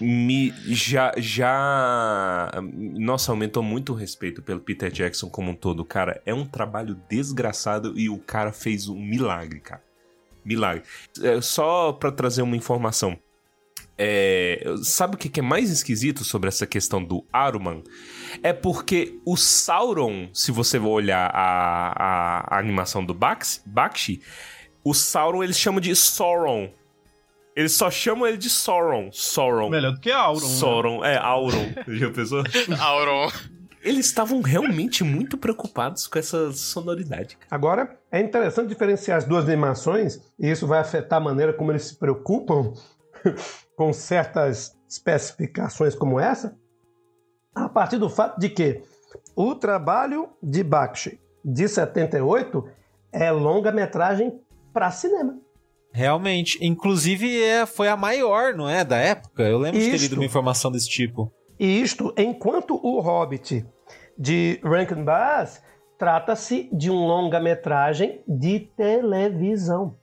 me 0.00 0.52
já 0.66 1.12
já 1.16 2.52
nossa 2.72 3.30
aumentou 3.30 3.62
muito 3.62 3.92
o 3.92 3.96
respeito 3.96 4.42
pelo 4.42 4.60
Peter 4.60 4.90
Jackson 4.90 5.28
como 5.28 5.50
um 5.50 5.54
todo, 5.54 5.84
cara. 5.84 6.20
É 6.24 6.34
um 6.34 6.44
trabalho 6.44 7.00
desgraçado 7.08 7.98
e 7.98 8.08
o 8.08 8.18
cara 8.18 8.52
fez 8.52 8.88
um 8.88 9.00
milagre, 9.00 9.60
cara. 9.60 9.82
Milagre. 10.44 10.84
É, 11.22 11.40
só 11.40 11.92
pra 11.92 12.12
trazer 12.12 12.42
uma 12.42 12.56
informação. 12.56 13.18
É, 13.98 14.62
sabe 14.82 15.14
o 15.14 15.18
que 15.18 15.40
é 15.40 15.42
mais 15.42 15.70
esquisito 15.70 16.22
sobre 16.22 16.48
essa 16.48 16.66
questão 16.66 17.02
do 17.02 17.24
Aruman? 17.32 17.82
É 18.42 18.52
porque 18.52 19.18
o 19.24 19.36
Sauron, 19.36 20.28
se 20.34 20.52
você 20.52 20.78
olhar 20.78 21.30
a, 21.34 21.92
a, 21.96 22.56
a 22.56 22.58
animação 22.58 23.04
do 23.04 23.14
Bax- 23.14 23.62
Bakshi, 23.64 24.20
o 24.84 24.92
Sauron 24.92 25.42
eles 25.42 25.58
chamam 25.58 25.80
de 25.80 25.94
Sauron. 25.96 26.70
Eles 27.54 27.72
só 27.72 27.90
chamam 27.90 28.26
ele 28.26 28.36
de 28.36 28.50
Sauron. 28.50 29.10
Sauron. 29.10 29.70
Melhor 29.70 29.92
do 29.92 30.00
que 30.00 30.10
Auron. 30.12 30.40
né? 30.46 30.54
Sauron, 30.56 31.04
é, 31.04 31.16
Auron. 31.16 31.72
Já 31.88 32.10
pensou? 32.10 32.44
Auron. 32.78 33.32
Eles 33.82 34.04
estavam 34.04 34.42
realmente 34.42 35.02
muito 35.04 35.38
preocupados 35.38 36.06
com 36.06 36.18
essa 36.18 36.52
sonoridade. 36.52 37.38
Agora, 37.50 37.98
é 38.12 38.20
interessante 38.20 38.68
diferenciar 38.68 39.16
as 39.16 39.24
duas 39.24 39.44
animações, 39.46 40.20
e 40.38 40.50
isso 40.50 40.66
vai 40.66 40.80
afetar 40.80 41.18
a 41.18 41.24
maneira 41.24 41.52
como 41.54 41.72
eles 41.72 41.84
se 41.84 41.94
preocupam 41.96 42.74
com 43.76 43.92
certas 43.92 44.76
especificações 44.88 45.94
como 45.94 46.18
essa, 46.18 46.56
a 47.54 47.68
partir 47.68 47.98
do 47.98 48.08
fato 48.08 48.38
de 48.38 48.48
que 48.48 48.82
o 49.34 49.54
trabalho 49.54 50.28
de 50.42 50.64
Bakshi 50.64 51.20
de 51.44 51.68
78 51.68 52.64
é 53.12 53.30
longa-metragem 53.30 54.40
para 54.72 54.90
cinema. 54.90 55.38
Realmente. 55.92 56.58
Inclusive, 56.60 57.42
é, 57.42 57.64
foi 57.64 57.88
a 57.88 57.96
maior, 57.96 58.54
não 58.54 58.68
é? 58.68 58.84
Da 58.84 58.98
época. 58.98 59.42
Eu 59.42 59.58
lembro 59.58 59.80
de 59.80 59.86
ter 59.86 59.94
Isto. 59.94 60.02
lido 60.02 60.16
uma 60.16 60.26
informação 60.26 60.70
desse 60.70 60.88
tipo. 60.88 61.32
E 61.58 61.80
isto 61.80 62.12
enquanto 62.18 62.78
o 62.82 63.00
Hobbit 63.00 63.64
de 64.18 64.60
Rankin 64.62 65.02
Bass 65.04 65.62
trata-se 65.98 66.68
de 66.70 66.90
um 66.90 67.06
longa-metragem 67.06 68.22
de 68.28 68.60
televisão. 68.76 69.96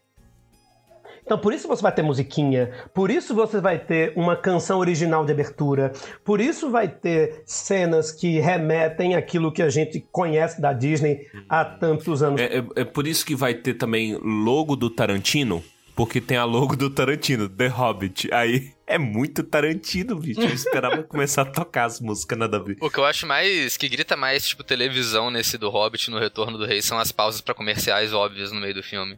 Então, 1.26 1.38
por 1.38 1.54
isso 1.54 1.68
você 1.68 1.82
vai 1.82 1.92
ter 1.94 2.02
musiquinha, 2.02 2.72
por 2.94 3.10
isso 3.10 3.34
você 3.34 3.60
vai 3.62 3.80
ter 3.80 4.14
uma 4.16 4.36
canção 4.36 4.80
original 4.80 5.26
de 5.26 5.32
abertura, 5.32 5.92
por 6.24 6.42
isso 6.42 6.70
vai 6.70 6.88
ter 6.88 7.42
cenas 7.46 8.12
que 8.12 8.40
remetem 8.40 9.16
àquilo 9.16 9.52
que 9.52 9.62
a 9.62 9.70
gente 9.70 10.06
conhece 10.12 10.62
da 10.62 10.74
Disney 10.74 11.28
há 11.50 11.64
tantos 11.66 12.22
anos. 12.22 12.42
É, 12.42 12.58
é- 12.60 12.66
é 12.82 12.86
por 12.86 13.08
isso 13.08 13.26
que 13.26 13.36
vai 13.36 13.54
ter 13.54 13.76
também 13.76 14.18
logo 14.22 14.76
do 14.76 14.90
Tarantino, 14.90 15.64
porque 15.96 16.20
tem 16.20 16.38
a 16.38 16.44
logo 16.44 16.76
do 16.76 16.90
Tarantino, 16.90 17.48
The 17.48 17.68
Hobbit. 17.68 18.28
Aí 18.34 18.72
é 18.88 18.98
muito 18.98 19.44
Tarantino, 19.44 20.16
bicho. 20.16 20.42
Eu 20.42 20.50
esperava 20.50 21.04
começar 21.04 21.44
a 21.44 21.46
tocar 21.46 21.86
as 21.86 22.00
músicas 22.02 22.38
nada 22.38 22.58
a 22.58 22.60
ver. 22.60 22.78
O 22.82 22.90
que 22.90 22.98
eu 22.98 23.06
acho 23.06 23.28
mais. 23.28 23.78
que 23.78 23.88
grita 23.88 24.18
mais, 24.18 24.48
tipo, 24.48 24.64
televisão 24.64 25.30
nesse 25.30 25.58
do 25.58 25.70
Hobbit 25.70 26.10
no 26.10 26.18
Retorno 26.20 26.58
do 26.58 26.66
Rei 26.66 26.82
são 26.82 26.98
as 26.98 27.12
pausas 27.12 27.42
pra 27.42 27.54
comerciais 27.54 28.12
óbvias 28.12 28.52
no 28.52 28.60
meio 28.60 28.74
do 28.74 28.82
filme. 28.84 29.18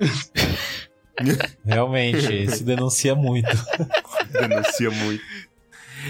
Realmente, 1.64 2.44
isso 2.44 2.64
denuncia 2.64 3.14
muito. 3.14 3.48
Denuncia 4.32 4.90
muito. 4.90 5.22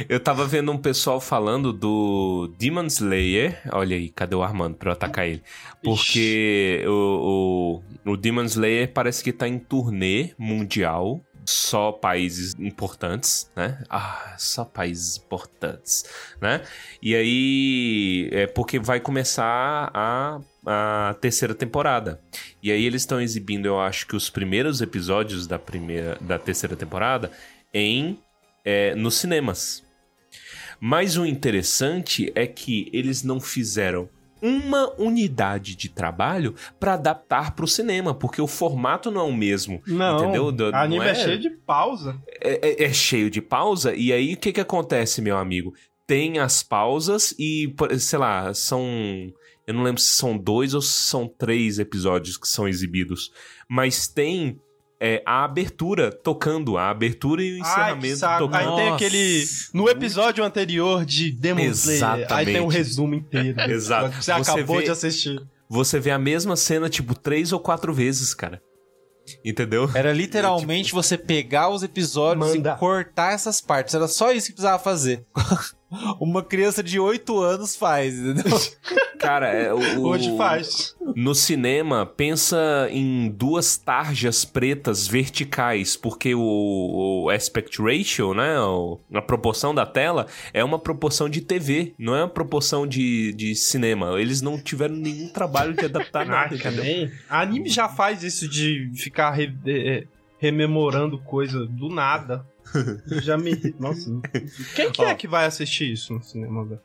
Eu 0.09 0.21
tava 0.21 0.47
vendo 0.47 0.71
um 0.71 0.79
pessoal 0.79 1.21
falando 1.21 1.73
do 1.73 2.53
Demon 2.59 2.87
Slayer. 2.87 3.61
Olha 3.73 3.97
aí, 3.97 4.09
cadê 4.09 4.37
o 4.37 4.43
Armando 4.43 4.77
pra 4.77 4.91
eu 4.91 4.93
atacar 4.93 5.27
ele? 5.27 5.43
Porque 5.83 6.85
o, 6.87 7.83
o, 8.07 8.13
o 8.13 8.17
Demon 8.17 8.45
Slayer 8.45 8.93
parece 8.93 9.25
que 9.25 9.33
tá 9.33 9.49
em 9.49 9.59
turnê 9.59 10.31
mundial. 10.39 11.21
Só 11.45 11.91
países 11.93 12.55
importantes, 12.59 13.51
né? 13.57 13.83
Ah, 13.89 14.35
só 14.39 14.65
países 14.65 15.17
importantes, 15.17 16.05
né? 16.41 16.63
E 17.03 17.15
aí, 17.15 18.29
é 18.33 18.47
porque 18.47 18.79
vai 18.79 19.01
começar 19.01 19.91
a, 19.95 20.41
a 20.67 21.15
terceira 21.21 21.55
temporada. 21.55 22.21
E 22.63 22.71
aí 22.71 22.85
eles 22.85 23.03
estão 23.03 23.21
exibindo, 23.21 23.67
eu 23.67 23.81
acho 23.81 24.07
que 24.07 24.15
os 24.15 24.29
primeiros 24.29 24.81
episódios 24.81 25.47
da 25.47 25.59
primeira 25.59 26.19
da 26.21 26.39
terceira 26.39 26.77
temporada 26.77 27.31
em 27.73 28.19
é, 28.65 28.95
nos 28.95 29.15
cinemas. 29.15 29.83
Mas 30.79 31.17
o 31.17 31.27
interessante 31.27 32.33
é 32.35 32.47
que 32.47 32.89
eles 32.93 33.23
não 33.23 33.39
fizeram 33.39 34.09
uma 34.43 34.93
unidade 34.99 35.75
de 35.77 35.89
trabalho 35.89 36.55
para 36.79 36.95
adaptar 36.95 37.55
para 37.55 37.65
o 37.65 37.69
cinema, 37.69 38.15
porque 38.15 38.41
o 38.41 38.47
formato 38.47 39.11
não 39.11 39.21
é 39.21 39.25
o 39.25 39.33
mesmo, 39.33 39.83
Não, 39.87 40.17
entendeu? 40.23 40.51
Do- 40.53 40.75
anime 40.75 40.99
não 41.05 41.11
é 41.11 41.15
cheio 41.15 41.39
de 41.39 41.51
pausa. 41.51 42.17
é, 42.41 42.85
é- 42.85 42.85
é 42.85 42.93
cheio 42.93 43.31
de 43.31 43.41
pausa, 43.43 43.95
e 43.95 44.13
aí 44.13 44.35
o 44.35 44.37
que, 44.37 44.53
que 44.53 44.61
acontece, 44.61 45.21
meu 45.23 45.37
amigo? 45.37 45.75
tem 46.07 46.41
as 46.41 46.61
pausas 46.61 47.33
e, 47.39 47.73
sei 48.01 48.19
lá, 48.19 48.53
são. 48.53 48.83
Eu 49.65 49.73
não 49.75 49.85
lembro 49.85 50.01
se 50.01 50.11
são 50.11 50.37
dois 50.37 50.75
ou 50.75 50.83
se 50.83 50.93
são 50.93 51.29
três 51.29 51.79
episódios 51.79 52.37
que 52.37 52.49
são 52.49 52.67
exibidos. 52.67 53.31
Mas 53.69 54.09
tem 54.09 54.59
é, 55.01 55.23
a 55.25 55.45
abertura 55.45 56.13
tocando, 56.13 56.77
a 56.77 56.91
abertura 56.91 57.43
e 57.43 57.59
o 57.59 57.65
Ai, 57.65 57.71
encerramento 57.71 58.17
saco. 58.19 58.45
tocando. 58.47 58.69
Aí 58.71 58.77
tem 58.77 58.93
aquele. 58.93 59.45
No 59.73 59.89
episódio 59.89 60.45
anterior 60.45 61.05
de 61.07 61.31
Demon 61.33 61.63
Slayer, 61.71 62.27
aí 62.31 62.45
tem 62.45 62.55
um 62.57 62.69
Exatamente. 62.69 62.77
resumo 62.77 63.15
inteiro. 63.15 63.61
Exato. 63.71 64.23
Você 64.23 64.31
acabou 64.31 64.77
vê- 64.79 64.85
de 64.85 64.91
assistir. 64.91 65.41
Você 65.69 65.99
vê 65.99 66.11
a 66.11 66.19
mesma 66.19 66.55
cena, 66.57 66.89
tipo, 66.91 67.15
três 67.15 67.53
ou 67.53 67.61
quatro 67.61 67.95
vezes, 67.95 68.35
cara. 68.35 68.61
Entendeu? 69.45 69.89
Era 69.95 70.13
literalmente 70.13 70.93
você 70.93 71.17
pegar 71.17 71.69
os 71.71 71.83
episódios 71.83 72.57
Manda. 72.57 72.73
e 72.75 72.79
cortar 72.79 73.33
essas 73.33 73.61
partes. 73.61 73.95
Era 73.95 74.09
só 74.09 74.33
isso 74.33 74.49
que 74.49 74.53
precisava 74.55 74.83
fazer. 74.83 75.25
Uma 76.21 76.43
criança 76.43 76.83
de 76.83 77.01
8 77.01 77.39
anos 77.41 77.75
faz, 77.75 78.17
entendeu? 78.19 78.59
Cara, 79.19 79.49
é, 79.49 79.75
o, 79.75 80.07
Hoje 80.07 80.35
faz. 80.37 80.97
No 81.15 81.35
cinema, 81.35 82.07
pensa 82.07 82.89
em 82.91 83.29
duas 83.29 83.77
tarjas 83.77 84.45
pretas 84.47 85.07
verticais, 85.07 85.95
porque 85.97 86.35
o, 86.35 87.25
o 87.25 87.29
aspect 87.31 87.83
ratio, 87.83 88.33
né, 88.33 88.59
o- 88.61 88.99
a 89.13 89.21
proporção 89.21 89.75
da 89.75 89.85
tela, 89.85 90.27
é 90.55 90.65
uma 90.65 90.79
proporção 90.79 91.29
de 91.29 91.43
TV, 91.43 91.93
não 91.99 92.15
é 92.17 92.21
uma 92.23 92.29
proporção 92.31 92.87
de, 92.87 93.35
de 93.35 93.55
cinema. 93.55 94.19
Eles 94.19 94.41
não 94.41 94.59
tiveram 94.59 94.95
nenhum 94.97 95.29
trabalho 95.29 95.75
de 95.75 95.85
adaptar 95.85 96.25
nada, 96.25 96.57
Ah. 96.57 97.11
A 97.29 97.41
anime 97.43 97.69
já 97.69 97.89
faz 97.89 98.23
isso 98.23 98.49
de 98.49 98.91
ficar 98.95 99.33
re- 99.33 99.53
eh, 99.67 100.07
rememorando 100.39 101.19
coisa 101.19 101.67
do 101.67 101.91
nada. 101.91 102.47
Já 103.23 103.37
me. 103.37 103.75
Nossa. 103.79 104.11
Quem 104.75 104.91
que 104.91 105.03
é 105.03 105.15
que 105.15 105.29
vai 105.29 105.47
assistir 105.47 105.93
isso 105.93 106.13
no 106.13 106.23
cinema? 106.23 106.65
velho? 106.65 106.81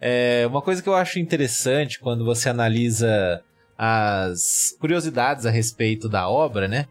É, 0.00 0.46
uma 0.46 0.60
coisa 0.60 0.82
que 0.82 0.88
eu 0.88 0.94
acho 0.94 1.18
interessante 1.18 1.98
quando 1.98 2.24
você 2.24 2.48
analisa 2.48 3.42
as 3.76 4.76
curiosidades 4.78 5.46
a 5.46 5.50
respeito 5.50 6.08
da 6.08 6.28
obra, 6.28 6.68
né? 6.68 6.86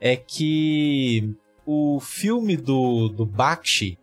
É 0.00 0.16
que 0.16 1.34
o 1.66 1.98
filme 2.00 2.56
do, 2.56 3.08
do 3.08 3.24
Bakshi, 3.24 3.98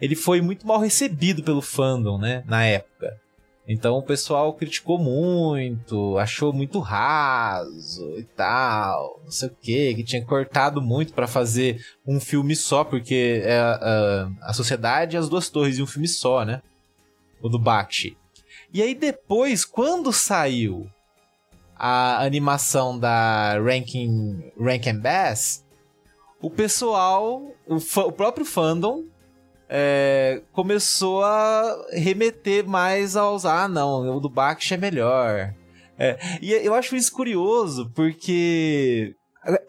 ele 0.00 0.14
foi 0.14 0.40
muito 0.40 0.66
mal 0.66 0.78
recebido 0.78 1.42
pelo 1.42 1.62
fandom, 1.62 2.18
né? 2.18 2.42
Na 2.46 2.64
época. 2.64 3.20
Então 3.68 3.98
o 3.98 4.02
pessoal 4.02 4.54
criticou 4.54 4.96
muito, 4.96 6.16
achou 6.18 6.52
muito 6.52 6.78
raso 6.78 8.16
e 8.16 8.22
tal, 8.22 9.20
não 9.24 9.30
sei 9.30 9.48
o 9.48 9.56
que, 9.60 9.94
que 9.96 10.04
tinha 10.04 10.24
cortado 10.24 10.80
muito 10.80 11.12
pra 11.12 11.26
fazer 11.26 11.84
um 12.06 12.20
filme 12.20 12.54
só, 12.54 12.84
porque 12.84 13.42
é 13.44 13.58
a, 13.58 14.30
a 14.42 14.52
sociedade 14.52 15.16
e 15.16 15.18
as 15.18 15.28
duas 15.28 15.48
torres 15.48 15.78
em 15.78 15.82
um 15.82 15.86
filme 15.86 16.06
só, 16.06 16.44
né? 16.44 16.62
O 17.42 17.48
do 17.48 17.58
Bakshi. 17.58 18.16
E 18.72 18.80
aí 18.80 18.94
depois, 18.94 19.64
quando 19.64 20.12
saiu 20.12 20.88
a 21.74 22.24
animação 22.24 22.96
da 22.96 23.58
Rankin, 23.58 24.52
Rankin 24.58 24.98
Bass, 24.98 25.64
o 26.40 26.48
pessoal, 26.48 27.42
o, 27.66 27.76
o 27.76 28.12
próprio 28.12 28.46
fandom, 28.46 29.04
é, 29.68 30.42
começou 30.52 31.22
a 31.22 31.86
remeter 31.92 32.66
mais 32.66 33.16
aos 33.16 33.44
ah 33.44 33.68
não, 33.68 34.16
o 34.16 34.20
do 34.20 34.28
Bakshi 34.28 34.74
é 34.74 34.76
melhor. 34.76 35.54
É, 35.98 36.18
e 36.42 36.52
eu 36.52 36.74
acho 36.74 36.94
isso 36.94 37.12
curioso 37.12 37.90
porque 37.94 39.14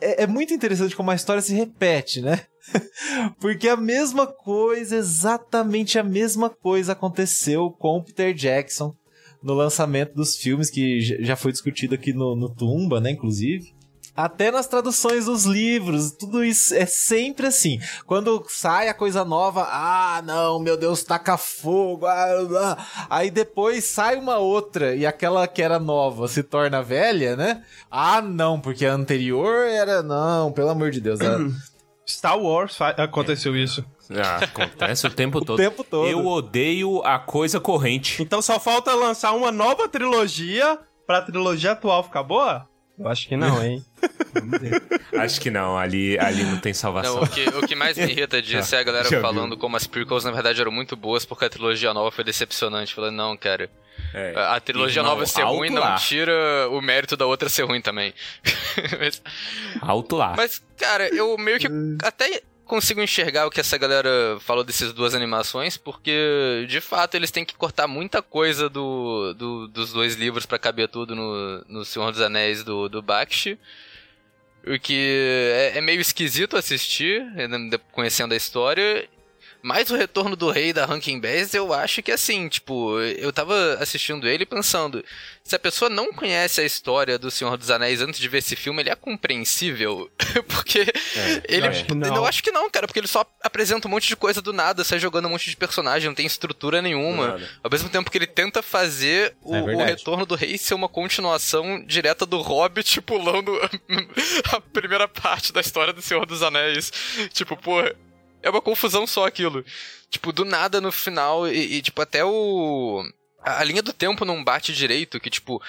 é, 0.02 0.24
é 0.24 0.28
muito 0.28 0.54
interessante 0.54 0.96
como 0.96 1.12
a 1.12 1.16
história 1.16 1.42
se 1.42 1.54
repete, 1.54 2.22
né? 2.22 2.42
Porque 3.40 3.70
a 3.70 3.78
mesma 3.78 4.28
coisa, 4.28 4.98
exatamente 4.98 5.98
a 5.98 6.04
mesma 6.04 6.50
coisa 6.50 6.92
aconteceu 6.92 7.72
com 7.72 7.98
o 7.98 8.04
Peter 8.04 8.34
Jackson 8.34 8.94
no 9.42 9.54
lançamento 9.54 10.14
dos 10.14 10.36
filmes, 10.36 10.70
que 10.70 11.00
já 11.00 11.36
foi 11.36 11.52
discutido 11.52 11.96
aqui 11.96 12.12
no, 12.12 12.36
no 12.36 12.54
Tumba, 12.54 13.00
né, 13.00 13.12
inclusive. 13.12 13.74
Até 14.18 14.50
nas 14.50 14.66
traduções 14.66 15.26
dos 15.26 15.46
livros, 15.46 16.10
tudo 16.12 16.44
isso 16.44 16.74
é 16.74 16.88
sempre 16.88 17.46
assim. 17.46 17.80
Quando 18.08 18.44
sai 18.50 18.90
a 18.90 18.94
coisa 18.94 19.24
nova, 19.24 19.68
ah, 19.70 20.24
não, 20.26 20.60
meu 20.60 20.76
Deus, 20.76 21.04
taca 21.04 21.38
fogo, 21.38 22.08
ah, 22.08 22.26
ah. 22.60 23.06
aí 23.12 23.30
depois 23.30 23.84
sai 23.84 24.16
uma 24.18 24.38
outra 24.40 24.96
e 24.96 25.06
aquela 25.06 25.48
que 25.48 25.62
era 25.62 25.78
nova 25.78 26.28
se 26.28 26.42
torna 26.42 26.82
velha, 26.82 27.36
né? 27.36 27.64
Ah, 27.92 28.20
não, 28.20 28.60
porque 28.60 28.88
a 28.88 28.94
anterior 28.94 29.68
era, 29.68 30.02
não, 30.02 30.52
pelo 30.52 30.70
amor 30.70 30.90
de 30.90 31.00
Deus, 31.00 31.20
era- 31.22 31.38
Star 32.10 32.40
Wars 32.40 32.76
aconteceu 32.98 33.56
isso. 33.56 33.86
Ah, 34.12 34.44
acontece 34.46 35.06
o 35.06 35.12
tempo 35.12 35.44
todo. 35.46 35.58
tempo 35.58 35.84
todo. 35.84 36.08
Eu 36.08 36.26
odeio 36.26 37.04
a 37.04 37.20
coisa 37.20 37.60
corrente. 37.60 38.24
Então 38.24 38.42
só 38.42 38.60
falta 38.60 38.96
lançar 38.96 39.34
uma 39.34 39.52
nova 39.52 39.88
trilogia 39.90 40.80
pra 41.06 41.22
trilogia 41.22 41.74
atual 41.74 42.02
ficar 42.04 42.24
boa? 42.24 42.68
Eu 43.00 43.08
acho 43.08 43.28
que 43.28 43.38
não, 43.38 43.64
hein? 43.64 43.86
Acho 45.18 45.40
que 45.40 45.52
não, 45.52 45.78
ali, 45.78 46.18
ali 46.20 46.44
não 46.44 46.58
tem 46.58 46.74
salvação. 46.74 47.18
Não, 47.18 47.24
o, 47.24 47.28
que, 47.28 47.48
o 47.50 47.68
que 47.68 47.76
mais 47.76 47.98
me 47.98 48.06
irrita 48.06 48.42
disso 48.42 48.76
é 48.76 48.80
a 48.80 48.84
galera 48.84 49.04
Já 49.06 49.10
viu. 49.12 49.22
falando 49.22 49.56
como 49.56 49.78
as 49.78 49.86
prequels 49.86 50.24
na 50.24 50.32
verdade 50.32 50.60
eram 50.60 50.72
muito 50.72 50.96
boas 50.96 51.26
porque 51.26 51.46
a 51.46 51.50
trilogia 51.50 51.94
nova 51.94 52.12
foi 52.12 52.24
decepcionante. 52.24 52.94
Falando, 52.94 53.16
não, 53.16 53.38
cara. 53.38 53.70
É. 54.14 54.34
A 54.36 54.60
trilogia 54.60 55.02
Irmão, 55.02 55.14
nova 55.14 55.26
ser 55.26 55.44
ruim 55.44 55.70
não 55.70 55.82
lá. 55.82 55.96
tira 55.96 56.34
o 56.72 56.82
mérito 56.82 57.16
da 57.18 57.26
outra 57.26 57.50
ser 57.50 57.64
ruim 57.64 57.82
também. 57.82 58.14
mas, 59.00 59.22
Alto 59.82 60.16
lá. 60.16 60.34
mas, 60.36 60.62
cara, 60.78 61.08
eu 61.14 61.38
meio 61.38 61.60
que 61.60 61.68
até 62.04 62.42
consigo 62.68 63.02
enxergar 63.02 63.48
o 63.48 63.50
que 63.50 63.60
essa 63.60 63.78
galera 63.78 64.38
falou 64.42 64.64
dessas 64.64 64.94
duas 64.94 65.16
animações, 65.16 65.78
porque 65.78 66.66
de 66.70 66.80
fato 66.82 67.16
eles 67.16 67.32
têm 67.32 67.44
que 67.46 67.56
cortar 67.56 67.88
muita 67.88 68.22
coisa 68.22 68.70
do, 68.70 69.34
do- 69.34 69.68
dos 69.68 69.92
dois 69.94 70.16
livros 70.16 70.46
pra 70.46 70.60
caber 70.60 70.88
tudo 70.90 71.16
no, 71.16 71.64
no 71.68 71.84
Senhor 71.86 72.12
dos 72.12 72.22
Anéis 72.22 72.64
do, 72.64 72.88
do 72.88 73.02
Bakshi. 73.02 73.58
O 74.66 74.78
que 74.80 75.52
é, 75.74 75.78
é 75.78 75.82
meio 75.82 76.02
esquisito 76.02 76.58
assistir, 76.58 77.26
conhecendo 77.94 78.34
a 78.34 78.38
história. 78.38 79.08
Mas 79.62 79.90
o 79.90 79.96
retorno 79.96 80.36
do 80.36 80.50
rei 80.50 80.72
da 80.74 80.86
Rankin 80.86 81.20
Bass, 81.20 81.54
eu 81.54 81.74
acho 81.74 82.02
que 82.02 82.12
assim, 82.12 82.48
tipo, 82.48 83.00
eu 83.00 83.32
tava 83.34 83.78
assistindo 83.80 84.28
ele 84.28 84.46
pensando, 84.46 85.04
se 85.44 85.56
a 85.56 85.60
pessoa 85.60 85.90
não 85.90 86.12
conhece 86.12 86.60
a 86.60 86.66
história 86.66 87.18
do 87.18 87.32
Senhor 87.32 87.58
dos 87.58 87.72
Anéis 87.72 88.02
antes 88.02 88.20
de 88.20 88.28
ver 88.28 88.40
esse 88.40 88.56
filme, 88.56 88.82
ele 88.82 88.90
é 88.90 88.96
compreensível. 88.96 90.12
porque 90.48 90.86
ele. 91.48 91.66
eu 91.66 91.70
acho 91.70 91.86
que 91.86 91.96
não. 91.96 92.16
Eu 92.16 92.26
acho 92.26 92.44
que 92.44 92.52
não, 92.52 92.70
cara, 92.70 92.86
porque 92.86 93.00
ele 93.00 93.08
só 93.08 93.26
apresenta 93.42 93.88
um 93.88 93.92
monte 93.92 94.08
de 94.08 94.16
coisa 94.16 94.42
do 94.42 94.52
nada, 94.52 94.84
sai 94.84 95.00
jogando 95.00 95.28
um 95.28 95.30
monte 95.30 95.50
de 95.50 95.56
personagem, 95.56 96.08
não 96.10 96.16
tem 96.16 96.26
estrutura 96.26 96.82
nenhuma. 96.82 97.28
Nada. 97.30 97.50
Ao 97.64 97.72
mesmo 97.72 97.90
tempo 97.90 98.12
que 98.12 98.18
ele 98.18 98.28
tenta 98.28 98.62
fazer 98.62 99.36
o, 99.42 99.56
É 99.56 99.62
o 99.62 99.78
retorno 99.78 100.26
do 100.26 100.36
rei 100.36 100.58
ser 100.58 100.74
uma 100.74 100.90
continuação 100.90 101.84
direta 101.86 102.26
do 102.26 102.42
Hobbit 102.42 103.00
pulando 103.08 103.58
a 104.52 104.60
primeira 104.60 105.08
parte 105.08 105.54
da 105.54 105.62
história 105.62 105.94
do 105.94 106.02
Senhor 106.02 106.26
dos 106.26 106.44
Anéis. 106.44 106.92
Tipo, 107.32 107.56
pô, 107.56 107.78
é 108.42 108.50
uma 108.50 108.62
confusão 108.62 109.06
só 109.08 109.26
aquilo. 109.26 109.64
Tipo, 110.10 110.32
do 110.32 110.46
nada 110.46 110.80
no 110.80 110.92
final, 110.92 111.48
e, 111.48 111.76
e, 111.78 111.82
tipo, 111.82 112.02
até 112.02 112.24
o. 112.24 113.04
A, 113.42 113.60
a 113.60 113.64
linha 113.64 113.82
do 113.84 113.92
tempo 113.94 114.24
não 114.26 114.44
bate 114.44 114.74
direito, 114.74 115.20
que 115.20 115.30
tipo. 115.30 115.62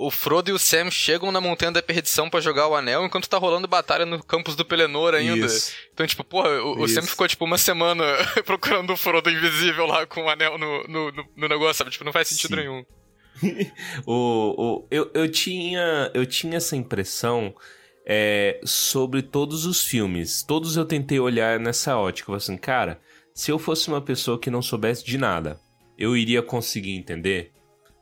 O 0.00 0.12
Frodo 0.12 0.48
e 0.48 0.52
o 0.52 0.60
Sam 0.60 0.92
chegam 0.92 1.32
na 1.32 1.40
Montanha 1.40 1.72
da 1.72 1.82
Perdição 1.82 2.30
pra 2.30 2.40
jogar 2.40 2.68
o 2.68 2.76
anel, 2.76 3.04
enquanto 3.04 3.28
tá 3.28 3.36
rolando 3.36 3.66
batalha 3.66 4.06
no 4.06 4.22
campus 4.22 4.54
do 4.54 4.64
Pelennor 4.64 5.12
ainda. 5.12 5.46
Isso. 5.46 5.72
Então, 5.92 6.06
tipo, 6.06 6.22
porra, 6.22 6.50
o, 6.62 6.82
o. 6.82 6.88
Sam 6.88 7.02
ficou, 7.02 7.26
tipo, 7.26 7.44
uma 7.44 7.58
semana 7.58 8.04
procurando 8.46 8.92
o 8.92 8.96
Frodo 8.96 9.28
invisível 9.28 9.86
lá 9.86 10.06
com 10.06 10.22
o 10.22 10.28
anel 10.28 10.56
no, 10.56 10.84
no, 10.84 11.10
no- 11.10 11.28
no 11.34 11.48
negócio, 11.48 11.74
sabe? 11.78 11.90
Tipo, 11.90 12.04
não 12.04 12.12
faz 12.12 12.28
sentido 12.28 12.50
Sim. 12.50 12.56
nenhum. 12.60 12.84
O, 14.06 14.54
o, 14.56 14.86
eu, 14.90 15.10
eu, 15.14 15.30
tinha, 15.30 16.10
eu 16.14 16.26
tinha 16.26 16.56
essa 16.56 16.74
impressão 16.76 17.54
é, 18.10 18.58
sobre 18.64 19.20
todos 19.20 19.66
os 19.66 19.84
filmes. 19.84 20.42
Todos 20.42 20.78
eu 20.78 20.86
tentei 20.86 21.20
olhar 21.20 21.60
nessa 21.60 21.98
ótica. 21.98 22.34
Assim, 22.34 22.56
cara, 22.56 22.98
se 23.34 23.52
eu 23.52 23.58
fosse 23.58 23.88
uma 23.88 24.00
pessoa 24.00 24.38
que 24.38 24.50
não 24.50 24.62
soubesse 24.62 25.04
de 25.04 25.18
nada, 25.18 25.60
eu 25.98 26.16
iria 26.16 26.40
conseguir 26.42 26.96
entender? 26.96 27.52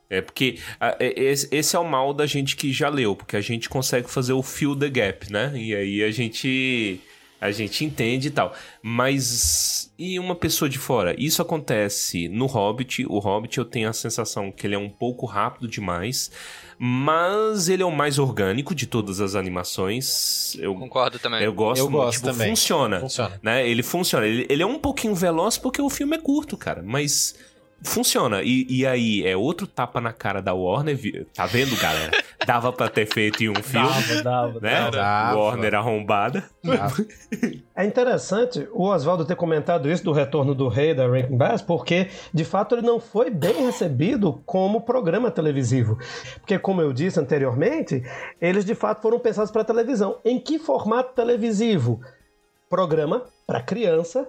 É 0.08 0.20
porque 0.20 0.60
a- 0.78 0.96
é- 1.00 1.20
esse 1.20 1.48
esse 1.50 1.74
é 1.74 1.78
o 1.80 1.84
mal 1.84 2.14
da 2.14 2.26
gente 2.26 2.54
que 2.54 2.72
já 2.72 2.88
leu, 2.88 3.16
porque 3.16 3.36
a 3.36 3.40
gente 3.40 3.68
consegue 3.68 4.08
fazer 4.08 4.32
o 4.34 4.42
fill 4.42 4.76
the 4.76 4.88
gap, 4.88 5.32
né? 5.32 5.52
E 5.56 5.74
aí 5.74 6.04
a 6.04 6.10
gente 6.12 7.00
a 7.40 7.50
gente 7.50 7.84
entende 7.84 8.28
e 8.28 8.30
tal. 8.30 8.54
Mas 8.80 9.92
e 9.98 10.18
uma 10.18 10.36
pessoa 10.36 10.68
de 10.68 10.78
fora? 10.78 11.14
Isso 11.18 11.42
acontece 11.42 12.28
no 12.28 12.46
Hobbit. 12.46 13.04
O 13.08 13.18
Hobbit 13.18 13.58
eu 13.58 13.64
tenho 13.64 13.88
a 13.88 13.92
sensação 13.92 14.52
que 14.52 14.66
ele 14.66 14.76
é 14.76 14.78
um 14.78 14.88
pouco 14.88 15.26
rápido 15.26 15.66
demais, 15.66 16.30
mas 16.78 17.68
ele 17.68 17.82
é 17.82 17.86
o 17.86 17.90
mais 17.90 18.18
orgânico 18.18 18.74
de 18.74 18.86
todas 18.86 19.20
as 19.20 19.34
animações. 19.34 20.54
Eu 20.58 20.74
Concordo 20.74 21.18
também. 21.18 21.42
eu 21.42 21.52
gosto, 21.52 21.80
Eu 21.80 21.90
muito, 21.90 22.04
gosto 22.04 22.18
tipo, 22.18 22.26
também. 22.32 22.48
funciona. 22.50 23.00
Funciona. 23.00 23.40
Né? 23.42 23.68
Ele 23.68 23.82
funciona. 23.82 24.26
Ele, 24.26 24.46
ele 24.48 24.62
é 24.62 24.66
um 24.66 24.78
pouquinho 24.78 25.14
veloz 25.14 25.56
porque 25.56 25.80
o 25.80 25.88
filme 25.88 26.16
é 26.16 26.20
curto, 26.20 26.56
cara. 26.56 26.82
Mas 26.84 27.34
funciona. 27.86 28.42
E, 28.42 28.66
e 28.68 28.86
aí, 28.86 29.26
é 29.26 29.36
outro 29.36 29.66
tapa 29.66 30.00
na 30.00 30.12
cara 30.12 30.40
da 30.42 30.52
Warner. 30.52 31.26
Tá 31.34 31.46
vendo, 31.46 31.76
galera? 31.80 32.12
Dava 32.46 32.72
pra 32.72 32.88
ter 32.88 33.06
feito 33.06 33.42
em 33.42 33.48
um 33.48 33.54
filme, 33.62 34.22
Dava, 34.22 34.22
dava, 34.22 34.60
né? 34.60 34.90
dava. 34.90 35.38
Warner 35.38 35.74
arrombada. 35.74 36.44
É 37.74 37.84
interessante 37.84 38.66
o 38.72 38.84
Oswaldo 38.88 39.24
ter 39.24 39.36
comentado 39.36 39.90
isso 39.90 40.04
do 40.04 40.12
retorno 40.12 40.54
do 40.54 40.68
rei 40.68 40.94
da 40.94 41.06
Rankin 41.06 41.36
Bass, 41.36 41.62
porque 41.62 42.08
de 42.32 42.44
fato 42.44 42.74
ele 42.74 42.86
não 42.86 42.98
foi 43.00 43.30
bem 43.30 43.66
recebido 43.66 44.42
como 44.46 44.80
programa 44.80 45.30
televisivo. 45.30 45.98
Porque, 46.40 46.58
como 46.58 46.80
eu 46.80 46.92
disse 46.92 47.20
anteriormente, 47.20 48.02
eles 48.40 48.64
de 48.64 48.74
fato 48.74 49.02
foram 49.02 49.18
pensados 49.18 49.50
para 49.50 49.64
televisão. 49.64 50.18
Em 50.24 50.38
que 50.38 50.58
formato 50.58 51.14
televisivo? 51.14 52.00
Programa 52.68 53.24
para 53.46 53.62
criança 53.62 54.26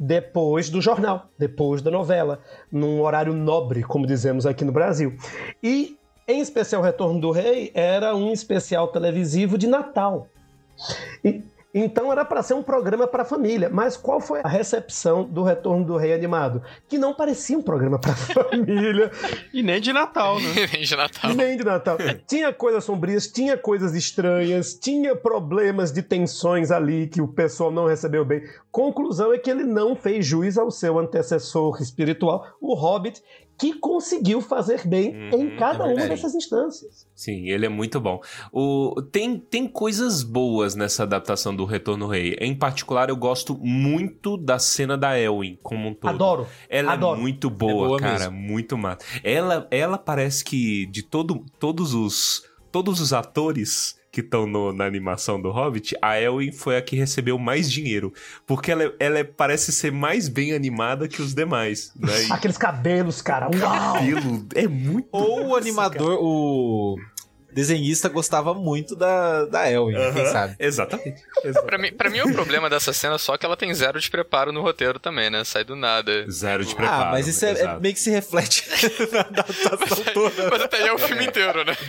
depois 0.00 0.70
do 0.70 0.80
jornal, 0.80 1.28
depois 1.38 1.82
da 1.82 1.90
novela, 1.90 2.40
num 2.72 3.02
horário 3.02 3.34
nobre, 3.34 3.82
como 3.82 4.06
dizemos 4.06 4.46
aqui 4.46 4.64
no 4.64 4.72
Brasil. 4.72 5.14
E, 5.62 5.98
em 6.26 6.40
especial, 6.40 6.80
Retorno 6.80 7.20
do 7.20 7.30
Rei 7.30 7.70
era 7.74 8.16
um 8.16 8.32
especial 8.32 8.88
televisivo 8.88 9.58
de 9.58 9.66
Natal. 9.66 10.26
E- 11.22 11.42
então 11.72 12.10
era 12.10 12.24
para 12.24 12.42
ser 12.42 12.54
um 12.54 12.62
programa 12.62 13.06
para 13.06 13.22
a 13.22 13.26
família. 13.26 13.70
Mas 13.70 13.96
qual 13.96 14.20
foi 14.20 14.40
a 14.42 14.48
recepção 14.48 15.24
do 15.24 15.42
Retorno 15.42 15.84
do 15.84 15.96
Rei 15.96 16.12
animado? 16.12 16.62
Que 16.88 16.98
não 16.98 17.14
parecia 17.14 17.56
um 17.56 17.62
programa 17.62 17.98
para 17.98 18.14
família. 18.16 19.10
E 19.52 19.62
nem 19.62 19.80
de 19.80 19.92
Natal, 19.92 20.40
né? 20.40 20.50
Nem 20.72 20.82
de 20.82 20.96
Natal. 20.96 21.34
Nem 21.34 21.56
de 21.56 21.64
Natal. 21.64 21.96
Tinha 22.26 22.52
coisas 22.52 22.84
sombrias, 22.84 23.26
tinha 23.26 23.56
coisas 23.56 23.94
estranhas, 23.94 24.74
tinha 24.74 25.14
problemas 25.14 25.92
de 25.92 26.02
tensões 26.02 26.70
ali 26.70 27.06
que 27.06 27.20
o 27.20 27.28
pessoal 27.28 27.70
não 27.70 27.86
recebeu 27.86 28.24
bem. 28.24 28.42
Conclusão 28.70 29.32
é 29.32 29.38
que 29.38 29.50
ele 29.50 29.64
não 29.64 29.96
fez 29.96 30.24
juiz 30.26 30.58
ao 30.58 30.70
seu 30.70 30.98
antecessor 30.98 31.80
espiritual, 31.80 32.46
o 32.60 32.74
Hobbit, 32.74 33.22
que 33.60 33.74
conseguiu 33.74 34.40
fazer 34.40 34.86
bem 34.86 35.28
em 35.30 35.54
cada 35.56 35.84
é 35.84 35.94
uma 35.94 36.08
dessas 36.08 36.34
instâncias. 36.34 37.06
Sim, 37.14 37.50
ele 37.50 37.66
é 37.66 37.68
muito 37.68 38.00
bom. 38.00 38.18
O, 38.50 39.02
tem, 39.12 39.38
tem 39.38 39.68
coisas 39.68 40.22
boas 40.22 40.74
nessa 40.74 41.02
adaptação 41.02 41.54
do 41.54 41.59
Retorno 41.64 42.04
ao 42.04 42.10
Rei. 42.10 42.36
Em 42.40 42.54
particular, 42.54 43.08
eu 43.08 43.16
gosto 43.16 43.58
muito 43.58 44.36
da 44.36 44.58
cena 44.58 44.96
da 44.96 45.18
Elwin 45.18 45.58
como 45.62 45.88
um 45.88 45.94
todo. 45.94 46.10
Adoro. 46.10 46.46
Ela 46.68 46.92
adoro. 46.92 47.18
é 47.18 47.22
muito 47.22 47.50
boa, 47.50 47.88
boa 47.88 47.98
cara, 47.98 48.30
muito 48.30 48.76
massa. 48.76 48.98
Ela, 49.22 49.66
ela 49.70 49.98
parece 49.98 50.44
que 50.44 50.86
de 50.86 51.02
todo, 51.02 51.44
todos 51.58 51.94
os 51.94 52.48
todos 52.70 53.00
os 53.00 53.12
atores 53.12 53.98
que 54.12 54.20
estão 54.20 54.46
na 54.72 54.84
animação 54.84 55.40
do 55.40 55.50
Hobbit, 55.50 55.96
a 56.02 56.20
Elwin 56.20 56.50
foi 56.50 56.76
a 56.76 56.82
que 56.82 56.96
recebeu 56.96 57.38
mais 57.38 57.70
dinheiro, 57.70 58.12
porque 58.44 58.72
ela, 58.72 58.92
ela 58.98 59.18
é- 59.20 59.24
parece 59.24 59.70
ser 59.70 59.92
mais 59.92 60.28
bem 60.28 60.52
animada 60.52 61.06
que 61.06 61.22
os 61.22 61.32
demais, 61.32 61.92
né? 61.94 62.24
E 62.26 62.26
Aqueles 62.32 62.58
cabelos, 62.58 63.22
cara. 63.22 63.46
Uau! 63.46 63.94
cabelo 63.94 64.46
é 64.54 64.66
muito 64.66 65.08
Ou 65.12 65.48
o 65.48 65.56
animador, 65.56 66.18
o 66.20 66.96
desenhista 67.52 68.08
gostava 68.08 68.54
muito 68.54 68.94
da, 68.96 69.44
da 69.46 69.70
Elwin, 69.70 69.94
quem 70.14 70.26
sabe? 70.26 70.56
Exatamente. 70.58 71.22
exatamente. 71.44 71.60
Pra 71.70 71.78
mim, 71.78 71.92
pra 71.92 72.10
mim, 72.10 72.20
o 72.20 72.32
problema 72.32 72.68
dessa 72.68 72.92
cena 72.92 73.14
é 73.14 73.18
só 73.18 73.36
que 73.36 73.46
ela 73.46 73.56
tem 73.56 73.72
zero 73.74 73.98
de 74.00 74.10
preparo 74.10 74.50
no 74.52 74.60
roteiro 74.60 74.98
também, 74.98 75.30
né? 75.30 75.44
Sai 75.44 75.62
do 75.64 75.76
nada. 75.76 76.28
Zero 76.30 76.64
de 76.64 76.74
preparo. 76.74 77.04
Ah, 77.04 77.10
mas 77.12 77.26
isso 77.28 77.44
é, 77.44 77.52
é 77.52 77.78
meio 77.78 77.94
que 77.94 78.00
se 78.00 78.10
reflete 78.10 78.64
na 79.12 79.20
adaptação 79.20 80.04
toda. 80.12 80.50
Mas 80.50 80.62
até 80.62 80.78
aí 80.78 80.88
é 80.88 80.92
o 80.92 80.98
filme 80.98 81.26
inteiro, 81.26 81.64
né? 81.64 81.76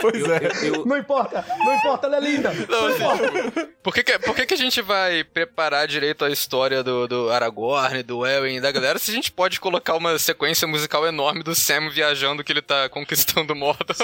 Pois 0.00 0.22
Eu- 0.24 0.32
é. 0.34 0.40
eu- 0.62 0.74
eu- 0.76 0.86
Não 0.86 0.96
importa, 0.96 1.44
não 1.58 1.74
importa, 1.76 2.06
ela 2.06 2.16
é 2.16 2.20
linda. 2.20 2.52
Não, 2.68 2.86
assim, 2.86 3.68
por 3.82 3.92
que, 3.94 4.02
que, 4.02 4.18
por 4.18 4.34
que, 4.34 4.46
que 4.46 4.54
a 4.54 4.58
gente 4.58 4.80
vai 4.80 5.22
preparar 5.24 5.86
direito 5.86 6.24
a 6.24 6.30
história 6.30 6.82
do, 6.82 7.06
do 7.06 7.30
Aragorn, 7.30 8.02
do 8.02 8.24
Elwin 8.26 8.56
e 8.56 8.60
da 8.60 8.70
galera 8.72 8.98
se 8.98 9.10
a 9.10 9.14
gente 9.14 9.30
pode 9.30 9.60
colocar 9.60 9.94
uma 9.94 10.18
sequência 10.18 10.66
musical 10.66 11.06
enorme 11.06 11.42
do 11.42 11.54
Sam 11.54 11.90
viajando 11.90 12.42
que 12.42 12.52
ele 12.52 12.62
tá 12.62 12.88
conquistando 12.88 13.54
Mordor? 13.54 13.94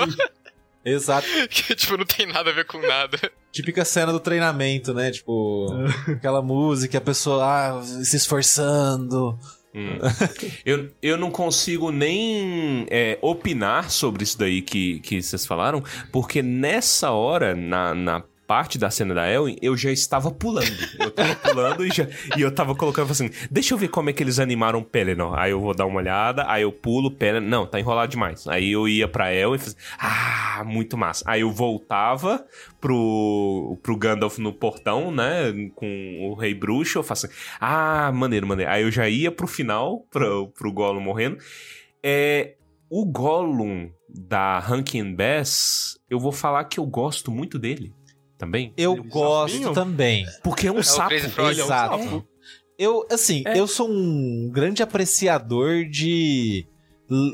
Exato. 0.84 1.26
que, 1.48 1.74
tipo, 1.74 1.96
não 1.96 2.04
tem 2.04 2.26
nada 2.26 2.50
a 2.50 2.52
ver 2.52 2.66
com 2.66 2.78
nada. 2.78 3.18
Típica 3.50 3.84
cena 3.84 4.12
do 4.12 4.20
treinamento, 4.20 4.92
né? 4.92 5.10
Tipo, 5.10 5.68
aquela 6.08 6.42
música, 6.42 6.98
a 6.98 7.00
pessoa 7.00 7.44
ah, 7.44 7.82
se 7.82 8.16
esforçando. 8.16 9.38
Hum. 9.74 9.98
eu, 10.64 10.90
eu 11.02 11.16
não 11.16 11.30
consigo 11.30 11.90
nem 11.90 12.86
é, 12.90 13.18
opinar 13.20 13.90
sobre 13.90 14.22
isso 14.22 14.38
daí 14.38 14.62
que, 14.62 15.00
que 15.00 15.20
vocês 15.20 15.44
falaram, 15.44 15.82
porque 16.12 16.42
nessa 16.42 17.10
hora, 17.10 17.56
na, 17.56 17.94
na 17.94 18.22
parte 18.46 18.78
da 18.78 18.90
cena 18.90 19.14
da 19.14 19.28
Elwin, 19.28 19.56
eu 19.60 19.76
já 19.76 19.90
estava 19.90 20.30
pulando. 20.30 20.76
Eu 20.98 21.10
tava 21.10 21.34
pulando 21.42 21.86
e, 21.86 21.90
já, 21.90 22.06
e 22.36 22.40
eu 22.40 22.50
tava 22.52 22.74
colocando 22.74 23.10
assim, 23.10 23.30
deixa 23.50 23.74
eu 23.74 23.78
ver 23.78 23.88
como 23.88 24.10
é 24.10 24.12
que 24.12 24.22
eles 24.22 24.38
animaram 24.38 24.82
Pelennor. 24.82 25.38
Aí 25.38 25.50
eu 25.50 25.60
vou 25.60 25.74
dar 25.74 25.86
uma 25.86 25.98
olhada, 25.98 26.44
aí 26.48 26.62
eu 26.62 26.72
pulo, 26.72 27.10
Pelennor, 27.10 27.48
não, 27.48 27.66
tá 27.66 27.80
enrolado 27.80 28.10
demais. 28.10 28.46
Aí 28.46 28.72
eu 28.72 28.88
ia 28.88 29.08
pra 29.08 29.32
Elwin 29.32 29.56
e 29.56 29.58
fazia, 29.58 29.78
ah, 29.98 30.62
muito 30.66 30.96
massa. 30.96 31.24
Aí 31.26 31.40
eu 31.40 31.50
voltava 31.50 32.44
pro, 32.80 33.78
pro 33.82 33.96
Gandalf 33.96 34.38
no 34.38 34.52
portão, 34.52 35.10
né, 35.10 35.70
com 35.74 36.18
o 36.30 36.34
Rei 36.34 36.54
Bruxo, 36.54 36.98
eu 36.98 37.02
faço 37.02 37.26
assim, 37.26 37.34
ah, 37.60 38.12
maneiro, 38.12 38.46
maneiro. 38.46 38.70
Aí 38.70 38.82
eu 38.82 38.90
já 38.90 39.08
ia 39.08 39.30
pro 39.30 39.46
final, 39.46 40.00
pro, 40.10 40.48
pro 40.48 40.72
Gollum 40.72 41.00
morrendo. 41.00 41.38
É, 42.02 42.54
o 42.90 43.06
Gollum 43.06 43.90
da 44.08 44.58
Rankin 44.60 45.14
Bass, 45.14 45.98
eu 46.08 46.20
vou 46.20 46.30
falar 46.30 46.64
que 46.64 46.78
eu 46.78 46.86
gosto 46.86 47.30
muito 47.30 47.58
dele 47.58 47.92
também. 48.44 48.72
Eu 48.76 48.92
Ele 48.94 49.02
gosto 49.08 49.52
sapinho? 49.54 49.72
também. 49.74 50.26
Porque 50.42 50.66
é 50.68 50.72
um 50.72 50.78
o 50.78 50.84
sapo. 50.84 51.08
Crazy 51.10 51.28
Frog, 51.30 51.58
é 51.58 51.62
um 51.62 51.66
Exato. 51.66 51.98
sapo. 51.98 52.24
Eu, 52.78 53.06
assim, 53.10 53.42
É. 53.46 53.58
eu 53.58 53.66
sou 53.66 53.88
um 53.88 54.50
grande 54.52 54.82
apreciador 54.82 55.84
de 55.84 56.66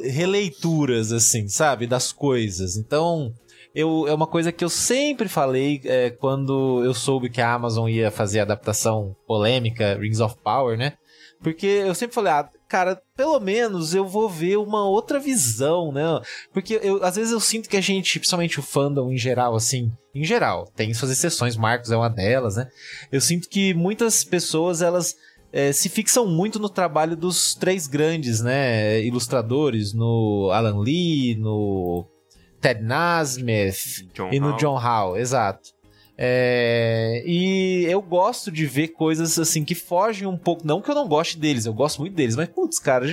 releituras, 0.05 1.13
assim, 1.13 1.49
sabe? 1.49 1.87
Das 1.87 2.13
coisas. 2.13 2.77
Então, 2.77 3.33
eu, 3.75 4.07
é 4.09 4.13
uma 4.15 4.27
coisa 4.27 4.53
que 4.53 4.65
eu 4.65 4.69
sempre 4.69 5.29
falei 5.29 5.81
é, 5.85 6.11
quando 6.11 6.83
eu 6.85 6.93
soube 6.93 7.31
que 7.31 7.41
a 7.41 7.53
Amazon 7.55 7.89
ia 7.89 8.11
fazer 8.11 8.41
a 8.41 8.43
adaptação 8.43 9.15
polêmica, 9.27 9.97
Rings 9.99 10.21
of 10.21 10.37
Power, 10.43 10.77
né? 10.77 10.95
Porque 11.43 11.67
eu 11.67 11.95
sempre 11.95 12.15
falei, 12.15 12.33
ah, 12.33 12.49
cara, 12.69 13.01
pelo 13.17 13.41
menos 13.41 13.95
eu 13.95 14.07
vou 14.07 14.29
ver 14.29 14.59
uma 14.59 14.87
outra 14.87 15.19
visão, 15.19 15.91
né? 15.91 16.03
Porque 16.53 16.79
eu, 16.83 17.03
às 17.03 17.17
vezes 17.17 17.33
eu 17.33 17.41
sinto 17.41 17.69
que 17.69 17.79
a 17.79 17.81
gente, 17.81 18.19
principalmente 18.19 18.61
o 18.61 18.63
fandom 18.63 19.11
em 19.11 19.17
geral, 19.17 19.55
assim, 19.55 19.91
em 20.15 20.25
geral, 20.25 20.67
tem 20.75 20.93
suas 20.93 21.11
exceções, 21.11 21.57
Marcos 21.57 21.91
é 21.91 21.97
uma 21.97 22.11
delas, 22.11 22.57
né? 22.57 22.69
Eu 23.11 23.21
sinto 23.21 23.49
que 23.49 23.73
muitas 23.75 24.25
pessoas, 24.25 24.83
elas 24.83 25.15
eh, 25.53 25.73
se 25.73 25.89
fixam 25.89 26.27
muito 26.27 26.59
no 26.59 26.69
trabalho 26.69 27.17
dos 27.17 27.55
três 27.55 27.87
grandes, 27.87 28.41
né? 28.41 29.01
Ilustradores, 29.03 29.93
no 29.93 30.51
Alan 30.53 30.79
Lee, 30.81 31.37
no 31.37 32.07
Ted 32.61 32.83
Nasmith 32.83 34.09
John 34.15 34.31
e 34.33 34.41
no. 34.41 34.57
John 34.57 34.79
Howe, 34.79 35.19
exato. 35.19 35.71
É, 36.23 37.23
e 37.25 37.87
eu 37.89 38.03
gosto 38.03 38.53
de 38.53 38.67
ver 38.67 38.89
coisas 38.89 39.39
assim 39.39 39.65
que 39.65 39.75
fogem 39.75 40.29
um 40.29 40.37
pouco. 40.37 40.67
Não 40.67 40.83
que 40.83 40.91
eu 40.91 40.95
não 40.95 41.09
goste 41.09 41.39
deles, 41.39 41.65
eu 41.65 41.73
gosto 41.73 42.03
muito 42.03 42.15
deles, 42.15 42.37
mas 42.37 42.47
putz, 42.47 42.79
cara, 42.79 43.07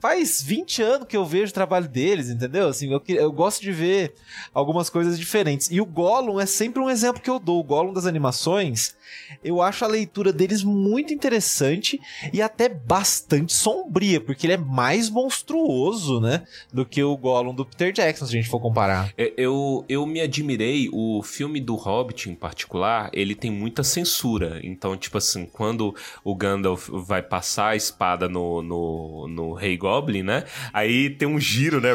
faz 0.00 0.42
20 0.42 0.82
anos 0.82 1.06
que 1.06 1.16
eu 1.16 1.24
vejo 1.24 1.52
o 1.52 1.54
trabalho 1.54 1.86
deles, 1.86 2.28
entendeu? 2.28 2.66
Assim, 2.66 2.92
eu, 2.92 3.00
eu 3.06 3.30
gosto 3.30 3.62
de 3.62 3.70
ver 3.70 4.14
algumas 4.52 4.90
coisas 4.90 5.16
diferentes. 5.16 5.70
E 5.70 5.80
o 5.80 5.86
Gollum 5.86 6.40
é 6.40 6.46
sempre 6.46 6.82
um 6.82 6.90
exemplo 6.90 7.22
que 7.22 7.30
eu 7.30 7.38
dou. 7.38 7.60
O 7.60 7.64
Gollum 7.64 7.92
das 7.92 8.04
animações, 8.04 8.96
eu 9.44 9.62
acho 9.62 9.84
a 9.84 9.88
leitura 9.88 10.32
deles 10.32 10.64
muito 10.64 11.14
interessante 11.14 12.00
e 12.32 12.42
até 12.42 12.68
bastante 12.68 13.52
sombria, 13.52 14.20
porque 14.20 14.44
ele 14.44 14.54
é 14.54 14.58
mais 14.58 15.08
monstruoso, 15.08 16.20
né? 16.20 16.42
Do 16.72 16.84
que 16.84 17.00
o 17.00 17.16
Gollum 17.16 17.54
do 17.54 17.64
Peter 17.64 17.92
Jackson, 17.92 18.26
se 18.26 18.36
a 18.36 18.40
gente 18.40 18.50
for 18.50 18.58
comparar. 18.58 19.12
É, 19.16 19.32
Eu, 19.36 19.84
eu 19.88 20.04
me 20.04 20.20
admirei, 20.20 20.88
o 20.92 21.22
filme 21.22 21.60
do 21.60 21.76
Hobbit 21.76 22.23
em 22.30 22.34
particular, 22.34 23.10
ele 23.12 23.34
tem 23.34 23.50
muita 23.50 23.82
censura. 23.82 24.60
Então, 24.62 24.96
tipo 24.96 25.18
assim, 25.18 25.46
quando 25.46 25.94
o 26.22 26.34
Gandalf 26.34 26.88
vai 26.88 27.22
passar 27.22 27.68
a 27.68 27.76
espada 27.76 28.28
no, 28.28 28.62
no, 28.62 29.28
no 29.28 29.52
Rei 29.52 29.76
Goblin, 29.76 30.22
né? 30.22 30.44
Aí 30.72 31.10
tem 31.10 31.28
um 31.28 31.40
giro, 31.40 31.80
né? 31.80 31.90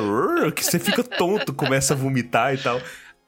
Que 0.55 0.63
você 0.63 0.79
fica 0.79 1.03
tonto, 1.03 1.53
começa 1.53 1.93
a 1.93 1.97
vomitar 1.97 2.53
e 2.53 2.57
tal. 2.57 2.81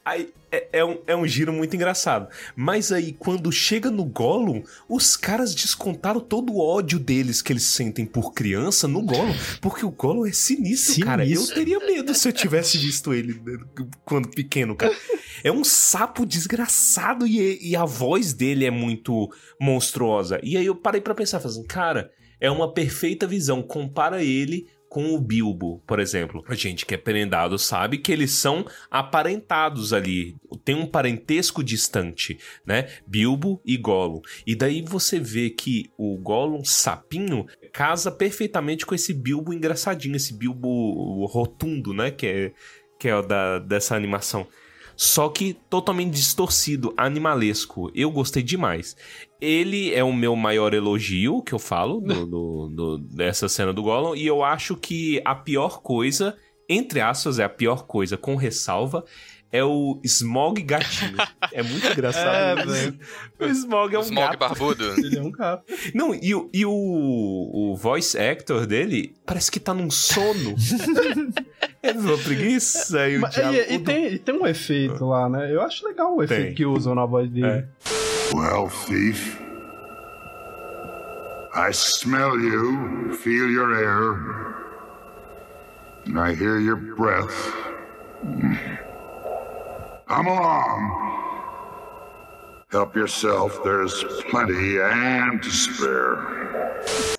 Aí 0.03 0.33
é, 0.51 0.79
é 0.79 0.85
um, 0.85 0.97
é 1.05 1.15
um 1.15 1.27
giro 1.27 1.53
muito 1.53 1.75
engraçado. 1.75 2.27
Mas 2.55 2.91
aí, 2.91 3.13
quando 3.13 3.51
chega 3.51 3.91
no 3.91 4.03
Gollum, 4.03 4.63
os 4.89 5.15
caras 5.15 5.53
descontaram 5.53 6.19
todo 6.19 6.53
o 6.53 6.59
ódio 6.59 6.99
deles 6.99 7.41
que 7.41 7.53
eles 7.53 7.63
sentem 7.63 8.05
por 8.05 8.33
criança 8.33 8.87
no 8.87 9.03
Gollum. 9.03 9.33
Porque 9.61 9.85
o 9.85 9.91
Gollum 9.91 10.25
é 10.25 10.31
sinistro, 10.31 11.05
cara. 11.05 11.23
Eu 11.23 11.41
Sinistro. 11.41 11.55
teria 11.55 11.79
medo 11.79 12.13
se 12.15 12.27
eu 12.27 12.33
tivesse 12.33 12.79
visto 12.79 13.13
ele 13.13 13.39
né, 13.45 13.59
quando 14.03 14.29
pequeno, 14.29 14.75
cara. 14.75 14.95
É 15.43 15.51
um 15.51 15.63
sapo 15.63 16.25
desgraçado 16.25 17.27
e, 17.27 17.59
e 17.61 17.75
a 17.75 17.85
voz 17.85 18.33
dele 18.33 18.65
é 18.65 18.71
muito 18.71 19.31
monstruosa. 19.59 20.39
E 20.41 20.57
aí 20.57 20.65
eu 20.65 20.75
parei 20.75 20.99
pra 20.99 21.13
pensar, 21.15 21.39
falei 21.39 21.57
assim, 21.57 21.67
cara, 21.67 22.11
é 22.39 22.49
uma 22.49 22.73
perfeita 22.73 23.27
visão. 23.27 23.61
Compara 23.61 24.23
ele 24.23 24.67
com 24.91 25.15
o 25.15 25.21
Bilbo, 25.21 25.81
por 25.87 26.01
exemplo. 26.01 26.43
A 26.49 26.53
gente 26.53 26.85
que 26.85 26.93
é 26.93 26.97
prendado 26.97 27.57
sabe 27.57 27.97
que 27.97 28.11
eles 28.11 28.31
são 28.31 28.65
aparentados 28.89 29.93
ali. 29.93 30.35
Tem 30.65 30.75
um 30.75 30.85
parentesco 30.85 31.63
distante, 31.63 32.37
né? 32.65 32.89
Bilbo 33.07 33.61
e 33.65 33.77
Gollum. 33.77 34.19
E 34.45 34.53
daí 34.53 34.81
você 34.81 35.17
vê 35.17 35.49
que 35.49 35.89
o 35.97 36.17
Gollum 36.17 36.65
sapinho 36.65 37.45
casa 37.71 38.11
perfeitamente 38.11 38.85
com 38.85 38.93
esse 38.93 39.13
Bilbo 39.13 39.53
engraçadinho, 39.53 40.17
esse 40.17 40.33
Bilbo 40.33 41.25
rotundo, 41.25 41.93
né? 41.93 42.11
Que 42.11 42.27
é 42.27 42.53
que 42.99 43.07
é 43.07 43.15
o 43.15 43.21
da, 43.21 43.59
dessa 43.59 43.95
animação. 43.95 44.45
Só 44.97 45.29
que 45.29 45.53
totalmente 45.69 46.13
distorcido, 46.13 46.93
animalesco. 46.97 47.89
Eu 47.95 48.11
gostei 48.11 48.43
demais. 48.43 48.95
Ele 49.41 49.91
é 49.93 50.03
o 50.03 50.13
meu 50.13 50.35
maior 50.35 50.71
elogio 50.73 51.41
que 51.41 51.51
eu 51.53 51.59
falo 51.59 51.99
do, 51.99 52.25
do- 52.27 52.67
do- 52.69 52.97
dessa 52.99 53.49
cena 53.49 53.73
do 53.73 53.81
Gollum. 53.81 54.15
E 54.15 54.25
eu 54.27 54.43
acho 54.43 54.75
que 54.75 55.19
a 55.25 55.33
pior 55.33 55.81
coisa, 55.81 56.35
entre 56.69 57.01
aspas, 57.01 57.39
é 57.39 57.43
a 57.43 57.49
pior 57.49 57.85
coisa, 57.87 58.15
com 58.17 58.35
ressalva, 58.35 59.03
é 59.51 59.63
o 59.63 59.99
Smog 60.03 60.61
gatinho. 60.61 61.17
É 61.53 61.61
muito 61.61 61.85
engraçado. 61.85 62.61
É, 62.61 62.65
velho. 62.65 62.99
o 63.37 63.45
Smog 63.47 63.93
é 63.93 63.99
um 63.99 64.03
Smog 64.03 64.21
gato. 64.37 64.39
barbudo. 64.39 64.85
Ele 64.97 65.17
é 65.17 65.21
um 65.21 65.31
gato. 65.31 65.65
Não, 65.93 66.15
e, 66.15 66.33
o- 66.33 66.49
e 66.53 66.65
o, 66.65 66.71
o 66.71 67.75
voice 67.75 68.17
actor 68.17 68.65
dele 68.65 69.13
parece 69.25 69.51
que 69.51 69.59
tá 69.59 69.73
num 69.73 69.89
sono. 69.91 70.55
é 71.83 71.91
uma 71.91 72.17
preguiça 72.19 73.09
e 73.09 73.17
o 73.17 73.21
Mas- 73.21 73.35
e, 73.35 73.73
e 73.73 73.79
tem, 73.79 74.13
e 74.13 74.19
tem 74.19 74.35
um 74.39 74.47
efeito 74.47 75.03
lá, 75.03 75.27
né? 75.27 75.53
Eu 75.53 75.61
acho 75.61 75.85
legal 75.85 76.15
o 76.15 76.23
efeito 76.23 76.43
Tem. 76.45 76.53
que 76.53 76.65
usam 76.65 76.95
na 76.95 77.05
voz 77.05 77.29
dele. 77.29 77.45
É. 77.47 77.67
Well, 78.33 78.69
thief, 78.69 79.37
I 81.53 81.71
smell 81.71 82.39
you, 82.39 83.13
feel 83.13 83.49
your 83.49 83.75
air, 83.75 84.55
and 86.05 86.17
I 86.17 86.33
hear 86.33 86.57
your 86.57 86.77
breath. 86.77 87.53
Come 90.07 90.27
along. 90.27 91.11
Help 92.71 92.95
yourself, 92.95 93.61
there's 93.65 94.01
plenty 94.29 94.79
and 94.79 95.41
to 95.41 95.49
spare. 95.51 96.41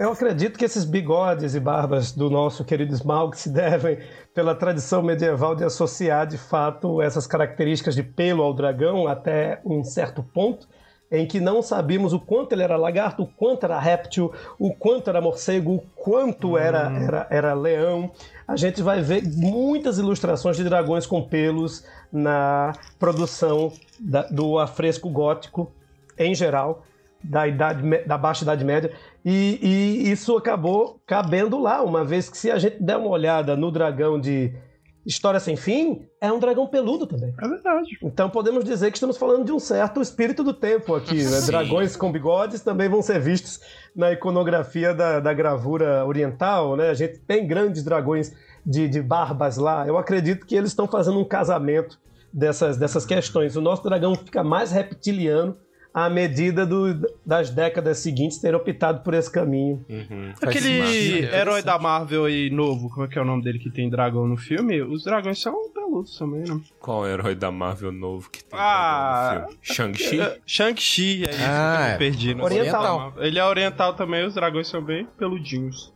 Eu 0.00 0.12
acredito 0.12 0.58
que 0.58 0.64
esses 0.64 0.86
bigodes 0.86 1.54
e 1.54 1.60
barbas 1.60 2.10
do 2.10 2.30
nosso 2.30 2.64
querido 2.64 2.94
Smaug 2.94 3.36
se 3.36 3.50
devem 3.50 3.98
pela 4.34 4.54
tradição 4.54 5.02
medieval 5.02 5.54
de 5.54 5.62
associar 5.62 6.26
de 6.26 6.38
fato 6.38 7.02
essas 7.02 7.26
características 7.26 7.94
de 7.94 8.02
pelo 8.02 8.42
ao 8.42 8.54
dragão 8.54 9.06
até 9.06 9.60
um 9.62 9.84
certo 9.84 10.22
ponto 10.22 10.66
em 11.12 11.26
que 11.26 11.38
não 11.38 11.60
sabíamos 11.62 12.14
o 12.14 12.18
quanto 12.18 12.52
ele 12.52 12.62
era 12.62 12.76
lagarto, 12.76 13.22
o 13.22 13.26
quanto 13.26 13.64
era 13.64 13.78
réptil, 13.78 14.32
o 14.58 14.72
quanto 14.72 15.10
era 15.10 15.20
morcego, 15.20 15.74
o 15.74 15.80
quanto 15.94 16.56
era, 16.56 16.90
era, 16.98 17.26
era 17.30 17.52
leão. 17.54 18.10
A 18.48 18.56
gente 18.56 18.82
vai 18.82 19.02
ver 19.02 19.22
muitas 19.36 19.98
ilustrações 19.98 20.56
de 20.56 20.64
dragões 20.64 21.06
com 21.06 21.22
pelos 21.22 21.84
na 22.10 22.72
produção 22.98 23.70
da- 24.00 24.26
do 24.28 24.58
afresco 24.58 25.10
gótico 25.10 25.70
em 26.18 26.34
geral 26.34 26.82
da 27.22 27.46
idade 27.46 27.82
da 28.04 28.18
baixa 28.18 28.42
idade 28.42 28.64
média 28.64 28.90
e, 29.24 29.58
e 29.62 30.10
isso 30.10 30.36
acabou 30.36 31.00
cabendo 31.06 31.56
lá 31.56 31.80
uma 31.80 32.04
vez 32.04 32.28
que 32.28 32.36
se 32.36 32.50
a 32.50 32.58
gente 32.58 32.82
der 32.82 32.96
uma 32.96 33.08
olhada 33.10 33.54
no 33.56 33.70
dragão 33.70 34.18
de 34.18 34.52
História 35.05 35.40
Sem 35.40 35.57
Fim 35.57 36.07
é 36.20 36.32
um 36.32 36.38
dragão 36.38 36.66
peludo 36.66 37.07
também. 37.07 37.34
É 37.40 37.48
verdade. 37.48 37.98
então 38.03 38.30
podemos 38.30 38.64
dizer 38.64 38.90
que 38.90 38.96
estamos 38.96 39.16
falando 39.16 39.44
de 39.44 39.53
um 39.53 39.59
certo 39.59 40.00
espírito 40.00 40.44
do 40.44 40.55
tempo 40.55 40.94
aqui 40.94 41.24
né? 41.24 41.40
Dragões 41.46 41.96
com 41.96 42.12
bigodes 42.12 42.61
também 42.61 42.88
vão 42.88 43.03
ser 43.03 43.20
vistos 43.20 43.61
na 43.94 44.12
iconografia 44.12 44.94
da, 44.94 45.18
da 45.18 45.32
gravura 45.32 46.05
oriental 46.07 46.76
né? 46.76 46.90
A 46.90 46.94
gente 46.94 47.18
tem 47.18 47.46
grandes 47.46 47.82
dragões 47.82 48.32
de, 48.64 48.88
de 48.88 49.03
barbas 49.03 49.57
lá. 49.57 49.86
Eu 49.86 49.98
acredito 49.98 50.46
que 50.46 50.55
eles 50.55 50.70
estão 50.70 50.86
fazendo 50.86 51.18
um 51.18 51.24
casamento 51.24 51.98
dessas, 52.32 52.76
dessas 52.76 53.05
questões. 53.05 53.57
O 53.57 53.61
nosso 53.61 53.82
dragão 53.82 54.14
fica 54.14 54.42
mais 54.42 54.70
reptiliano 54.70 55.57
à 55.95 56.09
medida 56.09 56.64
do- 56.64 57.07
das 57.24 57.51
décadas 57.51 57.99
seguintes 57.99 58.38
terem 58.38 58.57
optado 58.59 59.03
por 59.03 59.12
esse 59.14 59.30
caminho. 59.30 59.84
Uhum. 59.88 60.32
Aquele 60.43 61.24
herói 61.26 61.62
da 61.62 61.78
Marvel 61.78 62.24
aí 62.24 62.49
novo, 62.51 62.88
como 62.88 63.05
é 63.05 63.09
que 63.09 63.18
é 63.18 63.22
o 63.22 63.24
nome 63.24 63.43
dele 63.43 63.59
que 63.59 63.70
tem 63.70 63.90
dragão 63.90 64.26
no 64.26 64.36
filme? 64.36 64.80
Os 64.80 65.05
dragões 65.05 65.40
são 65.40 65.70
peludos 65.70 66.16
também, 66.18 66.40
né? 66.49 66.61
Qual 66.80 67.07
herói 67.07 67.34
da 67.34 67.51
Marvel 67.51 67.93
novo 67.93 68.30
que 68.30 68.43
tem 68.43 68.59
Ah, 68.59 69.30
dragão 69.32 69.51
no 69.51 69.59
filme? 69.61 69.62
Shang-Chi? 69.99 70.20
É, 70.20 70.38
Shang-Chi, 70.47 71.24
é 71.26 71.30
isso 71.30 71.40
Ah, 71.45 71.86
que 71.88 71.93
eu 71.95 71.99
perdi. 71.99 72.34
no 72.34 72.45
Oriental. 72.45 72.99
Marvel. 72.99 73.24
Ele 73.24 73.38
é 73.38 73.45
oriental 73.45 73.95
também, 73.95 74.24
os 74.26 74.34
dragões 74.34 74.68
são 74.68 74.82
bem 74.82 75.07
peludinhos. 75.18 75.93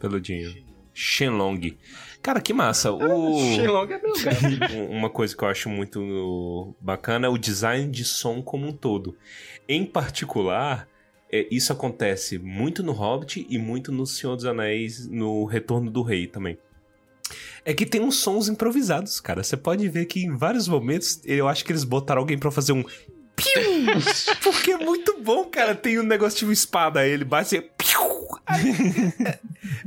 Peludinho. 0.00 0.52
Shenlong. 0.94 1.76
Cara, 2.22 2.40
que 2.40 2.52
massa. 2.52 2.92
O... 2.92 3.36
Shenlong 3.54 3.92
é 3.92 4.00
meu. 4.00 4.12
Um- 4.88 4.96
Uma 4.98 5.10
coisa 5.10 5.36
que 5.36 5.42
eu 5.42 5.48
acho 5.48 5.68
muito 5.68 6.74
bacana 6.80 7.26
é 7.26 7.28
o 7.28 7.36
design 7.36 7.90
de 7.90 8.04
som 8.04 8.40
como 8.40 8.66
um 8.68 8.72
todo. 8.72 9.16
Em 9.68 9.84
particular, 9.84 10.88
é, 11.30 11.46
isso 11.50 11.72
acontece 11.72 12.38
muito 12.38 12.82
no 12.82 12.92
Hobbit 12.92 13.44
e 13.50 13.58
muito 13.58 13.90
no 13.90 14.06
Senhor 14.06 14.36
dos 14.36 14.44
Anéis, 14.44 15.08
no 15.08 15.44
Retorno 15.44 15.90
do 15.90 16.02
Rei 16.02 16.26
também. 16.28 16.56
É 17.64 17.72
que 17.72 17.86
tem 17.86 18.00
uns 18.00 18.16
sons 18.18 18.48
improvisados, 18.48 19.18
cara. 19.20 19.42
Você 19.42 19.56
pode 19.56 19.88
ver 19.88 20.04
que 20.06 20.24
em 20.24 20.36
vários 20.36 20.68
momentos 20.68 21.20
eu 21.24 21.48
acho 21.48 21.64
que 21.64 21.72
eles 21.72 21.84
botaram 21.84 22.20
alguém 22.20 22.38
pra 22.38 22.50
fazer 22.50 22.72
um. 22.72 22.82
Piu! 23.34 23.62
Porque 24.42 24.72
é 24.72 24.78
muito 24.78 25.18
bom, 25.20 25.44
cara. 25.46 25.74
Tem 25.74 25.98
um 25.98 26.02
negócio 26.02 26.38
tipo 26.40 26.52
espada, 26.52 27.00
aí 27.00 27.10
ele 27.10 27.24
bate 27.24 27.56
e. 27.56 27.62
Piu! 27.62 28.11
Aí- 28.46 28.72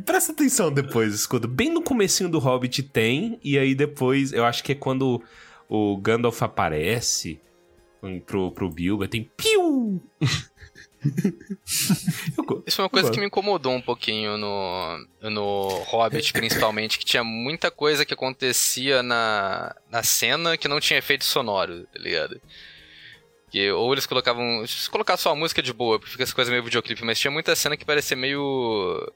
Presta 0.05 0.31
atenção 0.31 0.71
depois, 0.71 1.13
escuta. 1.13 1.47
Bem 1.47 1.69
no 1.71 1.81
comecinho 1.81 2.29
do 2.29 2.39
Hobbit 2.39 2.83
tem, 2.83 3.39
e 3.43 3.57
aí 3.57 3.75
depois, 3.75 4.31
eu 4.33 4.45
acho 4.45 4.63
que 4.63 4.71
é 4.71 4.75
quando 4.75 5.21
o 5.67 5.97
Gandalf 5.97 6.41
aparece 6.43 7.39
um, 8.01 8.19
pro, 8.19 8.51
pro 8.51 8.69
Bilbo, 8.69 9.07
tem 9.07 9.29
piu! 9.35 10.01
Isso 12.65 12.81
é 12.81 12.83
uma 12.83 12.89
coisa 12.89 13.11
que 13.11 13.19
me 13.19 13.27
incomodou 13.27 13.73
um 13.73 13.81
pouquinho 13.81 14.37
no, 14.37 15.07
no 15.21 15.67
Hobbit, 15.83 16.33
principalmente, 16.33 16.97
que 16.97 17.05
tinha 17.05 17.23
muita 17.23 17.69
coisa 17.69 18.03
que 18.05 18.13
acontecia 18.13 19.03
na, 19.03 19.75
na 19.89 20.01
cena 20.01 20.57
que 20.57 20.67
não 20.67 20.79
tinha 20.79 20.97
efeito 20.97 21.23
sonoro, 21.23 21.83
tá 21.93 21.99
ligado? 21.99 22.41
Que, 23.55 23.71
ou 23.71 23.93
eles 23.93 24.05
colocavam. 24.05 24.67
Se 24.67 24.89
colocar 24.89 25.15
só 25.15 25.31
a 25.31 25.35
música 25.35 25.61
de 25.61 25.71
boa, 25.71 25.97
porque 25.97 26.11
fica 26.11 26.23
essa 26.23 26.35
coisa 26.35 26.51
meio 26.51 26.61
videoclipe, 26.61 27.05
mas 27.05 27.17
tinha 27.17 27.31
muita 27.31 27.55
cena 27.55 27.77
que 27.77 27.85
parecia 27.85 28.17
meio. 28.17 29.09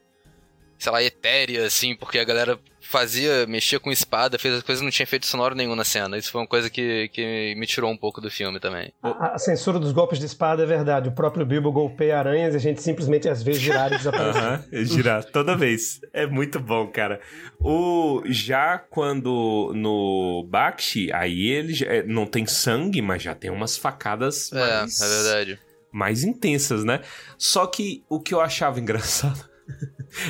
Sei 0.80 0.92
lá, 0.92 1.04
etérea, 1.04 1.66
assim, 1.66 1.94
porque 1.96 2.18
a 2.18 2.24
galera 2.24 2.58
fazia, 2.82 3.46
mexia 3.46 3.80
com 3.80 3.92
espada, 3.92 4.40
fez 4.40 4.52
as 4.56 4.64
coisas 4.64 4.82
e 4.82 4.84
não 4.84 4.90
tinha 4.90 5.04
efeito 5.04 5.28
sonoro 5.28 5.54
nenhum 5.54 5.76
na 5.76 5.84
cena. 5.84 6.18
Isso 6.18 6.32
foi 6.32 6.42
uma 6.42 6.48
coisa 6.48 6.72
que, 6.72 7.08
que 7.10 7.54
me 7.56 7.68
tirou 7.68 7.92
um 7.92 7.98
pouco 7.98 8.20
do 8.20 8.32
filme 8.32 8.60
também. 8.60 8.92
A, 9.04 9.36
a 9.36 9.38
censura 9.38 9.78
dos 9.78 9.92
golpes 9.92 10.18
de 10.18 10.26
espada 10.26 10.64
é 10.64 10.66
verdade. 10.66 11.08
O 11.08 11.12
próprio 11.12 11.46
Bilbo 11.46 11.72
golpeia 11.72 12.18
aranhas 12.18 12.56
e 12.56 12.58
a 12.58 12.60
gente 12.60 12.82
simplesmente 12.82 13.30
às 13.30 13.44
vezes 13.44 13.62
girar 13.62 13.92
e 13.94 13.98
desaparecer. 13.98 14.42
Aham, 14.42 14.64
girar 14.72 15.24
toda 15.24 15.56
vez. 15.56 16.00
É 16.12 16.26
muito 16.26 16.60
bom, 16.60 16.88
cara. 16.88 17.22
O 17.60 18.24
já 18.26 18.80
quando 18.80 19.72
no 19.76 20.48
Bakshi, 20.50 21.12
aí 21.14 21.48
ele 21.48 21.74
já- 21.74 21.86
é, 21.88 22.04
não 22.04 22.26
tem 22.26 22.48
sangue, 22.48 23.02
mas 23.04 23.22
já 23.22 23.36
tem 23.36 23.52
umas 23.52 23.78
facadas 23.78 24.52
É, 24.52 24.56
mais, 24.80 25.00
é 25.02 25.08
verdade. 25.08 25.60
mais 25.92 26.24
intensas, 26.24 26.84
né? 26.84 27.02
Só 27.38 27.68
que 27.68 28.04
o 28.10 28.20
que 28.20 28.34
eu 28.34 28.42
achava 28.42 28.80
engraçado 28.82 29.49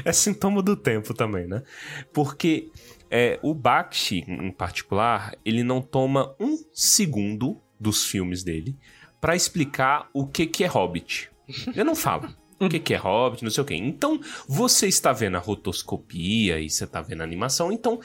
é 0.05 0.11
sintoma 0.11 0.61
do 0.61 0.75
tempo 0.75 1.13
também, 1.13 1.47
né? 1.47 1.63
Porque 2.13 2.71
é, 3.09 3.39
o 3.41 3.53
Bakshi, 3.53 4.25
em 4.27 4.51
particular, 4.51 5.35
ele 5.43 5.63
não 5.63 5.81
toma 5.81 6.35
um 6.39 6.57
segundo 6.73 7.59
dos 7.79 8.05
filmes 8.05 8.43
dele 8.43 8.77
pra 9.19 9.35
explicar 9.35 10.09
o 10.13 10.27
que, 10.27 10.45
que 10.45 10.63
é 10.63 10.67
Hobbit. 10.67 11.31
Ele 11.67 11.83
não 11.83 11.95
fala. 11.95 12.37
O 12.59 12.67
que, 12.67 12.79
que 12.79 12.93
é 12.93 12.97
Hobbit, 12.97 13.43
não 13.43 13.49
sei 13.49 13.63
o 13.63 13.65
quê. 13.65 13.75
Então, 13.75 14.19
você 14.47 14.87
está 14.87 15.13
vendo 15.13 15.37
a 15.37 15.39
rotoscopia 15.39 16.59
e 16.59 16.69
você 16.69 16.83
está 16.83 17.01
vendo 17.01 17.21
a 17.21 17.23
animação, 17.23 17.71
então. 17.71 18.01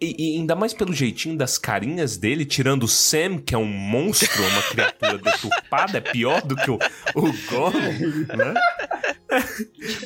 E, 0.00 0.34
e 0.34 0.38
ainda 0.38 0.54
mais 0.56 0.74
pelo 0.74 0.92
jeitinho 0.92 1.36
das 1.36 1.56
carinhas 1.56 2.16
dele, 2.16 2.44
tirando 2.44 2.82
o 2.82 2.88
Sam, 2.88 3.38
que 3.38 3.54
é 3.54 3.58
um 3.58 3.64
monstro, 3.64 4.42
uma 4.42 4.62
criatura 4.62 5.16
deturpada, 5.22 5.98
é 5.98 6.00
pior 6.00 6.42
do 6.42 6.56
que 6.56 6.70
o, 6.70 6.78
o 7.14 7.32
Gollum, 7.48 8.26
né? 8.36 8.54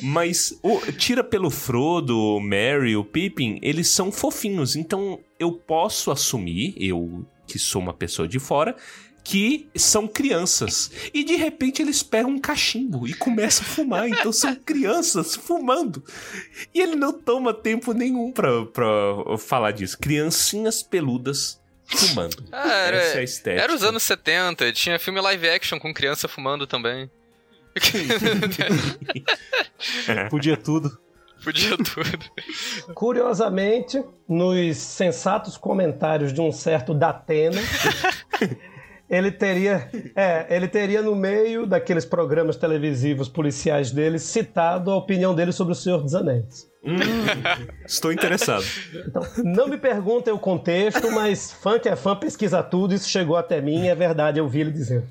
Mas 0.01 0.57
o- 0.63 0.79
tira 0.93 1.23
pelo 1.23 1.49
Frodo, 1.49 2.17
o 2.17 2.39
Merry, 2.39 2.95
o 2.95 3.03
Pippin, 3.03 3.59
eles 3.61 3.87
são 3.87 4.11
fofinhos. 4.11 4.75
Então 4.75 5.19
eu 5.39 5.51
posso 5.51 6.11
assumir, 6.11 6.73
eu 6.77 7.25
que 7.47 7.57
sou 7.57 7.81
uma 7.81 7.93
pessoa 7.93 8.27
de 8.27 8.37
fora, 8.37 8.75
que 9.29 9.69
são 9.75 10.07
crianças. 10.07 10.89
E 11.13 11.23
de 11.23 11.35
repente 11.35 11.83
eles 11.83 12.01
pegam 12.01 12.31
um 12.31 12.39
cachimbo 12.39 13.07
e 13.07 13.13
começam 13.13 13.63
a 13.63 13.69
fumar. 13.69 14.09
Então 14.09 14.33
são 14.33 14.55
crianças 14.55 15.35
fumando. 15.35 16.03
E 16.73 16.81
ele 16.81 16.95
não 16.95 17.13
toma 17.13 17.53
tempo 17.53 17.93
nenhum 17.93 18.31
pra, 18.31 18.65
pra 18.65 18.89
falar 19.37 19.69
disso. 19.69 19.99
Criancinhas 19.99 20.81
peludas 20.81 21.61
fumando. 21.85 22.43
Ah, 22.51 22.87
era, 22.87 22.97
Essa 22.97 23.17
é 23.17 23.19
a 23.19 23.23
estética. 23.23 23.63
era 23.63 23.75
os 23.75 23.83
anos 23.83 24.01
70, 24.01 24.73
tinha 24.73 24.97
filme 24.97 25.21
live 25.21 25.47
action 25.47 25.79
com 25.79 25.93
criança 25.93 26.27
fumando 26.27 26.65
também. 26.65 27.07
Podia 30.31 30.57
tudo. 30.57 30.89
Podia 31.43 31.77
tudo. 31.77 32.93
Curiosamente, 32.95 34.03
nos 34.27 34.75
sensatos 34.77 35.55
comentários 35.55 36.33
de 36.33 36.41
um 36.41 36.51
certo 36.51 36.95
Datena, 36.95 37.61
Ele 39.09 39.31
teria, 39.31 39.89
é, 40.15 40.45
ele 40.55 40.67
teria 40.67 41.01
no 41.01 41.15
meio 41.15 41.65
daqueles 41.65 42.05
programas 42.05 42.55
televisivos 42.55 43.27
policiais 43.27 43.91
dele 43.91 44.19
citado 44.19 44.91
a 44.91 44.95
opinião 44.95 45.33
dele 45.33 45.51
sobre 45.51 45.73
o 45.73 45.75
Senhor 45.75 46.03
dos 46.03 46.13
Anéis. 46.13 46.69
Hum, 46.83 46.95
estou 47.85 48.11
interessado. 48.11 48.63
Então, 49.07 49.21
não 49.43 49.67
me 49.67 49.77
perguntem 49.77 50.31
o 50.31 50.39
contexto, 50.39 51.11
mas 51.11 51.51
fã 51.51 51.77
que 51.77 51.89
é 51.89 51.95
fã 51.95 52.15
pesquisa 52.15 52.63
tudo, 52.63 52.93
isso 52.93 53.09
chegou 53.09 53.35
até 53.35 53.59
mim, 53.59 53.87
é 53.87 53.95
verdade, 53.95 54.39
eu 54.39 54.47
vi 54.47 54.61
ele 54.61 54.71
dizendo. 54.71 55.07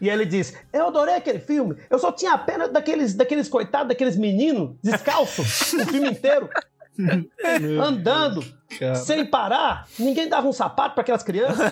E 0.00 0.08
ele 0.08 0.24
diz: 0.24 0.54
Eu 0.72 0.86
adorei 0.86 1.14
aquele 1.14 1.38
filme, 1.38 1.76
eu 1.88 1.98
só 1.98 2.10
tinha 2.10 2.36
pena 2.38 2.66
daqueles, 2.66 3.14
daqueles 3.14 3.48
coitados, 3.48 3.88
daqueles 3.88 4.16
meninos 4.16 4.76
descalços, 4.82 5.72
o 5.74 5.86
filme 5.86 6.10
inteiro. 6.10 6.48
andando 7.84 8.44
sem 8.96 9.24
parar, 9.24 9.86
ninguém 9.98 10.28
dava 10.28 10.48
um 10.48 10.52
sapato 10.52 10.94
para 10.94 11.02
aquelas 11.02 11.22
crianças. 11.22 11.58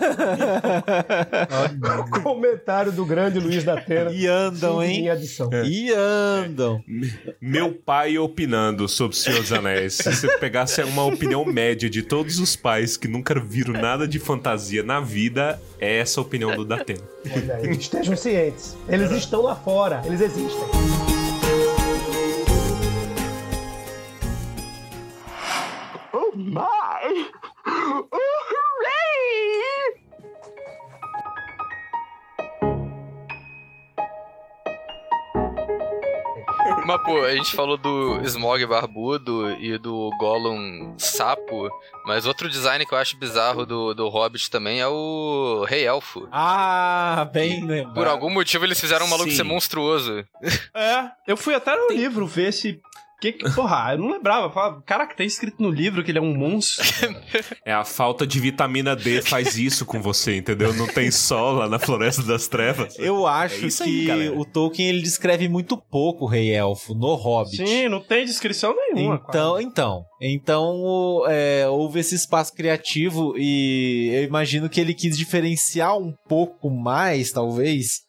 o 2.17 2.21
comentário 2.23 2.93
do 2.93 3.05
grande 3.05 3.41
Luiz 3.41 3.65
da. 3.65 3.83
E 4.13 4.27
andam, 4.27 4.83
hein? 4.83 5.05
Em 5.05 5.11
adição. 5.11 5.51
E 5.65 5.93
andam. 5.93 6.83
Meu 7.41 7.75
pai 7.75 8.19
opinando 8.19 8.89
sobre 8.89 9.17
o 9.17 9.19
Senhor 9.19 9.41
dos 9.41 9.53
Anéis. 9.53 9.95
Se 9.95 10.15
você 10.15 10.39
pegasse 10.39 10.83
uma 10.83 11.05
opinião 11.05 11.45
média 11.45 11.91
de 11.91 12.03
todos 12.03 12.39
os 12.39 12.55
pais 12.55 12.97
que 12.97 13.09
nunca 13.09 13.39
viram 13.41 13.75
nada 13.75 14.07
de 14.07 14.19
fantasia 14.19 14.83
na 14.83 15.01
vida, 15.01 15.61
é 15.81 15.99
essa 15.99 16.21
a 16.21 16.23
opinião 16.23 16.55
do 16.55 16.65
Datena. 16.65 17.03
Olha 17.35 17.57
aí, 17.57 17.71
estejam 17.71 18.17
cientes. 18.17 18.77
Eles 18.89 19.11
estão 19.11 19.43
lá 19.43 19.57
fora, 19.57 20.03
eles 20.05 20.21
existem. 20.21 21.02
My! 26.43 27.31
Oh, 27.67 28.09
hooray! 28.11 29.63
Mas, 36.85 37.03
pô, 37.05 37.23
a 37.23 37.35
gente 37.35 37.55
falou 37.55 37.77
do 37.77 38.21
Smog 38.25 38.67
barbudo 38.67 39.53
e 39.61 39.79
do 39.79 40.11
Gollum 40.19 40.95
sapo, 40.99 41.71
mas 42.05 42.27
outro 42.27 42.51
design 42.51 42.85
que 42.85 42.93
eu 42.93 42.99
acho 42.99 43.17
bizarro 43.17 43.65
do, 43.65 43.95
do 43.95 44.09
Hobbit 44.09 44.51
também 44.51 44.81
é 44.81 44.89
o 44.89 45.65
Rei 45.69 45.87
Elfo. 45.87 46.29
Ah, 46.33 47.29
bem 47.33 47.65
lembrado. 47.65 47.95
Por 47.95 48.09
algum 48.09 48.31
motivo 48.31 48.65
eles 48.65 48.81
fizeram 48.81 49.07
um 49.07 49.09
maluco 49.09 49.31
Sim. 49.31 49.37
ser 49.37 49.45
monstruoso. 49.45 50.25
É, 50.75 51.11
eu 51.27 51.37
fui 51.37 51.55
até 51.55 51.77
no 51.77 51.93
livro 51.93 52.27
ver 52.27 52.53
se. 52.53 52.81
Que, 53.23 53.31
que, 53.33 53.49
porra, 53.55 53.93
eu 53.93 53.99
não 53.99 54.11
lembrava. 54.11 54.51
Falava, 54.53 54.83
Caraca, 54.83 55.15
tem 55.15 55.29
escrito 55.29 55.63
no 55.63 55.71
livro 55.71 56.03
que 56.03 56.11
ele 56.11 56.19
é 56.19 56.21
um 56.21 56.35
monstro. 56.37 56.85
É 57.65 57.73
a 57.73 57.85
falta 57.85 58.27
de 58.27 58.41
vitamina 58.41 58.97
D 58.97 59.23
faz 59.23 59.57
isso 59.57 59.87
com 59.87 60.03
você, 60.03 60.37
entendeu? 60.37 60.75
Não 60.75 60.89
tem 60.89 61.11
sol 61.13 61.53
lá 61.53 61.69
na 61.69 61.79
Floresta 61.79 62.23
das 62.25 62.49
Trevas. 62.49 62.99
Eu 62.99 63.25
acho 63.27 63.65
É 63.65 63.69
aí, 63.69 63.71
que 63.71 64.07
galera. 64.07 64.37
o 64.39 64.45
Tolkien 64.45 64.89
ele 64.89 65.03
descreve 65.03 65.49
muito 65.49 65.77
pouco 65.77 66.25
o 66.25 66.29
Rei 66.29 66.53
Elfo 66.53 66.95
no 66.95 67.15
Hobbit. 67.15 67.57
Sim, 67.65 67.89
não 67.89 68.01
tem 68.01 68.25
descrição 68.25 68.75
nenhuma. 68.75 69.23
Então, 69.29 69.61
então, 69.61 70.03
então 70.21 70.65
o- 70.83 71.25
é, 71.29 71.69
houve 71.69 72.01
esse 72.01 72.17
espaço 72.17 72.53
criativo 72.53 73.35
e 73.39 74.11
eu 74.13 74.25
imagino 74.25 74.69
que 74.69 74.81
ele 74.81 74.93
quis 74.95 75.17
diferenciar 75.17 75.97
um 75.97 76.13
pouco 76.29 76.69
mais, 76.69 77.31
talvez, 77.31 78.01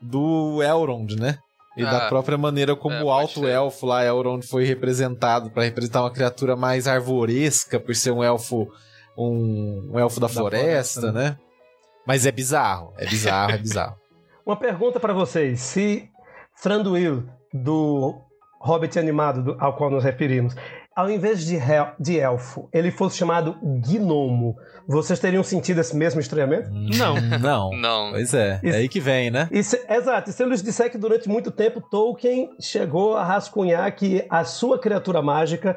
do 0.00 0.62
Elrond, 0.62 1.16
né? 1.16 1.36
E 1.80 1.84
da 1.84 2.06
Ah, 2.06 2.08
própria 2.08 2.36
maneira 2.38 2.74
como 2.76 2.94
é, 2.94 3.02
o 3.02 3.10
alto 3.10 3.40
ser. 3.40 3.48
elfo 3.50 3.86
lá, 3.86 4.04
Elrond, 4.04 4.42
foi 4.46 4.64
representado 4.64 5.50
para 5.50 5.64
representar 5.64 6.02
uma 6.02 6.10
criatura 6.10 6.54
mais 6.56 6.86
arvoresca, 6.86 7.78
por 7.80 7.94
ser 7.94 8.10
um 8.10 8.22
elfo, 8.22 8.68
um, 9.16 9.90
um 9.92 9.98
elfo 9.98 10.20
da, 10.20 10.28
floresta, 10.28 11.00
floresta, 11.00 11.12
né? 11.12 11.36
Mas 12.06 12.26
é 12.26 12.32
bizarro, 12.32 12.92
é 12.98 13.06
bizarro, 13.06 13.52
é 13.52 13.58
bizarro. 13.58 13.96
Uma 14.46 14.56
pergunta 14.56 14.98
para 14.98 15.12
vocês: 15.12 15.60
se 15.60 16.08
Thranduil, 16.62 17.24
do 17.52 18.20
Hobbit 18.60 18.98
animado 18.98 19.42
do- 19.42 19.56
ao 19.60 19.74
qual 19.76 19.90
nos 19.90 20.02
referimos, 20.04 20.54
ao 21.00 21.10
invés 21.10 21.44
de, 21.44 21.56
hel- 21.56 21.92
de 21.98 22.18
elfo, 22.18 22.68
ele 22.72 22.90
fosse 22.90 23.16
chamado 23.16 23.56
gnomo, 23.62 24.56
vocês 24.86 25.18
teriam 25.18 25.42
sentido 25.42 25.80
esse 25.80 25.96
mesmo 25.96 26.20
estranhamento? 26.20 26.68
Não. 26.70 27.14
Não. 27.38 27.70
Não. 27.76 28.10
Pois 28.12 28.32
é, 28.34 28.60
é 28.62 28.68
Isso- 28.68 28.78
aí 28.78 28.88
que 28.88 29.00
vem, 29.00 29.30
né? 29.30 29.48
Se- 29.62 29.84
exato, 29.88 30.30
e 30.30 30.32
se 30.32 30.42
eu 30.42 30.48
lhes 30.48 30.62
disser 30.62 30.90
que 30.90 30.98
durante 30.98 31.28
muito 31.28 31.50
tempo 31.50 31.80
Tolkien 31.80 32.50
chegou 32.60 33.16
a 33.16 33.24
rascunhar 33.24 33.90
que 33.94 34.24
a 34.28 34.44
sua 34.44 34.78
criatura 34.78 35.20
mágica 35.22 35.76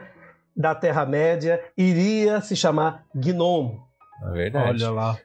da 0.56 0.76
Terra-média 0.76 1.60
iria 1.78 2.40
se 2.42 2.56
chamar 2.56 3.04
gnomo. 3.16 3.82
É 4.24 4.32
verdade. 4.32 4.84
Olha 4.84 4.92
lá. 4.92 5.18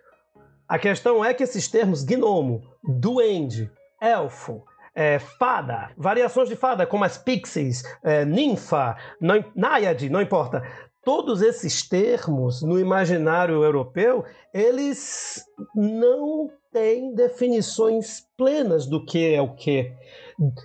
A 0.69 0.79
questão 0.79 1.25
é 1.25 1.33
que 1.35 1.43
esses 1.43 1.67
termos 1.69 2.03
gnomo, 2.03 2.63
duende, 2.83 3.71
elfo, 4.01 4.63
é, 4.99 5.21
fada, 5.21 5.91
variações 5.97 6.49
de 6.49 6.57
fada 6.57 6.85
como 6.85 7.05
as 7.05 7.17
pixies, 7.17 7.85
é, 8.03 8.25
ninfa, 8.25 8.97
não, 9.21 9.45
náiade, 9.55 10.11
não 10.11 10.21
importa. 10.21 10.61
Todos 11.09 11.41
esses 11.41 11.89
termos 11.89 12.61
no 12.61 12.79
imaginário 12.79 13.65
europeu, 13.65 14.27
eles 14.53 15.43
não 15.75 16.51
têm 16.71 17.15
definições 17.15 18.27
plenas 18.37 18.85
do 18.85 19.03
que 19.03 19.33
é 19.33 19.41
o 19.41 19.55
que. 19.55 19.91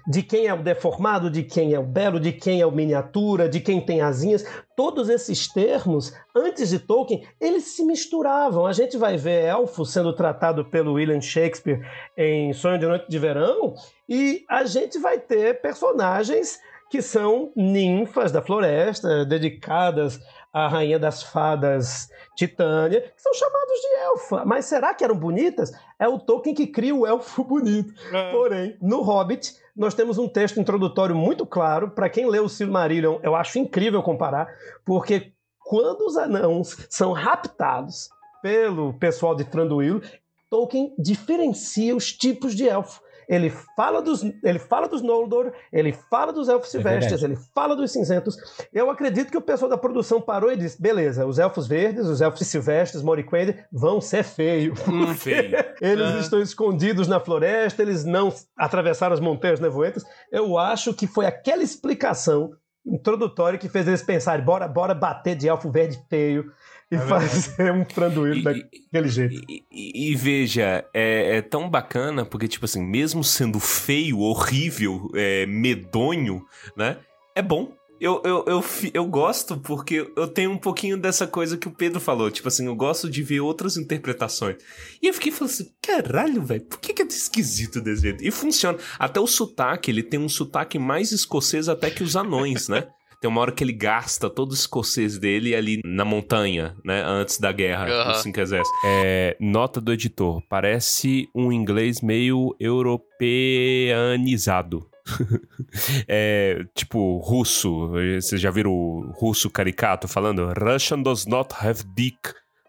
De 0.05 0.21
quem 0.21 0.47
é 0.47 0.53
o 0.53 0.61
deformado, 0.61 1.31
de 1.31 1.43
quem 1.43 1.73
é 1.73 1.79
o 1.79 1.85
belo, 1.85 2.19
de 2.19 2.33
quem 2.33 2.59
é 2.59 2.65
o 2.65 2.73
miniatura, 2.73 3.47
de 3.47 3.61
quem 3.61 3.79
tem 3.79 4.01
asinhas. 4.01 4.43
Todos 4.75 5.07
esses 5.07 5.47
termos, 5.47 6.13
antes 6.35 6.71
de 6.71 6.79
Tolkien, 6.79 7.25
eles 7.39 7.63
se 7.73 7.85
misturavam. 7.85 8.65
A 8.65 8.73
gente 8.73 8.97
vai 8.97 9.15
ver 9.15 9.45
elfo 9.45 9.85
sendo 9.85 10.11
tratado 10.11 10.65
pelo 10.65 10.95
William 10.95 11.21
Shakespeare 11.21 11.79
em 12.17 12.51
Sonho 12.51 12.77
de 12.77 12.85
Noite 12.85 13.05
de 13.07 13.17
Verão, 13.17 13.75
e 14.09 14.43
a 14.49 14.65
gente 14.65 14.99
vai 14.99 15.21
ter 15.21 15.61
personagens 15.61 16.59
que 16.93 17.01
são 17.01 17.51
ninfas 17.55 18.31
da 18.31 18.39
floresta, 18.39 19.25
dedicadas 19.25 20.21
à 20.53 20.67
rainha 20.67 20.99
das 20.99 21.23
fadas 21.23 22.07
Titânia, 22.35 23.01
que 23.01 23.19
são 23.19 23.33
chamados 23.33 23.81
de 23.81 23.95
elfa. 24.03 24.45
Mas 24.45 24.65
será 24.65 24.93
que 24.93 25.03
eram 25.03 25.15
bonitas? 25.15 25.71
É 25.97 26.07
o 26.07 26.19
Tolkien 26.19 26.53
que 26.53 26.67
cria 26.67 26.93
o 26.93 27.07
elfo 27.07 27.41
bonito. 27.49 27.91
Porém, 28.31 28.77
no 28.79 29.01
Hobbit, 29.01 29.55
nós 29.75 29.95
temos 29.95 30.19
um 30.19 30.29
texto 30.29 30.59
introdutório 30.59 31.15
muito 31.15 31.47
claro. 31.47 31.89
Para 31.89 32.11
quem 32.11 32.29
lê 32.29 32.39
o 32.39 32.47
Silmarillion, 32.47 33.17
eu 33.23 33.35
acho 33.35 33.57
incrível 33.57 34.03
comparar, 34.03 34.47
porque 34.85 35.33
quando 35.65 36.05
os 36.05 36.15
anãos 36.15 36.77
são 36.91 37.11
raptados 37.11 38.07
pelo 38.39 38.93
pessoal 38.99 39.33
de 39.33 39.45
Thranduil, 39.45 39.99
Tolkien 40.47 40.93
diferencia 40.99 41.95
os 41.95 42.13
tipos 42.13 42.53
de 42.53 42.69
elfo. 42.69 43.01
Ele 43.27 43.49
fala 43.75 44.01
dos, 44.01 44.23
ele 44.43 44.59
fala 44.59 44.87
dos 44.87 45.01
Noldor, 45.01 45.51
ele 45.71 45.93
fala 45.93 46.31
dos 46.33 46.49
elfos 46.49 46.69
silvestres, 46.69 47.21
verdade. 47.21 47.33
ele 47.33 47.49
fala 47.53 47.75
dos 47.75 47.91
cinzentos. 47.91 48.37
Eu 48.73 48.89
acredito 48.89 49.31
que 49.31 49.37
o 49.37 49.41
pessoal 49.41 49.69
da 49.69 49.77
produção 49.77 50.21
parou 50.21 50.51
e 50.51 50.57
disse: 50.57 50.81
beleza, 50.81 51.25
os 51.25 51.39
elfos 51.39 51.67
verdes, 51.67 52.07
os 52.07 52.21
elfos 52.21 52.45
silvestres, 52.47 53.01
Moriquende, 53.03 53.55
vão 53.71 53.99
ser 54.01 54.23
feios. 54.23 54.79
Feio. 55.17 55.57
Eles 55.81 56.15
É. 56.15 56.19
estão 56.19 56.41
escondidos 56.41 57.07
na 57.07 57.19
floresta, 57.19 57.81
eles 57.81 58.03
não 58.05 58.33
atravessaram 58.57 59.13
as 59.13 59.19
montanhas 59.19 59.59
nevoentas. 59.59 60.03
Eu 60.31 60.57
acho 60.57 60.93
que 60.93 61.07
foi 61.07 61.25
aquela 61.25 61.63
explicação 61.63 62.51
introdutória 62.85 63.57
que 63.57 63.69
fez 63.69 63.87
eles 63.87 64.01
pensarem: 64.03 64.43
bora, 64.43 64.67
bora 64.67 64.93
bater 64.93 65.35
de 65.35 65.47
elfo 65.47 65.71
verde 65.71 65.99
feio 66.09 66.51
e 66.91 66.97
fazer 66.97 67.71
um 67.73 67.85
franduíno 67.85 68.43
daquele 68.43 69.07
jeito. 69.09 69.41
E, 69.49 69.63
e- 69.71 70.11
e 70.11 70.15
veja, 70.15 70.85
é, 70.93 71.37
é 71.37 71.41
tão 71.41 71.69
bacana 71.69 72.25
porque, 72.25 72.47
tipo 72.47 72.65
assim, 72.65 72.83
mesmo 72.83 73.23
sendo 73.23 73.59
feio, 73.59 74.19
horrível, 74.19 75.09
é, 75.15 75.45
medonho, 75.45 76.45
né? 76.77 76.97
É 77.35 77.41
bom. 77.41 77.73
Eu, 78.01 78.21
eu, 78.25 78.43
eu, 78.47 78.63
eu 78.93 79.05
gosto 79.05 79.55
porque 79.57 80.11
eu 80.17 80.27
tenho 80.27 80.51
um 80.51 80.57
pouquinho 80.57 80.97
dessa 80.97 81.25
coisa 81.25 81.55
que 81.57 81.69
o 81.69 81.71
Pedro 81.71 82.01
falou. 82.01 82.29
Tipo 82.29 82.49
assim, 82.49 82.65
eu 82.65 82.75
gosto 82.75 83.09
de 83.09 83.23
ver 83.23 83.39
outras 83.39 83.77
interpretações. 83.77 84.57
E 85.01 85.07
eu 85.07 85.13
fiquei 85.13 85.31
falando 85.31 85.51
assim, 85.53 85.69
caralho, 85.81 86.43
velho, 86.43 86.65
por 86.65 86.79
que, 86.81 86.93
que 86.93 87.01
é 87.01 87.05
tão 87.05 87.15
esquisito 87.15 87.79
desse 87.79 88.01
jeito? 88.01 88.21
E 88.21 88.29
funciona. 88.29 88.77
Até 88.99 89.21
o 89.21 89.27
sotaque, 89.27 89.89
ele 89.89 90.03
tem 90.03 90.19
um 90.19 90.27
sotaque 90.27 90.77
mais 90.77 91.13
escocês 91.13 91.69
até 91.69 91.89
que 91.89 92.03
os 92.03 92.17
anões, 92.17 92.67
né? 92.67 92.87
Tem 93.23 93.29
uma 93.29 93.39
hora 93.39 93.53
que 93.53 93.63
ele 93.63 93.71
gasta 93.71 94.29
todo 94.29 94.51
o 94.51 94.53
escocês 94.53 95.17
dele 95.17 95.55
ali 95.55 95.79
na 95.85 96.03
montanha, 96.03 96.75
né? 96.83 97.01
Antes 97.05 97.39
da 97.39 97.53
guerra 97.53 97.87
Aham. 97.87 98.11
dos 98.11 98.21
cinco 98.21 98.41
exércitos. 98.41 98.77
É, 98.83 99.37
nota 99.39 99.79
do 99.79 99.93
editor. 99.93 100.43
Parece 100.49 101.29
um 101.33 101.49
inglês 101.49 102.01
meio 102.01 102.53
europeanizado. 102.59 104.89
é, 106.05 106.65
tipo, 106.75 107.19
russo. 107.19 107.91
Vocês 108.19 108.41
já 108.41 108.51
viram 108.51 108.73
o 108.73 109.09
russo 109.13 109.49
caricato 109.49 110.05
falando? 110.05 110.51
Russian 110.59 111.01
does 111.01 111.25
not 111.25 111.55
have 111.57 111.81
dick. 111.95 112.19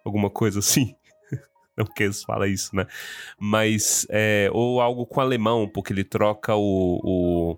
Alguma 0.05 0.31
coisa 0.31 0.61
assim. 0.61 0.95
Não 1.77 1.85
que 1.85 2.05
eles 2.05 2.23
falam 2.23 2.47
isso, 2.47 2.77
né? 2.77 2.87
Mas, 3.41 4.07
é, 4.09 4.49
ou 4.53 4.81
algo 4.81 5.05
com 5.05 5.21
alemão, 5.21 5.69
porque 5.69 5.93
ele 5.93 6.05
troca 6.05 6.55
o, 6.55 7.01
o, 7.03 7.57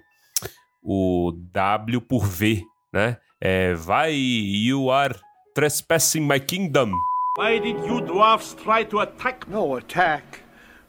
o 0.82 1.32
W 1.52 2.00
por 2.00 2.26
V, 2.26 2.64
né? 2.96 3.18
É, 3.40 3.74
vai, 3.74 4.14
you 4.14 4.90
are 4.90 5.14
trespassing 5.54 6.22
my 6.26 6.40
kingdom. 6.40 6.90
Why 7.38 7.58
did 7.60 7.76
you 7.86 8.00
dwarfs 8.00 8.54
try 8.54 8.84
to 8.86 9.00
attack? 9.00 9.46
No 9.48 9.76
attack. 9.76 10.40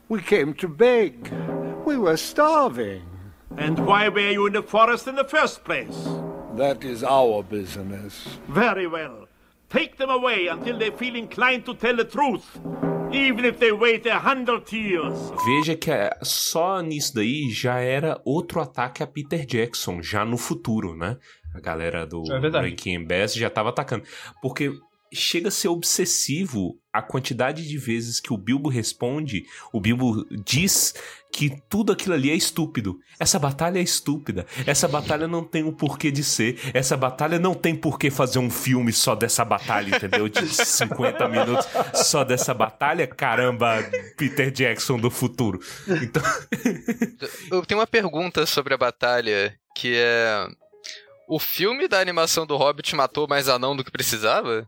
We 0.10 0.22
came 0.22 0.54
to 0.56 0.68
beg. 0.70 1.30
We 1.86 1.98
were 1.98 2.16
starving. 2.18 3.02
And 3.58 3.78
why 3.86 4.08
were 4.08 4.32
you 4.32 4.48
in 4.48 4.54
the 4.54 4.62
forest 4.64 5.08
in 5.08 5.16
the 5.16 5.26
first 5.26 5.66
place? 5.66 5.98
That 6.56 6.86
is 6.86 7.04
our 7.04 7.44
business. 7.44 8.40
Very 8.48 8.88
well. 8.88 9.28
Take 9.70 9.98
them 9.98 10.10
away 10.10 10.48
until 10.48 10.78
they 10.80 10.92
feel 10.92 11.16
inclined 11.16 11.66
to 11.66 11.74
tell 11.74 11.98
the 11.98 12.06
truth, 12.06 12.46
even 13.12 13.44
if 13.44 13.60
they 13.60 13.74
wait 13.74 14.06
a 14.06 14.18
hundred 14.20 14.72
years. 14.72 15.32
Veja 15.46 15.76
que 15.76 15.92
é- 15.92 16.18
só 16.24 16.82
nisso 16.82 17.14
daí 17.16 17.50
já 17.52 17.80
era 17.80 18.22
outro 18.24 18.62
ataque 18.62 19.04
a 19.04 19.08
Peter 19.08 19.46
Jackson, 19.46 20.02
já 20.02 20.24
no 20.24 20.38
futuro, 20.38 20.96
né? 20.96 21.18
A 21.58 21.62
galera 21.62 22.06
do 22.06 22.24
É 22.32 22.40
verdade. 22.40 22.70
Rankin 22.70 23.04
Bass 23.04 23.34
já 23.34 23.50
tava 23.50 23.70
atacando. 23.70 24.04
Porque 24.42 24.72
chega 25.14 25.48
a 25.48 25.52
ser 25.52 25.70
obsessivo 25.70 26.78
a 26.92 27.02
quantidade 27.02 27.68
de 27.68 27.78
vezes 27.78 28.20
que 28.20 28.34
o 28.34 28.38
Bilbo 28.38 28.70
responde, 28.70 29.46
o 29.72 29.80
Bilbo 29.80 30.26
diz 30.44 30.94
que 31.32 31.62
tudo 31.70 31.92
aquilo 31.92 32.16
ali 32.16 32.32
é 32.32 32.34
estúpido. 32.34 32.98
Essa 33.20 33.38
batalha 33.38 33.78
é 33.78 33.82
estúpida. 33.82 34.46
Essa 34.66 34.88
batalha 34.88 35.28
não 35.28 35.44
tem 35.44 35.64
um 35.64 35.72
porquê 35.72 36.10
de 36.10 36.24
ser. 36.24 36.60
Essa 36.74 36.98
batalha 36.98 37.38
não 37.38 37.54
tem 37.54 37.76
porquê 37.76 38.10
fazer 38.10 38.40
um 38.40 38.50
filme 38.50 38.92
só 38.92 39.14
dessa 39.14 39.46
batalha, 39.46 39.96
entendeu? 39.96 40.28
De 40.28 40.48
50 40.50 41.28
minutos 41.28 41.68
só 41.94 42.24
dessa 42.24 42.54
batalha. 42.54 43.06
Caramba, 43.06 43.84
Peter 44.18 44.50
Jackson 44.50 44.98
do 44.98 45.12
futuro. 45.12 45.60
Então, 46.02 46.24
Eu 47.52 47.66
tenho 47.66 47.80
uma 47.80 47.88
pergunta 47.88 48.46
sobre 48.46 48.74
a 48.74 48.78
batalha, 48.78 49.56
que 49.76 49.94
é. 49.96 50.48
O 51.28 51.40
filme 51.40 51.88
da 51.88 52.00
animação 52.00 52.46
do 52.46 52.56
Hobbit 52.56 52.96
matou 52.96 53.28
mais 53.28 53.50
anão 53.50 53.76
do 53.76 53.84
que 53.84 53.92
precisava? 53.92 54.68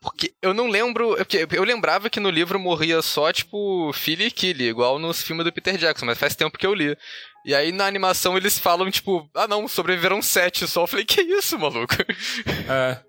Porque 0.00 0.32
eu 0.40 0.54
não 0.54 0.68
lembro. 0.68 1.14
é 1.14 1.24
porque 1.24 1.46
Eu 1.50 1.64
lembrava 1.64 2.08
que 2.08 2.20
no 2.20 2.30
livro 2.30 2.58
morria 2.58 3.02
só, 3.02 3.32
tipo, 3.32 3.92
Philly 3.92 4.26
e 4.26 4.30
Killy, 4.30 4.68
igual 4.68 4.98
nos 4.98 5.22
filmes 5.22 5.44
do 5.44 5.52
Peter 5.52 5.76
Jackson, 5.76 6.06
mas 6.06 6.18
faz 6.18 6.36
tempo 6.36 6.56
que 6.56 6.66
eu 6.66 6.74
li. 6.74 6.96
E 7.44 7.54
aí 7.54 7.72
na 7.72 7.86
animação 7.86 8.36
eles 8.36 8.58
falam, 8.58 8.90
tipo, 8.90 9.28
ah 9.34 9.48
não, 9.48 9.66
sobreviveram 9.66 10.22
sete 10.22 10.66
só. 10.66 10.82
Eu 10.82 10.86
falei, 10.86 11.04
que 11.04 11.20
isso, 11.20 11.58
maluco? 11.58 11.94
É. 12.68 13.00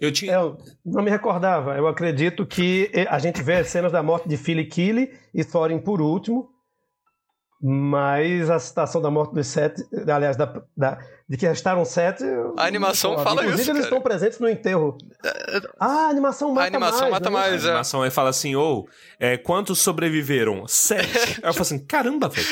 Eu 0.00 0.12
tinha. 0.12 0.34
Eu 0.34 0.56
não 0.84 1.02
me 1.02 1.10
recordava. 1.10 1.76
Eu 1.76 1.88
acredito 1.88 2.46
que 2.46 2.92
a 3.08 3.18
gente 3.18 3.42
vê 3.42 3.54
as 3.54 3.68
cenas 3.68 3.90
da 3.90 4.00
morte 4.00 4.28
de 4.28 4.36
Philly 4.36 4.66
Killy 4.66 5.10
e 5.34 5.44
Thorin 5.44 5.80
por 5.80 6.00
último. 6.00 6.48
Mas 7.62 8.50
a 8.50 8.58
citação 8.58 9.00
da 9.00 9.10
morte 9.10 9.34
dos 9.34 9.46
sete, 9.46 9.82
aliás, 10.08 10.36
da, 10.36 10.62
da- 10.76 10.98
de 11.28 11.36
que 11.36 11.46
restaram 11.46 11.84
sete. 11.84 12.22
A 12.56 12.64
animação 12.64 13.16
não 13.16 13.24
fala 13.24 13.42
Inclusive, 13.42 13.62
isso, 13.62 13.70
eles 13.70 13.82
cara. 13.82 13.94
estão 13.96 14.00
presentes 14.00 14.38
no 14.38 14.48
enterro. 14.48 14.96
Ah, 15.80 16.06
a 16.06 16.08
animação 16.10 16.50
mata 16.52 16.64
A 16.64 16.66
animação 16.68 17.00
mais. 17.00 17.12
mata 17.12 17.30
né? 17.30 17.34
mais, 17.36 17.64
A 17.64 17.66
é. 17.66 17.70
animação 17.70 18.02
aí 18.02 18.10
fala 18.10 18.30
assim, 18.30 18.54
ou 18.54 18.88
é, 19.18 19.36
quantos 19.36 19.78
sobreviveram? 19.80 20.66
Sete. 20.68 21.40
Aí 21.42 21.48
eu 21.48 21.52
falo 21.52 21.62
assim, 21.62 21.78
caramba, 21.78 22.28
velho. 22.28 22.46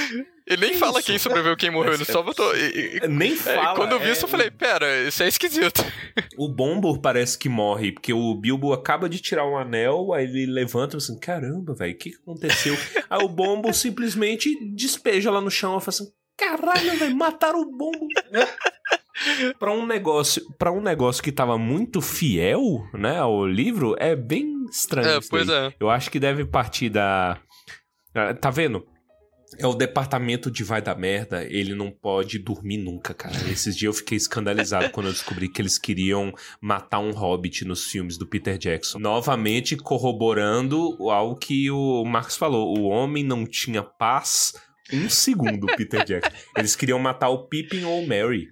Ele 0.46 0.66
nem 0.66 0.74
fala 0.74 1.02
quem 1.02 1.18
sobreviveu 1.18 1.56
quem 1.56 1.70
morreu, 1.70 1.94
ele 1.94 2.04
só 2.04 2.22
botou. 2.22 2.54
e- 2.54 3.00
e- 3.02 3.08
Nem 3.08 3.32
É, 3.32 3.36
fala. 3.36 3.74
quando 3.74 3.92
eu 3.92 3.98
vi 3.98 4.08
é, 4.08 4.12
isso, 4.12 4.24
eu 4.24 4.28
falei, 4.28 4.50
pera, 4.50 5.02
isso 5.08 5.22
é 5.22 5.28
esquisito. 5.28 5.82
O 6.38 6.48
Bombor 6.48 7.00
parece 7.00 7.38
que 7.38 7.48
morre, 7.48 7.92
porque 7.92 8.12
o 8.12 8.34
Bilbo 8.34 8.72
acaba 8.72 9.08
de 9.08 9.20
tirar 9.20 9.46
um 9.46 9.56
anel, 9.56 10.12
aí 10.12 10.24
ele 10.24 10.46
levanta 10.46 10.96
e 10.96 11.00
fala 11.00 11.02
assim, 11.02 11.18
caramba, 11.18 11.74
velho, 11.74 11.94
o 11.94 11.96
que, 11.96 12.10
que 12.10 12.16
aconteceu? 12.16 12.74
aí 13.08 13.24
o 13.24 13.28
Bombor 13.28 13.72
simplesmente 13.72 14.54
despeja 14.74 15.30
lá 15.30 15.40
no 15.40 15.50
chão 15.50 15.78
e 15.78 15.80
fala 15.80 15.88
assim, 15.88 16.08
caralho, 16.36 16.98
velho, 16.98 17.16
mataram 17.16 17.60
o 17.60 17.70
Bombor. 17.70 18.08
Pra 19.60 19.70
um 19.72 19.86
negócio, 19.86 20.44
para 20.58 20.72
um 20.72 20.80
negócio 20.82 21.22
que 21.22 21.30
tava 21.30 21.56
muito 21.56 22.00
fiel, 22.00 22.60
né, 22.92 23.18
ao 23.18 23.46
livro, 23.46 23.94
é 23.98 24.14
bem 24.16 24.64
estranho. 24.68 25.08
É, 25.08 25.18
isso 25.18 25.28
pois 25.30 25.46
daí. 25.46 25.68
é. 25.68 25.74
Eu 25.78 25.88
acho 25.88 26.10
que 26.10 26.18
deve 26.18 26.44
partir 26.44 26.88
da 26.90 27.38
Tá 28.40 28.50
vendo? 28.50 28.84
É 29.58 29.66
o 29.66 29.74
departamento 29.74 30.50
de 30.50 30.64
vai 30.64 30.82
da 30.82 30.94
merda, 30.94 31.44
ele 31.44 31.74
não 31.74 31.90
pode 31.90 32.38
dormir 32.38 32.78
nunca, 32.78 33.14
cara. 33.14 33.36
Esses 33.50 33.76
dias 33.76 33.94
eu 33.94 33.98
fiquei 33.98 34.16
escandalizado 34.16 34.90
quando 34.90 35.06
eu 35.06 35.12
descobri 35.12 35.48
que 35.48 35.60
eles 35.60 35.78
queriam 35.78 36.32
matar 36.60 36.98
um 36.98 37.12
hobbit 37.12 37.64
nos 37.64 37.84
filmes 37.84 38.16
do 38.18 38.26
Peter 38.26 38.58
Jackson. 38.58 38.98
Novamente 38.98 39.76
corroborando 39.76 40.96
algo 41.10 41.36
que 41.36 41.70
o 41.70 42.04
Marcos 42.04 42.36
falou: 42.36 42.78
o 42.78 42.84
homem 42.84 43.24
não 43.24 43.46
tinha 43.46 43.82
paz 43.82 44.54
um 44.92 45.08
segundo, 45.08 45.66
Peter 45.76 46.04
Jackson. 46.04 46.32
Eles 46.56 46.76
queriam 46.76 46.98
matar 46.98 47.28
o 47.30 47.46
Pippin 47.48 47.84
ou 47.84 48.02
o 48.02 48.06
Mary. 48.06 48.48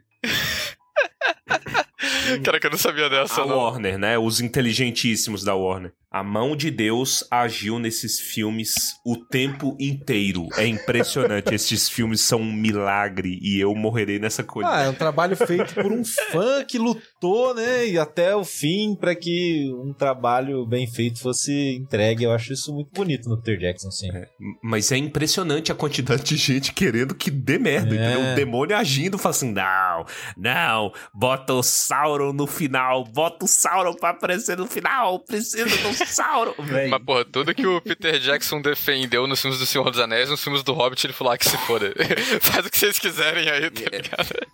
Cara, 2.45 2.59
que 2.59 2.67
eu 2.67 2.71
não 2.71 2.79
sabia 2.79 3.11
dessa, 3.11 3.43
A 3.43 3.47
não. 3.47 3.57
Warner, 3.57 3.99
né? 3.99 4.19
Os 4.19 4.41
inteligentíssimos 4.41 5.45
da 5.45 5.55
Warner. 5.55 5.93
A 6.13 6.23
mão 6.23 6.55
de 6.55 6.71
Deus 6.71 7.25
agiu 7.31 7.79
nesses 7.79 8.21
filmes 8.21 8.75
o 9.05 9.17
tempo 9.17 9.77
inteiro. 9.81 10.47
É 10.57 10.67
impressionante. 10.67 11.55
Esses 11.55 11.89
filmes 11.89 12.21
são 12.21 12.41
um 12.41 12.53
milagre 12.53 13.39
e 13.41 13.59
eu 13.59 13.75
morrerei 13.75 14.19
nessa 14.19 14.43
coisa. 14.45 14.69
Ah, 14.71 14.83
é 14.83 14.89
um 14.91 14.95
trabalho 14.95 15.35
feito 15.37 15.75
por 15.75 15.91
um 15.91 16.05
fã 16.05 16.63
que 16.65 16.77
lutou, 16.79 17.55
né? 17.55 17.87
E 17.89 17.99
até 17.99 18.37
o 18.37 18.45
fim 18.45 18.95
pra 18.95 19.15
que 19.15 19.73
um 19.83 19.95
trabalho 19.95 20.67
bem 20.67 20.87
feito 20.87 21.19
fosse 21.21 21.77
entregue. 21.77 22.25
Eu 22.25 22.33
acho 22.33 22.53
isso 22.53 22.75
muito 22.75 22.91
bonito 22.93 23.29
no 23.31 23.39
Peter 23.39 23.59
Jackson, 23.59 23.91
sim. 23.91 24.09
Mas 24.63 24.93
é 24.93 24.99
impressionante 24.99 25.73
a 25.73 25.75
quantidade 25.75 26.23
de 26.25 26.37
gente 26.37 26.75
querendo 26.75 27.15
que 27.15 27.31
dê 27.31 27.59
merda, 27.59 27.95
É. 27.95 27.99
entendeu? 27.99 28.33
O 28.33 28.35
demônio 28.35 28.77
agindo, 28.77 29.17
fala 29.17 29.35
assim: 29.35 29.53
não, 29.53 30.05
não, 30.37 30.93
bota 31.15 31.55
o 31.55 31.63
Sauron 31.63 32.33
no 32.35 32.47
final, 32.47 33.05
bota 33.05 33.47
o 33.47 33.49
Sauron 33.49 33.95
pra 33.95 34.11
aparecer 34.11 34.59
no 34.59 34.67
final, 34.67 35.19
precisa 35.21 35.65
do 35.65 36.02
Sauron. 36.07 36.55
Véi. 36.59 36.89
Mas, 36.89 37.03
porra, 37.03 37.25
tudo 37.25 37.55
que 37.55 37.67
o 37.67 37.81
Peter 37.81 38.19
Jackson 38.19 38.61
defendeu 38.61 39.27
nos 39.27 39.41
filmes 39.41 39.59
do 39.59 39.67
Senhor 39.67 39.91
dos 39.91 40.01
Anéis, 40.01 40.31
nos 40.31 40.43
filmes 40.43 40.63
do 40.63 40.73
Hobbit, 40.73 41.07
ele 41.07 41.13
falou 41.13 41.33
ah, 41.33 41.39
que 41.39 41.49
se 41.49 41.57
foda. 41.59 41.93
Faz 42.41 42.67
o 42.67 42.71
que 42.71 42.79
vocês 42.79 42.99
quiserem 42.99 43.49
aí, 43.49 43.71
tá 43.71 43.91
ligado? 43.91 44.47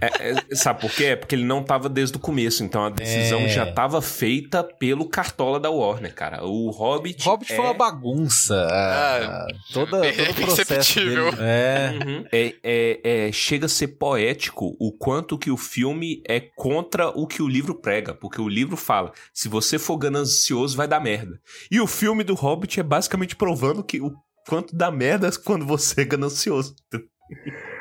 É, 0.00 0.30
é, 0.30 0.54
sabe 0.54 0.80
por 0.80 0.90
quê? 0.90 1.04
É 1.06 1.16
porque 1.16 1.34
ele 1.34 1.44
não 1.44 1.62
tava 1.62 1.88
desde 1.88 2.16
o 2.16 2.20
começo, 2.20 2.62
então 2.64 2.84
a 2.84 2.90
decisão 2.90 3.40
É. 3.40 3.48
já 3.48 3.72
tava 3.72 4.00
feita 4.02 4.62
pelo 4.64 5.08
cartola 5.08 5.58
da 5.60 5.70
Warner, 5.70 6.14
cara. 6.14 6.44
O 6.44 6.70
Hobbit. 6.70 7.24
Hobbit 7.24 7.52
é... 7.52 7.56
foi 7.56 7.64
uma 7.64 7.74
bagunça. 7.74 8.66
ah, 8.70 9.46
toda, 9.72 10.00
bem 10.00 10.12
todo 10.14 10.30
o 10.30 10.34
processo. 10.34 11.00
É. 11.40 11.98
Uhum. 12.04 12.24
É, 12.32 12.54
é- 12.62 13.00
é- 13.28 13.32
chega 13.32 13.66
a 13.66 13.68
ser 13.68 13.88
poético 13.88 14.76
o 14.78 14.92
quanto 14.92 15.38
que 15.38 15.50
o 15.50 15.56
filme 15.56 16.22
é 16.28 16.40
contra 16.40 17.08
o 17.08 17.26
que 17.26 17.42
o 17.42 17.48
livro 17.48 17.74
prega, 17.74 18.14
porque 18.14 18.40
o 18.40 18.48
livro 18.48 18.76
fala: 18.76 19.12
se 19.32 19.48
você 19.48 19.78
for 19.78 19.96
ganancioso, 19.96 20.76
vai 20.76 20.88
dar 20.88 21.00
merda. 21.00 21.40
E 21.70 21.80
o 21.80 21.86
filme 21.86 22.24
do 22.24 22.34
Hobbit 22.34 22.80
é 22.80 22.82
basicamente 22.82 23.36
provando 23.36 23.82
que 23.84 24.00
o 24.00 24.12
quanto 24.46 24.76
dá 24.76 24.90
merda 24.90 25.30
quando 25.44 25.64
você 25.64 26.02
é 26.02 26.04
ganancioso. 26.04 26.74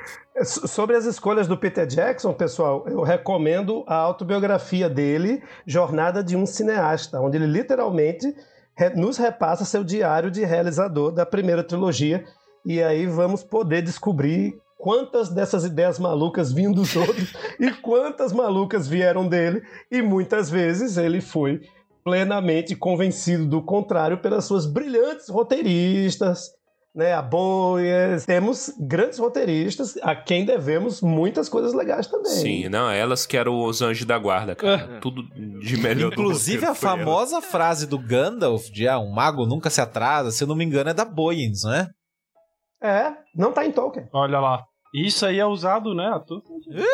So- 0.43 0.68
Sobre 0.68 0.95
as 0.95 1.06
escolhas 1.06 1.47
do 1.47 1.58
Peter 1.58 1.86
Jackson, 1.86 2.34
pessoal, 2.34 2.84
eu 2.88 3.01
recomendo 3.04 3.84
a 3.88 3.95
autobiografia 3.95 4.89
dele, 4.89 5.43
Jornada 5.66 6.24
de 6.24 6.36
um 6.36 6.45
Cineasta, 6.45 7.20
onde 7.22 7.38
ele 7.38 7.45
literalmente 7.45 8.36
nos 8.95 9.18
repassa 9.18 9.64
seu 9.66 9.84
diário 9.84 10.32
de 10.32 10.43
realizador 10.43 11.12
da 11.12 11.26
primeira 11.26 11.64
trilogia. 11.64 12.26
E 12.66 12.82
aí 12.82 13.06
vamos 13.06 13.43
poder 13.43 13.82
descobrir 13.84 14.60
quantas 14.78 15.30
dessas 15.30 15.64
ideias 15.64 15.99
malucas 15.99 16.51
vinham 16.51 16.72
dos 16.74 16.95
outros 16.97 17.34
e 17.60 17.72
quantas 17.72 18.34
malucas 18.34 18.88
vieram 18.88 19.28
dele. 19.28 19.62
E 19.91 20.01
muitas 20.01 20.49
vezes 20.49 20.97
ele 20.97 21.22
foi 21.22 21.62
plenamente 22.04 22.76
convencido 22.76 23.45
do 23.45 23.62
contrário 23.62 24.18
pelas 24.18 24.45
suas 24.45 24.66
brilhantes 24.66 25.30
roteiristas, 25.30 26.49
né, 26.96 27.14
a 27.14 27.22
Boies. 27.22 28.26
Temos 28.26 28.72
grandes 28.80 29.18
roteiristas 29.20 29.98
a 30.02 30.16
quem 30.16 30.46
devemos 30.46 31.02
muitas 31.02 31.50
coisas 31.50 31.74
legais 31.74 32.08
também. 32.08 32.32
Sim, 32.32 32.70
não, 32.70 32.89
elas 32.89 33.26
que 33.26 33.36
eram 33.36 33.64
os 33.64 33.82
anjos 33.82 34.06
da 34.06 34.18
guarda, 34.18 34.56
cara. 34.56 35.00
Tudo 35.02 35.24
de 35.60 35.78
melhor 35.78 36.12
Inclusive, 36.14 36.66
a 36.66 36.76
foi 36.76 36.89
ela. 36.89 36.98
famosa 36.98 37.41
frase 37.41 37.88
do 37.88 37.98
Gandalf 37.98 38.70
de 38.70 38.88
ah, 38.88 39.00
um 39.00 39.12
mago 39.12 39.46
nunca 39.46 39.70
se 39.70 39.82
atrasa, 39.82 40.32
se 40.32 40.44
eu 40.44 40.48
não 40.48 40.56
me 40.56 40.64
engano, 40.64 40.89
é 40.89 40.94
da 40.94 41.06
Boyens, 41.06 41.64
não 41.64 41.74
é? 41.74 41.89
É, 42.82 43.14
não 43.34 43.52
tá 43.54 43.66
em 43.66 43.72
Tolkien. 43.72 44.08
Olha 44.12 44.39
lá. 44.39 44.64
Isso 44.94 45.26
aí 45.26 45.39
é 45.39 45.46
usado, 45.46 45.94
né? 45.96 46.08
todo- 46.28 46.44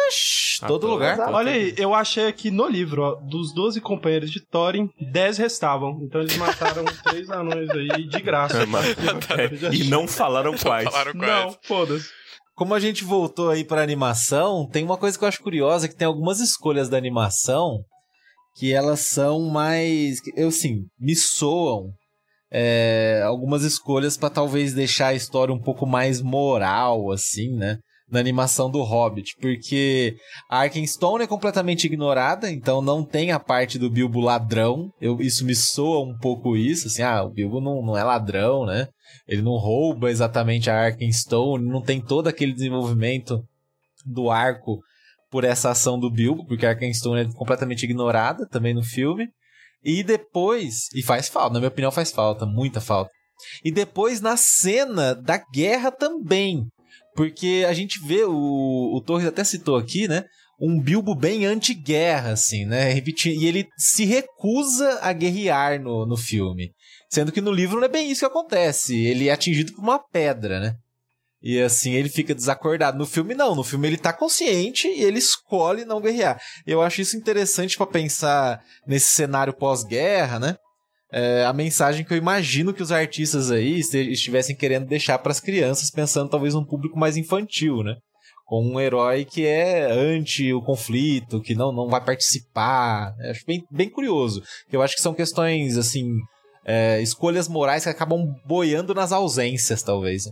Ixi, 0.08 0.66
todo 0.66 0.88
lugar. 0.88 1.20
Olha 1.34 1.52
aí, 1.52 1.74
eu 1.78 1.94
achei 1.94 2.28
aqui 2.28 2.50
no 2.50 2.66
livro, 2.68 3.02
ó, 3.04 3.16
dos 3.16 3.54
12 3.54 3.82
companheiros 3.82 4.32
de 4.32 4.40
Thorin, 4.46 4.90
10 5.12 5.38
restavam. 5.38 6.00
Então 6.04 6.22
eles 6.22 6.38
mataram 6.38 6.86
três 7.04 7.30
anões 7.30 7.70
aí 7.72 8.08
de 8.08 8.22
graça. 8.22 8.66
Mas- 8.66 8.96
e 9.74 9.84
não 9.90 10.08
falaram 10.08 10.56
quais. 10.58 10.86
Falaram 10.90 11.14
quais. 11.14 11.46
Não, 11.46 11.56
foda-se. 11.64 12.08
Como 12.56 12.74
a 12.74 12.80
gente 12.80 13.04
voltou 13.04 13.50
aí 13.50 13.64
pra 13.64 13.82
animação, 13.84 14.68
tem 14.70 14.84
uma 14.84 14.98
coisa 14.98 15.18
que 15.18 15.24
eu 15.24 15.28
acho 15.30 15.42
curiosa, 15.42 15.88
que 15.88 15.96
tem 15.96 16.06
algumas 16.08 16.40
escolhas 16.40 16.90
da 16.90 16.98
animação 16.98 17.80
que 18.58 18.74
elas 18.74 19.00
são 19.02 19.50
mais... 19.50 20.18
Eu, 20.36 20.52
sim, 20.52 20.82
me 21.00 21.16
soam 21.16 21.92
é, 22.52 23.22
algumas 23.26 23.64
escolhas 23.64 24.18
pra 24.18 24.30
talvez 24.30 24.74
deixar 24.74 25.08
a 25.08 25.14
história 25.14 25.54
um 25.54 25.62
pouco 25.62 25.86
mais 25.86 26.22
moral, 26.22 27.12
assim, 27.12 27.56
né? 27.56 27.78
Na 28.12 28.20
animação 28.20 28.70
do 28.70 28.82
Hobbit, 28.82 29.36
porque 29.40 30.16
a 30.50 30.62
Arkenstone 30.62 31.24
é 31.24 31.28
completamente 31.28 31.86
ignorada, 31.86 32.52
então 32.52 32.82
não 32.82 33.04
tem 33.04 33.32
a 33.32 33.40
parte 33.40 33.78
do 33.78 33.90
Bilbo 33.90 34.20
ladrão. 34.20 34.92
Eu, 35.00 35.22
isso 35.22 35.46
me 35.46 35.56
soa 35.56 36.04
um 36.04 36.18
pouco 36.18 36.58
isso, 36.58 36.88
assim, 36.88 37.04
ah, 37.04 37.24
o 37.24 37.30
Bilbo 37.30 37.62
não, 37.62 37.82
não 37.82 37.98
é 37.98 38.04
ladrão, 38.04 38.66
né? 38.66 38.88
Ele 39.28 39.42
não 39.42 39.58
rouba 39.58 40.10
exatamente 40.10 40.70
a 40.70 40.86
Arkenstone, 40.86 41.68
não 41.68 41.82
tem 41.82 42.02
todo 42.02 42.28
aquele 42.28 42.54
desenvolvimento 42.54 43.44
do 44.06 44.30
arco 44.30 44.80
por 45.30 45.44
essa 45.44 45.70
ação 45.70 46.00
do 46.00 46.10
Bilbo, 46.10 46.46
porque 46.48 46.66
a 46.66 46.70
Arkenstone 46.70 47.22
é 47.22 47.34
completamente 47.34 47.84
ignorada 47.84 48.48
também 48.48 48.74
no 48.74 48.84
filme. 48.84 49.28
E 49.84 50.04
depois, 50.04 50.90
e 50.94 51.02
faz 51.02 51.30
falta, 51.30 51.54
na 51.54 51.60
minha 51.60 51.70
opinião 51.70 51.92
faz 51.92 52.12
falta, 52.12 52.46
muita 52.46 52.82
falta. 52.82 53.12
E 53.64 53.72
depois 53.72 54.20
na 54.20 54.36
cena 54.36 55.16
da 55.16 55.38
guerra 55.38 55.92
também, 55.92 56.66
porque 57.16 57.66
a 57.68 57.74
gente 57.74 58.00
vê, 58.06 58.24
o, 58.24 58.96
o 58.96 59.02
Torres 59.06 59.28
até 59.28 59.44
citou 59.44 59.76
aqui, 59.78 60.08
né? 60.08 60.26
Um 60.62 60.82
Bilbo 60.82 61.16
bem 61.16 61.46
anti-guerra, 61.46 62.32
assim, 62.32 62.66
né? 62.66 62.94
E 62.98 63.46
ele 63.46 63.68
se 63.78 64.04
recusa 64.06 65.00
a 65.02 65.14
guerrear 65.14 65.82
no, 65.82 66.06
no 66.06 66.18
filme. 66.18 66.74
Sendo 67.10 67.32
que 67.32 67.42
no 67.42 67.52
livro 67.52 67.78
não 67.78 67.86
é 67.86 67.90
bem 67.90 68.12
isso 68.12 68.20
que 68.20 68.26
acontece. 68.26 68.96
Ele 68.96 69.30
é 69.30 69.32
atingido 69.32 69.74
por 69.74 69.82
uma 69.82 70.00
pedra, 70.00 70.60
né? 70.60 70.76
E 71.42 71.60
assim 71.62 71.94
ele 71.94 72.10
fica 72.10 72.36
desacordado. 72.36 72.98
No 72.98 73.06
filme, 73.06 73.34
não. 73.34 73.56
No 73.56 73.64
filme 73.64 73.88
ele 73.88 73.98
tá 73.98 74.12
consciente 74.12 74.88
e 74.88 75.02
ele 75.02 75.20
escolhe 75.20 75.86
não 75.86 76.02
guerrear. 76.02 76.40
Eu 76.68 76.82
acho 76.82 77.02
isso 77.02 77.18
interessante 77.18 77.78
para 77.78 77.88
pensar 77.88 78.62
nesse 78.86 79.08
cenário 79.14 79.54
pós-guerra, 79.54 80.40
né? 80.40 80.58
É, 81.12 81.44
a 81.44 81.54
mensagem 81.54 82.06
que 82.06 82.14
eu 82.14 82.18
imagino 82.18 82.74
que 82.74 82.84
os 82.84 82.92
artistas 82.92 83.50
aí 83.50 83.80
estivessem 83.80 84.56
querendo 84.56 84.86
deixar 84.86 85.18
para 85.18 85.32
as 85.32 85.40
crianças, 85.40 85.90
pensando 85.90 86.30
talvez 86.30 86.54
num 86.54 86.66
público 86.66 87.00
mais 87.00 87.18
infantil, 87.18 87.84
né? 87.84 87.96
Com 88.46 88.64
um 88.64 88.80
herói 88.80 89.26
que 89.26 89.46
é 89.46 89.92
anti 89.92 90.54
o 90.54 90.62
conflito, 90.62 91.42
que 91.42 91.56
não, 91.56 91.72
não 91.72 91.88
vai 91.88 92.04
participar. 92.04 93.14
Eu 93.20 93.32
acho 93.32 93.46
bem, 93.46 93.64
bem 93.72 93.90
curioso. 93.90 94.44
Eu 94.72 94.82
acho 94.82 94.96
que 94.96 95.02
são 95.02 95.14
questões, 95.14 95.78
assim, 95.78 96.06
é, 96.66 97.02
escolhas 97.02 97.48
morais 97.48 97.84
que 97.84 97.90
acabam 97.90 98.36
boiando 98.46 98.94
nas 98.94 99.12
ausências, 99.12 99.82
talvez. 99.82 100.26
Né? 100.26 100.32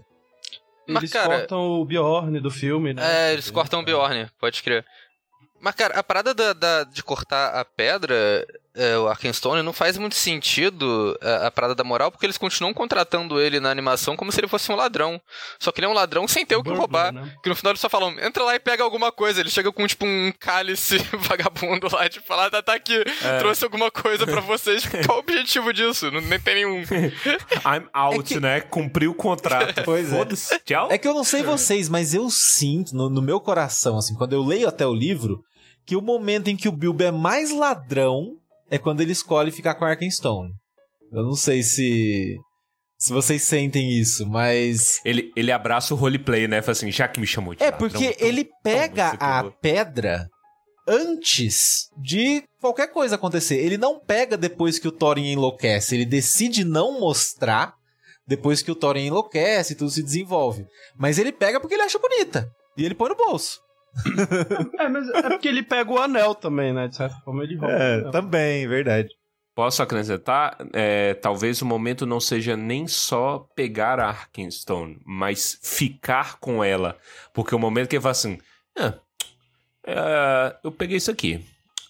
Mas, 0.88 0.97
eles 0.97 1.11
cara, 1.11 1.39
cortam 1.39 1.82
o 1.82 1.86
Bjorn 1.86 2.39
do 2.39 2.51
filme, 2.51 2.93
né? 2.93 3.30
É, 3.30 3.34
eles 3.34 3.49
cortam 3.49 3.82
o 3.82 3.84
Bjorn, 3.84 4.28
pode 4.39 4.61
crer. 4.63 4.86
Mas, 5.59 5.75
cara, 5.75 5.97
a 5.99 6.03
parada 6.03 6.34
da, 6.34 6.53
da, 6.53 6.84
de 6.84 7.03
cortar 7.03 7.49
a 7.59 7.65
pedra 7.65 8.45
é, 8.78 8.97
o 8.97 9.07
Arkenstone 9.07 9.63
não 9.63 9.73
faz 9.73 9.97
muito 9.97 10.15
sentido 10.15 11.17
a, 11.21 11.28
é, 11.28 11.47
a 11.47 11.51
parada 11.51 11.73
da 11.73 11.84
moral, 11.84 12.11
porque 12.11 12.25
eles 12.25 12.38
continuam 12.38 12.73
contratando 12.73 13.41
ele 13.41 13.59
na 13.59 13.71
animação 13.71 14.15
como 14.15 14.32
se 14.32 14.39
ele 14.39 14.47
fosse 14.47 14.71
um 14.71 14.75
ladrão. 14.75 15.19
Só 15.59 15.71
que 15.71 15.80
ele 15.80 15.88
é 15.88 15.89
um 15.89 15.93
ladrão 15.93 16.28
sem 16.28 16.45
ter 16.45 16.55
o 16.55 16.63
que 16.63 16.69
roubar. 16.69 17.11
Né? 17.11 17.34
Que 17.41 17.49
no 17.49 17.55
final 17.55 17.71
eles 17.71 17.82
só 17.82 17.89
falam, 17.89 18.11
entra 18.19 18.43
lá 18.43 18.55
e 18.55 18.59
pega 18.59 18.84
alguma 18.84 19.11
coisa. 19.11 19.39
Ele 19.39 19.49
chega 19.49 19.71
com, 19.71 19.86
tipo, 19.88 20.05
um 20.05 20.32
cálice 20.39 20.97
vagabundo 21.17 21.88
lá, 21.91 22.07
tipo, 22.07 22.28
falar, 22.28 22.51
tá, 22.51 22.61
tá 22.61 22.75
aqui, 22.75 23.03
é. 23.23 23.39
trouxe 23.39 23.63
alguma 23.63 23.89
coisa 23.89 24.28
para 24.28 24.41
vocês. 24.41 24.86
Qual 25.05 25.17
o 25.17 25.21
objetivo 25.21 25.73
disso? 25.73 26.11
Não 26.11 26.21
nem 26.21 26.39
tem 26.39 26.55
nenhum. 26.55 26.82
I'm 27.65 27.89
out, 27.91 28.19
é 28.19 28.23
que... 28.23 28.39
né? 28.39 28.61
Cumpriu 28.61 29.11
o 29.11 29.15
contrato. 29.15 29.82
Pois 29.84 30.13
é. 30.13 30.25
Tchau. 30.65 30.89
É 30.91 30.97
que 30.97 31.07
eu 31.07 31.13
não 31.13 31.23
sei 31.23 31.41
vocês, 31.41 31.89
mas 31.89 32.13
eu 32.13 32.30
sinto 32.30 32.95
no, 32.95 33.09
no 33.09 33.21
meu 33.21 33.39
coração, 33.39 33.97
assim, 33.97 34.13
quando 34.13 34.34
eu 34.34 34.43
leio 34.43 34.67
até 34.67 34.86
o 34.86 34.93
livro, 34.93 35.43
que 35.86 35.95
o 35.95 36.01
momento 36.01 36.49
em 36.49 36.55
que 36.55 36.67
o 36.67 36.71
Bilbo 36.71 37.01
é 37.01 37.11
mais 37.11 37.51
ladrão 37.51 38.36
é 38.70 38.78
quando 38.78 39.01
ele 39.01 39.11
escolhe 39.11 39.51
ficar 39.51 39.76
com 39.76 39.86
Arkenstone. 39.86 40.51
Eu 41.11 41.24
não 41.24 41.34
sei 41.34 41.63
se 41.63 42.36
se 42.97 43.13
vocês 43.13 43.43
sentem 43.43 43.91
isso, 43.91 44.26
mas 44.26 44.99
ele, 45.05 45.32
ele 45.36 45.51
abraça 45.51 45.93
o 45.93 45.97
roleplay, 45.97 46.47
né? 46.47 46.61
Fala 46.61 46.72
assim, 46.72 46.91
já 46.91 47.07
que 47.07 47.20
me 47.20 47.28
chamou 47.28 47.53
de 47.53 47.63
É 47.63 47.72
porque 47.72 48.05
então, 48.05 48.28
ele 48.28 48.49
pega 48.63 49.09
a 49.20 49.43
pedra 49.61 50.28
antes 50.88 51.89
de 52.01 52.43
qualquer 52.59 52.88
coisa 52.88 53.15
acontecer. 53.15 53.57
Ele 53.57 53.78
não 53.78 53.99
pega 53.99 54.36
depois 54.36 54.80
que 54.80 54.88
o 54.88 54.91
Thorin 54.91 55.32
enlouquece, 55.32 55.95
ele 55.95 56.05
decide 56.05 56.63
não 56.63 56.99
mostrar 56.99 57.76
depois 58.28 58.61
que 58.61 58.72
o 58.72 58.76
Thorin 58.76 59.05
enlouquece 59.05 59.74
e 59.74 59.76
tudo 59.76 59.91
se 59.91 60.01
desenvolve. 60.01 60.65
Mas 60.97 61.20
ele 61.20 61.32
pega 61.32 61.59
porque 61.59 61.76
ele 61.76 61.84
acha 61.84 61.99
bonita 61.99 62.49
e 62.76 62.84
ele 62.84 62.95
põe 62.95 63.09
no 63.09 63.15
bolso. 63.15 63.59
é, 64.79 64.89
mas 64.89 65.09
é 65.09 65.29
porque 65.29 65.47
ele 65.47 65.63
pega 65.63 65.91
o 65.91 65.99
anel 65.99 66.35
também, 66.35 66.73
né? 66.73 66.87
De 66.87 66.95
certa 66.95 67.15
forma 67.21 67.43
ele 67.43 67.55
rouba. 67.55 67.73
É, 67.73 68.11
também, 68.11 68.67
verdade. 68.67 69.09
Posso 69.55 69.81
acrescentar? 69.81 70.55
É, 70.71 71.15
talvez 71.15 71.61
o 71.63 71.65
momento 71.65 72.05
não 72.05 72.19
seja 72.19 72.55
nem 72.55 72.87
só 72.87 73.39
pegar 73.55 73.99
a 73.99 74.09
Arkenstone, 74.09 74.99
mas 75.03 75.59
ficar 75.63 76.39
com 76.39 76.63
ela. 76.63 76.95
Porque 77.33 77.55
o 77.55 77.59
momento 77.59 77.89
que 77.89 77.95
ele 77.95 78.03
fala 78.03 78.11
assim: 78.11 78.37
ah, 78.77 78.93
é, 79.83 80.55
eu 80.63 80.71
peguei 80.71 80.97
isso 80.97 81.09
aqui. 81.09 81.43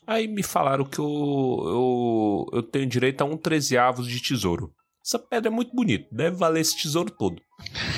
Aí 0.07 0.29
me 0.29 0.43
falaram 0.43 0.85
que 0.85 0.99
eu, 0.99 1.63
eu, 1.65 2.49
eu 2.53 2.63
tenho 2.63 2.85
direito 2.85 3.21
a 3.21 3.25
um 3.25 3.35
trezeavos 3.35 4.07
de 4.07 4.21
tesouro. 4.21 4.73
Essa 5.05 5.19
pedra 5.19 5.49
é 5.49 5.53
muito 5.53 5.75
bonita, 5.75 6.07
deve 6.09 6.37
valer 6.37 6.61
esse 6.61 6.77
tesouro 6.77 7.11
todo. 7.11 7.41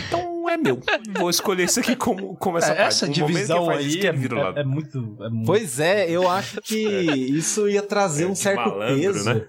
Então 0.08 0.19
meu. 0.60 0.80
Vou 1.18 1.30
escolher 1.30 1.64
isso 1.64 1.80
aqui 1.80 1.96
como, 1.96 2.36
como 2.38 2.58
essa 2.58 2.74
é, 2.74 2.82
Essa 2.82 3.08
divisão 3.08 3.70
aí 3.70 4.00
é, 4.00 4.06
é, 4.06 4.10
é, 4.10 4.12
muito, 4.12 4.58
é, 4.58 5.30
muito, 5.30 5.46
Pois 5.46 5.80
é, 5.80 6.10
eu 6.10 6.30
acho 6.30 6.62
que 6.62 6.78
isso 7.32 7.68
ia 7.68 7.82
trazer 7.82 8.26
um 8.26 8.36
certo 8.36 8.70
malandro, 8.70 8.96
peso. 8.96 9.34
Né? 9.34 9.48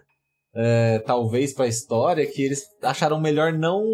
É, 0.55 0.99
talvez 1.01 1.53
pra 1.55 1.67
história, 1.67 2.27
que 2.27 2.43
eles 2.43 2.63
acharam 2.83 3.21
melhor 3.21 3.53
não 3.53 3.85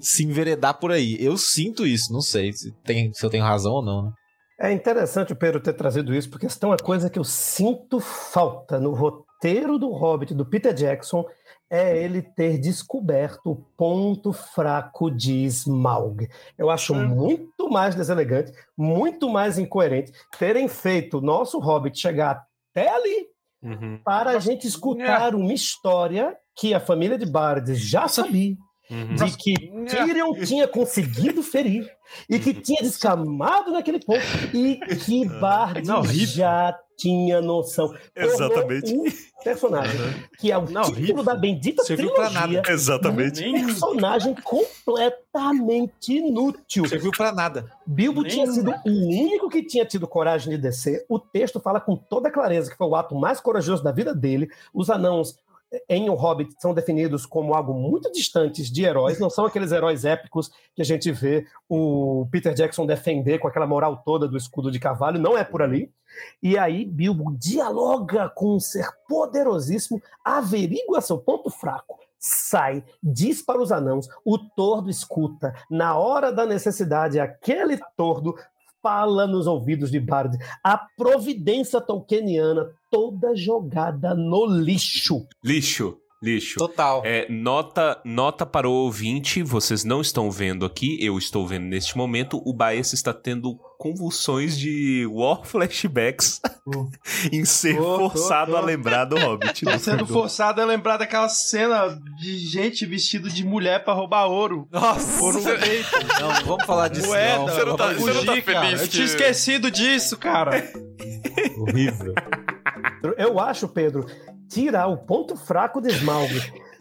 se 0.00 0.24
enveredar 0.24 0.78
por 0.78 0.90
aí. 0.90 1.16
Eu 1.20 1.36
sinto 1.36 1.86
isso, 1.86 2.12
não 2.12 2.22
sei 2.22 2.52
se, 2.52 2.72
tem, 2.84 3.12
se 3.12 3.24
eu 3.24 3.30
tenho 3.30 3.44
razão 3.44 3.72
ou 3.72 3.84
não. 3.84 4.04
Né? 4.04 4.12
É 4.60 4.72
interessante 4.72 5.32
o 5.32 5.36
Pedro 5.36 5.60
ter 5.60 5.72
trazido 5.72 6.14
isso, 6.14 6.28
porque 6.28 6.46
isso 6.46 6.58
é 6.62 6.66
uma 6.66 6.76
coisa 6.76 7.08
que 7.08 7.18
eu 7.18 7.24
sinto 7.24 7.98
falta 7.98 8.78
no 8.78 8.92
roteiro 8.92 9.78
do 9.78 9.90
Hobbit, 9.90 10.34
do 10.34 10.44
Peter 10.44 10.74
Jackson, 10.74 11.24
é 11.70 11.96
ele 11.96 12.20
ter 12.20 12.58
descoberto 12.58 13.52
o 13.52 13.56
ponto 13.76 14.32
fraco 14.32 15.08
de 15.08 15.44
Smaug. 15.44 16.28
Eu 16.58 16.68
acho 16.68 16.92
hum. 16.92 17.06
muito 17.06 17.70
mais 17.70 17.94
deselegante, 17.94 18.52
muito 18.76 19.30
mais 19.30 19.56
incoerente 19.58 20.12
terem 20.36 20.66
feito 20.66 21.18
o 21.18 21.20
nosso 21.20 21.60
Hobbit 21.60 21.98
chegar 21.98 22.44
até 22.72 22.88
ali 22.88 23.28
uhum. 23.62 24.00
para 24.04 24.30
a 24.30 24.38
gente 24.40 24.66
escutar 24.66 25.32
é. 25.32 25.36
uma 25.36 25.52
história 25.52 26.36
que 26.56 26.74
a 26.74 26.80
família 26.80 27.16
de 27.16 27.26
Bard 27.26 27.72
já 27.74 28.08
sabia. 28.08 28.56
Uhum. 28.90 29.14
De 29.14 29.36
que 29.36 29.54
Tyrion 29.88 30.34
tinha 30.44 30.66
conseguido 30.66 31.42
ferir 31.42 31.88
e 32.28 32.38
que 32.40 32.52
tinha 32.52 32.82
descamado 32.82 33.70
naquele 33.70 34.00
ponto 34.00 34.20
e 34.52 34.76
que 34.96 35.24
Bard 35.26 35.86
Não, 35.86 36.04
já 36.04 36.76
tinha 37.00 37.40
noção. 37.40 37.94
Exatamente. 38.14 38.92
Um 38.92 39.04
personagem 39.42 39.98
que 40.38 40.52
é 40.52 40.58
o 40.58 40.68
não, 40.68 40.82
título 40.82 41.22
da 41.22 41.34
bendita 41.34 41.82
Serviu 41.82 42.10
trilogia. 42.10 42.30
Pra 42.32 42.46
nada. 42.46 42.72
Exatamente. 42.72 43.48
Um 43.48 43.64
personagem 43.66 44.34
completamente 44.34 46.12
inútil. 46.12 46.86
Serviu 46.86 47.10
para 47.10 47.32
nada. 47.32 47.70
Bilbo 47.86 48.22
Nem... 48.22 48.30
tinha 48.30 48.46
sido 48.48 48.70
o 48.84 48.90
único 48.90 49.48
que 49.48 49.62
tinha 49.62 49.86
tido 49.86 50.06
coragem 50.06 50.50
de 50.50 50.58
descer. 50.58 51.06
O 51.08 51.18
texto 51.18 51.58
fala 51.58 51.80
com 51.80 51.96
toda 51.96 52.30
clareza 52.30 52.70
que 52.70 52.76
foi 52.76 52.86
o 52.86 52.94
ato 52.94 53.14
mais 53.14 53.40
corajoso 53.40 53.82
da 53.82 53.92
vida 53.92 54.14
dele. 54.14 54.50
Os 54.74 54.90
anãos 54.90 55.38
em 55.88 56.10
O 56.10 56.14
Hobbit 56.14 56.54
são 56.58 56.74
definidos 56.74 57.24
como 57.24 57.54
algo 57.54 57.72
muito 57.74 58.10
distantes 58.10 58.70
de 58.70 58.84
heróis, 58.84 59.20
não 59.20 59.30
são 59.30 59.46
aqueles 59.46 59.72
heróis 59.72 60.04
épicos 60.04 60.50
que 60.74 60.82
a 60.82 60.84
gente 60.84 61.10
vê 61.12 61.46
o 61.68 62.26
Peter 62.30 62.52
Jackson 62.52 62.86
defender 62.86 63.38
com 63.38 63.46
aquela 63.46 63.66
moral 63.66 64.02
toda 64.04 64.26
do 64.26 64.36
escudo 64.36 64.70
de 64.70 64.80
cavalo, 64.80 65.18
não 65.18 65.38
é 65.38 65.44
por 65.44 65.62
ali. 65.62 65.92
E 66.42 66.58
aí 66.58 66.84
Bilbo 66.84 67.36
dialoga 67.38 68.28
com 68.28 68.56
um 68.56 68.60
ser 68.60 68.88
poderosíssimo, 69.08 70.02
averigua 70.24 71.00
seu 71.00 71.18
ponto 71.18 71.50
fraco, 71.50 72.00
sai, 72.18 72.84
diz 73.00 73.40
para 73.40 73.62
os 73.62 73.70
anãos, 73.70 74.08
o 74.24 74.38
tordo 74.38 74.90
escuta. 74.90 75.54
Na 75.70 75.96
hora 75.96 76.32
da 76.32 76.44
necessidade, 76.44 77.20
aquele 77.20 77.78
tordo 77.96 78.34
fala 78.82 79.26
nos 79.26 79.46
ouvidos 79.46 79.90
de 79.90 80.00
Bard. 80.00 80.36
A 80.64 80.76
providência 80.96 81.80
tolkieniana 81.80 82.70
toda 82.90 83.34
jogada 83.34 84.14
no 84.14 84.46
lixo. 84.46 85.26
Lixo. 85.44 85.96
Lixo. 86.22 86.58
Total. 86.58 87.00
É, 87.02 87.26
nota, 87.30 87.98
nota 88.04 88.44
para 88.44 88.68
o 88.68 88.72
ouvinte, 88.72 89.42
vocês 89.42 89.84
não 89.84 90.02
estão 90.02 90.30
vendo 90.30 90.66
aqui, 90.66 91.02
eu 91.02 91.16
estou 91.16 91.46
vendo 91.46 91.64
neste 91.64 91.96
momento, 91.96 92.42
o 92.44 92.52
Baez 92.52 92.92
está 92.92 93.14
tendo 93.14 93.58
convulsões 93.78 94.58
de 94.58 95.06
war 95.10 95.40
flashbacks 95.48 96.42
uh. 96.66 96.90
em 97.32 97.46
ser 97.46 97.74
forçado 97.76 98.54
a 98.54 98.60
lembrar 98.60 99.06
do 99.06 99.16
Hobbit. 99.16 99.64
Tá 99.64 99.78
sendo 99.78 100.06
forçado 100.06 100.60
a 100.60 100.66
lembrar 100.66 100.98
daquela 100.98 101.30
cena 101.30 101.98
de 102.20 102.36
gente 102.36 102.84
vestido 102.84 103.30
de 103.30 103.42
mulher 103.42 103.82
para 103.82 103.94
roubar 103.94 104.26
ouro. 104.26 104.68
Nossa! 104.70 105.22
Ouro 105.22 105.40
feito. 105.40 105.88
Não, 106.20 106.28
não 106.28 106.44
vamos 106.44 106.66
falar 106.66 106.88
disso 106.88 107.06
Moeda, 107.06 107.38
não. 107.38 107.48
Você 107.48 107.64
não 107.64 107.76
tá, 107.78 107.92
você 107.94 108.12
não 108.12 108.24
tá 108.26 108.42
feliz. 108.42 108.80
Eu 108.82 108.88
tinha 108.88 109.06
esquecido 109.06 109.70
disso, 109.70 110.18
cara. 110.18 110.70
Horrível. 111.56 112.12
Eu 113.16 113.38
acho, 113.40 113.68
Pedro, 113.68 114.06
tirar 114.48 114.88
o 114.88 114.98
ponto 114.98 115.36
fraco 115.36 115.80
de 115.80 115.88
Smaug 115.88 116.30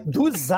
dos 0.05 0.49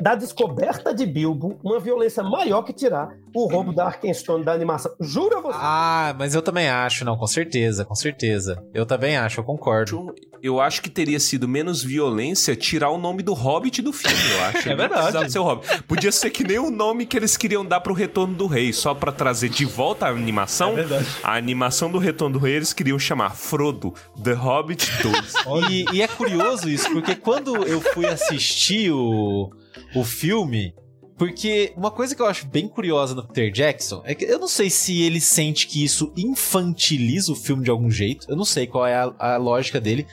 da 0.00 0.14
descoberta 0.14 0.94
de 0.94 1.06
Bilbo 1.06 1.58
uma 1.62 1.78
violência 1.78 2.22
maior 2.22 2.62
que 2.62 2.72
tirar 2.72 3.08
o 3.34 3.46
roubo 3.46 3.72
da 3.72 3.86
Arkenstone 3.86 4.44
da 4.44 4.52
animação. 4.52 4.92
Jura 5.00 5.40
você? 5.40 5.58
Ah, 5.60 6.14
mas 6.18 6.34
eu 6.34 6.42
também 6.42 6.68
acho, 6.68 7.04
não, 7.04 7.16
com 7.16 7.26
certeza, 7.26 7.84
com 7.84 7.94
certeza. 7.94 8.62
Eu 8.74 8.84
também 8.84 9.16
acho, 9.16 9.40
eu 9.40 9.44
concordo. 9.44 10.14
Eu 10.42 10.60
acho 10.60 10.82
que 10.82 10.88
teria 10.88 11.18
sido 11.18 11.48
menos 11.48 11.82
violência 11.82 12.54
tirar 12.54 12.90
o 12.90 12.98
nome 12.98 13.22
do 13.22 13.34
Hobbit 13.34 13.82
do 13.82 13.92
filme, 13.92 14.16
eu 14.32 14.44
acho. 14.44 14.68
É 14.68 14.74
verdade. 14.74 15.32
ser 15.32 15.38
o 15.38 15.44
Hobbit. 15.44 15.82
Podia 15.84 16.12
ser 16.12 16.30
que 16.30 16.44
nem 16.44 16.58
o 16.58 16.70
nome 16.70 17.06
que 17.06 17.16
eles 17.16 17.36
queriam 17.36 17.64
dar 17.64 17.80
pro 17.80 17.94
Retorno 17.94 18.34
do 18.34 18.46
Rei, 18.46 18.72
só 18.72 18.94
pra 18.94 19.10
trazer 19.10 19.48
de 19.48 19.64
volta 19.64 20.06
a 20.06 20.10
animação. 20.10 20.72
É 20.72 20.74
verdade. 20.74 21.06
A 21.22 21.36
animação 21.36 21.90
do 21.90 21.98
Retorno 21.98 22.38
do 22.38 22.44
Rei 22.44 22.56
eles 22.56 22.72
queriam 22.72 22.98
chamar 22.98 23.34
Frodo, 23.34 23.94
The 24.22 24.32
Hobbit 24.32 24.90
2. 25.02 25.34
E, 25.70 25.84
e 25.92 26.02
é 26.02 26.08
curioso 26.08 26.68
isso, 26.68 26.90
porque 26.92 27.14
quando 27.14 27.56
eu 27.64 27.80
fui 27.80 28.06
assistir 28.06 28.87
o, 28.90 29.50
o 29.94 30.04
filme. 30.04 30.74
Porque 31.16 31.72
uma 31.76 31.90
coisa 31.90 32.14
que 32.14 32.22
eu 32.22 32.26
acho 32.26 32.46
bem 32.46 32.68
curiosa 32.68 33.12
no 33.12 33.26
Peter 33.26 33.50
Jackson 33.50 34.02
é 34.04 34.14
que 34.14 34.24
eu 34.24 34.38
não 34.38 34.46
sei 34.46 34.70
se 34.70 35.02
ele 35.02 35.20
sente 35.20 35.66
que 35.66 35.82
isso 35.82 36.12
infantiliza 36.16 37.32
o 37.32 37.36
filme 37.36 37.64
de 37.64 37.70
algum 37.70 37.90
jeito. 37.90 38.30
Eu 38.30 38.36
não 38.36 38.44
sei 38.44 38.68
qual 38.68 38.86
é 38.86 38.94
a, 38.94 39.12
a 39.18 39.36
lógica 39.36 39.80
dele. 39.80 40.06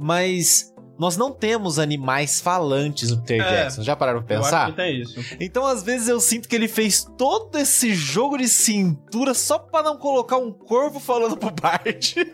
Mas 0.00 0.74
nós 0.98 1.16
não 1.16 1.30
temos 1.32 1.78
animais 1.78 2.40
falantes 2.40 3.10
no 3.10 3.22
Peter 3.22 3.46
É, 3.46 3.62
Jackson. 3.64 3.82
Já 3.82 3.94
pararam 3.96 4.22
pra 4.22 4.36
pensar? 4.36 4.74
Então, 5.40 5.64
às 5.66 5.82
vezes, 5.82 6.08
eu 6.08 6.20
sinto 6.20 6.48
que 6.48 6.56
ele 6.56 6.68
fez 6.68 7.06
todo 7.16 7.56
esse 7.58 7.94
jogo 7.94 8.36
de 8.38 8.48
cintura 8.48 9.32
só 9.34 9.58
pra 9.58 9.82
não 9.82 9.96
colocar 9.96 10.36
um 10.38 10.52
corvo 10.52 10.98
falando 11.00 11.36
pro 11.36 11.50
Bart. 11.50 12.14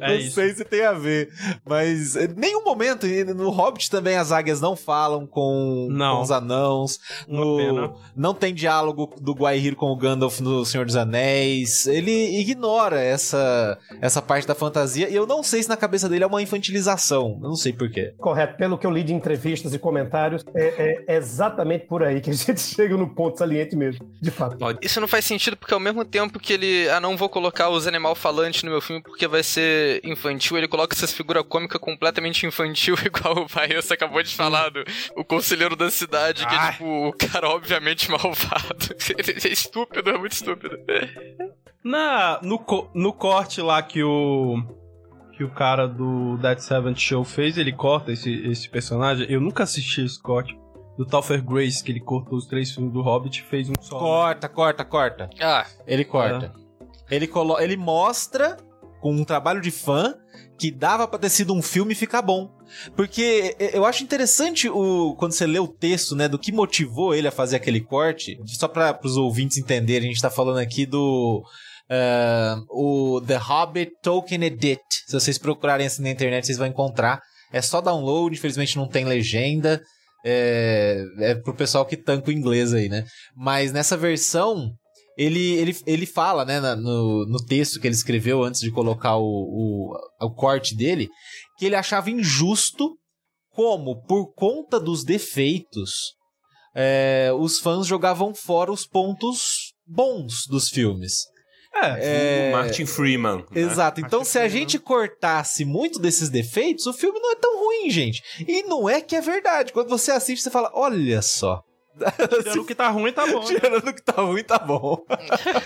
É 0.00 0.08
não 0.08 0.14
isso. 0.16 0.34
sei 0.36 0.54
se 0.54 0.64
tem 0.64 0.84
a 0.84 0.92
ver. 0.92 1.28
Mas 1.68 2.14
em 2.16 2.28
nenhum 2.36 2.62
momento, 2.64 3.06
no 3.34 3.50
Hobbit 3.50 3.90
também 3.90 4.16
as 4.16 4.30
águias 4.32 4.60
não 4.60 4.76
falam 4.76 5.26
com, 5.26 5.88
Não. 5.90 6.16
com 6.16 6.22
os 6.22 6.30
anãos. 6.30 7.00
No, 7.26 7.94
não 8.16 8.32
tem 8.34 8.54
diálogo 8.54 9.12
do 9.20 9.32
Guaihir 9.32 9.74
com 9.76 9.86
o 9.86 9.96
Gandalf 9.96 10.40
no 10.40 10.64
Senhor 10.64 10.86
dos 10.86 10.96
Anéis. 10.96 11.86
Ele 11.86 12.38
ignora 12.38 13.00
essa, 13.00 13.78
essa 14.00 14.22
parte 14.22 14.46
da 14.46 14.54
fantasia. 14.54 15.08
E 15.08 15.14
eu 15.14 15.26
não 15.26 15.42
sei 15.42 15.62
se 15.62 15.68
na 15.68 15.76
cabeça 15.76 16.08
dele 16.08 16.24
é 16.24 16.26
uma 16.26 16.42
infantilização. 16.42 17.13
Eu 17.14 17.38
não 17.40 17.56
sei 17.56 17.72
porquê. 17.72 18.14
Correto, 18.18 18.56
pelo 18.56 18.78
que 18.78 18.86
eu 18.86 18.90
li 18.90 19.02
de 19.02 19.14
entrevistas 19.14 19.74
e 19.74 19.78
comentários, 19.78 20.44
é, 20.54 21.04
é 21.06 21.16
exatamente 21.16 21.86
por 21.86 22.02
aí 22.02 22.20
que 22.20 22.30
a 22.30 22.32
gente 22.34 22.60
chega 22.60 22.96
no 22.96 23.14
ponto 23.14 23.38
saliente 23.38 23.76
mesmo, 23.76 24.10
de 24.20 24.30
fato. 24.30 24.56
Isso 24.80 25.00
não 25.00 25.08
faz 25.08 25.24
sentido 25.24 25.56
porque 25.56 25.74
ao 25.74 25.80
mesmo 25.80 26.04
tempo 26.04 26.38
que 26.38 26.52
ele, 26.52 26.88
ah, 26.88 27.00
não 27.00 27.16
vou 27.16 27.28
colocar 27.28 27.68
os 27.68 27.86
animal 27.86 28.14
falantes 28.14 28.62
no 28.62 28.70
meu 28.70 28.80
filme 28.80 29.02
porque 29.02 29.26
vai 29.26 29.42
ser 29.42 30.00
infantil, 30.04 30.56
ele 30.56 30.68
coloca 30.68 30.94
essas 30.94 31.12
figuras 31.12 31.44
cômicas 31.48 31.80
completamente 31.80 32.46
infantil, 32.46 32.94
igual 33.04 33.44
o 33.44 33.48
Paes 33.48 33.90
acabou 33.90 34.22
de 34.22 34.34
falar, 34.34 34.70
do, 34.70 34.84
o 35.16 35.24
conselheiro 35.24 35.76
da 35.76 35.90
cidade, 35.90 36.46
que 36.46 36.54
é 36.54 36.72
tipo 36.72 37.08
o 37.08 37.12
cara 37.12 37.48
obviamente 37.48 38.10
malvado. 38.10 38.94
Ele 39.16 39.38
é 39.44 39.48
estúpido, 39.48 40.10
é 40.10 40.18
muito 40.18 40.32
estúpido. 40.32 40.78
Na, 41.82 42.40
no, 42.42 42.64
no 42.94 43.12
corte 43.12 43.60
lá 43.60 43.82
que 43.82 44.02
o. 44.02 44.56
Que 45.36 45.42
o 45.44 45.50
cara 45.50 45.86
do 45.86 46.36
Dead 46.38 46.58
Seventh 46.58 46.98
Show 46.98 47.24
fez, 47.24 47.58
ele 47.58 47.72
corta 47.72 48.12
esse, 48.12 48.32
esse 48.46 48.68
personagem. 48.68 49.26
Eu 49.28 49.40
nunca 49.40 49.64
assisti 49.64 50.04
esse 50.04 50.20
corte. 50.20 50.56
Do 50.96 51.04
Topher 51.04 51.42
Grace, 51.42 51.82
que 51.82 51.90
ele 51.90 51.98
cortou 51.98 52.38
os 52.38 52.46
três 52.46 52.70
filmes 52.70 52.92
do 52.92 53.02
Hobbit 53.02 53.40
e 53.40 53.42
fez 53.42 53.68
um 53.68 53.72
só. 53.80 53.98
Corta, 53.98 54.48
corta, 54.48 54.84
corta. 54.84 55.28
Ah, 55.40 55.66
Ele 55.88 56.04
corta. 56.04 56.54
Ele, 57.10 57.26
colo 57.26 57.58
ele 57.58 57.76
mostra, 57.76 58.56
com 59.00 59.12
um 59.12 59.24
trabalho 59.24 59.60
de 59.60 59.72
fã, 59.72 60.14
que 60.56 60.70
dava 60.70 61.08
pra 61.08 61.18
ter 61.18 61.30
sido 61.30 61.52
um 61.52 61.60
filme 61.60 61.92
e 61.92 61.96
ficar 61.96 62.22
bom. 62.22 62.48
Porque 62.94 63.56
eu 63.72 63.84
acho 63.84 64.04
interessante 64.04 64.68
o 64.68 65.16
quando 65.18 65.32
você 65.32 65.48
lê 65.48 65.58
o 65.58 65.66
texto, 65.66 66.14
né, 66.14 66.28
do 66.28 66.38
que 66.38 66.52
motivou 66.52 67.12
ele 67.12 67.26
a 67.26 67.32
fazer 67.32 67.56
aquele 67.56 67.80
corte. 67.80 68.40
Só 68.46 68.68
para 68.68 68.96
os 69.02 69.16
ouvintes 69.16 69.58
entenderem, 69.58 70.08
a 70.08 70.12
gente 70.12 70.22
tá 70.22 70.30
falando 70.30 70.58
aqui 70.58 70.86
do 70.86 71.42
ah, 71.90 72.60
o 72.70 73.20
The 73.26 73.36
Hobbit 73.36 73.92
Tolkien 74.02 74.44
Edit. 74.44 74.82
Se 75.06 75.12
vocês 75.12 75.38
procurarem 75.38 75.86
assim 75.86 76.02
na 76.02 76.10
internet, 76.10 76.46
vocês 76.46 76.58
vão 76.58 76.66
encontrar. 76.66 77.20
É 77.52 77.60
só 77.62 77.80
download, 77.80 78.36
infelizmente 78.36 78.76
não 78.76 78.88
tem 78.88 79.04
legenda. 79.04 79.82
É, 80.26 81.04
é 81.20 81.34
pro 81.34 81.54
pessoal 81.54 81.84
que 81.84 81.96
tanca 81.96 82.30
o 82.30 82.32
inglês 82.32 82.72
aí, 82.72 82.88
né? 82.88 83.04
Mas 83.36 83.72
nessa 83.72 83.96
versão, 83.96 84.72
ele, 85.18 85.52
ele, 85.52 85.76
ele 85.86 86.06
fala, 86.06 86.44
né, 86.44 86.60
no, 86.74 87.26
no 87.26 87.44
texto 87.44 87.78
que 87.78 87.86
ele 87.86 87.94
escreveu 87.94 88.42
antes 88.42 88.60
de 88.60 88.70
colocar 88.70 89.16
o, 89.16 89.22
o, 89.22 90.26
o 90.26 90.34
corte 90.34 90.74
dele, 90.74 91.08
que 91.58 91.66
ele 91.66 91.76
achava 91.76 92.10
injusto 92.10 92.96
como, 93.52 94.02
por 94.02 94.32
conta 94.34 94.80
dos 94.80 95.04
defeitos, 95.04 96.14
é, 96.74 97.30
os 97.38 97.60
fãs 97.60 97.86
jogavam 97.86 98.34
fora 98.34 98.72
os 98.72 98.86
pontos 98.86 99.74
bons 99.86 100.46
dos 100.48 100.68
filmes. 100.68 101.33
É, 101.76 102.50
O 102.50 102.56
Martin 102.56 102.86
Freeman. 102.86 103.44
né? 103.50 103.60
Exato. 103.60 104.00
Então, 104.00 104.24
se 104.24 104.38
a 104.38 104.48
gente 104.48 104.78
cortasse 104.78 105.64
muito 105.64 105.98
desses 105.98 106.28
defeitos, 106.28 106.86
o 106.86 106.92
filme 106.92 107.18
não 107.20 107.32
é 107.32 107.36
tão 107.36 107.58
ruim, 107.64 107.90
gente. 107.90 108.22
E 108.46 108.62
não 108.64 108.88
é 108.88 109.00
que 109.00 109.16
é 109.16 109.20
verdade. 109.20 109.72
Quando 109.72 109.88
você 109.88 110.10
assiste, 110.10 110.42
você 110.42 110.50
fala: 110.50 110.70
olha 110.74 111.20
só. 111.22 111.62
Tirando 112.42 112.62
o 112.62 112.64
que 112.64 112.74
tá 112.74 112.88
ruim, 112.88 113.12
tá 113.12 113.24
bom. 113.26 113.40
né? 113.40 113.46
Tirando 113.60 113.88
o 113.88 113.94
que 113.94 114.02
tá 114.02 114.20
ruim, 114.20 114.42
tá 114.42 114.58
bom. 114.58 115.04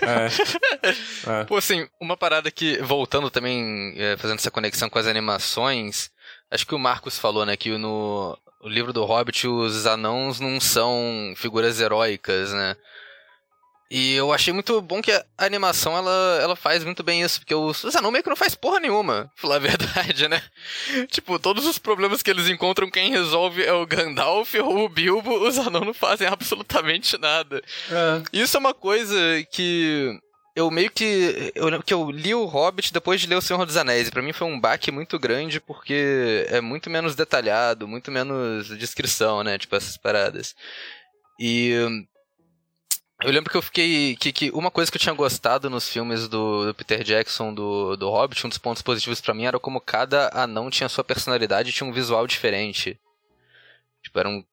É. 0.01 1.43
Pô, 1.45 1.57
assim, 1.57 1.87
uma 1.99 2.15
parada 2.15 2.51
que, 2.51 2.77
voltando 2.83 3.31
também, 3.31 3.93
é, 3.97 4.15
fazendo 4.17 4.37
essa 4.37 4.51
conexão 4.51 4.89
com 4.89 4.99
as 4.99 5.07
animações, 5.07 6.11
acho 6.51 6.67
que 6.67 6.75
o 6.75 6.79
Marcos 6.79 7.17
falou, 7.17 7.45
né, 7.45 7.57
que 7.57 7.75
no 7.77 8.37
o 8.61 8.67
livro 8.67 8.91
do 8.91 9.05
Hobbit 9.05 9.47
os 9.47 9.85
anãos 9.85 10.39
não 10.39 10.59
são 10.59 11.33
figuras 11.35 11.79
heróicas, 11.79 12.51
né? 12.53 12.75
E 13.91 14.13
eu 14.13 14.31
achei 14.31 14.53
muito 14.53 14.79
bom 14.81 15.01
que 15.01 15.11
a 15.11 15.25
animação, 15.37 15.97
ela, 15.97 16.39
ela 16.41 16.55
faz 16.55 16.83
muito 16.83 17.01
bem 17.01 17.23
isso, 17.23 17.39
porque 17.39 17.55
os, 17.55 17.83
os 17.83 17.95
anãos 17.95 18.11
meio 18.11 18.23
que 18.23 18.29
não 18.29 18.35
faz 18.35 18.53
porra 18.53 18.79
nenhuma, 18.79 19.31
pra 19.33 19.41
falar 19.41 19.55
a 19.55 19.59
verdade, 19.59 20.27
né? 20.27 20.41
tipo, 21.07 21.39
todos 21.39 21.65
os 21.65 21.79
problemas 21.79 22.21
que 22.21 22.29
eles 22.29 22.47
encontram, 22.47 22.89
quem 22.89 23.09
resolve 23.09 23.63
é 23.63 23.73
o 23.73 23.87
Gandalf 23.87 24.53
ou 24.55 24.85
o 24.85 24.89
Bilbo, 24.89 25.47
os 25.47 25.57
anãos 25.57 25.85
não 25.85 25.93
fazem 25.93 26.27
absolutamente 26.29 27.17
nada. 27.17 27.63
Isso 28.31 28.55
é 28.55 28.59
uma 28.59 28.75
coisa 28.75 29.15
que 29.51 30.19
eu 30.55 30.69
meio 30.69 30.91
que. 30.91 31.51
Eu 31.55 31.81
que 31.81 31.93
eu 31.93 32.11
li 32.11 32.35
o 32.35 32.45
Hobbit 32.45 32.91
depois 32.91 33.21
de 33.21 33.27
ler 33.27 33.35
O 33.35 33.41
Senhor 33.41 33.65
dos 33.65 33.77
Anéis. 33.77 34.07
E 34.07 34.11
pra 34.11 34.21
mim 34.21 34.33
foi 34.33 34.45
um 34.45 34.59
baque 34.59 34.91
muito 34.91 35.17
grande 35.17 35.59
porque 35.59 36.45
é 36.49 36.59
muito 36.59 36.89
menos 36.89 37.15
detalhado, 37.15 37.87
muito 37.87 38.11
menos 38.11 38.67
descrição, 38.77 39.43
né? 39.43 39.57
Tipo, 39.57 39.75
essas 39.75 39.97
paradas. 39.97 40.55
E. 41.39 41.73
Eu 43.21 43.31
lembro 43.31 43.51
que 43.51 43.57
eu 43.57 43.61
fiquei. 43.61 44.15
Que, 44.15 44.31
que 44.31 44.51
uma 44.51 44.71
coisa 44.71 44.89
que 44.89 44.97
eu 44.97 45.01
tinha 45.01 45.13
gostado 45.13 45.69
nos 45.69 45.89
filmes 45.89 46.27
do, 46.27 46.67
do 46.67 46.73
Peter 46.73 47.03
Jackson, 47.03 47.53
do, 47.53 47.97
do 47.97 48.09
Hobbit, 48.09 48.45
um 48.45 48.49
dos 48.49 48.57
pontos 48.57 48.81
positivos 48.81 49.19
pra 49.19 49.33
mim 49.33 49.45
era 49.45 49.59
como 49.59 49.81
cada 49.81 50.29
anão 50.33 50.69
tinha 50.69 50.87
sua 50.87 51.03
personalidade 51.03 51.69
e 51.69 51.73
tinha 51.73 51.87
um 51.87 51.91
visual 51.91 52.25
diferente. 52.25 52.97
Tipo, 54.01 54.19
era 54.19 54.29
um. 54.29 54.43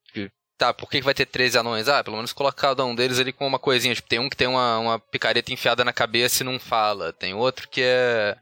Tá, 0.59 0.72
por 0.72 0.88
que 0.88 0.98
que 0.98 1.05
vai 1.05 1.12
ter 1.12 1.26
13 1.26 1.59
anões? 1.59 1.86
Ah, 1.86 2.02
pelo 2.02 2.16
menos 2.16 2.32
colocar 2.32 2.68
cada 2.68 2.84
um 2.84 2.94
deles 2.94 3.18
ali 3.18 3.30
com 3.32 3.47
uma 3.47 3.59
coisinha. 3.59 3.94
Tipo, 3.94 4.09
tem 4.09 4.18
um 4.18 4.28
que 4.28 4.36
tem 4.36 4.48
uma, 4.48 4.78
uma 4.78 4.98
picareta 4.98 5.52
enfiada 5.52 5.84
na 5.84 5.93
cabeça 5.93 6.43
e 6.43 6.47
não 6.47 6.59
fala. 6.59 7.12
Tem 7.12 7.34
outro 7.34 7.68
que 7.68 7.82
é 7.82 8.36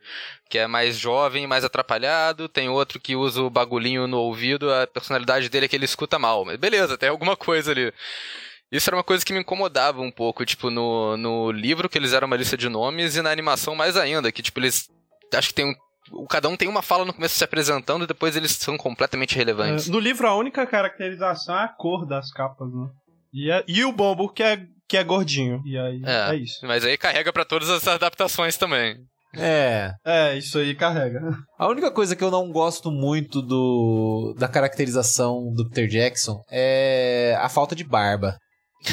que 0.48 0.58
é 0.58 0.66
mais 0.68 0.96
jovem, 0.96 1.46
mais 1.46 1.64
atrapalhado. 1.64 2.48
Tem 2.48 2.68
outro 2.68 3.00
que 3.00 3.16
usa 3.16 3.42
o 3.42 3.50
bagulhinho 3.50 4.06
no 4.06 4.18
ouvido. 4.18 4.72
A 4.72 4.86
personalidade 4.86 5.48
dele 5.48 5.66
é 5.66 5.68
que 5.68 5.74
ele 5.74 5.84
escuta 5.84 6.18
mal. 6.18 6.44
Mas 6.44 6.56
beleza, 6.56 6.96
tem 6.96 7.08
alguma 7.08 7.36
coisa 7.36 7.72
ali. 7.72 7.92
Isso 8.76 8.88
era 8.90 8.96
uma 8.96 9.04
coisa 9.04 9.24
que 9.24 9.32
me 9.32 9.40
incomodava 9.40 10.00
um 10.00 10.10
pouco, 10.10 10.44
tipo, 10.44 10.70
no, 10.70 11.16
no 11.16 11.50
livro 11.52 11.88
que 11.88 11.96
eles 11.96 12.12
eram 12.12 12.26
uma 12.26 12.36
lista 12.36 12.56
de 12.56 12.68
nomes 12.68 13.16
e 13.16 13.22
na 13.22 13.30
animação 13.30 13.74
mais 13.74 13.96
ainda, 13.96 14.30
que 14.32 14.42
tipo, 14.42 14.58
eles 14.60 14.88
acho 15.34 15.48
que 15.48 15.54
tem 15.54 15.66
um 15.66 15.74
o- 16.12 16.26
cada 16.26 16.50
um 16.50 16.56
tem 16.56 16.68
uma 16.68 16.82
fala 16.82 17.02
no 17.06 17.14
começo 17.14 17.34
se 17.34 17.42
apresentando 17.44 18.04
e 18.04 18.06
depois 18.06 18.36
eles 18.36 18.50
são 18.52 18.76
completamente 18.76 19.36
relevantes. 19.36 19.88
É, 19.88 19.90
no 19.90 19.98
livro, 19.98 20.28
a 20.28 20.36
única 20.36 20.66
caracterização 20.66 21.56
é 21.58 21.64
a 21.64 21.68
cor 21.68 22.04
das 22.06 22.30
capas, 22.30 22.68
né? 22.68 22.88
E, 23.32 23.50
é- 23.50 23.64
e 23.66 23.84
o 23.86 23.90
Bombo, 23.92 24.28
que 24.28 24.42
é, 24.42 24.60
que 24.86 24.98
é 24.98 25.02
gordinho. 25.02 25.62
E 25.64 25.78
aí, 25.78 26.02
é, 26.04 26.36
isso. 26.36 26.58
Mas 26.66 26.84
aí 26.84 26.98
carrega 26.98 27.32
pra 27.32 27.44
todas 27.44 27.70
as 27.70 27.88
adaptações 27.88 28.58
também. 28.58 28.96
É. 29.36 29.92
É, 30.04 30.36
isso 30.36 30.58
aí 30.58 30.74
carrega. 30.74 31.20
A 31.58 31.66
única 31.68 31.90
coisa 31.90 32.14
que 32.14 32.22
eu 32.22 32.30
não 32.30 32.52
gosto 32.52 32.90
muito 32.92 33.40
do 33.40 34.34
da 34.38 34.46
caracterização 34.46 35.50
do 35.54 35.66
Peter 35.68 35.88
Jackson 35.88 36.40
é 36.50 37.34
a 37.40 37.48
falta 37.48 37.74
de 37.74 37.82
barba. 37.82 38.36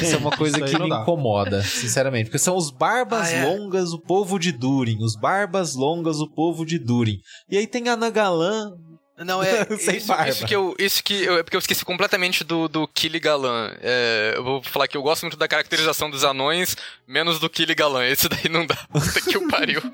Isso 0.00 0.14
é 0.14 0.18
uma 0.18 0.30
coisa 0.30 0.60
que 0.60 0.78
me 0.78 0.88
incomoda, 0.88 1.62
sinceramente. 1.62 2.26
Porque 2.26 2.38
são 2.38 2.56
os 2.56 2.70
barbas 2.70 3.28
Ah, 3.28 3.32
é. 3.32 3.44
longas, 3.46 3.92
o 3.92 3.98
povo 3.98 4.38
de 4.38 4.52
Durin. 4.52 4.98
Os 5.02 5.16
barbas 5.16 5.74
longas, 5.74 6.20
o 6.20 6.26
povo 6.28 6.64
de 6.64 6.78
Durin. 6.78 7.18
E 7.50 7.56
aí 7.58 7.66
tem 7.66 7.88
a 7.88 7.96
Nagalan. 7.96 8.72
Não, 9.18 9.42
é 9.42 9.64
Sem 9.78 9.98
isso, 9.98 10.06
barba. 10.06 10.28
isso 10.30 10.46
que 10.46 10.56
eu. 10.56 10.74
Isso 10.78 11.04
que 11.04 11.22
eu, 11.22 11.38
é 11.38 11.42
porque 11.42 11.56
eu 11.56 11.60
esqueci 11.60 11.84
completamente 11.84 12.42
do, 12.42 12.66
do 12.68 12.88
Killy 12.88 13.20
Galan. 13.20 13.72
É, 13.80 14.32
eu 14.36 14.42
vou 14.42 14.62
falar 14.62 14.88
que 14.88 14.96
eu 14.96 15.02
gosto 15.02 15.22
muito 15.22 15.36
da 15.36 15.46
caracterização 15.46 16.10
dos 16.10 16.24
anões, 16.24 16.76
menos 17.06 17.38
do 17.38 17.48
Killy 17.50 17.74
Galan. 17.74 18.04
Esse 18.06 18.28
daí 18.28 18.48
não 18.50 18.66
dá. 18.66 18.74
Puta 18.90 19.20
que 19.20 19.36
o 19.36 19.46
pariu. 19.48 19.82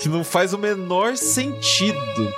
Que 0.00 0.08
não 0.08 0.24
faz 0.24 0.54
o 0.54 0.58
menor 0.58 1.14
sentido. 1.14 2.32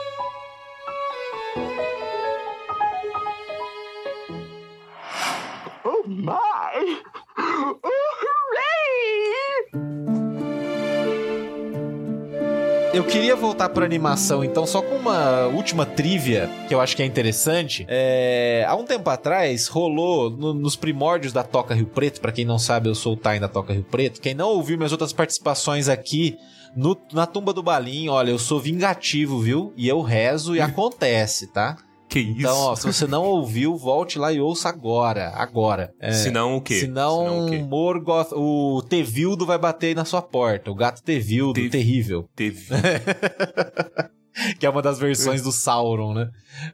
Eu 13.03 13.09
queria 13.09 13.35
voltar 13.35 13.69
pra 13.69 13.85
animação, 13.85 14.45
então, 14.45 14.65
só 14.65 14.81
com 14.81 14.95
uma 14.95 15.47
última 15.49 15.85
trivia 15.85 16.49
que 16.69 16.73
eu 16.75 16.81
acho 16.81 16.95
que 16.95 17.03
é 17.03 17.05
interessante. 17.05 17.85
É, 17.89 18.65
há 18.69 18.77
um 18.77 18.85
tempo 18.85 19.11
atrás, 19.11 19.67
rolou 19.67 20.31
no- 20.31 20.55
nos 20.55 20.77
primórdios 20.77 21.33
da 21.33 21.43
Toca 21.43 21.75
Rio 21.75 21.87
Preto. 21.89 22.21
Pra 22.21 22.31
quem 22.31 22.45
não 22.45 22.61
sabe, 22.61 22.89
eu 22.89 22.95
sou 22.95 23.15
o 23.15 23.17
Tain 23.17 23.41
da 23.41 23.49
Toca 23.49 23.73
Rio 23.73 23.83
Preto. 23.83 24.21
Quem 24.21 24.35
não 24.35 24.51
ouviu 24.51 24.77
minhas 24.77 24.93
outras 24.93 25.13
participações 25.13 25.89
aqui 25.89 26.39
no- 26.77 26.97
na 27.13 27.27
tumba 27.27 27.53
do 27.53 27.61
Balim, 27.61 28.09
olha, 28.09 28.31
eu 28.31 28.39
sou 28.39 28.61
vingativo, 28.61 29.41
viu? 29.41 29.75
E 29.77 29.89
eu 29.89 30.01
rezo 30.01 30.55
e 30.55 30.61
acontece, 30.63 31.49
tá? 31.49 31.77
Que 32.13 32.21
isso? 32.21 32.41
Então, 32.41 32.59
ó, 32.59 32.77
se 32.77 32.87
você 32.87 33.07
não 33.07 33.25
ouviu, 33.25 33.75
volte 33.75 34.19
lá 34.19 34.31
e 34.31 34.39
ouça 34.39 34.69
agora. 34.69 35.31
Agora. 35.31 35.95
É, 35.99 36.13
Senão 36.13 36.57
o 36.57 36.61
quê? 36.61 36.81
Senão, 36.81 37.25
Senão 37.25 37.47
o 37.47 37.51
quê? 37.51 37.59
Morgoth, 37.59 38.33
o 38.33 38.83
Tevildo 38.83 39.47
vai 39.47 39.57
bater 39.57 39.87
aí 39.87 39.95
na 39.95 40.05
sua 40.05 40.21
porta. 40.21 40.71
O 40.71 40.75
gato 40.75 41.03
Tevildo, 41.03 41.71
terrível. 41.71 42.29
Teve. 42.37 42.67
que 44.61 44.67
é 44.67 44.69
uma 44.69 44.83
das 44.83 44.99
versões 44.99 45.41
do 45.41 45.51
Sauron, 45.51 46.13
né? 46.13 46.29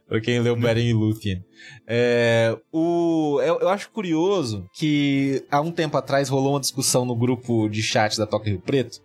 Pra 0.09 0.19
quem 0.19 0.41
leu 0.41 0.57
Beren 0.57 0.89
e 0.89 0.93
Lúthien. 0.93 1.41
É, 1.87 2.53
o, 2.69 3.39
eu, 3.41 3.61
eu 3.61 3.69
acho 3.69 3.89
curioso 3.91 4.65
que 4.73 5.45
há 5.49 5.61
um 5.61 5.71
tempo 5.71 5.95
atrás 5.95 6.27
rolou 6.27 6.51
uma 6.51 6.59
discussão 6.59 7.05
no 7.05 7.15
grupo 7.15 7.69
de 7.69 7.81
chat 7.81 8.17
da 8.17 8.27
Toca 8.27 8.49
Rio 8.49 8.59
Preto 8.59 8.99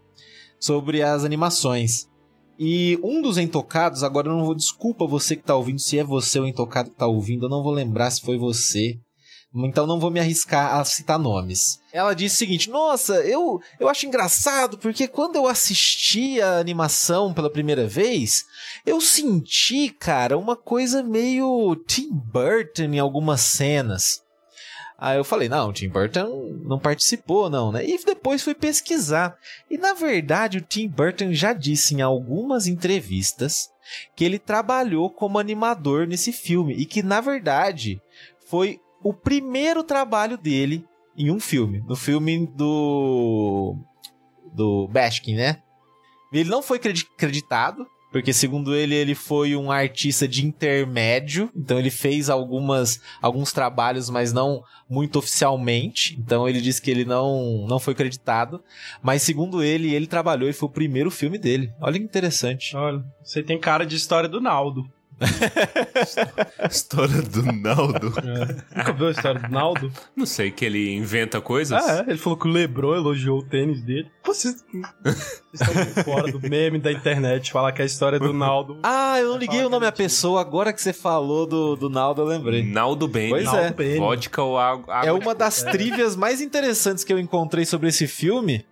sobre 0.58 1.00
as 1.00 1.24
animações. 1.24 2.08
E 2.58 2.98
um 3.02 3.20
dos 3.20 3.38
entocados, 3.38 4.02
agora 4.02 4.28
eu 4.28 4.32
não 4.36 4.44
vou. 4.44 4.54
Desculpa 4.54 5.06
você 5.06 5.36
que 5.36 5.42
tá 5.42 5.56
ouvindo, 5.56 5.78
se 5.78 5.98
é 5.98 6.04
você 6.04 6.38
o 6.38 6.46
intocado 6.46 6.90
que 6.90 6.96
tá 6.96 7.06
ouvindo, 7.06 7.46
eu 7.46 7.50
não 7.50 7.62
vou 7.62 7.72
lembrar 7.72 8.10
se 8.10 8.20
foi 8.20 8.38
você. 8.38 8.98
Então 9.56 9.86
não 9.86 10.00
vou 10.00 10.10
me 10.10 10.18
arriscar 10.18 10.74
a 10.74 10.84
citar 10.84 11.16
nomes. 11.16 11.78
Ela 11.92 12.12
disse 12.12 12.34
o 12.34 12.38
seguinte: 12.38 12.68
Nossa, 12.70 13.14
eu, 13.20 13.60
eu 13.78 13.88
acho 13.88 14.04
engraçado 14.04 14.76
porque 14.78 15.06
quando 15.06 15.36
eu 15.36 15.46
assisti 15.46 16.40
a 16.40 16.58
animação 16.58 17.32
pela 17.32 17.48
primeira 17.48 17.86
vez, 17.86 18.44
eu 18.84 19.00
senti, 19.00 19.90
cara, 19.90 20.36
uma 20.36 20.56
coisa 20.56 21.04
meio 21.04 21.76
Tim 21.86 22.08
Burton 22.10 22.94
em 22.94 22.98
algumas 22.98 23.42
cenas. 23.42 24.23
Aí 25.04 25.18
eu 25.18 25.24
falei, 25.24 25.50
não, 25.50 25.68
o 25.68 25.72
Tim 25.74 25.90
Burton 25.90 26.62
não 26.62 26.78
participou, 26.78 27.50
não, 27.50 27.70
né? 27.70 27.86
E 27.86 28.02
depois 28.02 28.42
fui 28.42 28.54
pesquisar. 28.54 29.36
E 29.70 29.76
na 29.76 29.92
verdade, 29.92 30.56
o 30.56 30.62
Tim 30.62 30.88
Burton 30.88 31.30
já 31.34 31.52
disse 31.52 31.94
em 31.94 32.00
algumas 32.00 32.66
entrevistas 32.66 33.68
que 34.16 34.24
ele 34.24 34.38
trabalhou 34.38 35.10
como 35.10 35.38
animador 35.38 36.06
nesse 36.06 36.32
filme. 36.32 36.72
E 36.72 36.86
que, 36.86 37.02
na 37.02 37.20
verdade, 37.20 38.00
foi 38.48 38.80
o 39.02 39.12
primeiro 39.12 39.84
trabalho 39.84 40.38
dele 40.38 40.82
em 41.14 41.30
um 41.30 41.38
filme. 41.38 41.84
No 41.86 41.96
filme 41.96 42.46
do. 42.46 43.76
do 44.54 44.88
Bashkin, 44.88 45.34
né? 45.34 45.60
Ele 46.32 46.48
não 46.48 46.62
foi 46.62 46.78
credi- 46.78 47.06
creditado, 47.18 47.86
porque 48.14 48.32
segundo 48.32 48.76
ele, 48.76 48.94
ele 48.94 49.12
foi 49.12 49.56
um 49.56 49.72
artista 49.72 50.28
de 50.28 50.46
intermédio, 50.46 51.50
então 51.52 51.80
ele 51.80 51.90
fez 51.90 52.30
algumas 52.30 53.00
alguns 53.20 53.52
trabalhos, 53.52 54.08
mas 54.08 54.32
não 54.32 54.62
muito 54.88 55.18
oficialmente. 55.18 56.16
Então 56.16 56.48
ele 56.48 56.60
disse 56.60 56.80
que 56.80 56.92
ele 56.92 57.04
não 57.04 57.66
não 57.68 57.80
foi 57.80 57.92
creditado, 57.92 58.62
mas 59.02 59.22
segundo 59.22 59.64
ele, 59.64 59.92
ele 59.92 60.06
trabalhou 60.06 60.48
e 60.48 60.52
foi 60.52 60.68
o 60.68 60.72
primeiro 60.72 61.10
filme 61.10 61.38
dele. 61.38 61.72
Olha 61.80 61.98
que 61.98 62.04
interessante. 62.04 62.76
Olha, 62.76 63.04
você 63.20 63.42
tem 63.42 63.58
cara 63.58 63.84
de 63.84 63.96
história 63.96 64.28
do 64.28 64.40
Naldo. 64.40 64.88
História 66.70 67.22
do 67.22 67.42
Naldo. 67.52 68.12
Nunca 68.76 68.92
viu 68.92 69.08
a 69.08 69.10
história 69.10 69.40
do 69.40 69.48
Naldo? 69.48 69.92
Não 70.16 70.26
sei, 70.26 70.50
que 70.50 70.64
ele 70.64 70.94
inventa 70.94 71.40
coisas? 71.40 71.82
Ah, 71.82 72.04
é. 72.06 72.10
Ele 72.10 72.18
falou 72.18 72.38
que 72.38 72.46
o 72.46 72.50
Lebron 72.50 72.94
elogiou 72.94 73.38
o 73.38 73.42
tênis 73.42 73.82
dele. 73.82 74.10
Vocês, 74.24 74.64
vocês 75.52 75.76
estão 75.88 76.04
fora 76.04 76.30
do 76.32 76.40
meme 76.40 76.78
da 76.78 76.90
internet 76.92 77.52
falar 77.52 77.72
que 77.72 77.82
é 77.82 77.84
a 77.84 77.86
história 77.86 78.18
do 78.18 78.32
Naldo. 78.32 78.78
Ah, 78.82 79.18
eu 79.20 79.28
não 79.30 79.38
liguei 79.38 79.64
o 79.64 79.68
nome 79.68 79.86
à 79.86 79.92
pessoa, 79.92 80.40
agora 80.40 80.72
que 80.72 80.80
você 80.80 80.92
falou 80.92 81.46
do, 81.46 81.76
do 81.76 81.90
Naldo, 81.90 82.22
eu 82.22 82.26
lembrei. 82.26 82.62
Naldo 82.62 83.06
Bene. 83.06 83.30
Pois 83.30 83.44
Naldo 83.44 83.60
é. 83.60 83.70
Bene. 83.72 83.98
Vodka 83.98 84.42
ou 84.42 84.58
água. 84.58 85.00
É 85.04 85.12
uma 85.12 85.34
das 85.34 85.62
trivias 85.62 86.16
mais 86.16 86.40
interessantes 86.40 87.04
que 87.04 87.12
eu 87.12 87.18
encontrei 87.18 87.64
sobre 87.64 87.88
esse 87.88 88.06
filme. 88.06 88.64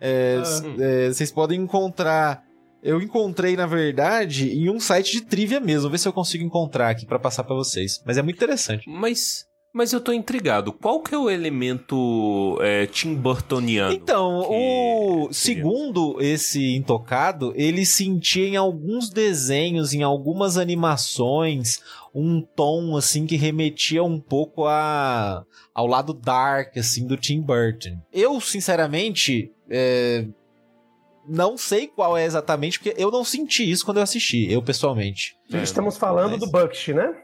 É, 0.00 0.36
Ah. 0.38 0.42
s- 0.42 0.64
é, 0.78 1.08
vocês 1.08 1.30
podem 1.30 1.60
encontrar. 1.60 2.42
Eu 2.82 3.00
encontrei, 3.00 3.56
na 3.56 3.66
verdade, 3.66 4.50
em 4.50 4.70
um 4.70 4.80
site 4.80 5.12
de 5.12 5.22
trivia 5.22 5.60
mesmo. 5.60 5.82
Vou 5.82 5.90
ver 5.90 5.98
se 5.98 6.08
eu 6.08 6.12
consigo 6.12 6.44
encontrar 6.44 6.90
aqui 6.90 7.06
pra 7.06 7.18
passar 7.18 7.44
pra 7.44 7.54
vocês. 7.54 8.02
Mas 8.04 8.16
é 8.16 8.22
muito 8.22 8.36
interessante. 8.36 8.88
Mas, 8.88 9.44
mas 9.72 9.92
eu 9.92 10.00
tô 10.00 10.12
intrigado. 10.12 10.72
Qual 10.72 11.00
que 11.00 11.14
é 11.14 11.18
o 11.18 11.30
elemento 11.30 12.58
é, 12.60 12.86
Tim 12.86 13.14
Burtoniano? 13.14 13.92
Então, 13.92 14.46
o 14.48 15.28
segundo 15.32 16.16
esse 16.20 16.74
intocado, 16.74 17.52
ele 17.54 17.84
sentia 17.84 18.48
em 18.48 18.56
alguns 18.56 19.10
desenhos, 19.10 19.92
em 19.92 20.02
algumas 20.02 20.56
animações, 20.56 21.80
um 22.14 22.40
tom 22.40 22.96
assim 22.96 23.26
que 23.26 23.36
remetia 23.36 24.02
um 24.02 24.18
pouco 24.18 24.66
a 24.66 25.44
ao 25.72 25.86
lado 25.86 26.12
dark 26.12 26.76
assim 26.76 27.06
do 27.06 27.16
Tim 27.16 27.40
Burton. 27.40 27.98
Eu, 28.12 28.40
sinceramente, 28.40 29.52
é, 29.70 30.26
não 31.26 31.56
sei 31.56 31.86
qual 31.86 32.16
é 32.16 32.24
exatamente, 32.24 32.78
porque 32.78 33.00
eu 33.00 33.10
não 33.10 33.24
senti 33.24 33.70
isso 33.70 33.84
quando 33.84 33.98
eu 33.98 34.02
assisti, 34.02 34.50
eu 34.50 34.62
pessoalmente. 34.62 35.36
Estamos 35.48 35.96
falando 35.96 36.36
do 36.36 36.50
Bakshi, 36.50 36.94
né? 36.94 37.14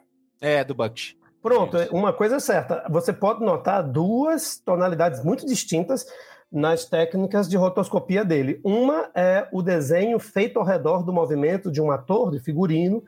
É, 0.40 0.64
do 0.64 0.74
Bakshi. 0.74 1.16
Pronto, 1.42 1.76
uma 1.92 2.12
coisa 2.12 2.36
é 2.36 2.40
certa. 2.40 2.84
Você 2.90 3.12
pode 3.12 3.44
notar 3.44 3.82
duas 3.82 4.58
tonalidades 4.58 5.24
muito 5.24 5.46
distintas 5.46 6.04
nas 6.50 6.84
técnicas 6.84 7.48
de 7.48 7.56
rotoscopia 7.56 8.24
dele. 8.24 8.60
Uma 8.64 9.10
é 9.14 9.46
o 9.52 9.62
desenho 9.62 10.18
feito 10.18 10.58
ao 10.58 10.64
redor 10.64 11.04
do 11.04 11.12
movimento 11.12 11.70
de 11.70 11.80
um 11.80 11.90
ator, 11.90 12.30
de 12.30 12.40
figurino, 12.40 13.02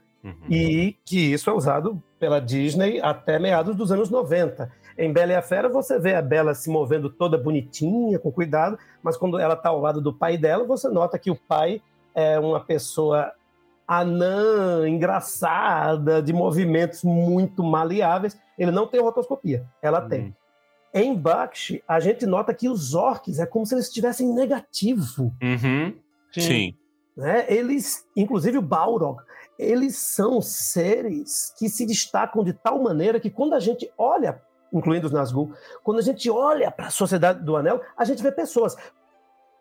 e 0.50 0.96
que 1.04 1.32
isso 1.32 1.48
é 1.48 1.52
usado 1.52 2.02
pela 2.18 2.40
Disney 2.40 3.00
até 3.00 3.38
meados 3.38 3.76
dos 3.76 3.92
anos 3.92 4.10
90. 4.10 4.70
Em 4.98 5.12
Bela 5.12 5.32
e 5.32 5.36
a 5.36 5.42
Fera, 5.42 5.68
você 5.68 5.96
vê 5.96 6.16
a 6.16 6.20
Bela 6.20 6.54
se 6.54 6.68
movendo 6.68 7.08
toda 7.08 7.38
bonitinha, 7.38 8.18
com 8.18 8.32
cuidado, 8.32 8.76
mas 9.00 9.16
quando 9.16 9.38
ela 9.38 9.54
está 9.54 9.68
ao 9.68 9.80
lado 9.80 10.00
do 10.00 10.12
pai 10.12 10.36
dela, 10.36 10.64
você 10.64 10.88
nota 10.88 11.16
que 11.16 11.30
o 11.30 11.36
pai 11.36 11.80
é 12.12 12.36
uma 12.40 12.58
pessoa 12.58 13.32
anã, 13.86 14.88
engraçada, 14.88 16.20
de 16.20 16.32
movimentos 16.32 17.04
muito 17.04 17.62
maleáveis. 17.62 18.36
Ele 18.58 18.72
não 18.72 18.88
tem 18.88 19.00
rotoscopia, 19.00 19.64
ela 19.80 20.00
tem. 20.00 20.34
Em 20.92 21.14
Bakshi, 21.14 21.82
a 21.86 22.00
gente 22.00 22.26
nota 22.26 22.52
que 22.52 22.68
os 22.68 22.92
orcs 22.92 23.38
é 23.38 23.46
como 23.46 23.64
se 23.64 23.74
eles 23.74 23.86
estivessem 23.86 24.34
negativo. 24.34 25.32
Uhum. 25.40 25.94
Sim. 26.32 26.74
né? 27.16 27.46
Eles, 27.48 28.04
inclusive 28.16 28.58
o 28.58 28.62
Balrog, 28.62 29.22
eles 29.56 29.96
são 29.96 30.40
seres 30.40 31.54
que 31.56 31.68
se 31.68 31.86
destacam 31.86 32.42
de 32.42 32.52
tal 32.52 32.82
maneira 32.82 33.20
que 33.20 33.30
quando 33.30 33.54
a 33.54 33.60
gente 33.60 33.90
olha, 33.96 34.42
incluindo 34.72 35.06
os 35.06 35.12
Nazgûl, 35.12 35.52
quando 35.82 35.98
a 35.98 36.02
gente 36.02 36.28
olha 36.30 36.70
para 36.70 36.86
a 36.86 36.90
Sociedade 36.90 37.42
do 37.44 37.56
Anel, 37.56 37.80
a 37.96 38.04
gente 38.04 38.22
vê 38.22 38.30
pessoas 38.30 38.76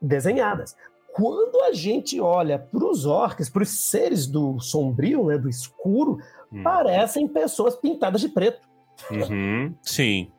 desenhadas. 0.01 0.75
Quando 1.13 1.61
a 1.63 1.73
gente 1.73 2.19
olha 2.19 2.59
para 2.59 2.85
os 2.85 3.05
orcs, 3.05 3.49
para 3.49 3.63
os 3.63 3.69
seres 3.69 4.27
do 4.27 4.59
sombrio, 4.59 5.25
né, 5.25 5.37
do 5.37 5.49
escuro, 5.49 6.19
parecem 6.63 7.27
pessoas 7.27 7.75
pintadas 7.75 8.21
de 8.21 8.29
preto. 8.29 8.67
Uhum. 9.11 9.73
Sim. 9.81 10.31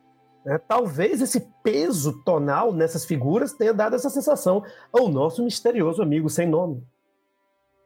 né? 0.44 0.58
Talvez 0.58 1.20
esse 1.20 1.48
peso 1.62 2.22
tonal 2.24 2.72
nessas 2.72 3.04
figuras 3.04 3.52
tenha 3.52 3.74
dado 3.74 3.96
essa 3.96 4.10
sensação 4.10 4.64
ao 4.92 5.08
nosso 5.08 5.44
misterioso 5.44 6.02
amigo 6.02 6.28
sem 6.28 6.46
nome. 6.46 6.82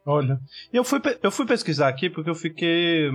Olha, 0.04 0.40
eu 0.72 0.82
fui, 0.82 1.00
eu 1.22 1.30
fui 1.30 1.46
pesquisar 1.46 1.88
aqui 1.88 2.10
porque 2.10 2.28
eu 2.28 2.34
fiquei 2.34 3.10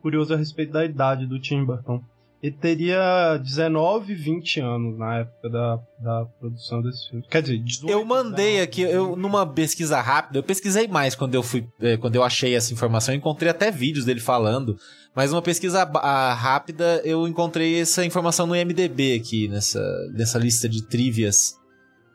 curioso 0.00 0.34
a 0.34 0.36
respeito 0.36 0.72
da 0.72 0.84
idade 0.84 1.26
do 1.26 1.40
Tim 1.40 1.64
Burton. 1.64 2.02
Ele 2.42 2.54
teria 2.54 3.38
19, 3.38 4.14
20 4.14 4.60
anos 4.60 4.98
na 4.98 5.20
época 5.20 5.48
da, 5.48 5.80
da 5.98 6.26
produção 6.38 6.82
desse 6.82 7.08
filme. 7.08 7.24
Quer 7.28 7.42
dizer, 7.42 7.58
18. 7.58 7.90
Eu 7.90 8.04
mandei 8.04 8.60
aqui, 8.60 8.82
eu 8.82 9.16
numa 9.16 9.46
pesquisa 9.46 10.00
rápida, 10.00 10.38
eu 10.38 10.42
pesquisei 10.42 10.86
mais 10.86 11.14
quando 11.14 11.34
eu 11.34 11.42
fui, 11.42 11.66
eh, 11.80 11.96
quando 11.96 12.14
eu 12.14 12.22
achei 12.22 12.54
essa 12.54 12.72
informação, 12.72 13.14
eu 13.14 13.18
encontrei 13.18 13.50
até 13.50 13.70
vídeos 13.70 14.04
dele 14.04 14.20
falando, 14.20 14.78
mas 15.14 15.30
numa 15.30 15.42
pesquisa 15.42 15.84
rápida 15.84 17.00
eu 17.04 17.26
encontrei 17.26 17.80
essa 17.80 18.04
informação 18.04 18.46
no 18.46 18.54
IMDb 18.54 19.14
aqui 19.14 19.48
nessa 19.48 19.80
nessa 20.12 20.38
lista 20.38 20.68
de 20.68 20.86
trivias 20.86 21.54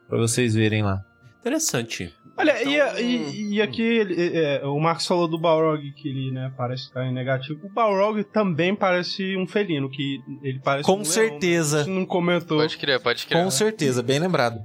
pra 0.07 0.19
vocês 0.19 0.53
verem 0.53 0.84
lá. 0.84 1.03
Interessante. 1.39 2.14
Olha, 2.41 2.63
e, 2.63 3.01
e- 3.01 3.53
e 3.55 3.61
aqui 3.61 3.81
ele- 3.81 4.38
é, 4.38 4.65
o 4.65 4.80
Marcos 4.80 5.05
falou 5.05 5.27
do 5.27 5.38
Balrog, 5.39 5.81
que 5.93 6.09
ele 6.09 6.31
né, 6.31 6.51
parece 6.57 6.84
estar 6.84 7.05
em 7.05 7.13
negativo. 7.13 7.59
O 7.65 7.69
Balrog 7.73 8.23
também 8.26 8.76
parece 8.76 9.35
um 9.38 9.47
felino, 9.47 9.89
que 9.89 10.19
ele 10.43 10.59
parece 10.63 10.85
Com 10.85 10.93
um 10.93 10.95
leão, 10.97 11.05
certeza. 11.05 11.77
mas 11.80 11.88
não 11.88 12.05
comentou. 12.05 12.57
Pode 12.57 12.77
crer, 12.77 12.99
pode 12.99 13.26
crer. 13.26 13.43
Com 13.43 13.51
certeza, 13.51 14.01
bem 14.03 14.19
lembrado. 14.19 14.59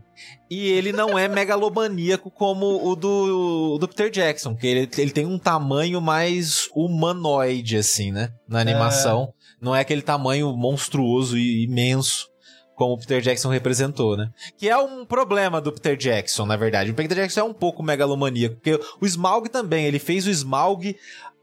E 0.51 0.69
ele 0.71 0.93
não 0.93 1.19
é 1.19 1.29
megalomaníaco 1.29 2.31
como 2.31 2.87
o 2.89 2.97
do, 2.97 3.75
o 3.75 3.79
do 3.79 3.87
Peter 3.89 4.11
Jackson, 4.11 4.55
que 4.57 4.67
ele, 4.67 4.89
ele 4.97 5.11
tem 5.11 5.27
um 5.27 5.39
tamanho 5.39 6.01
mais 6.01 6.69
humanoide, 6.75 7.77
assim, 7.77 8.11
né? 8.13 8.31
Na 8.49 8.61
animação. 8.61 9.33
Não 9.61 9.75
é 9.75 9.81
aquele 9.81 10.03
tamanho 10.03 10.55
monstruoso 10.57 11.37
e 11.37 11.65
imenso 11.65 12.27
como 12.77 12.93
o 12.93 12.99
Peter 12.99 13.21
Jackson 13.21 13.49
representou, 13.49 14.17
né? 14.17 14.31
Que 14.57 14.69
é 14.69 14.77
um 14.77 15.05
problema 15.05 15.61
do 15.61 15.73
Peter 15.73 15.97
Jackson, 15.97 16.45
na 16.47 16.57
verdade. 16.57 16.91
O 16.91 16.95
Peter 16.95 17.17
Jackson 17.17 17.41
é 17.41 17.45
um 17.45 17.55
pouco 17.55 17.83
megalomaníaco, 17.83 18.57
porque 18.57 18.79
o 19.01 19.07
Smaug 19.07 19.49
também, 19.49 19.87
ele 19.87 19.99
fez 19.99 20.27
o 20.27 20.31
Smaug 20.31 20.95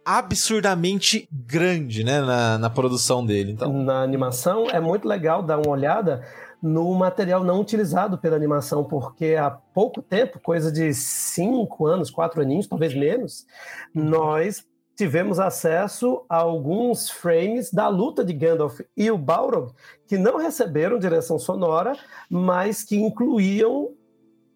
absurdamente 0.05 1.27
grande, 1.31 2.03
né, 2.03 2.21
na, 2.21 2.57
na 2.57 2.69
produção 2.69 3.25
dele. 3.25 3.53
Então, 3.53 3.71
Na 3.71 4.03
animação 4.03 4.69
é 4.69 4.79
muito 4.79 5.07
legal 5.07 5.41
dar 5.41 5.57
uma 5.57 5.69
olhada 5.69 6.23
no 6.61 6.93
material 6.93 7.43
não 7.43 7.59
utilizado 7.59 8.17
pela 8.17 8.35
animação, 8.35 8.83
porque 8.83 9.35
há 9.35 9.49
pouco 9.49 10.01
tempo, 10.01 10.39
coisa 10.39 10.71
de 10.71 10.93
cinco 10.93 11.85
anos, 11.85 12.09
quatro 12.09 12.41
aninhos, 12.41 12.67
talvez 12.67 12.93
menos, 12.93 13.45
nós 13.93 14.63
tivemos 14.95 15.39
acesso 15.39 16.23
a 16.29 16.37
alguns 16.37 17.09
frames 17.09 17.71
da 17.71 17.87
luta 17.87 18.23
de 18.23 18.33
Gandalf 18.33 18.81
e 18.95 19.09
o 19.09 19.17
Balrog 19.17 19.71
que 20.07 20.17
não 20.17 20.37
receberam 20.37 20.99
direção 20.99 21.39
sonora, 21.39 21.97
mas 22.29 22.83
que 22.83 22.95
incluíam 22.95 23.91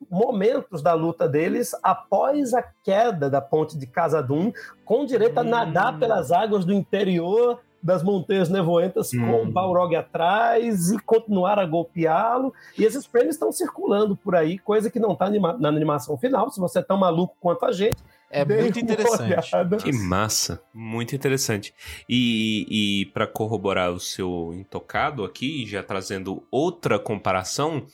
momentos 0.09 0.81
da 0.81 0.93
luta 0.93 1.27
deles 1.27 1.71
após 1.81 2.53
a 2.53 2.63
queda 2.83 3.29
da 3.29 3.41
ponte 3.41 3.77
de 3.77 3.87
Casadum, 3.87 4.51
com 4.85 5.05
direito 5.05 5.39
a 5.39 5.43
nadar 5.43 5.97
pelas 5.97 6.31
águas 6.31 6.63
do 6.63 6.73
interior 6.73 7.59
das 7.81 8.03
montanhas 8.03 8.49
nevoentas 8.49 9.11
com 9.11 9.43
o 9.43 9.51
Balrog 9.51 9.95
atrás 9.95 10.91
e 10.91 10.99
continuar 10.99 11.59
a 11.59 11.65
golpeá-lo. 11.65 12.53
E 12.77 12.83
esses 12.83 13.05
frames 13.05 13.35
estão 13.35 13.51
circulando 13.51 14.15
por 14.15 14.35
aí, 14.35 14.57
coisa 14.57 14.89
que 14.89 14.99
não 14.99 15.13
está 15.13 15.29
na 15.29 15.69
animação 15.69 16.17
final. 16.17 16.49
Se 16.49 16.59
você 16.59 16.79
é 16.79 16.83
tão 16.83 16.97
maluco 16.97 17.35
quanto 17.39 17.65
a 17.65 17.71
gente, 17.71 17.97
é 18.29 18.43
dê 18.43 18.61
muito 18.61 18.79
interessante. 18.79 19.53
olhada. 19.53 19.77
Que 19.77 19.91
massa, 19.91 20.61
muito 20.73 21.15
interessante. 21.15 21.73
E, 22.09 22.65
e 22.69 23.05
para 23.07 23.25
corroborar 23.25 23.91
o 23.91 23.99
seu 23.99 24.53
intocado 24.53 25.23
aqui, 25.23 25.65
já 25.65 25.81
trazendo 25.81 26.45
outra 26.51 26.99
comparação, 26.99 27.85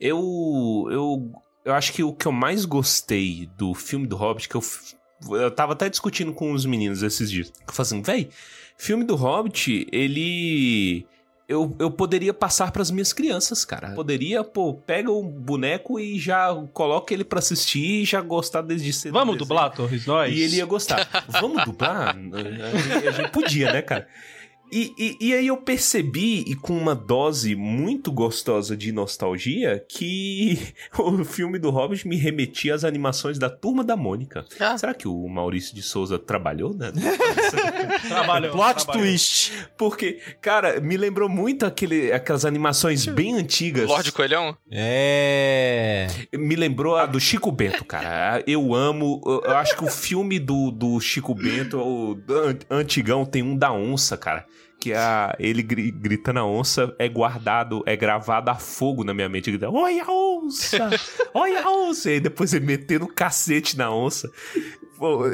eu, 0.00 0.86
eu, 0.90 1.32
eu 1.64 1.74
acho 1.74 1.92
que 1.92 2.02
o 2.02 2.12
que 2.12 2.26
eu 2.26 2.32
mais 2.32 2.64
gostei 2.64 3.48
do 3.56 3.74
filme 3.74 4.06
do 4.06 4.16
Hobbit, 4.16 4.48
que 4.48 4.56
eu, 4.56 4.62
eu 5.32 5.50
tava 5.50 5.72
até 5.72 5.88
discutindo 5.88 6.32
com 6.32 6.52
os 6.52 6.64
meninos 6.64 7.02
esses 7.02 7.30
dias, 7.30 7.52
eu 7.66 7.72
falei 7.72 7.86
assim, 7.86 8.02
véi, 8.02 8.30
filme 8.76 9.04
do 9.04 9.16
Hobbit, 9.16 9.88
ele... 9.90 11.06
Eu, 11.50 11.74
eu 11.80 11.90
poderia 11.90 12.32
passar 12.32 12.70
pras 12.70 12.92
minhas 12.92 13.12
crianças, 13.12 13.64
cara. 13.64 13.90
Poderia, 13.90 14.44
pô, 14.44 14.72
pega 14.72 15.10
um 15.10 15.28
boneco 15.28 15.98
e 15.98 16.16
já 16.16 16.54
coloca 16.72 17.12
ele 17.12 17.24
pra 17.24 17.40
assistir 17.40 18.02
e 18.02 18.04
já 18.04 18.20
gostar 18.20 18.62
desde 18.62 18.92
cedo. 18.92 19.14
Vamos 19.14 19.36
dublar, 19.36 19.68
Torres, 19.72 20.06
nós? 20.06 20.32
e 20.32 20.42
ele 20.42 20.58
ia 20.58 20.64
gostar. 20.64 21.24
Vamos 21.26 21.64
dublar? 21.64 22.16
A 22.16 22.78
gente, 22.78 23.08
a 23.08 23.10
gente 23.10 23.30
podia, 23.32 23.72
né, 23.72 23.82
cara? 23.82 24.06
E, 24.72 24.94
e, 24.98 25.16
e 25.28 25.34
aí 25.34 25.46
eu 25.46 25.56
percebi, 25.56 26.44
e 26.46 26.54
com 26.54 26.76
uma 26.76 26.94
dose 26.94 27.54
muito 27.56 28.12
gostosa 28.12 28.76
de 28.76 28.92
nostalgia, 28.92 29.84
que 29.88 30.58
o 30.98 31.24
filme 31.24 31.58
do 31.58 31.70
Hobbit 31.70 32.06
me 32.06 32.16
remetia 32.16 32.74
às 32.74 32.84
animações 32.84 33.38
da 33.38 33.50
Turma 33.50 33.82
da 33.82 33.96
Mônica. 33.96 34.44
Será 34.78 34.94
que 34.94 35.08
o 35.08 35.28
Maurício 35.28 35.74
de 35.74 35.82
Souza 35.82 36.18
trabalhou, 36.18 36.74
né? 36.74 36.92
Trabalhou. 38.08 38.52
Plot 38.52 38.84
trabalhou. 38.84 39.02
twist. 39.02 39.52
Porque, 39.76 40.18
cara, 40.40 40.80
me 40.80 40.96
lembrou 40.96 41.28
muito 41.28 41.66
aquele, 41.66 42.12
aquelas 42.12 42.44
animações 42.44 43.06
bem 43.06 43.34
antigas. 43.34 43.88
Lorde 43.88 44.12
Coelhão? 44.12 44.56
É. 44.70 46.06
Me 46.36 46.56
lembrou 46.56 46.96
a 46.96 47.06
do 47.06 47.18
Chico 47.20 47.50
Bento, 47.50 47.84
cara. 47.84 48.42
Eu 48.46 48.74
amo. 48.74 49.20
Eu 49.44 49.56
acho 49.56 49.76
que 49.76 49.84
o 49.84 49.88
filme 49.88 50.38
do, 50.38 50.70
do 50.70 51.00
Chico 51.00 51.34
Bento, 51.34 51.78
o 51.78 52.12
an- 52.28 52.58
antigão, 52.70 53.24
tem 53.24 53.42
um 53.42 53.56
da 53.56 53.72
onça, 53.72 54.16
cara. 54.16 54.46
Que 54.80 54.94
a, 54.94 55.36
ele 55.38 55.62
gri- 55.62 55.90
gritando 55.90 56.40
onça 56.40 56.94
é 56.98 57.06
guardado, 57.06 57.82
é 57.84 57.94
gravado 57.94 58.50
a 58.50 58.54
fogo 58.54 59.04
na 59.04 59.12
minha 59.12 59.28
mente. 59.28 59.50
Grita, 59.50 59.68
Olha 59.70 60.04
a 60.04 60.10
onça! 60.10 60.88
Olha 61.34 61.62
a 61.62 61.70
onça! 61.70 62.08
E 62.10 62.14
aí 62.14 62.20
depois 62.20 62.54
ele 62.54 62.64
metendo 62.64 63.06
cacete 63.06 63.76
na 63.76 63.92
onça. 63.94 64.30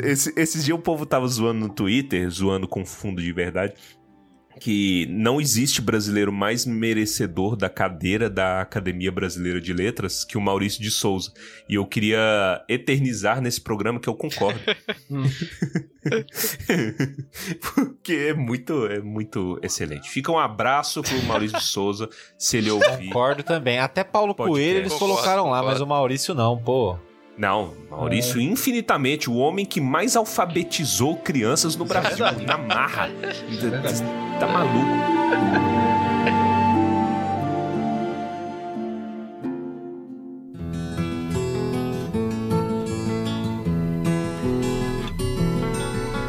Esse- 0.03 0.33
esses 0.37 0.65
dias 0.65 0.77
o 0.77 0.81
povo 0.83 1.07
tava 1.07 1.27
zoando 1.29 1.61
no 1.61 1.69
Twitter, 1.73 2.29
zoando 2.29 2.67
com 2.69 2.85
fundo 2.85 3.23
de 3.23 3.33
verdade 3.33 3.75
que 4.61 5.07
não 5.11 5.41
existe 5.41 5.81
brasileiro 5.83 6.33
mais 6.33 6.65
merecedor 6.65 7.57
da 7.57 7.69
cadeira 7.69 8.29
da 8.31 8.61
Academia 8.63 9.13
Brasileira 9.13 9.61
de 9.61 9.73
Letras 9.73 10.25
que 10.25 10.39
o 10.39 10.41
Maurício 10.41 10.81
de 10.83 10.91
Souza. 10.91 11.33
E 11.69 11.75
eu 11.75 11.87
queria 11.87 12.65
eternizar 12.69 13.41
nesse 13.41 13.61
programa 13.61 14.01
que 14.01 14.09
eu 14.09 14.15
concordo. 14.15 14.59
Porque 17.61 18.13
é 18.13 18.35
muito, 18.35 18.87
é 18.87 19.01
muito 19.01 19.59
excelente. 19.63 20.09
Fica 20.09 20.33
um 20.33 20.39
abraço 20.39 21.03
pro 21.03 21.23
Maurício 21.25 21.59
de 21.59 21.65
Souza, 21.65 22.09
se 22.39 22.57
ele 22.57 22.71
ouvir. 22.71 23.07
Concordo 23.09 23.43
também. 23.43 23.79
Até 23.79 24.03
Paulo 24.05 24.35
Pode 24.35 24.51
Coelho 24.51 24.69
crer. 24.71 24.81
eles 24.83 24.93
Concordo, 24.93 25.15
colocaram 25.15 25.45
lá, 25.45 25.59
concordo. 25.59 25.69
mas 25.71 25.81
o 25.81 25.87
Maurício 25.87 26.35
não, 26.35 26.57
pô. 26.57 26.99
Não, 27.39 27.75
Maurício, 27.91 28.41
infinitamente, 28.41 29.29
o 29.29 29.37
homem 29.37 29.67
que 29.67 29.79
mais 29.81 30.17
alfabetizou 30.17 31.17
crianças 31.17 31.77
no 31.77 31.85
Brasil, 31.85 32.25
na 32.47 32.57
marra. 32.57 33.11
Tá 34.41 34.47
maluco. 34.47 35.07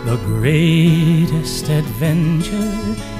The 0.06 0.18
greatest 0.26 1.70
adventure 1.70 3.17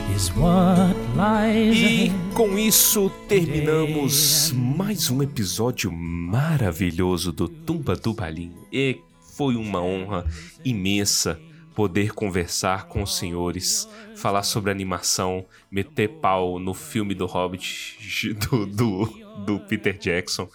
E 1.76 2.12
com 2.34 2.58
isso 2.58 3.08
terminamos 3.30 4.52
mais 4.52 5.12
um 5.12 5.22
episódio 5.22 5.92
maravilhoso 5.92 7.32
do 7.32 7.48
Tumba 7.48 7.96
do 7.96 8.16
Balim. 8.16 8.52
E 8.74 9.00
foi 9.36 9.56
uma 9.56 9.80
honra 9.80 10.26
imensa 10.66 11.40
poder 11.76 12.16
conversar 12.16 12.88
com 12.88 13.04
os 13.04 13.16
senhores, 13.16 13.88
falar 14.16 14.42
sobre 14.42 14.72
animação, 14.72 15.46
meter 15.70 16.10
pau 16.10 16.58
no 16.58 16.74
filme 16.74 17.14
do 17.14 17.28
Hobbit 17.28 18.34
do, 18.50 18.66
do, 18.66 19.06
do 19.46 19.60
Peter 19.60 19.96
Jackson. 20.00 20.50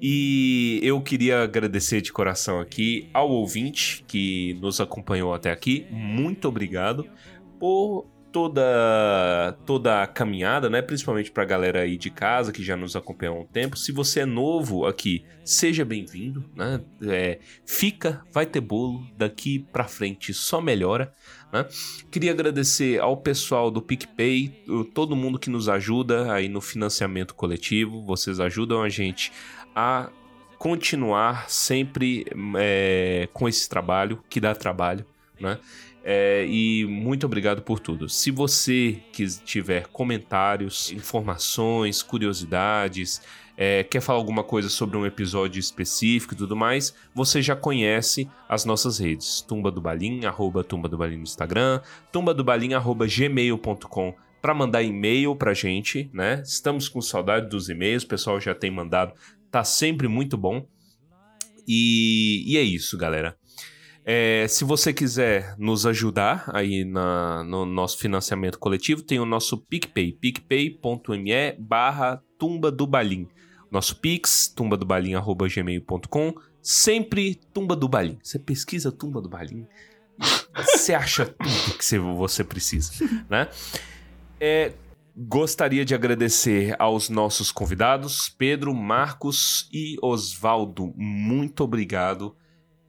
E 0.00 0.78
eu 0.84 1.00
queria 1.00 1.42
agradecer 1.42 2.00
de 2.00 2.12
coração 2.12 2.60
aqui 2.60 3.08
ao 3.12 3.28
ouvinte 3.28 4.04
que 4.06 4.56
nos 4.60 4.80
acompanhou 4.80 5.34
até 5.34 5.50
aqui. 5.50 5.84
Muito 5.90 6.46
obrigado 6.46 7.04
por 7.58 8.13
toda 8.34 9.56
toda 9.64 10.02
a 10.02 10.08
caminhada, 10.08 10.68
né? 10.68 10.82
Principalmente 10.82 11.30
pra 11.30 11.44
galera 11.44 11.82
aí 11.82 11.96
de 11.96 12.10
casa 12.10 12.52
que 12.52 12.64
já 12.64 12.76
nos 12.76 12.96
acompanhou 12.96 13.36
há 13.36 13.40
um 13.42 13.46
tempo. 13.46 13.76
Se 13.76 13.92
você 13.92 14.20
é 14.20 14.26
novo 14.26 14.86
aqui, 14.86 15.24
seja 15.44 15.84
bem-vindo, 15.84 16.44
né? 16.52 16.80
É, 17.06 17.38
fica, 17.64 18.24
vai 18.32 18.44
ter 18.44 18.60
bolo 18.60 19.06
daqui 19.16 19.60
pra 19.72 19.84
frente, 19.84 20.34
só 20.34 20.60
melhora. 20.60 21.14
Né? 21.52 21.64
Queria 22.10 22.32
agradecer 22.32 23.00
ao 23.00 23.16
pessoal 23.16 23.70
do 23.70 23.80
PicPay, 23.80 24.64
todo 24.92 25.14
mundo 25.14 25.38
que 25.38 25.48
nos 25.48 25.68
ajuda 25.68 26.32
aí 26.32 26.48
no 26.48 26.60
financiamento 26.60 27.36
coletivo. 27.36 28.02
Vocês 28.02 28.40
ajudam 28.40 28.82
a 28.82 28.88
gente 28.88 29.30
a 29.76 30.10
continuar 30.58 31.48
sempre 31.48 32.26
é, 32.56 33.28
com 33.32 33.48
esse 33.48 33.68
trabalho, 33.68 34.24
que 34.28 34.40
dá 34.40 34.56
trabalho, 34.56 35.06
né? 35.40 35.60
É, 36.06 36.44
e 36.46 36.84
muito 36.84 37.24
obrigado 37.24 37.62
por 37.62 37.80
tudo. 37.80 38.10
Se 38.10 38.30
você 38.30 39.00
quis- 39.10 39.40
tiver 39.42 39.86
comentários, 39.86 40.92
informações, 40.92 42.02
curiosidades, 42.02 43.22
é, 43.56 43.82
quer 43.84 44.02
falar 44.02 44.18
alguma 44.18 44.44
coisa 44.44 44.68
sobre 44.68 44.98
um 44.98 45.06
episódio 45.06 45.58
específico 45.58 46.34
e 46.34 46.36
tudo 46.36 46.54
mais, 46.54 46.94
você 47.14 47.40
já 47.40 47.56
conhece 47.56 48.28
as 48.46 48.66
nossas 48.66 48.98
redes. 48.98 49.40
Tumba 49.40 49.70
do 49.70 49.80
Balim, 49.80 50.26
arroba 50.26 50.62
Tumba 50.62 50.90
do 50.90 50.98
Balim 50.98 51.16
no 51.16 51.22
Instagram, 51.22 51.80
tumba 52.12 52.34
do 52.34 52.44
Balim, 52.44 52.74
arroba 52.74 53.06
gmail.com 53.06 54.14
para 54.42 54.52
mandar 54.52 54.82
e-mail 54.82 55.34
pra 55.34 55.54
gente, 55.54 56.10
né? 56.12 56.42
Estamos 56.44 56.86
com 56.86 57.00
saudade 57.00 57.48
dos 57.48 57.70
e-mails, 57.70 58.02
o 58.02 58.08
pessoal 58.08 58.38
já 58.38 58.54
tem 58.54 58.70
mandado, 58.70 59.14
tá 59.50 59.64
sempre 59.64 60.06
muito 60.06 60.36
bom. 60.36 60.66
E, 61.66 62.44
e 62.46 62.58
é 62.58 62.62
isso, 62.62 62.98
galera. 62.98 63.38
É, 64.06 64.46
se 64.48 64.64
você 64.64 64.92
quiser 64.92 65.54
nos 65.58 65.86
ajudar 65.86 66.50
aí 66.52 66.84
na- 66.84 67.42
no 67.44 67.64
nosso 67.64 67.96
financiamento 67.98 68.58
coletivo, 68.58 69.02
tem 69.02 69.18
o 69.18 69.24
nosso 69.24 69.56
PicPay, 69.56 70.12
picpay.me 70.12 71.52
barra 71.58 72.22
tumba 72.38 72.70
do 72.70 72.86
balim. 72.86 73.26
Nosso 73.70 73.96
pix, 73.96 74.46
tumbadobalim.gmail.com, 74.54 76.34
sempre 76.60 77.34
tumba 77.52 77.74
do 77.74 77.88
balim. 77.88 78.18
Você 78.22 78.38
pesquisa 78.38 78.92
tumba 78.92 79.20
do 79.22 79.28
balim, 79.28 79.66
você 80.54 80.92
acha 80.94 81.24
tudo 81.26 81.78
que 81.78 81.98
você- 81.98 82.44
precisa, 82.44 82.92
né? 83.28 83.48
É, 84.38 84.72
gostaria 85.16 85.84
de 85.84 85.94
agradecer 85.94 86.76
aos 86.78 87.08
nossos 87.08 87.50
convidados, 87.50 88.28
Pedro, 88.28 88.74
Marcos 88.74 89.68
e 89.72 89.96
Osvaldo. 90.02 90.92
Muito 90.96 91.64
obrigado 91.64 92.36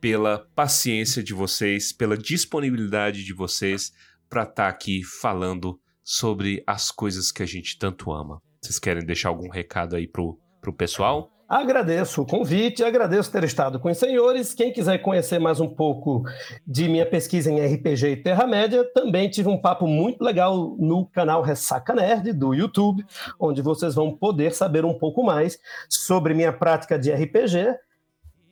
pela 0.05 0.45
paciência 0.53 1.23
de 1.23 1.33
vocês, 1.33 1.91
pela 1.91 2.15
disponibilidade 2.15 3.23
de 3.23 3.33
vocês 3.33 3.91
para 4.29 4.43
estar 4.43 4.67
aqui 4.67 5.01
falando 5.03 5.79
sobre 6.03 6.63
as 6.67 6.91
coisas 6.91 7.31
que 7.31 7.41
a 7.41 7.45
gente 7.47 7.75
tanto 7.79 8.11
ama. 8.11 8.39
Vocês 8.61 8.77
querem 8.77 9.03
deixar 9.03 9.29
algum 9.29 9.49
recado 9.49 9.95
aí 9.95 10.07
pro, 10.07 10.37
pro 10.61 10.71
pessoal? 10.71 11.31
Agradeço 11.49 12.21
o 12.21 12.25
convite, 12.25 12.83
agradeço 12.83 13.31
ter 13.31 13.43
estado 13.45 13.79
com 13.79 13.89
os 13.89 13.97
senhores. 13.97 14.53
Quem 14.53 14.71
quiser 14.71 14.99
conhecer 14.99 15.39
mais 15.39 15.59
um 15.59 15.67
pouco 15.67 16.21
de 16.67 16.87
minha 16.87 17.05
pesquisa 17.07 17.51
em 17.51 17.59
RPG 17.59 18.07
e 18.07 18.17
Terra-média, 18.17 18.83
também 18.93 19.27
tive 19.27 19.49
um 19.49 19.59
papo 19.59 19.87
muito 19.87 20.23
legal 20.23 20.75
no 20.77 21.07
canal 21.07 21.41
Ressaca 21.41 21.95
Nerd 21.95 22.31
do 22.31 22.53
YouTube, 22.53 23.03
onde 23.39 23.59
vocês 23.59 23.95
vão 23.95 24.15
poder 24.15 24.53
saber 24.53 24.85
um 24.85 24.93
pouco 24.93 25.23
mais 25.23 25.57
sobre 25.89 26.35
minha 26.35 26.53
prática 26.53 26.99
de 26.99 27.11
RPG 27.11 27.75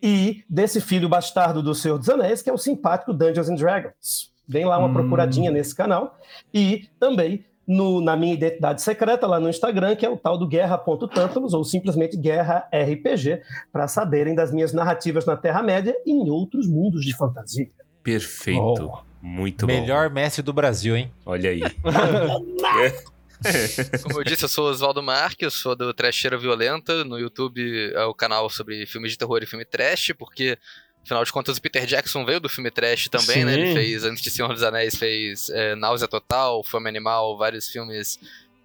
e 0.04 0.44
desse 0.50 0.82
filho 0.82 1.08
bastardo 1.08 1.64
do 1.64 1.74
Senhor 1.74 1.98
dos 1.98 2.10
Anéis, 2.10 2.42
que 2.42 2.50
é 2.50 2.54
o 2.54 2.58
simpático 2.58 3.14
Dungeons 3.14 3.50
and 3.50 3.56
Dragons. 3.56 4.32
Deem 4.46 4.66
lá 4.66 4.78
uma 4.78 4.90
Hum. 4.90 4.94
procuradinha 4.94 5.50
nesse 5.50 5.74
canal. 5.74 6.20
E 6.54 6.90
também 7.00 7.46
no- 7.66 8.02
na 8.02 8.18
minha 8.18 8.34
identidade 8.34 8.82
secreta 8.82 9.26
lá 9.26 9.40
no 9.40 9.48
Instagram, 9.50 9.96
que 9.96 10.06
é 10.06 10.10
o 10.10 10.18
tal 10.18 10.38
do 10.38 10.46
guerra.tantalus, 10.46 11.54
ou 11.54 11.64
simplesmente 11.64 12.18
guerra 12.18 12.68
RPG, 12.74 13.42
para 13.72 13.88
saberem 13.88 14.36
das 14.36 14.52
minhas 14.52 14.74
narrativas 14.74 15.26
na 15.26 15.38
Terra-média 15.38 15.96
e 16.06 16.12
em 16.12 16.30
outros 16.30 16.68
mundos 16.68 17.06
de 17.06 17.16
fantasia. 17.16 17.70
Perfeito. 18.04 18.92
Oh. 18.94 18.98
Muito 19.26 19.66
bom. 19.66 19.72
Melhor 19.72 20.10
mestre 20.10 20.42
do 20.44 20.52
Brasil, 20.52 20.98
hein? 20.98 21.10
Olha 21.26 21.50
aí. 21.50 21.62
Como 24.04 24.20
eu 24.20 24.24
disse, 24.24 24.46
eu 24.46 24.50
sou 24.50 24.68
o 24.68 24.70
Oswaldo 24.70 25.02
Marque, 25.02 25.46
eu 25.46 25.52
sou 25.52 25.76
do 25.76 25.94
Trecheira 25.94 26.38
Violenta. 26.38 27.04
No 27.04 27.20
YouTube 27.20 27.92
é 27.94 28.04
o 28.06 28.14
canal 28.14 28.50
sobre 28.50 28.86
filmes 28.86 29.12
de 29.12 29.18
terror 29.18 29.42
e 29.42 29.46
filme 29.46 29.66
trash, 29.66 30.14
porque, 30.18 30.58
afinal 31.04 31.24
de 31.24 31.32
contas, 31.32 31.58
o 31.58 31.62
Peter 31.62 31.86
Jackson 31.86 32.26
veio 32.26 32.40
do 32.40 32.50
filme 32.50 32.72
trash 32.72 33.10
também, 33.10 33.46
né? 33.46 33.54
Ele 33.54 33.68
Sim. 33.68 33.74
fez, 33.74 34.04
antes 34.04 34.24
de 34.24 34.30
Senhor 34.30 34.54
dos 34.54 34.64
Anéis, 34.64 34.96
fez 34.96 35.50
é, 35.50 35.76
Náusea 35.76 36.08
Total, 36.08 36.64
Fome 36.64 36.90
Animal, 36.90 37.38
vários 37.38 37.68
filmes 37.68 38.20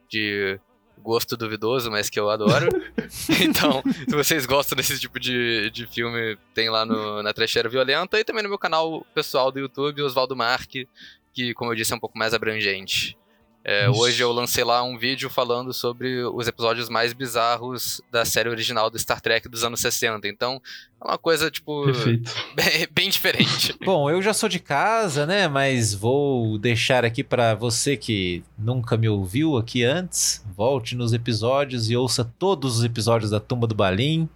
de 0.08 0.58
gosto 0.98 1.36
duvidoso, 1.36 1.90
mas 1.90 2.10
que 2.10 2.18
eu 2.18 2.28
adoro. 2.28 2.68
então, 3.40 3.82
se 4.08 4.14
vocês 4.14 4.46
gostam 4.46 4.76
desse 4.76 4.98
tipo 4.98 5.18
de, 5.18 5.70
de 5.70 5.86
filme, 5.86 6.36
tem 6.52 6.68
lá 6.68 6.84
no, 6.84 7.22
na 7.22 7.32
Trecheira 7.32 7.68
Violenta 7.68 8.18
e 8.18 8.24
também 8.24 8.42
no 8.42 8.48
meu 8.48 8.58
canal 8.58 9.06
pessoal 9.14 9.50
do 9.50 9.60
YouTube, 9.60 10.02
Oswaldo 10.02 10.36
Marque, 10.36 10.88
que, 11.32 11.54
como 11.54 11.70
eu 11.70 11.76
disse, 11.76 11.92
é 11.92 11.96
um 11.96 12.00
pouco 12.00 12.18
mais 12.18 12.34
abrangente. 12.34 13.16
É, 13.64 13.88
hoje 13.90 14.22
eu 14.22 14.32
lancei 14.32 14.64
lá 14.64 14.82
um 14.82 14.96
vídeo 14.96 15.28
falando 15.28 15.74
sobre 15.74 16.22
os 16.24 16.46
episódios 16.48 16.88
mais 16.88 17.12
bizarros 17.12 18.00
da 18.10 18.24
série 18.24 18.48
original 18.48 18.88
do 18.88 18.98
Star 18.98 19.20
Trek 19.20 19.48
dos 19.48 19.62
anos 19.62 19.80
60. 19.80 20.26
Então, 20.26 20.60
é 21.00 21.08
uma 21.08 21.18
coisa, 21.18 21.50
tipo, 21.50 21.84
bem, 22.56 22.88
bem 22.90 23.10
diferente. 23.10 23.74
Bom, 23.84 24.10
eu 24.10 24.22
já 24.22 24.32
sou 24.32 24.48
de 24.48 24.58
casa, 24.58 25.26
né? 25.26 25.46
Mas 25.48 25.94
vou 25.94 26.58
deixar 26.58 27.04
aqui 27.04 27.22
pra 27.22 27.54
você 27.54 27.96
que 27.96 28.42
nunca 28.56 28.96
me 28.96 29.08
ouviu 29.08 29.56
aqui 29.56 29.84
antes, 29.84 30.44
volte 30.56 30.96
nos 30.96 31.12
episódios 31.12 31.90
e 31.90 31.96
ouça 31.96 32.24
todos 32.38 32.78
os 32.78 32.84
episódios 32.84 33.30
da 33.30 33.38
Tumba 33.38 33.66
do 33.66 33.74
Balim. 33.74 34.28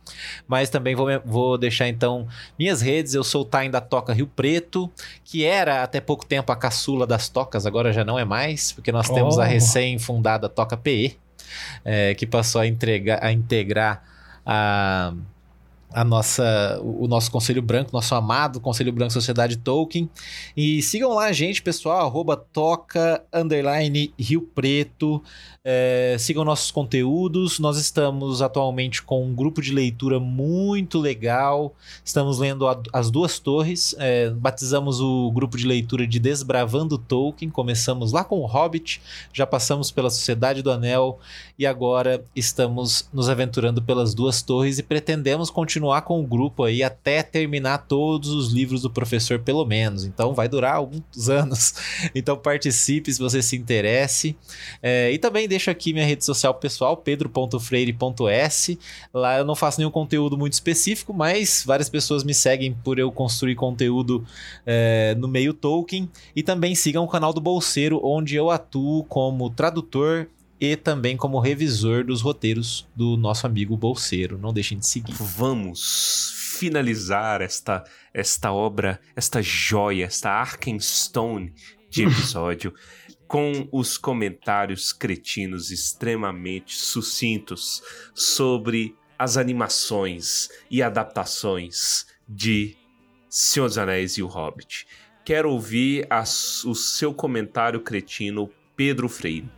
Mas 0.47 0.69
também 0.69 0.95
vou, 0.95 1.07
vou 1.25 1.57
deixar 1.57 1.89
então 1.89 2.29
minhas 2.59 2.81
redes. 2.81 3.15
Eu 3.15 3.25
sou 3.25 3.43
o 3.43 3.45
Tain 3.47 3.71
da 3.71 3.81
Toca 3.81 4.13
Rio 4.13 4.27
Preto, 4.27 4.91
que 5.25 5.45
era 5.45 5.83
até 5.83 6.01
pouco 6.01 6.27
tempo 6.27 6.53
a 6.53 6.57
caçula 6.57 7.07
das 7.07 7.29
tocas, 7.29 7.67
agora 7.67 7.93
já 7.93 8.05
não 8.05 8.19
é 8.19 8.25
mais, 8.25 8.73
porque 8.73 8.93
nós 8.93 9.09
temos 9.15 9.39
a 9.39 9.43
Oh. 9.43 9.47
recém-fundada 9.47 10.49
Toca 10.49 10.77
PE, 10.77 11.17
é, 11.85 12.15
que 12.15 12.27
passou 12.27 12.61
a, 12.61 12.67
entregar, 12.67 13.23
a 13.23 13.33
integrar 13.33 14.03
a 14.45 15.13
a 15.95 16.05
nossa, 16.05 16.81
o 16.83 17.05
o 17.05 17.09
nosso 17.09 17.31
Conselho 17.31 17.61
Branco, 17.61 17.91
nosso 17.93 18.15
amado 18.15 18.61
Conselho 18.61 18.93
Branco 18.93 19.13
Sociedade 19.13 19.59
Tolkien. 19.59 20.09
E 20.57 20.81
sigam 20.83 21.13
lá 21.15 21.27
a 21.27 21.33
gente, 21.33 21.61
pessoal, 21.61 22.07
arroba 22.07 22.37
toca, 22.37 23.23
underline, 23.33 24.15
Rio 24.19 24.43
Preto. 24.43 25.23
É, 25.73 26.17
sigam 26.19 26.45
nossos 26.45 26.73
conteúdos. 26.73 27.61
Nós 27.61 27.77
estamos 27.77 28.43
atualmente 28.43 29.01
com 29.01 29.25
um 29.25 29.33
grupo 29.33 29.63
de 29.63 29.73
leitura 29.73 30.19
muito 30.19 30.99
legal. 30.99 31.73
Estamos 32.05 32.41
lendo 32.41 32.67
a- 32.67 32.83
As 32.93 33.13
Duas 33.13 33.39
Torres. 33.39 33.95
É, 33.97 34.29
batizamos 34.31 35.01
o 35.01 35.31
grupo 35.31 35.57
de 35.57 35.65
leitura 35.65 36.05
de 36.05 36.19
Desbravando 36.19 36.99
Tolkien. 36.99 37.49
Começamos 37.49 38.11
lá 38.11 38.25
com 38.25 38.41
o 38.41 38.47
Hobbit, 38.47 39.01
já 39.33 39.47
passamos 39.47 39.93
pela 39.93 40.11
Sociedade 40.11 40.63
do 40.63 40.71
Anel 40.73 41.21
e 41.57 41.65
agora 41.65 42.25
estamos 42.35 43.09
nos 43.13 43.29
aventurando 43.29 43.81
pelas 43.81 44.15
Duas 44.15 44.43
Torres 44.43 44.81
e 44.81 44.83
pretendemos 44.83 45.49
continuar 45.49 46.03
com 46.03 46.21
o 46.21 46.27
grupo 46.27 46.65
aí 46.65 46.83
até 46.83 47.23
terminar 47.23 47.87
todos 47.87 48.31
os 48.31 48.53
livros 48.53 48.83
do 48.83 48.91
professor, 48.91 49.39
pelo 49.39 49.65
menos. 49.65 50.05
Então 50.05 50.35
vai 50.35 50.49
durar 50.49 50.75
alguns 50.75 51.29
anos. 51.31 51.75
Então 52.17 52.37
participe 52.37 53.13
se 53.13 53.21
você 53.21 53.41
se 53.41 53.55
interesse. 53.57 54.37
É, 54.83 55.13
e 55.13 55.19
também 55.19 55.52
deixo 55.53 55.71
aqui 55.71 55.93
minha 55.93 56.07
rede 56.07 56.25
social 56.25 56.55
pessoal, 56.55 56.97
pedro.freire.s. 56.97 58.79
Lá 59.13 59.39
eu 59.39 59.45
não 59.45 59.55
faço 59.55 59.79
nenhum 59.79 59.91
conteúdo 59.91 60.37
muito 60.37 60.55
específico, 60.55 61.13
mas 61.13 61.63
várias 61.67 61.89
pessoas 61.89 62.25
me 62.25 62.33
seguem 62.33 62.73
por 62.73 62.99
eu 62.99 63.13
construir 63.13 63.55
conteúdo 63.55 64.25
é, 64.65 65.15
no 65.19 65.29
meio 65.29 65.53
Tolkien. 65.53 66.09
E 66.35 66.43
também 66.43 66.75
sigam 66.75 67.05
o 67.05 67.09
canal 67.09 67.33
do 67.33 67.41
Bolseiro, 67.41 68.01
onde 68.03 68.35
eu 68.35 68.51
atuo 68.51 69.05
como 69.05 69.51
tradutor 69.51 70.27
e 70.59 70.75
também 70.77 71.17
como 71.17 71.39
revisor 71.39 72.05
dos 72.05 72.23
roteiros 72.23 72.87
do 72.97 73.17
nosso 73.17 73.47
amigo 73.47 73.77
Bolseiro. 73.77 74.39
Não 74.39 74.53
deixem 74.53 74.79
de 74.79 74.87
seguir. 74.87 75.13
Vamos 75.13 76.57
finalizar 76.59 77.43
esta, 77.43 77.85
esta 78.15 78.53
obra, 78.53 79.01
esta 79.15 79.43
joia, 79.43 80.07
esta 80.07 80.31
Arkenstone 80.31 81.53
de 81.91 82.05
episódio 82.05 82.73
com 83.33 83.67
os 83.73 83.97
comentários 83.97 84.93
cretinos 84.93 85.71
extremamente 85.71 86.77
sucintos 86.77 87.83
sobre 88.15 88.95
as 89.19 89.39
animações 89.39 90.51
e 90.71 90.83
adaptações 90.83 92.05
de 92.29 92.77
Senhor 93.31 93.69
dos 93.69 93.79
Anéis 93.79 94.19
e 94.19 94.23
o 94.23 94.27
Hobbit. 94.27 94.87
Quero 95.25 95.51
ouvir 95.51 96.07
as- 96.11 96.63
o 96.67 96.75
seu 96.75 97.15
comentário 97.15 97.81
cretino, 97.81 98.51
Pedro 98.77 99.09
Freire. 99.09 99.49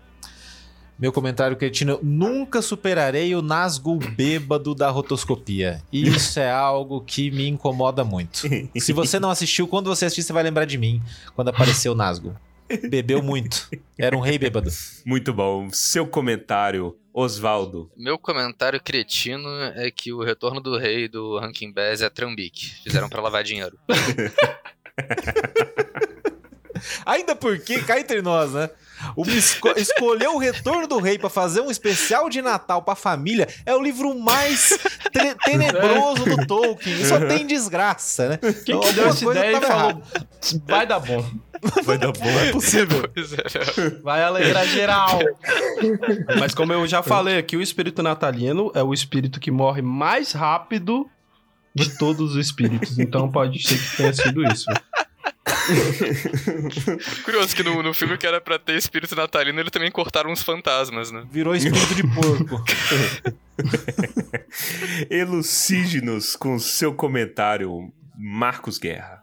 Meu 0.97 1.11
comentário 1.11 1.57
cretino, 1.57 1.99
nunca 2.01 2.63
superarei 2.63 3.35
o 3.35 3.43
Nazgûl 3.43 3.99
bêbado 3.99 4.73
da 4.73 4.89
rotoscopia. 4.89 5.83
Isso 5.93 6.39
é 6.39 6.49
algo 6.49 7.01
que 7.01 7.29
me 7.33 7.49
incomoda 7.49 8.05
muito. 8.05 8.47
Se 8.79 8.93
você 8.93 9.19
não 9.19 9.31
assistiu, 9.31 9.67
quando 9.67 9.87
você 9.89 10.05
assistir, 10.05 10.23
você 10.23 10.33
vai 10.33 10.45
lembrar 10.45 10.65
de 10.65 10.79
mim, 10.79 11.03
quando 11.35 11.49
apareceu 11.49 11.91
o 11.91 11.97
Nazgûl. 11.97 12.37
Bebeu 12.89 13.23
muito. 13.23 13.69
Era 13.99 14.17
um 14.17 14.21
rei 14.21 14.39
bêbado. 14.39 14.71
Muito 15.05 15.33
bom. 15.33 15.69
Seu 15.71 16.07
comentário, 16.07 16.97
Osvaldo. 17.13 17.91
Meu 17.97 18.19
comentário 18.19 18.81
cretino 18.81 19.49
é 19.77 19.91
que 19.91 20.13
o 20.13 20.23
Retorno 20.23 20.61
do 20.61 20.79
Rei 20.79 21.09
do 21.09 21.39
Rankin 21.39 21.73
Bass 21.73 22.01
é 22.01 22.09
trambique. 22.09 22.75
Fizeram 22.83 23.09
pra 23.09 23.23
lavar 23.23 23.45
dinheiro. 23.45 23.79
Ainda 27.07 27.35
porque, 27.35 27.81
cá 27.83 27.99
entre 27.99 28.23
nós, 28.23 28.53
né? 28.53 28.71
O 29.17 29.27
esco 29.27 29.69
escolher 29.77 30.29
o 30.29 30.39
Retorno 30.39 30.87
do 30.87 30.99
Rei 30.99 31.19
pra 31.19 31.29
fazer 31.29 31.61
um 31.61 31.71
especial 31.71 32.31
de 32.31 32.41
Natal 32.41 32.81
pra 32.83 32.95
família 32.95 33.49
é 33.67 33.75
o 33.75 33.83
livro 33.83 34.15
mais 34.19 34.79
tenebroso 35.45 36.25
do 36.25 36.47
Tolkien. 36.47 37.05
Só 37.05 37.19
tem 37.27 37.45
desgraça, 37.47 38.29
né? 38.31 38.39
Quem 38.39 38.77
Então, 38.77 38.81
que 38.81 38.93
deu 38.93 39.09
essa 39.09 39.25
ideia 39.25 39.57
e 39.57 39.61
tava 39.61 39.67
falou, 39.67 39.91
errada. 39.91 40.29
vai 40.67 40.87
dar 40.87 41.01
bom. 41.01 41.25
Vai 41.83 41.99
dar 41.99 42.13
bom, 42.13 42.41
é 42.41 42.53
possível. 42.53 43.11
Vai 44.03 44.23
alegrar 44.23 44.67
geral. 44.67 45.19
Mas 46.39 46.55
como 46.55 46.73
eu 46.73 46.87
já 46.87 47.03
falei 47.03 47.39
aqui, 47.39 47.57
o 47.57 47.63
espírito 47.63 48.03
natalino 48.03 48.71
é 48.75 48.83
o 48.83 48.95
espírito 48.95 49.41
que 49.41 49.51
morre 49.51 49.83
mais 49.83 50.33
rápido 50.33 51.09
de 51.75 51.97
todos 51.99 52.33
os 52.33 52.37
espíritos. 52.37 52.99
Então 52.99 53.31
pode 53.31 53.63
ser 53.67 53.79
que 53.79 53.97
tenha 53.97 54.13
sido 54.13 54.45
isso. 54.45 54.67
Curioso 57.25 57.55
que 57.57 57.63
no, 57.63 57.83
no 57.83 57.95
filme 57.95 58.19
que 58.19 58.27
era 58.27 58.41
pra 58.41 58.59
ter 58.59 58.77
espírito 58.77 59.15
natalino, 59.15 59.59
ele 59.61 59.71
também 59.71 59.91
cortaram 59.91 60.31
uns 60.31 60.43
fantasmas, 60.43 61.11
né? 61.11 61.25
Virou 61.31 61.55
espírito 61.55 61.95
de 61.95 62.03
porco. 62.03 62.63
Elucide-nos 65.11 66.37
com 66.37 66.59
seu 66.59 66.95
comentário, 66.95 67.93
Marcos 68.17 68.79
Guerra. 68.79 69.23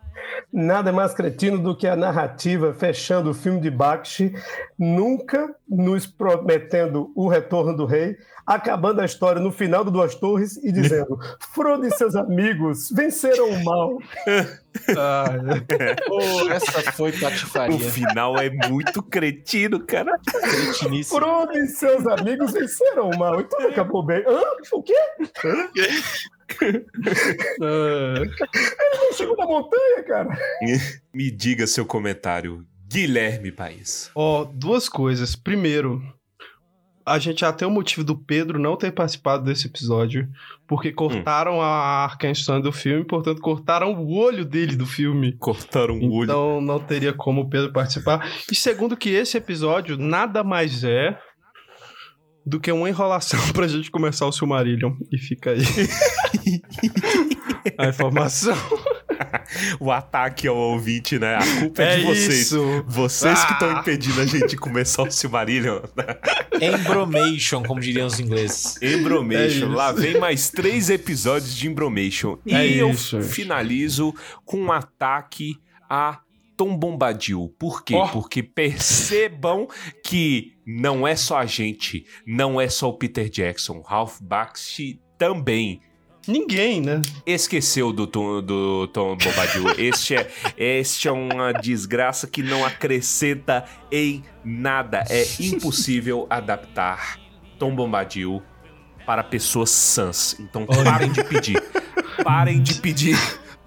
Nada 0.52 0.90
é 0.90 0.94
mais 0.94 1.14
cretino 1.14 1.58
do 1.58 1.76
que 1.76 1.88
a 1.88 1.96
narrativa 1.96 2.74
fechando 2.74 3.32
o 3.32 3.34
filme 3.34 3.60
de 3.60 3.70
Bakshi, 3.72 4.34
nunca 4.78 5.54
nos 5.68 6.06
prometendo 6.06 7.12
o 7.16 7.28
retorno 7.28 7.76
do 7.76 7.86
rei, 7.86 8.18
acabando 8.46 9.02
a 9.02 9.06
história 9.06 9.42
no 9.42 9.52
final 9.52 9.84
do 9.84 9.92
Duas 9.92 10.16
Torres 10.16 10.58
e 10.58 10.72
dizendo: 10.72 11.18
Frodo 11.54 11.86
e 11.86 11.92
seus 11.92 12.16
amigos 12.16 12.90
venceram 12.92 13.50
o 13.50 13.64
mal. 13.64 13.98
Pô, 16.08 16.20
essa 16.52 16.92
foi 16.94 17.12
O 17.12 17.20
patifaria. 17.20 17.80
final 17.80 18.38
é 18.40 18.50
muito 18.70 19.04
cretino, 19.04 19.80
cara. 19.86 20.18
Cretiníssimo. 20.26 21.20
Frodo 21.20 21.58
e 21.58 21.68
seus 21.68 22.06
amigos 22.08 22.54
venceram 22.54 23.10
o 23.10 23.18
mal. 23.18 23.40
E 23.42 23.44
tudo 23.44 23.68
acabou 23.68 24.04
bem. 24.06 24.24
Hã? 24.28 24.42
O 24.72 24.84
quê? 24.84 24.96
Ele 27.82 29.14
chegou 29.14 29.36
na 29.38 29.46
montanha, 29.46 30.04
cara. 30.04 30.38
Me 31.14 31.32
diga 31.32 31.68
seu 31.68 31.86
comentário, 31.86 32.66
Guilherme 32.88 33.52
País. 33.52 34.10
Ó, 34.16 34.44
duas 34.46 34.88
coisas. 34.90 35.36
Primeiro, 35.36 36.02
a 37.06 37.20
gente 37.20 37.42
já 37.42 37.52
tem 37.52 37.68
o 37.68 37.72
motivo 37.72 38.04
do 38.04 38.16
Pedro 38.18 38.60
não 38.60 38.76
ter 38.78 38.92
participado 38.92 39.44
desse 39.44 39.68
episódio, 39.68 40.28
porque 40.68 40.92
cortaram 40.92 41.58
Hum. 41.58 41.62
a 41.62 42.04
Arkansas 42.06 42.62
do 42.62 42.72
filme, 42.72 43.04
portanto, 43.06 43.42
cortaram 43.42 43.94
o 43.94 44.14
olho 44.14 44.46
dele 44.46 44.76
do 44.76 44.86
filme. 44.86 45.34
Cortaram 45.38 45.98
o 46.00 46.12
olho. 46.14 46.24
Então 46.26 46.62
não 46.62 46.80
teria 46.80 47.14
como 47.14 47.42
o 47.42 47.50
Pedro 47.50 47.72
participar. 47.72 48.26
E 48.52 48.56
segundo 48.56 48.98
que 48.98 49.10
esse 49.10 49.38
episódio 49.38 49.98
nada 49.98 50.44
mais 50.44 50.84
é 50.84 51.18
do 52.46 52.60
que 52.60 52.72
uma 52.72 52.90
enrolação 52.90 53.40
pra 53.54 53.68
gente 53.68 53.92
começar 53.92 54.26
o 54.26 54.32
Silmarillion. 54.32 54.94
E 55.12 55.18
fica 55.18 55.52
aí. 55.52 55.62
a 57.78 57.88
informação. 57.88 58.56
o 59.80 59.92
ataque 59.92 60.48
ao 60.48 60.56
ouvinte, 60.58 61.20
né? 61.20 61.36
A 61.36 61.60
culpa 61.60 61.84
é, 61.84 61.94
É 61.94 61.98
de 61.98 62.04
vocês. 62.06 62.42
isso. 62.42 62.84
Vocês 62.88 63.44
que 63.46 63.54
estão 63.54 63.70
Ah. 63.70 63.80
impedindo 63.80 64.20
a 64.22 64.26
gente 64.26 64.48
de 64.48 64.58
começar 64.58 65.04
o 65.04 65.12
Silmarillion. 65.12 65.82
Embromation, 66.62 67.64
como 67.64 67.80
diriam 67.80 68.08
os 68.08 68.20
ingleses. 68.20 68.82
Embromation. 68.82 69.72
É. 69.72 69.76
Lá 69.76 69.92
vem 69.92 70.20
mais 70.20 70.50
três 70.50 70.90
episódios 70.90 71.56
de 71.56 71.68
Embromation. 71.68 72.38
E 72.46 72.54
É 72.54 72.68
eu 72.68 72.92
isso, 72.92 73.22
finalizo 73.22 74.14
com 74.46 74.58
um 74.58 74.72
ataque 74.72 75.58
a 75.90 76.22
Tom 76.56 76.78
Bombadil. 76.78 77.54
Por 77.58 77.84
quê? 77.84 77.96
Ó. 77.96 78.08
Porque 78.08 78.44
percebam 78.44 79.68
que 80.06 80.54
não 80.66 81.08
é 81.08 81.16
só 81.16 81.38
a 81.38 81.46
gente, 81.46 82.06
não 82.26 82.62
é 82.62 82.70
só 82.70 82.90
o 82.90 82.94
Peter 82.94 83.30
Jackson. 83.30 83.82
Ralph 83.82 84.20
Bakshi 84.22 85.00
também 85.18 85.82
Ninguém, 86.32 86.80
né? 86.80 87.02
esqueceu 87.26 87.92
do 87.92 88.08
Tom, 88.08 88.42
do 88.42 88.88
Tom 88.88 89.18
Bombadil. 89.18 89.66
Este 89.78 90.16
é, 90.16 90.32
este 90.58 91.10
é 91.10 91.12
uma 91.12 91.52
desgraça 91.52 92.26
que 92.26 92.42
não 92.42 92.64
acrescenta 92.64 93.66
em 93.92 94.24
nada. 94.44 95.04
É 95.10 95.26
impossível 95.40 96.26
adaptar 96.30 97.20
Tom 97.60 97.76
Bombadil 97.76 98.42
para 99.06 99.24
pessoas 99.24 99.72
sãs. 99.72 100.38
Então 100.40 100.66
parem 100.66 101.12
de 101.12 101.22
pedir. 101.24 101.62
Parem 102.24 102.62
de 102.62 102.76
pedir 102.76 103.18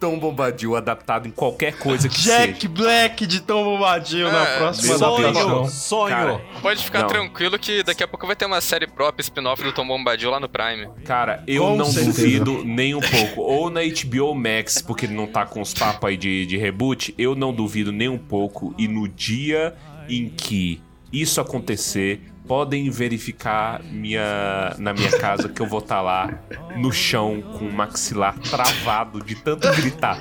Tom 0.04 0.18
Bombadil 0.18 0.76
adaptado 0.76 1.26
em 1.26 1.30
qualquer 1.30 1.78
coisa 1.78 2.08
que 2.08 2.20
Jack 2.20 2.54
seja. 2.54 2.68
Black 2.68 3.26
de 3.26 3.40
Tom 3.40 3.64
Bombadil 3.64 4.30
na 4.30 4.42
É, 4.46 4.58
próxima 4.58 4.98
meu 4.98 5.06
adaptação. 5.16 5.48
Deus. 5.62 5.72
Sonho. 5.72 6.14
Cara, 6.14 6.40
Pode 6.60 6.84
ficar 6.84 7.00
Não. 7.02 7.08
tranquilo 7.08 7.58
que 7.58 7.82
daqui 7.82 8.02
a 8.02 8.08
pouco 8.08 8.26
vai 8.26 8.36
ter 8.36 8.44
uma 8.44 8.60
série 8.60 8.86
própria 8.86 9.22
spin-off 9.22 9.62
do 9.62 9.72
Tom 9.72 9.86
Bombadil 9.86 10.30
lá 10.30 10.38
no 10.38 10.48
Prime. 10.48 10.88
Cara, 11.04 11.42
eu 11.46 11.62
Com 11.62 11.76
não 11.76 11.86
certeza. 11.86 12.22
duvido 12.22 12.62
nem 12.64 12.94
um 12.94 13.00
pouco. 13.00 13.40
Ou 13.42 13.70
na 13.70 13.80
HBO 13.82 14.34
Max, 14.34 14.82
porque 14.82 15.06
não 15.06 15.26
tá 15.26 15.46
com 15.46 15.60
os 15.60 15.72
papos 15.72 16.08
aí 16.10 16.16
de, 16.16 16.44
de 16.46 16.56
reboot, 16.56 17.14
eu 17.16 17.34
não 17.34 17.52
duvido 17.52 17.90
nem 17.90 18.08
um 18.08 18.18
pouco. 18.18 18.74
E 18.76 18.86
no 18.86 19.08
dia 19.08 19.74
em 20.08 20.28
que 20.28 20.80
isso 21.12 21.40
acontecer, 21.40 22.20
podem 22.46 22.90
verificar 22.90 23.82
minha, 23.82 24.74
na 24.78 24.92
minha 24.92 25.10
casa 25.18 25.48
que 25.48 25.60
eu 25.60 25.66
vou 25.66 25.78
estar 25.78 26.00
lá 26.00 26.38
no 26.76 26.92
chão 26.92 27.42
com 27.58 27.66
o 27.66 27.72
maxilar 27.72 28.38
travado 28.38 29.22
de 29.22 29.34
tanto 29.34 29.70
gritar 29.72 30.18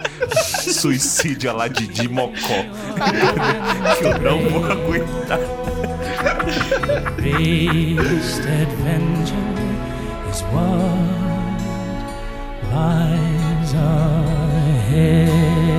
suicídio 0.62 1.50
a 1.50 1.54
lá 1.54 1.68
de, 1.68 1.88
de 1.88 2.08
mocó. 2.08 2.38
que 4.00 4.06
eu 4.06 4.20
não 4.20 4.50
vou 4.50 4.66
aguentar. 4.72 5.40
Adventure 8.64 9.38
is 10.30 10.42
what 10.44 11.14
lies 12.72 13.74
ahead. 14.84 15.73